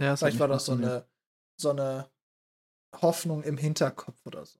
ja 0.00 0.16
Vielleicht 0.16 0.38
war 0.38 0.48
das 0.48 0.66
so 0.66 0.72
eine, 0.72 1.06
so 1.56 1.70
eine 1.70 2.10
Hoffnung 3.00 3.42
im 3.42 3.58
Hinterkopf 3.58 4.24
oder 4.24 4.44
so. 4.46 4.58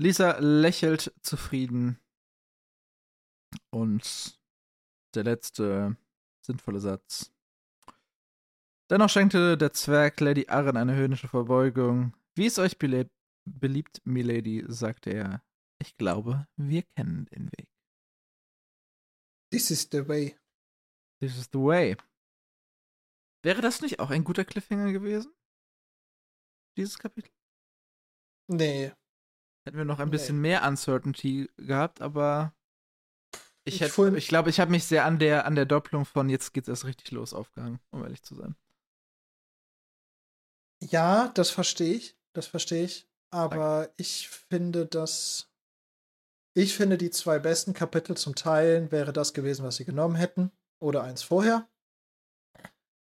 Lisa 0.00 0.38
lächelt 0.38 1.12
zufrieden. 1.20 2.00
Und 3.68 4.40
der 5.14 5.24
letzte 5.24 5.98
sinnvolle 6.40 6.80
Satz. 6.80 7.34
Dennoch 8.88 9.10
schenkte 9.10 9.58
der 9.58 9.74
Zwerg 9.74 10.18
Lady 10.20 10.46
Arryn 10.48 10.78
eine 10.78 10.94
höhnische 10.94 11.28
Verbeugung. 11.28 12.14
Wie 12.34 12.46
es 12.46 12.58
euch 12.58 12.78
bele 12.78 13.10
beliebt, 13.44 14.00
Milady, 14.04 14.64
sagte 14.68 15.10
er. 15.10 15.42
Ich 15.80 15.96
glaube, 15.96 16.46
wir 16.56 16.82
kennen 16.82 17.26
den 17.26 17.50
Weg. 17.52 17.68
This 19.50 19.70
is 19.70 19.88
the 19.90 20.06
way. 20.06 20.38
This 21.20 21.36
is 21.36 21.48
the 21.52 21.58
way. 21.58 21.96
Wäre 23.42 23.62
das 23.62 23.80
nicht 23.80 23.98
auch 24.00 24.10
ein 24.10 24.24
guter 24.24 24.44
Cliffhanger 24.44 24.92
gewesen? 24.92 25.32
Dieses 26.76 26.98
Kapitel? 26.98 27.30
Nee. 28.48 28.92
Hätten 29.66 29.76
wir 29.78 29.84
noch 29.84 29.98
ein 29.98 30.08
Nee. 30.08 30.12
bisschen 30.12 30.40
mehr 30.40 30.66
Uncertainty 30.66 31.50
gehabt, 31.56 32.00
aber 32.00 32.54
ich, 33.64 33.76
Ich 33.76 33.80
hätte- 33.80 34.16
ich 34.16 34.28
glaube, 34.28 34.50
ich 34.50 34.60
habe 34.60 34.70
mich 34.70 34.84
sehr 34.84 35.04
an 35.04 35.18
der, 35.18 35.46
an 35.46 35.54
der 35.54 35.66
Doppelung 35.66 36.04
von 36.04 36.28
jetzt 36.28 36.52
geht's 36.52 36.68
erst 36.68 36.84
richtig 36.84 37.10
los 37.10 37.32
aufgehangen, 37.34 37.80
um 37.90 38.02
ehrlich 38.02 38.22
zu 38.22 38.34
sein. 38.34 38.54
Ja, 40.82 41.28
das 41.28 41.50
verstehe 41.50 41.94
ich. 41.94 42.16
Das 42.32 42.46
verstehe 42.46 42.84
ich. 42.84 43.06
Aber 43.30 43.92
ich 43.96 44.28
finde, 44.28 44.86
dass. 44.86 45.49
Ich 46.60 46.76
finde, 46.76 46.98
die 46.98 47.08
zwei 47.08 47.38
besten 47.38 47.72
Kapitel 47.72 48.18
zum 48.18 48.34
Teilen 48.34 48.92
wäre 48.92 49.14
das 49.14 49.32
gewesen, 49.32 49.64
was 49.64 49.76
sie 49.76 49.86
genommen 49.86 50.14
hätten. 50.14 50.52
Oder 50.78 51.02
eins 51.02 51.22
vorher. 51.22 51.66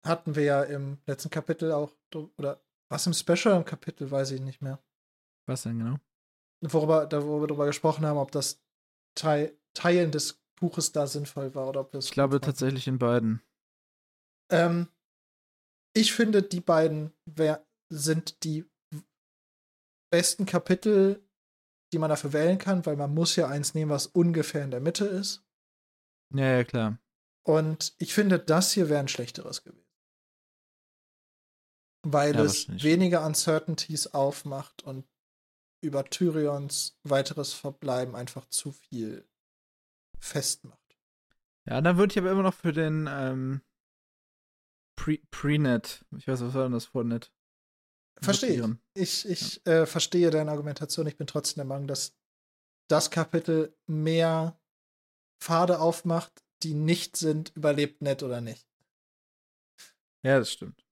Hatten 0.03 0.35
wir 0.35 0.43
ja 0.43 0.63
im 0.63 0.97
letzten 1.05 1.29
Kapitel 1.29 1.71
auch. 1.71 1.95
Oder 2.39 2.59
was 2.89 3.05
im 3.05 3.13
Special 3.13 3.55
im 3.55 3.63
Kapitel, 3.63 4.09
weiß 4.09 4.31
ich 4.31 4.41
nicht 4.41 4.63
mehr. 4.63 4.81
Was 5.47 5.61
denn 5.61 5.77
genau? 5.77 5.97
Worüber, 6.61 7.05
da, 7.05 7.23
wo 7.23 7.39
wir 7.39 7.45
darüber 7.45 7.67
gesprochen 7.67 8.03
haben, 8.07 8.17
ob 8.17 8.31
das 8.31 8.63
Teil, 9.13 9.55
Teilen 9.75 10.11
des 10.11 10.41
Buches 10.59 10.91
da 10.91 11.05
sinnvoll 11.05 11.53
war 11.53 11.69
oder 11.69 11.81
ob 11.81 11.93
wir 11.93 11.99
es. 11.99 12.05
Ich 12.05 12.11
glaube 12.13 12.41
tatsächlich 12.41 12.87
in 12.87 12.97
beiden. 12.97 13.43
Ähm, 14.49 14.87
ich 15.93 16.13
finde, 16.13 16.41
die 16.41 16.61
beiden 16.61 17.13
wär, 17.25 17.63
sind 17.89 18.43
die 18.43 18.65
besten 20.11 20.47
Kapitel, 20.47 21.23
die 21.95 21.99
man 21.99 22.09
dafür 22.09 22.33
wählen 22.33 22.57
kann, 22.57 22.85
weil 22.85 22.97
man 22.97 23.13
muss 23.13 23.37
ja 23.37 23.47
eins 23.47 23.73
nehmen, 23.73 23.89
was 23.89 24.07
ungefähr 24.07 24.63
in 24.65 24.71
der 24.71 24.81
Mitte 24.81 25.05
ist. 25.05 25.45
Ja, 26.31 26.57
ja, 26.57 26.63
klar. 26.63 26.97
Und 27.43 27.95
ich 27.97 28.13
finde, 28.13 28.39
das 28.39 28.73
hier 28.73 28.89
wäre 28.89 28.99
ein 28.99 29.07
schlechteres 29.07 29.63
gewesen. 29.63 29.85
Weil 32.03 32.35
Ja, 32.35 32.43
es 32.43 32.67
weniger 32.83 33.25
Uncertainties 33.25 34.07
aufmacht 34.13 34.83
und 34.83 35.05
über 35.81 36.05
Tyrions 36.05 36.99
weiteres 37.03 37.53
Verbleiben 37.53 38.15
einfach 38.15 38.47
zu 38.49 38.71
viel 38.71 39.27
festmacht. 40.19 40.97
Ja, 41.65 41.81
dann 41.81 41.97
würde 41.97 42.11
ich 42.13 42.17
aber 42.19 42.31
immer 42.31 42.43
noch 42.43 42.53
für 42.53 42.73
den 42.73 43.07
ähm, 43.11 43.61
Pre- 44.97 45.21
Prenet, 45.31 46.05
ich 46.17 46.27
weiß, 46.27 46.41
was 46.41 46.53
war 46.53 46.63
denn 46.63 46.73
das 46.73 46.85
Vornet? 46.85 47.31
Verstehe 48.21 48.77
ich. 48.93 49.25
Ich, 49.25 49.29
ich 49.29 49.67
äh, 49.67 49.85
verstehe 49.85 50.31
deine 50.31 50.51
Argumentation. 50.51 51.07
Ich 51.07 51.17
bin 51.17 51.27
trotzdem 51.27 51.57
der 51.57 51.65
Meinung, 51.65 51.87
dass 51.87 52.15
das 52.89 53.11
Kapitel 53.11 53.75
mehr 53.87 54.59
Pfade 55.41 55.79
aufmacht, 55.79 56.43
die 56.63 56.73
nicht 56.73 57.17
sind, 57.17 57.55
überlebt 57.55 58.01
nett 58.01 58.23
oder 58.23 58.41
nicht. 58.41 58.67
Ja, 60.23 60.39
das 60.39 60.51
stimmt. 60.51 60.85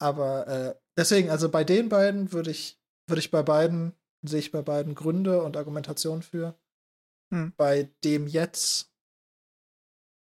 Aber 0.00 0.46
äh, 0.48 0.74
deswegen, 0.96 1.30
also 1.30 1.50
bei 1.50 1.64
den 1.64 1.88
beiden 1.88 2.32
würde 2.32 2.50
ich, 2.50 2.80
würde 3.06 3.20
ich 3.20 3.30
bei 3.30 3.42
beiden, 3.42 3.94
sehe 4.22 4.40
ich 4.40 4.50
bei 4.50 4.62
beiden 4.62 4.94
Gründe 4.94 5.42
und 5.42 5.56
Argumentationen 5.56 6.22
für. 6.22 6.58
Hm. 7.32 7.52
Bei 7.56 7.92
dem 8.02 8.26
jetzt 8.26 8.90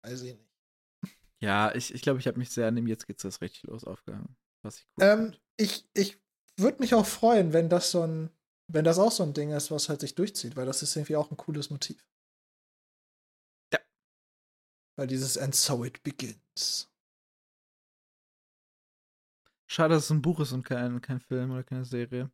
weiß 0.04 0.22
ich 0.22 0.34
nicht. 0.36 0.48
Ja, 1.40 1.74
ich 1.74 1.88
glaube, 1.88 1.96
ich, 1.96 2.02
glaub, 2.02 2.18
ich 2.18 2.26
habe 2.28 2.38
mich 2.38 2.50
sehr 2.50 2.68
an 2.68 2.76
dem 2.76 2.86
Jetzt 2.86 3.06
geht's 3.06 3.22
das 3.22 3.40
richtig 3.40 3.64
los 3.64 3.84
aufgehangen. 3.84 4.36
Was 4.62 4.78
ich 4.78 4.86
cool 4.96 5.04
ähm, 5.04 5.36
ich, 5.56 5.88
ich 5.94 6.21
würde 6.62 6.78
mich 6.80 6.94
auch 6.94 7.06
freuen, 7.06 7.52
wenn 7.52 7.68
das 7.68 7.90
so 7.90 8.02
ein, 8.02 8.30
wenn 8.68 8.84
das 8.84 8.98
auch 8.98 9.12
so 9.12 9.22
ein 9.22 9.34
Ding 9.34 9.50
ist, 9.50 9.70
was 9.70 9.88
halt 9.88 10.00
sich 10.00 10.14
durchzieht, 10.14 10.56
weil 10.56 10.66
das 10.66 10.82
ist 10.82 10.96
irgendwie 10.96 11.16
auch 11.16 11.30
ein 11.30 11.36
cooles 11.36 11.70
Motiv. 11.70 12.06
Ja. 13.72 13.80
Weil 14.96 15.06
dieses 15.06 15.36
And 15.38 15.54
so 15.54 15.84
it 15.84 16.02
begins. 16.02 16.88
Schade, 19.66 19.94
dass 19.94 20.04
es 20.04 20.10
ein 20.10 20.22
Buch 20.22 20.40
ist 20.40 20.52
und 20.52 20.64
kein, 20.64 21.00
kein 21.00 21.20
Film 21.20 21.50
oder 21.50 21.64
keine 21.64 21.84
Serie. 21.84 22.30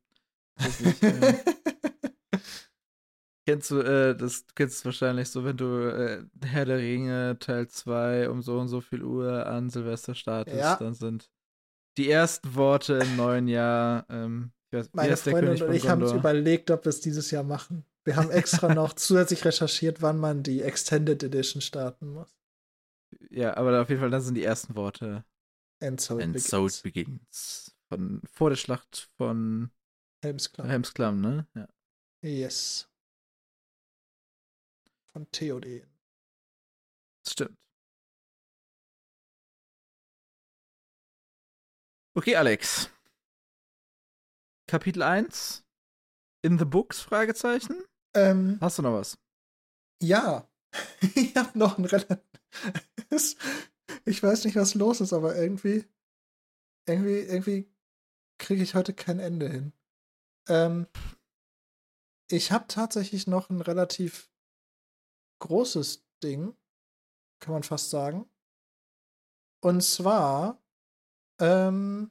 Wirklich, 0.57 1.03
äh, 1.03 1.59
Kennst 3.49 3.71
du, 3.71 3.81
äh, 3.81 4.15
das 4.15 4.45
du 4.45 4.53
kennst 4.55 4.77
es 4.77 4.85
wahrscheinlich 4.85 5.31
so, 5.31 5.43
wenn 5.43 5.57
du 5.57 5.89
äh, 5.89 6.23
Herr 6.45 6.67
der 6.67 6.77
Ringe 6.77 7.39
Teil 7.41 7.67
2 7.67 8.29
um 8.29 8.43
so 8.43 8.61
und 8.61 8.69
so 8.69 8.83
viel 8.83 9.03
Uhr 9.03 9.47
an 9.47 9.71
Silvester 9.71 10.15
startest, 10.15 10.59
ja. 10.59 10.77
dann 10.77 10.93
sind 10.93 11.31
die 11.99 12.11
ersten 12.11 12.55
Worte 12.55 12.95
im 12.95 13.17
neuen 13.17 13.49
Jahr, 13.49 14.07
ähm, 14.09 14.53
Meine 14.93 15.17
Freundin 15.17 15.63
und 15.63 15.75
ich 15.75 15.89
haben 15.89 16.03
uns 16.03 16.13
überlegt, 16.13 16.71
ob 16.71 16.85
wir 16.85 16.91
es 16.91 17.01
dieses 17.01 17.31
Jahr 17.31 17.45
machen. 17.45 17.85
Wir 18.05 18.17
haben 18.17 18.31
extra 18.31 18.73
noch 18.75 18.95
zusätzlich 18.95 19.45
recherchiert, 19.45 20.01
wann 20.01 20.19
man 20.19 20.43
die 20.43 20.63
Extended 20.63 21.23
Edition 21.23 21.61
starten 21.61 22.09
muss. 22.09 22.35
Ja, 23.31 23.57
aber 23.57 23.81
auf 23.81 23.89
jeden 23.89 24.01
Fall, 24.01 24.11
dann 24.11 24.23
sind 24.23 24.35
die 24.35 24.45
ersten 24.45 24.75
Worte. 24.75 25.25
And 25.81 26.01
so 26.01 26.19
it, 26.19 26.25
And 26.25 26.33
begins. 26.33 26.51
So 26.51 26.67
it 26.67 26.83
begins. 26.83 27.77
Von, 27.89 28.23
vor 28.31 28.51
der 28.51 28.57
Schlacht 28.57 29.11
von 29.17 29.71
Helmsklamm. 30.23 30.69
Helmsklamm, 30.69 31.21
ne? 31.21 31.47
Ja. 31.55 31.69
Yes 32.23 32.89
von 35.19 35.27
TOD. 35.33 35.85
Stimmt. 37.27 37.59
Okay, 42.19 42.35
Alex. 42.35 42.91
Kapitel 44.67 45.05
1. 45.05 45.65
In 46.43 46.59
the 46.59 46.65
Books? 46.65 47.01
Fragezeichen. 47.01 47.85
Ähm, 48.13 48.59
Hast 48.61 48.77
du 48.77 48.83
noch 48.83 48.95
was? 48.95 49.21
Ja. 50.03 50.51
ich 51.15 51.37
habe 51.37 51.57
noch 51.57 51.79
ein 51.79 51.85
relativ. 51.85 52.19
ich 54.05 54.21
weiß 54.21 54.47
nicht, 54.47 54.57
was 54.57 54.75
los 54.75 55.01
ist, 55.01 55.13
aber 55.13 55.37
irgendwie. 55.37 55.85
Irgendwie, 56.89 57.21
irgendwie 57.21 57.73
kriege 58.39 58.65
ich 58.65 58.75
heute 58.75 58.95
kein 58.95 59.21
Ende 59.21 59.49
hin. 59.49 59.73
Ähm, 60.49 60.89
ich 62.33 62.51
habe 62.51 62.67
tatsächlich 62.67 63.29
noch 63.29 63.49
ein 63.49 63.61
relativ 63.61 64.29
großes 65.39 66.05
Ding, 66.25 66.57
kann 67.39 67.53
man 67.53 67.63
fast 67.63 67.91
sagen. 67.91 68.29
Und 69.61 69.85
zwar, 69.85 70.61
ähm, 71.41 72.11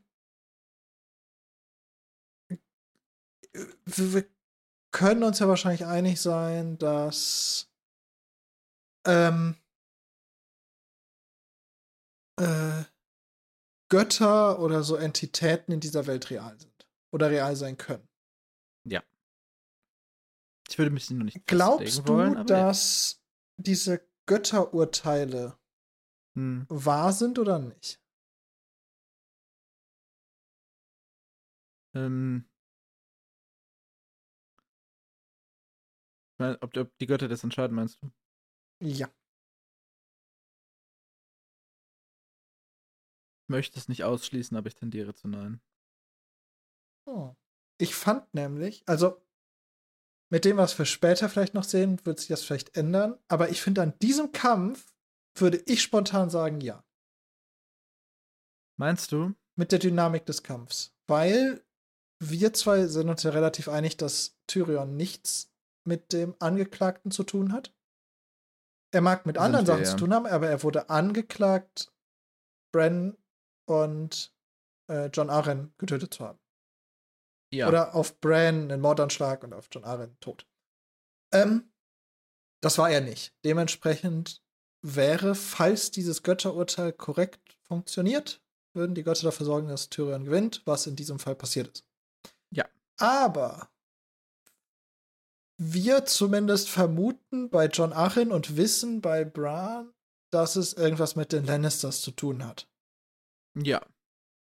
wir 3.86 4.26
können 4.92 5.24
uns 5.24 5.40
ja 5.40 5.48
wahrscheinlich 5.48 5.86
einig 5.86 6.22
sein, 6.22 6.78
dass 6.78 7.70
ähm, 9.06 9.56
äh, 12.40 12.84
Götter 13.90 14.60
oder 14.60 14.84
so 14.84 14.96
Entitäten 14.96 15.72
in 15.72 15.80
dieser 15.80 16.08
Welt 16.08 16.30
real 16.30 16.60
sind 16.60 16.88
oder 17.12 17.30
real 17.30 17.56
sein 17.56 17.78
können. 17.78 18.08
Ja. 18.86 19.04
Ich 20.70 20.78
würde 20.78 20.92
mich 20.92 21.10
noch 21.10 21.24
nicht 21.24 21.46
Glaubst 21.48 22.00
du, 22.00 22.08
wollen, 22.08 22.46
dass 22.46 23.14
ja. 23.14 23.64
diese 23.64 24.08
Götterurteile 24.26 25.58
hm. 26.36 26.66
wahr 26.70 27.14
sind 27.14 27.40
oder 27.40 27.60
nicht? 27.60 28.02
Ähm. 31.98 32.45
Ob, 36.40 36.77
ob 36.77 36.98
die 37.00 37.08
Götter 37.08 37.27
das 37.27 37.43
entscheiden, 37.43 37.76
meinst 37.76 38.01
du? 38.01 38.11
Ja. 38.80 39.08
Ich 43.43 43.50
möchte 43.50 43.80
es 43.80 43.88
nicht 43.88 44.03
ausschließen, 44.03 44.56
aber 44.56 44.67
ich 44.67 44.76
tendiere 44.76 45.16
zu 45.16 45.27
nein. 45.27 45.61
Oh. 47.08 47.34
Ich 47.80 47.95
fand 47.95 48.32
nämlich, 48.34 48.84
also 48.88 49.22
mit 50.30 50.45
dem, 50.45 50.58
was 50.58 50.77
wir 50.77 50.85
später 50.85 51.30
vielleicht 51.30 51.53
noch 51.53 51.64
sehen, 51.64 52.06
wird 52.06 52.19
sich 52.19 52.27
das 52.27 52.43
vielleicht 52.43 52.76
ändern. 52.76 53.17
Aber 53.30 53.50
ich 53.50 53.61
finde, 53.61 53.82
an 53.82 53.98
diesem 54.00 54.32
Kampf 54.32 54.93
würde 55.35 55.58
ich 55.66 55.82
spontan 55.82 56.30
sagen, 56.30 56.59
ja. 56.61 56.84
Meinst 58.77 59.11
du? 59.11 59.34
Mit 59.56 59.72
der 59.72 59.80
Dynamik 59.80 60.26
des 60.26 60.43
Kampfs. 60.43 60.93
Weil 61.08 61.66
wir 62.20 62.54
zwei 62.54 62.88
sind 62.88 63.10
uns 63.10 63.24
ja 63.24 63.32
relativ 63.32 63.68
einig, 63.70 63.98
dass 63.98 64.36
Tyrion 64.48 64.96
nichts 64.96 65.52
mit 65.84 66.14
dem 66.14 66.36
Angeklagten 66.40 67.12
zu 67.12 67.24
tun 67.24 67.54
hat. 67.54 67.74
Er 68.92 69.02
mag 69.02 69.26
mit 69.26 69.38
anderen 69.38 69.66
Sachen 69.66 69.84
ja. 69.84 69.90
zu 69.90 69.98
tun 69.98 70.14
haben, 70.14 70.26
aber 70.26 70.48
er 70.48 70.64
wurde 70.64 70.90
angeklagt, 70.90 71.94
Bran 72.74 73.18
und 73.66 74.34
äh, 74.90 75.08
John 75.08 75.30
Arryn 75.30 75.74
getötet 75.78 76.14
zu 76.14 76.26
haben. 76.26 76.40
Ja. 77.54 77.68
Oder 77.68 77.96
auf 77.96 78.20
Bran 78.20 78.72
einen 78.72 78.82
Mordanschlag 78.82 79.44
und 79.44 79.54
auf 79.54 79.70
John 79.72 79.84
Arryn 79.84 80.18
tot. 80.20 80.48
Ähm, 81.34 81.72
das 82.62 82.78
war 82.78 82.90
er 82.90 83.02
nicht. 83.02 83.34
Dementsprechend 83.46 84.42
wäre, 84.82 85.36
falls 85.36 85.92
dieses 85.92 86.24
Götterurteil 86.24 86.94
korrekt 86.94 87.58
funktioniert, 87.62 88.42
würden 88.74 88.96
die 88.96 89.04
Götter 89.04 89.24
dafür 89.24 89.46
sorgen, 89.46 89.68
dass 89.68 89.90
Tyrion 89.90 90.26
gewinnt, 90.26 90.62
was 90.66 90.88
in 90.88 90.96
diesem 90.96 91.20
Fall 91.20 91.36
passiert 91.36 91.68
ist. 91.68 91.87
Aber 92.98 93.69
wir 95.59 96.06
zumindest 96.06 96.69
vermuten 96.69 97.50
bei 97.50 97.67
John 97.67 97.93
Arryn 97.93 98.32
und 98.32 98.58
wissen 98.58 99.01
bei 99.01 99.26
Bran, 99.26 99.93
dass 100.32 100.56
es 100.56 100.74
irgendwas 100.74 101.16
mit 101.16 101.32
den 101.32 101.45
Lannisters 101.45 102.01
zu 102.01 102.11
tun 102.11 102.45
hat. 102.45 102.69
Ja. 103.56 103.85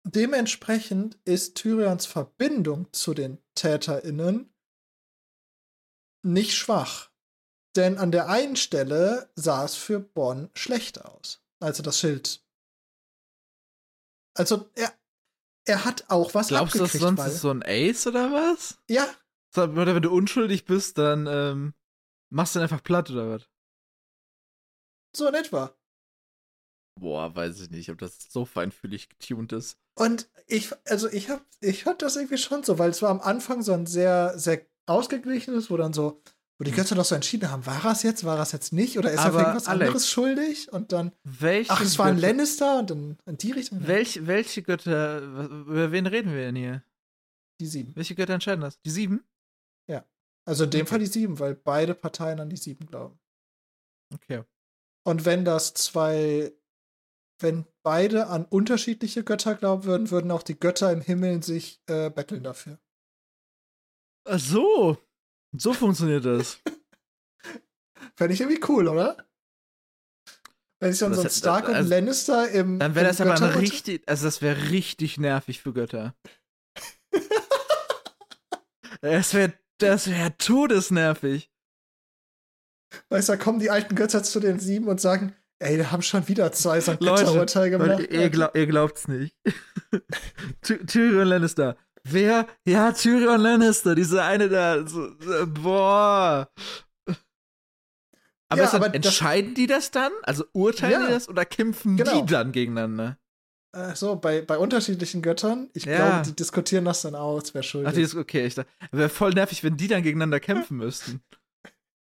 Dementsprechend 0.03 1.19
ist 1.25 1.55
Tyrions 1.55 2.05
Verbindung 2.05 2.91
zu 2.93 3.13
den 3.13 3.39
TäterInnen 3.55 4.53
nicht 6.23 6.55
schwach. 6.55 7.11
Denn 7.75 7.97
an 7.97 8.11
der 8.11 8.27
einen 8.27 8.55
Stelle 8.55 9.31
sah 9.35 9.63
es 9.63 9.75
für 9.75 9.99
Bonn 9.99 10.49
schlecht 10.53 11.03
aus, 11.03 11.41
als 11.59 11.79
er 11.79 11.83
das 11.83 11.99
Schild. 11.99 12.43
Also 14.35 14.69
er, 14.75 14.93
er 15.69 15.85
hat 15.85 16.09
auch 16.09 16.33
was 16.33 16.47
Glaubst 16.47 16.75
du, 16.75 16.85
sonst 16.85 17.19
weil, 17.19 17.31
ist 17.31 17.41
so 17.41 17.51
ein 17.51 17.63
Ace 17.63 18.07
oder 18.07 18.31
was? 18.31 18.79
Ja. 18.87 19.07
Oder 19.55 19.95
wenn 19.95 20.01
du 20.01 20.11
unschuldig 20.11 20.65
bist, 20.65 20.97
dann 20.97 21.27
ähm, 21.27 21.73
machst 22.29 22.55
du 22.55 22.59
ihn 22.59 22.63
einfach 22.63 22.83
platt 22.83 23.09
oder 23.11 23.29
was? 23.29 23.49
So 25.15 25.27
in 25.27 25.35
etwa. 25.35 25.75
Boah, 26.99 27.33
weiß 27.33 27.61
ich 27.61 27.69
nicht, 27.69 27.89
ob 27.89 27.97
das 27.99 28.17
so 28.29 28.45
feinfühlig 28.45 29.09
getuned 29.09 29.53
ist. 29.53 29.77
Und 29.95 30.29
ich, 30.47 30.71
also 30.87 31.09
ich 31.09 31.29
hab, 31.29 31.45
ich 31.61 31.83
fand 31.83 32.01
das 32.01 32.15
irgendwie 32.15 32.37
schon 32.37 32.63
so, 32.63 32.77
weil 32.77 32.89
es 32.89 33.01
war 33.01 33.09
am 33.09 33.21
Anfang 33.21 33.61
so 33.61 33.73
ein 33.73 33.85
sehr, 33.85 34.37
sehr 34.37 34.65
ausgeglichenes, 34.85 35.71
wo 35.71 35.77
dann 35.77 35.93
so, 35.93 36.21
wo 36.59 36.63
die. 36.63 36.71
Götter 36.71 36.95
noch 36.95 37.05
so 37.05 37.15
entschieden 37.15 37.49
haben, 37.49 37.65
war 37.65 37.85
es 37.91 38.03
jetzt, 38.03 38.23
war 38.23 38.39
es 38.39 38.51
jetzt 38.51 38.73
nicht, 38.73 38.97
oder 38.99 39.11
ist 39.11 39.19
er 39.19 39.31
für 39.31 39.39
irgendwas 39.39 39.67
Alex, 39.67 39.87
anderes 39.87 40.09
schuldig? 40.09 40.71
Und 40.71 40.91
dann, 40.91 41.11
welche 41.23 41.71
ach, 41.71 41.81
es 41.81 41.97
war 41.97 42.07
ein 42.07 42.19
Lannister 42.19 42.79
und 42.79 42.91
dann 42.91 43.17
in 43.25 43.37
die 43.37 43.51
Richtung. 43.51 43.87
Welch, 43.87 44.27
welche 44.27 44.61
Götter, 44.61 45.21
über 45.21 45.91
wen 45.91 46.05
reden 46.05 46.33
wir 46.33 46.41
denn 46.41 46.55
hier? 46.55 46.83
Die 47.59 47.65
sieben. 47.67 47.95
Welche 47.95 48.13
Götter 48.13 48.33
entscheiden 48.33 48.61
das? 48.61 48.79
Die 48.81 48.91
sieben? 48.91 49.23
Ja. 49.87 50.05
Also 50.45 50.65
in 50.65 50.69
dem 50.69 50.81
okay. 50.81 50.89
Fall 50.89 50.99
die 50.99 51.07
sieben, 51.07 51.39
weil 51.39 51.55
beide 51.55 51.95
Parteien 51.95 52.39
an 52.39 52.49
die 52.49 52.57
sieben 52.57 52.85
glauben. 52.85 53.19
Okay. 54.13 54.43
Und 55.03 55.25
wenn 55.25 55.45
das 55.45 55.73
zwei 55.73 56.53
wenn 57.41 57.65
beide 57.83 58.27
an 58.27 58.45
unterschiedliche 58.45 59.23
Götter 59.23 59.55
glauben 59.55 59.85
würden, 59.85 60.11
würden 60.11 60.31
auch 60.31 60.43
die 60.43 60.59
Götter 60.59 60.91
im 60.91 61.01
Himmel 61.01 61.41
sich 61.43 61.81
äh, 61.87 62.09
betteln 62.09 62.43
dafür. 62.43 62.79
Ach 64.25 64.39
so. 64.39 64.97
So 65.57 65.73
funktioniert 65.73 66.25
das. 66.25 66.59
Fände 68.15 68.33
ich 68.33 68.41
irgendwie 68.41 68.61
cool, 68.67 68.87
oder? 68.87 69.17
Wenn 70.79 70.91
sich 70.91 70.99
dann 70.99 71.13
so 71.13 71.21
ein 71.21 71.29
Stark 71.29 71.67
und 71.67 71.75
also, 71.75 71.89
Lannister 71.89 72.49
im. 72.49 72.79
Dann 72.79 72.95
wäre 72.95 73.07
das 73.07 73.19
aber 73.19 73.35
ein 73.35 73.43
richtig. 73.57 74.03
Also, 74.07 74.25
das 74.25 74.41
wäre 74.41 74.69
richtig 74.69 75.17
nervig 75.17 75.61
für 75.61 75.73
Götter. 75.73 76.15
das 79.01 79.33
wäre 79.33 79.53
das 79.79 80.09
wär 80.09 80.37
todesnervig. 80.37 81.51
Weißt 83.09 83.29
du, 83.29 83.33
da 83.33 83.37
kommen 83.37 83.59
die 83.59 83.69
alten 83.69 83.95
Götter 83.95 84.23
zu 84.23 84.39
den 84.39 84.59
sieben 84.59 84.87
und 84.87 85.01
sagen: 85.01 85.35
Ey, 85.59 85.77
wir 85.77 85.91
haben 85.91 86.01
schon 86.01 86.25
wieder 86.29 86.53
zwei 86.53 86.79
St. 86.79 87.01
Urteil 87.01 87.69
gemacht. 87.69 87.89
Leute, 87.89 88.05
ihr, 88.05 88.29
glaub, 88.29 88.55
ihr, 88.55 88.65
glaubt's 88.65 89.09
nicht. 89.09 89.35
Tyrion 90.61 91.27
Lannister. 91.27 91.75
Wer? 92.03 92.47
Ja, 92.65 92.91
Tyrion 92.91 93.41
Lannister, 93.41 93.95
diese 93.95 94.23
eine 94.23 94.49
da. 94.49 94.87
So, 94.87 95.09
boah. 95.47 96.49
Aber, 98.51 98.61
Ja, 98.61 98.67
ist 98.67 98.73
aber 98.73 98.89
das- 98.89 98.95
entscheiden 98.95 99.53
die 99.53 99.67
das 99.67 99.91
dann? 99.91 100.11
Also 100.23 100.43
urteilen 100.53 101.01
Ja. 101.01 101.07
die 101.07 101.13
das 101.13 101.29
oder 101.29 101.45
kämpfen 101.45 101.97
Genau. 101.97 102.21
die 102.21 102.25
dann 102.31 102.51
gegeneinander? 102.51 103.17
Ach 103.71 103.95
so, 103.95 104.15
bei, 104.15 104.41
bei 104.41 104.57
unterschiedlichen 104.57 105.21
Göttern, 105.21 105.69
ich 105.73 105.85
Ja. 105.85 105.95
glaube, 105.97 106.25
die 106.25 106.35
diskutieren 106.35 106.85
das 106.85 107.03
dann 107.03 107.13
aus, 107.13 107.53
wer 107.53 107.61
schuld 107.61 107.85
Ach, 107.85 107.93
die 107.93 108.01
ist. 108.01 108.13
ist 108.13 108.19
okay. 108.19 108.47
Ich 108.47 108.55
dachte, 108.55 108.69
wäre 108.91 109.09
voll 109.09 109.33
nervig, 109.33 109.63
wenn 109.63 109.77
die 109.77 109.87
dann 109.87 110.01
gegeneinander 110.01 110.39
kämpfen 110.39 110.77
müssten. 110.77 111.21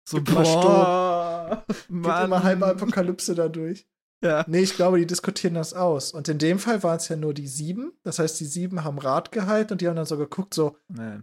So, 0.05 0.17
immer 0.17 0.43
boah, 0.43 1.63
Geht 1.69 1.89
Mann. 1.89 2.25
immer 2.25 2.43
halbe 2.43 2.65
Apokalypse 2.65 3.33
dadurch. 3.35 3.87
Ja. 4.23 4.45
Nee, 4.47 4.61
ich 4.61 4.75
glaube, 4.75 4.97
die 4.97 5.05
diskutieren 5.05 5.53
das 5.53 5.73
aus. 5.73 6.13
Und 6.13 6.29
in 6.29 6.37
dem 6.37 6.57
Fall 6.57 6.81
waren 6.81 6.97
es 6.97 7.09
ja 7.09 7.15
nur 7.15 7.33
die 7.33 7.47
sieben. 7.47 7.91
Das 8.03 8.19
heißt, 8.19 8.39
die 8.39 8.45
sieben 8.45 8.83
haben 8.83 8.97
Rat 8.97 9.31
gehalten 9.31 9.73
und 9.73 9.81
die 9.81 9.87
haben 9.87 9.95
dann 9.95 10.05
so 10.05 10.17
geguckt, 10.17 10.53
so, 10.53 10.77
Nee. 10.87 11.19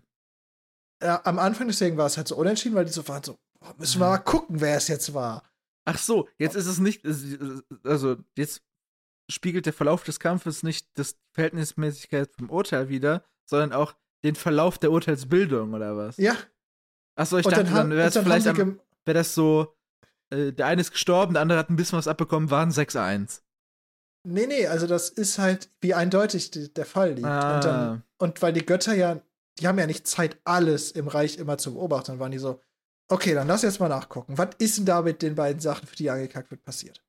ja, 1.03 1.21
am 1.25 1.39
Anfang 1.39 1.67
deswegen 1.69 1.97
war 1.97 2.07
es 2.07 2.17
halt 2.17 2.29
so 2.29 2.37
unentschieden, 2.37 2.75
weil 2.75 2.85
die 2.85 2.93
so 2.93 3.07
waren 3.09 3.23
so, 3.23 3.39
oh, 3.61 3.73
müssen 3.79 4.01
wir 4.01 4.09
mal 4.09 4.19
gucken, 4.19 4.61
wer 4.61 4.77
es 4.77 4.89
jetzt 4.89 5.15
war. 5.15 5.43
Ach 5.87 5.99
so, 5.99 6.29
jetzt 6.39 6.57
ist 6.57 6.67
es 6.67 6.79
nicht, 6.79 7.05
also 7.85 8.17
jetzt 8.37 8.63
spiegelt 9.31 9.65
der 9.67 9.73
Verlauf 9.73 10.05
des 10.05 10.21
Kampfes 10.21 10.63
nicht 10.63 10.87
das 10.95 11.17
Verhältnismäßigkeit 11.33 12.31
vom 12.37 12.51
Urteil 12.51 12.89
wider, 12.89 13.25
sondern 13.47 13.73
auch 13.73 13.95
den 14.23 14.35
Verlauf 14.35 14.77
der 14.77 14.93
Urteilsbildung 14.93 15.73
oder 15.73 15.97
was? 15.97 16.19
Ja, 16.19 16.37
Ach 17.21 17.27
so, 17.27 17.37
ich 17.37 17.45
und 17.45 17.53
dachte, 17.53 17.65
dann, 17.65 17.75
dann, 17.75 17.91
wäre 17.91 18.09
es 18.09 18.17
vielleicht 18.17 18.47
wäre 18.47 18.79
das 19.05 19.35
so, 19.35 19.77
äh, 20.31 20.53
der 20.53 20.67
eine 20.67 20.81
ist 20.81 20.93
gestorben, 20.93 21.35
der 21.35 21.43
andere 21.43 21.59
hat 21.59 21.71
ein 21.71 21.77
bisschen 21.77 21.99
was 21.99 22.09
abbekommen, 22.09 22.51
waren 22.51 22.71
6-1. 22.71 23.41
Nee, 24.29 24.47
nee, 24.47 24.67
also 24.67 24.87
das 24.87 25.09
ist 25.09 25.39
halt, 25.39 25.71
wie 25.81 25.95
eindeutig 25.95 26.51
die, 26.51 26.73
der 26.73 26.85
Fall 26.87 27.11
liegt. 27.13 27.21
Und, 27.27 27.33
Ah. 27.33 27.61
dann, 27.61 28.03
und 28.19 28.43
weil 28.43 28.53
die 28.53 28.65
Götter 28.67 28.95
ja, 28.95 29.21
die 29.59 29.67
haben 29.67 29.79
ja 29.79 29.87
nicht 29.87 30.07
Zeit, 30.07 30.39
alles 30.45 30.91
im 30.93 31.09
Reich 31.09 31.39
immer 31.39 31.57
zu 31.59 31.73
beobachten, 31.75 32.19
waren 32.19 32.31
die 32.33 32.39
so, 32.39 32.61
okay, 33.11 33.35
dann 33.35 33.49
lass 33.49 33.63
jetzt 33.63 33.81
mal 33.81 33.89
nachgucken. 33.89 34.37
Was 34.39 34.51
ist 34.59 34.77
denn 34.79 34.85
da 34.87 35.03
mit 35.03 35.23
den 35.23 35.35
beiden 35.35 35.61
Sachen, 35.61 35.87
für 35.89 35.97
die 35.97 36.11
angekackt 36.11 36.51
wird, 36.51 36.63
passiert? 36.65 37.03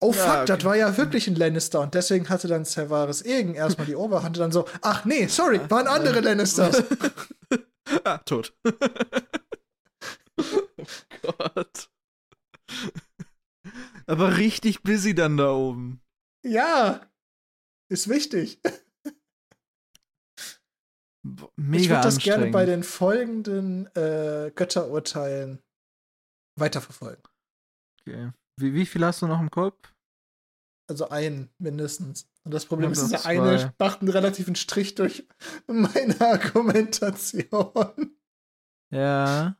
Oh 0.00 0.12
Ja, 0.12 0.18
fuck, 0.22 0.34
okay. 0.34 0.46
das 0.46 0.64
war 0.64 0.76
ja 0.76 0.96
wirklich 0.96 1.28
ein 1.28 1.36
Lannister 1.36 1.80
und 1.80 1.94
deswegen 1.94 2.28
hatte 2.28 2.48
dann 2.48 2.64
Cervaris 2.64 3.22
Egen 3.22 3.54
erstmal 3.54 3.86
die 3.86 3.94
Oberhand 3.94 4.36
und 4.36 4.40
dann 4.40 4.50
so, 4.52 4.66
ach 4.80 5.04
nee, 5.04 5.26
sorry, 5.28 5.60
waren 5.70 5.86
andere 5.86 6.20
Lannisters. 6.20 6.82
ah, 8.04 8.18
tot. 8.18 8.52
oh 10.38 10.62
Gott. 11.22 11.88
Aber 14.06 14.36
richtig 14.36 14.82
busy 14.82 15.14
dann 15.14 15.36
da 15.36 15.52
oben. 15.52 16.02
ja, 16.44 17.00
ist 17.88 18.08
wichtig. 18.08 18.60
Mega 21.56 21.82
ich 21.82 21.88
würde 21.88 22.02
das 22.02 22.18
gerne 22.18 22.50
bei 22.50 22.64
den 22.64 22.82
folgenden 22.82 23.86
äh, 23.94 24.50
Götterurteilen 24.54 25.62
weiterverfolgen. 26.58 27.22
Okay. 28.00 28.32
Wie, 28.58 28.74
wie 28.74 28.86
viel 28.86 29.04
hast 29.04 29.22
du 29.22 29.26
noch 29.26 29.40
im 29.40 29.50
Kopf? 29.50 29.94
Also 30.88 31.08
einen 31.08 31.50
mindestens. 31.58 32.28
Und 32.44 32.52
das 32.52 32.66
Problem 32.66 32.92
Ich 32.92 32.98
ist, 32.98 33.06
dieser 33.12 33.24
eine 33.24 33.72
macht 33.78 34.00
einen 34.00 34.10
relativen 34.10 34.56
Strich 34.56 34.94
durch 34.96 35.28
meine 35.66 36.20
Argumentation. 36.20 38.16
Ja. 38.90 39.56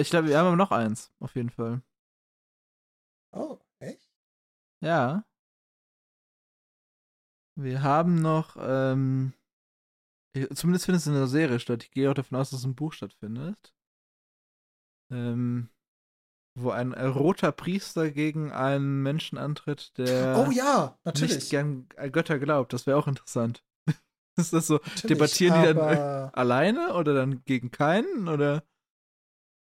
Ich 0.00 0.10
glaube, 0.10 0.28
wir 0.28 0.38
haben 0.38 0.46
aber 0.46 0.56
noch 0.56 0.70
eins, 0.70 1.12
auf 1.18 1.34
jeden 1.34 1.50
Fall. 1.50 1.82
Oh, 3.32 3.58
echt? 3.80 4.08
Ja. 4.80 5.24
Wir 7.56 7.82
haben 7.82 8.22
noch, 8.22 8.56
ähm, 8.60 9.32
zumindest 10.54 10.84
findet 10.84 11.00
es 11.00 11.06
in 11.08 11.14
der 11.14 11.26
Serie 11.26 11.58
statt. 11.58 11.82
Ich 11.82 11.90
gehe 11.90 12.08
auch 12.08 12.14
davon 12.14 12.38
aus, 12.38 12.50
dass 12.50 12.60
es 12.60 12.64
im 12.64 12.76
Buch 12.76 12.92
stattfindet. 12.92 13.74
Ähm, 15.10 15.68
wo 16.54 16.70
ein 16.70 16.92
roter 16.92 17.50
Priester 17.50 18.10
gegen 18.10 18.52
einen 18.52 19.02
Menschen 19.02 19.38
antritt, 19.38 19.96
der 19.98 20.44
oh 20.46 20.50
ja, 20.50 20.96
nicht 21.04 21.20
natürlich. 21.20 21.50
gern 21.50 21.88
an 21.96 22.12
Götter 22.12 22.38
glaubt. 22.38 22.72
Das 22.72 22.86
wäre 22.86 22.98
auch 22.98 23.08
interessant. 23.08 23.64
Ist 24.36 24.52
das 24.52 24.66
so 24.68 24.74
natürlich, 24.74 25.02
debattieren 25.02 25.60
die 25.60 25.74
dann, 25.74 26.30
alleine 26.32 26.94
oder 26.94 27.14
dann 27.14 27.44
gegen 27.44 27.70
keinen? 27.70 28.28
Oder 28.28 28.62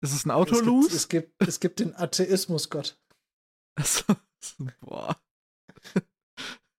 ist 0.02 0.14
es 0.14 0.26
ein 0.26 0.30
es 0.30 0.36
Autolus? 0.36 0.86
gibt, 0.88 0.96
es, 0.96 1.08
gibt, 1.10 1.42
es 1.48 1.60
gibt 1.60 1.80
den 1.80 1.96
Atheismusgott. 1.96 3.00
Boah. 4.82 5.22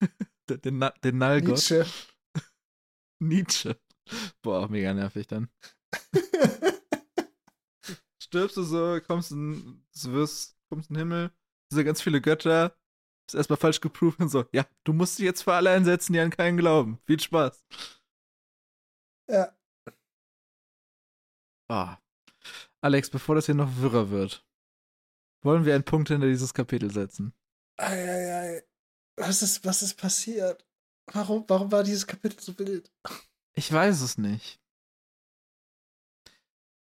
den, 0.49 0.61
den, 0.63 0.79
Na- 0.79 0.95
den 1.05 1.19
Nallgott. 1.19 1.51
Nietzsche. 1.51 1.87
Nietzsche. 3.23 3.81
Boah, 4.43 4.69
mega 4.69 4.93
nervig 4.95 5.27
dann. 5.29 5.49
Stirbst 8.23 8.57
du 8.57 8.63
so, 8.63 9.01
kommst 9.07 9.33
in, 9.33 9.85
du 10.03 10.13
wirst, 10.13 10.57
kommst 10.69 10.91
in 10.91 10.95
den 10.95 11.01
Himmel, 11.01 11.31
sind 11.73 11.85
ganz 11.85 12.01
viele 12.01 12.21
Götter, 12.21 12.77
ist 13.29 13.35
erstmal 13.35 13.57
falsch 13.59 13.81
geproved 13.81 14.21
und 14.21 14.29
so, 14.29 14.45
ja, 14.53 14.67
du 14.85 14.93
musst 14.93 15.19
dich 15.19 15.25
jetzt 15.25 15.43
für 15.43 15.53
alle 15.55 15.71
einsetzen, 15.71 16.13
die 16.13 16.21
an 16.21 16.31
keinen 16.31 16.57
glauben. 16.57 16.99
Viel 17.07 17.21
Spaß. 17.21 17.65
ja. 19.29 19.57
Ah. 21.69 21.99
Alex, 22.83 23.11
bevor 23.11 23.35
das 23.35 23.47
hier 23.47 23.55
noch 23.55 23.77
wirrer 23.77 24.11
wird, 24.11 24.47
wollen 25.43 25.65
wir 25.65 25.75
einen 25.75 25.85
Punkt 25.85 26.09
hinter 26.09 26.27
dieses 26.27 26.55
Kapitel 26.55 26.91
setzen. 26.91 27.35
Ei, 27.77 28.09
ei, 28.09 28.33
ei. 28.33 28.63
Was 29.17 29.43
ist, 29.43 29.65
was 29.65 29.83
ist 29.83 29.95
passiert? 29.95 30.67
Warum, 31.13 31.45
warum 31.49 31.73
war 31.73 31.83
dieses 31.83 32.07
Kapitel 32.07 32.41
so 32.41 32.59
wild? 32.59 32.91
Ich 33.55 33.73
weiß 33.73 34.01
es 34.01 34.17
nicht. 34.17 34.61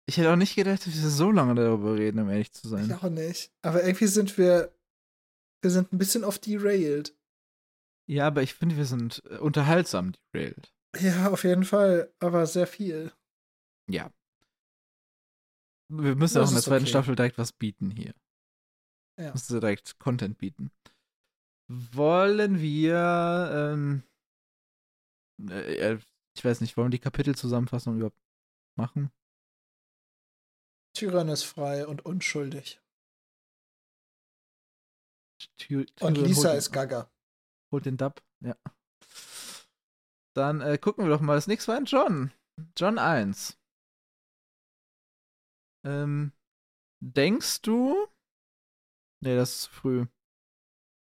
Ich 0.08 0.18
hätte 0.18 0.32
auch 0.32 0.36
nicht 0.36 0.56
gedacht, 0.56 0.86
dass 0.86 1.02
wir 1.02 1.10
so 1.10 1.32
lange 1.32 1.56
darüber 1.56 1.96
reden, 1.96 2.20
um 2.20 2.30
ehrlich 2.30 2.52
zu 2.52 2.68
sein. 2.68 2.86
Ich 2.86 2.94
auch 2.94 3.10
nicht. 3.10 3.52
Aber 3.62 3.84
irgendwie 3.84 4.08
sind 4.08 4.38
wir, 4.38 4.74
wir 5.62 5.72
sind 5.72 5.92
ein 5.94 5.98
bisschen 5.98 6.24
off 6.24 6.40
derailed. 6.40 7.16
Ja, 8.08 8.28
aber 8.28 8.44
ich 8.44 8.54
finde, 8.54 8.78
wir 8.78 8.86
sind 8.86 9.24
äh, 9.30 9.38
unterhaltsam 9.38 10.14
derailed. 10.34 10.74
Ja, 11.00 11.32
auf 11.32 11.44
jeden 11.44 11.66
Fall, 11.66 12.14
aber 12.20 12.46
sehr 12.46 12.68
viel. 12.68 13.12
Ja. 13.90 14.12
Wir 15.88 16.16
müssen 16.16 16.36
Das 16.36 16.48
auch 16.48 16.52
in 16.52 16.56
der 16.56 16.64
zweiten 16.64 16.84
okay. 16.84 16.90
Staffel 16.90 17.16
direkt 17.16 17.38
was 17.38 17.52
bieten 17.52 17.92
hier. 17.92 18.14
Ja. 19.20 19.32
Müssen 19.32 19.60
direkt 19.60 20.00
Content 20.00 20.38
bieten. 20.38 20.72
Wollen 21.68 22.60
wir, 22.60 23.50
ähm, 23.54 24.04
äh, 25.50 25.94
äh, 25.94 26.00
ich 26.36 26.46
weiß 26.46 26.62
nicht, 26.62 26.78
wollen 26.78 26.88
wir 26.88 26.98
die 26.98 27.00
Kapitelzusammenfassung 27.00 27.96
überhaupt 27.96 28.20
machen? 28.78 29.12
Tyrann 30.96 31.30
ist 31.30 31.44
frei 31.44 31.88
und 31.88 32.06
unschuldig. 32.06 32.80
Ty 35.58 35.78
Und 35.78 35.96
Tyrion 35.96 36.26
Lisa 36.26 36.54
ist 36.54 36.72
Gaga. 36.72 37.10
Holt 37.72 37.86
den 37.86 37.98
Dub, 37.98 38.22
ja. 38.42 38.56
Dann 40.36 40.62
äh, 40.62 40.78
gucken 40.78 41.06
wir 41.06 41.10
doch 41.10 41.22
mal. 41.22 41.36
Das 41.36 41.48
nächste 41.48 41.72
war 41.72 41.82
John. 41.82 42.32
John 42.78 42.98
1. 43.00 43.58
Ähm, 45.86 46.34
denkst 47.00 47.62
du. 47.62 48.08
Nee, 49.22 49.36
das 49.36 49.52
ist 49.52 49.62
zu 49.64 49.72
früh. 49.72 50.06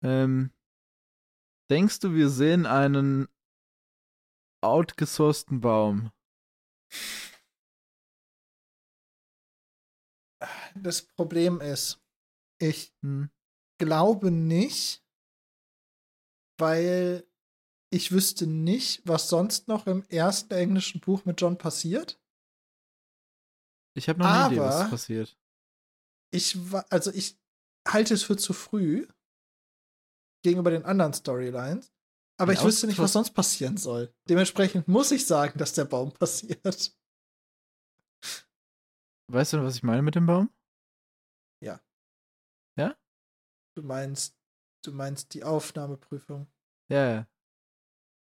Ähm, 0.02 0.52
denkst 1.70 2.00
du, 2.00 2.14
wir 2.14 2.28
sehen 2.28 2.66
einen 2.66 3.28
outgesourcten 4.62 5.60
Baum? 5.60 6.12
Das 10.74 11.02
Problem 11.02 11.60
ist, 11.60 12.02
ich 12.60 12.92
Hm? 13.02 13.30
glaube 13.78 14.30
nicht, 14.30 15.02
weil 16.58 17.26
ich 17.90 18.12
wüsste 18.12 18.46
nicht, 18.46 19.06
was 19.06 19.28
sonst 19.28 19.68
noch 19.68 19.86
im 19.86 20.04
ersten 20.08 20.52
englischen 20.52 21.00
Buch 21.00 21.24
mit 21.24 21.40
John 21.40 21.56
passiert. 21.56 22.20
Ich 23.96 24.08
habe 24.08 24.20
noch 24.20 24.26
eine 24.26 24.46
Idee, 24.46 24.60
was 24.60 24.90
passiert. 24.90 25.36
Ich 26.30 26.70
wa- 26.70 26.84
also 26.90 27.10
ich 27.10 27.38
halte 27.88 28.14
es 28.14 28.22
für 28.22 28.36
zu 28.36 28.52
früh 28.52 29.06
gegenüber 30.44 30.70
den 30.70 30.84
anderen 30.84 31.12
Storylines. 31.12 31.92
Aber 32.38 32.52
Ja, 32.52 32.60
ich 32.60 32.64
wüsste 32.66 32.86
nicht, 32.86 32.98
was 32.98 33.14
sonst 33.14 33.32
passieren 33.32 33.78
soll. 33.78 34.14
Dementsprechend 34.28 34.86
muss 34.86 35.10
ich 35.10 35.26
sagen, 35.26 35.58
dass 35.58 35.72
der 35.72 35.86
Baum 35.86 36.12
passiert. 36.18 36.94
Weißt 39.28 39.54
du, 39.54 39.62
was 39.62 39.76
ich 39.76 39.82
meine 39.82 40.02
mit 40.02 40.14
dem 40.14 40.26
Baum? 40.26 40.50
Du 43.76 43.82
meinst, 43.82 44.34
du 44.86 44.92
meinst 44.92 45.34
die 45.34 45.44
Aufnahmeprüfung. 45.44 46.46
Ja, 46.88 47.10
ja. 47.10 47.26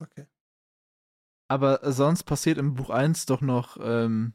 Okay. 0.01 0.25
Aber 1.47 1.79
sonst 1.93 2.23
passiert 2.23 2.57
im 2.57 2.73
Buch 2.73 2.89
1 2.89 3.27
doch 3.27 3.41
noch 3.41 3.77
ähm, 3.79 4.33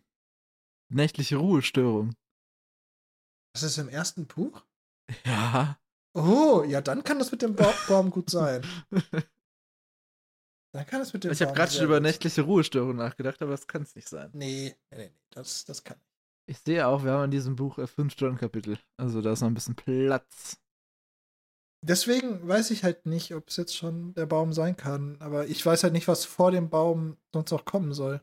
nächtliche 0.95 1.37
Ruhestörung. 1.37 2.15
Das 3.55 3.63
ist 3.63 3.79
im 3.79 3.89
ersten 3.89 4.27
Buch? 4.27 4.65
Ja. 5.25 5.79
Oh, 6.15 6.63
ja, 6.67 6.81
dann 6.81 7.05
kann 7.05 7.19
das 7.19 7.33
mit 7.33 7.43
dem 7.43 7.55
ba 7.55 7.73
Baum 7.89 8.11
gut 8.11 8.31
sein. 8.31 8.63
Dann 10.75 10.87
kann 10.87 11.03
es 11.03 11.13
mit 11.13 11.23
dem 11.23 11.33
Ich 11.33 11.43
habe 11.43 11.53
gerade 11.53 11.71
schon 11.71 11.85
über 11.85 12.01
nächtliche 12.01 12.43
Ruhestörung 12.43 12.97
nachgedacht, 12.97 13.43
aber 13.43 13.51
das 13.51 13.67
kann 13.67 13.83
es 13.83 13.95
nicht 13.95 14.09
sein. 14.09 14.31
Nee, 14.33 14.75
nee, 14.91 14.97
nee, 14.97 15.05
nee, 15.09 15.13
das, 15.29 15.67
das 15.67 15.85
kann 15.85 15.99
ich. 16.01 16.13
Ich 16.47 16.59
sehe 16.61 16.87
auch, 16.87 17.05
wir 17.05 17.13
haben 17.13 17.25
in 17.25 17.31
diesem 17.31 17.57
Buch 17.57 17.79
äh, 17.79 17.87
fünf 17.87 18.15
Stunden 18.15 18.39
Kapitel. 18.39 18.79
Also 18.97 19.21
da 19.21 19.33
ist 19.33 19.43
noch 19.43 19.49
ein 19.49 19.55
bisschen 19.55 19.77
Platz. 19.77 20.59
Deswegen 21.85 22.47
weiß 22.47 22.71
ich 22.71 22.85
halt 22.85 23.07
nicht, 23.07 23.35
ob 23.35 23.49
es 23.49 23.57
jetzt 23.57 23.77
schon 23.77 24.15
der 24.15 24.27
Baum 24.27 24.53
sein 24.53 24.77
kann. 24.77 25.21
Aber 25.21 25.47
ich 25.47 25.65
weiß 25.65 25.83
halt 25.83 25.93
nicht, 25.93 26.09
was 26.09 26.25
vor 26.25 26.51
dem 26.51 26.71
Baum 26.71 27.17
sonst 27.33 27.51
noch 27.51 27.65
kommen 27.65 27.93
soll. 27.93 28.23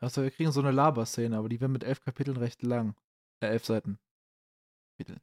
Also 0.00 0.22
wir 0.22 0.30
kriegen 0.30 0.52
so 0.52 0.60
eine 0.60 0.70
Laberszene, 0.70 1.36
aber 1.36 1.48
die 1.48 1.60
wird 1.60 1.70
mit 1.70 1.84
elf 1.84 2.00
Kapiteln 2.00 2.36
recht 2.36 2.62
lang. 2.62 2.94
Äh, 3.40 3.48
elf 3.48 3.64
Seiten. 3.64 3.98
Kapitel. 4.92 5.20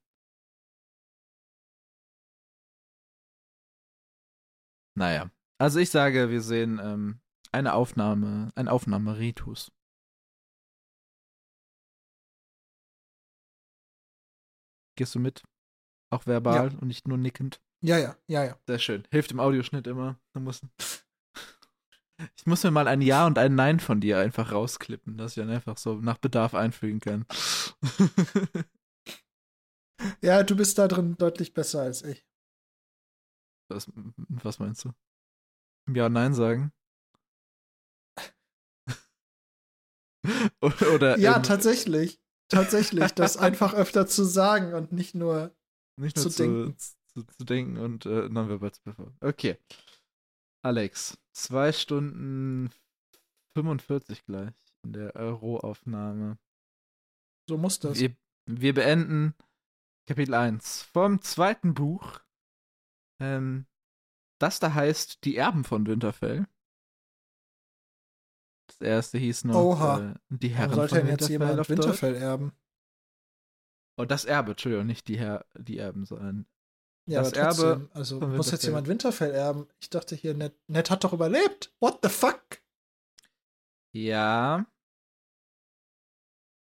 Naja. 4.98 5.32
Also 5.60 5.80
ich 5.80 5.90
sage, 5.90 6.30
wir 6.30 6.42
sehen 6.42 6.80
ähm, 6.84 7.22
eine 7.52 7.74
Aufnahme, 7.74 8.52
ein 8.56 8.68
Aufnahmeritus. 8.68 9.72
Gehst 14.98 15.16
du 15.16 15.20
mit? 15.20 15.44
Auch 16.12 16.26
verbal 16.26 16.72
Ja. 16.74 16.78
und 16.80 16.88
nicht 16.88 17.08
nur 17.08 17.18
nickend. 17.18 17.62
Ja, 17.84 17.98
ja, 17.98 18.16
ja, 18.28 18.44
ja. 18.44 18.60
Sehr 18.68 18.80
schön. 18.80 19.08
Hilft 19.12 19.32
im 19.32 19.40
Audioschnitt 19.40 19.88
immer. 19.88 20.20
Da 20.34 20.40
muss 20.40 20.62
ich 22.36 22.46
muss 22.46 22.64
mir 22.64 22.72
mal 22.72 22.88
ein 22.88 23.02
Ja 23.02 23.26
und 23.26 23.38
ein 23.38 23.56
Nein 23.56 23.80
von 23.80 24.00
dir 24.02 24.20
einfach 24.20 24.52
rausklippen, 24.52 25.18
dass 25.18 25.32
ich 25.38 25.44
dann 25.44 25.50
einfach 25.50 25.78
so 25.78 25.96
nach 25.96 26.18
Bedarf 26.18 26.54
einfügen 26.54 27.00
kann. 27.00 27.26
Ja, 30.22 30.42
du 30.42 30.56
bist 30.56 30.78
da 30.80 30.88
drin 30.88 31.16
deutlich 31.18 31.54
besser 31.54 31.82
als 31.82 32.04
ich. 32.04 32.26
was, 33.70 33.88
was 34.30 34.60
meinst 34.60 34.86
du? 34.86 34.92
Ja 35.94 36.08
und 36.08 36.14
Nein 36.14 36.34
sagen? 36.34 36.72
Oder 40.62 41.18
Ja, 41.18 41.40
tatsächlich. 41.40 42.20
Tatsächlich, 42.50 43.14
das 43.14 43.38
einfach 43.38 43.74
öfter 43.74 44.08
zu 44.08 44.26
sagen 44.26 44.74
und 44.74 44.92
nicht 44.92 45.16
nur. 45.16 45.56
nicht 45.98 46.18
nur 46.18 46.24
zu 46.24 46.30
zu, 46.30 46.44
denken. 46.44 46.78
Zu, 46.78 47.24
zu 47.24 47.46
denken 47.46 47.78
und 47.78 48.06
äh, 48.06 48.28
nonverbal 48.30 48.72
zu 48.74 48.82
performen. 48.82 49.16
Okay. 49.22 49.58
Alex, 50.64 51.18
zwei 51.32 51.72
Stunden 51.72 52.72
45 53.56 54.26
gleich 54.26 54.54
in 54.84 54.94
der 54.94 55.12
Rohaufnahme. 55.20 56.38
So 57.50 57.58
muss 57.58 57.80
das. 57.80 58.00
Wir, 58.00 58.16
wir 58.46 58.74
beenden 58.74 59.34
Kapitel 60.08 60.34
1 60.34 60.84
vom 60.84 61.22
zweiten 61.22 61.74
Buch. 61.74 62.22
Ähm, 63.20 63.66
das 64.40 64.60
da 64.60 64.74
heißt 64.74 65.24
Die 65.26 65.38
Erben 65.38 65.64
von 65.64 65.86
Winterfell. 65.86 66.48
Das 68.68 68.82
erste 68.82 69.18
hieß 69.18 69.46
noch 69.46 69.56
Oha. 69.56 70.12
äh, 70.12 70.14
Die 70.30 70.50
Warum 70.52 70.58
Herren 70.58 70.74
sollte 70.74 70.96
von 70.96 70.98
denn 71.00 71.08
jetzt 71.08 71.30
Winterfell 71.30 71.50
jemand. 71.50 71.70
Winterfell 71.70 72.16
erben? 72.16 72.52
Oh, 73.98 74.06
das 74.06 74.26
Erbe, 74.26 74.52
Entschuldigung, 74.52 74.88
nicht 74.88 75.08
die, 75.08 75.18
Her 75.18 75.46
die 75.56 75.78
Erben, 75.78 76.06
sondern 76.06 76.48
Ja, 77.08 77.22
Das 77.22 77.32
trotzdem, 77.32 77.66
Erbe 77.66 77.90
also 77.94 78.20
muss 78.20 78.52
jetzt 78.52 78.64
jemand 78.64 78.88
Winterfell 78.88 79.32
erben? 79.32 79.68
Ich 79.80 79.90
dachte 79.90 80.16
hier, 80.16 80.34
Ned, 80.34 80.54
Ned 80.68 80.90
hat 80.90 81.04
doch 81.04 81.14
überlebt. 81.14 81.74
What 81.80 82.00
the 82.04 82.10
fuck? 82.10 82.62
ja. 83.94 84.66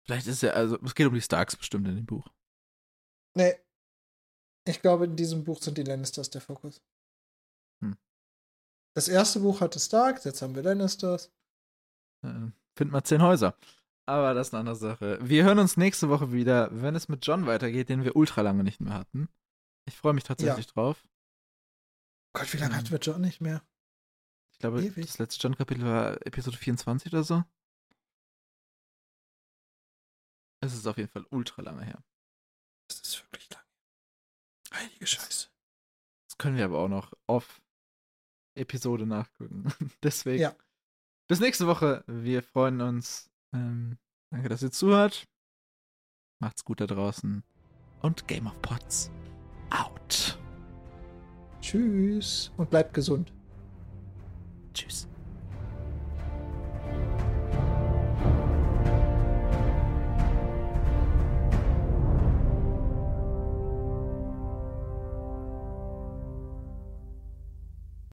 Vielleicht 0.05 0.27
ist 0.27 0.43
er, 0.43 0.55
also 0.55 0.77
es 0.83 0.95
geht 0.95 1.07
um 1.07 1.13
die 1.13 1.21
Starks 1.21 1.55
bestimmt 1.55 1.87
in 1.87 1.95
dem 1.95 2.05
Buch. 2.05 2.27
Nee. 3.37 3.55
Ich 4.67 4.81
glaube, 4.81 5.05
in 5.05 5.15
diesem 5.15 5.45
Buch 5.45 5.61
sind 5.61 5.77
die 5.77 5.83
Lannisters 5.83 6.29
der 6.29 6.41
Fokus. 6.41 6.81
Hm. 7.81 7.97
Das 8.95 9.07
erste 9.07 9.39
Buch 9.39 9.61
hatte 9.61 9.79
Stark, 9.79 10.23
jetzt 10.25 10.41
haben 10.41 10.55
wir 10.55 10.63
Lannisters. 10.63 11.31
Äh, 12.25 12.51
find 12.77 12.91
mal 12.91 13.03
zehn 13.03 13.21
Häuser. 13.21 13.57
Aber 14.05 14.33
das 14.33 14.47
ist 14.47 14.53
eine 14.53 14.59
andere 14.61 14.75
Sache. 14.75 15.19
Wir 15.21 15.45
hören 15.45 15.59
uns 15.59 15.77
nächste 15.77 16.09
Woche 16.09 16.33
wieder, 16.33 16.69
wenn 16.71 16.95
es 16.95 17.07
mit 17.07 17.25
John 17.25 17.45
weitergeht, 17.45 17.87
den 17.87 18.03
wir 18.03 18.17
ultra 18.17 18.41
lange 18.41 18.65
nicht 18.65 18.81
mehr 18.81 18.93
hatten. 18.93 19.29
Ich 19.85 19.95
freue 19.97 20.13
mich 20.13 20.23
tatsächlich 20.23 20.67
drauf. 20.67 21.01
Gott, 22.33 22.51
wie 22.53 22.57
lange 22.57 22.73
Hm. 22.73 22.79
hatten 22.79 22.91
wir 22.91 22.99
John 22.99 23.21
nicht 23.21 23.41
mehr? 23.41 23.61
Ich 24.51 24.59
glaube, 24.59 24.83
Ewig. 24.83 25.05
das 25.05 25.17
letzte 25.17 25.41
John-Kapitel 25.41 25.83
war 25.83 26.25
Episode 26.25 26.57
24 26.57 27.11
oder 27.11 27.23
so. 27.23 27.43
Es 30.61 30.73
ist 30.73 30.87
auf 30.87 30.97
jeden 30.97 31.09
Fall 31.09 31.25
ultra 31.29 31.61
lange 31.61 31.83
her. 31.83 32.03
Das 32.87 32.99
ist 33.01 33.21
wirklich 33.23 33.49
lang. 33.49 33.63
Heilige 34.73 35.05
Scheiße. 35.05 35.49
Das 36.27 36.37
können 36.37 36.55
wir 36.57 36.65
aber 36.65 36.79
auch 36.79 36.87
noch 36.87 37.13
off 37.27 37.61
Episode 38.55 39.05
nachgucken. 39.05 39.65
Deswegen. 40.03 40.41
Ja. 40.41 40.55
Bis 41.27 41.39
nächste 41.39 41.67
Woche. 41.67 42.03
Wir 42.07 42.41
freuen 42.43 42.81
uns. 42.81 43.29
Ähm, 43.53 43.97
danke, 44.31 44.49
dass 44.49 44.61
ihr 44.63 44.71
zuhört. 44.71 45.27
Macht's 46.39 46.63
gut 46.63 46.79
da 46.81 46.87
draußen. 46.87 47.43
Und 48.01 48.27
Game 48.27 48.47
of 48.47 48.61
Pots 48.61 49.09
out. 49.73 50.37
Tschüss 51.61 52.51
und 52.57 52.69
bleibt 52.69 52.93
gesund. 52.93 53.33
Tschüss. 54.73 55.07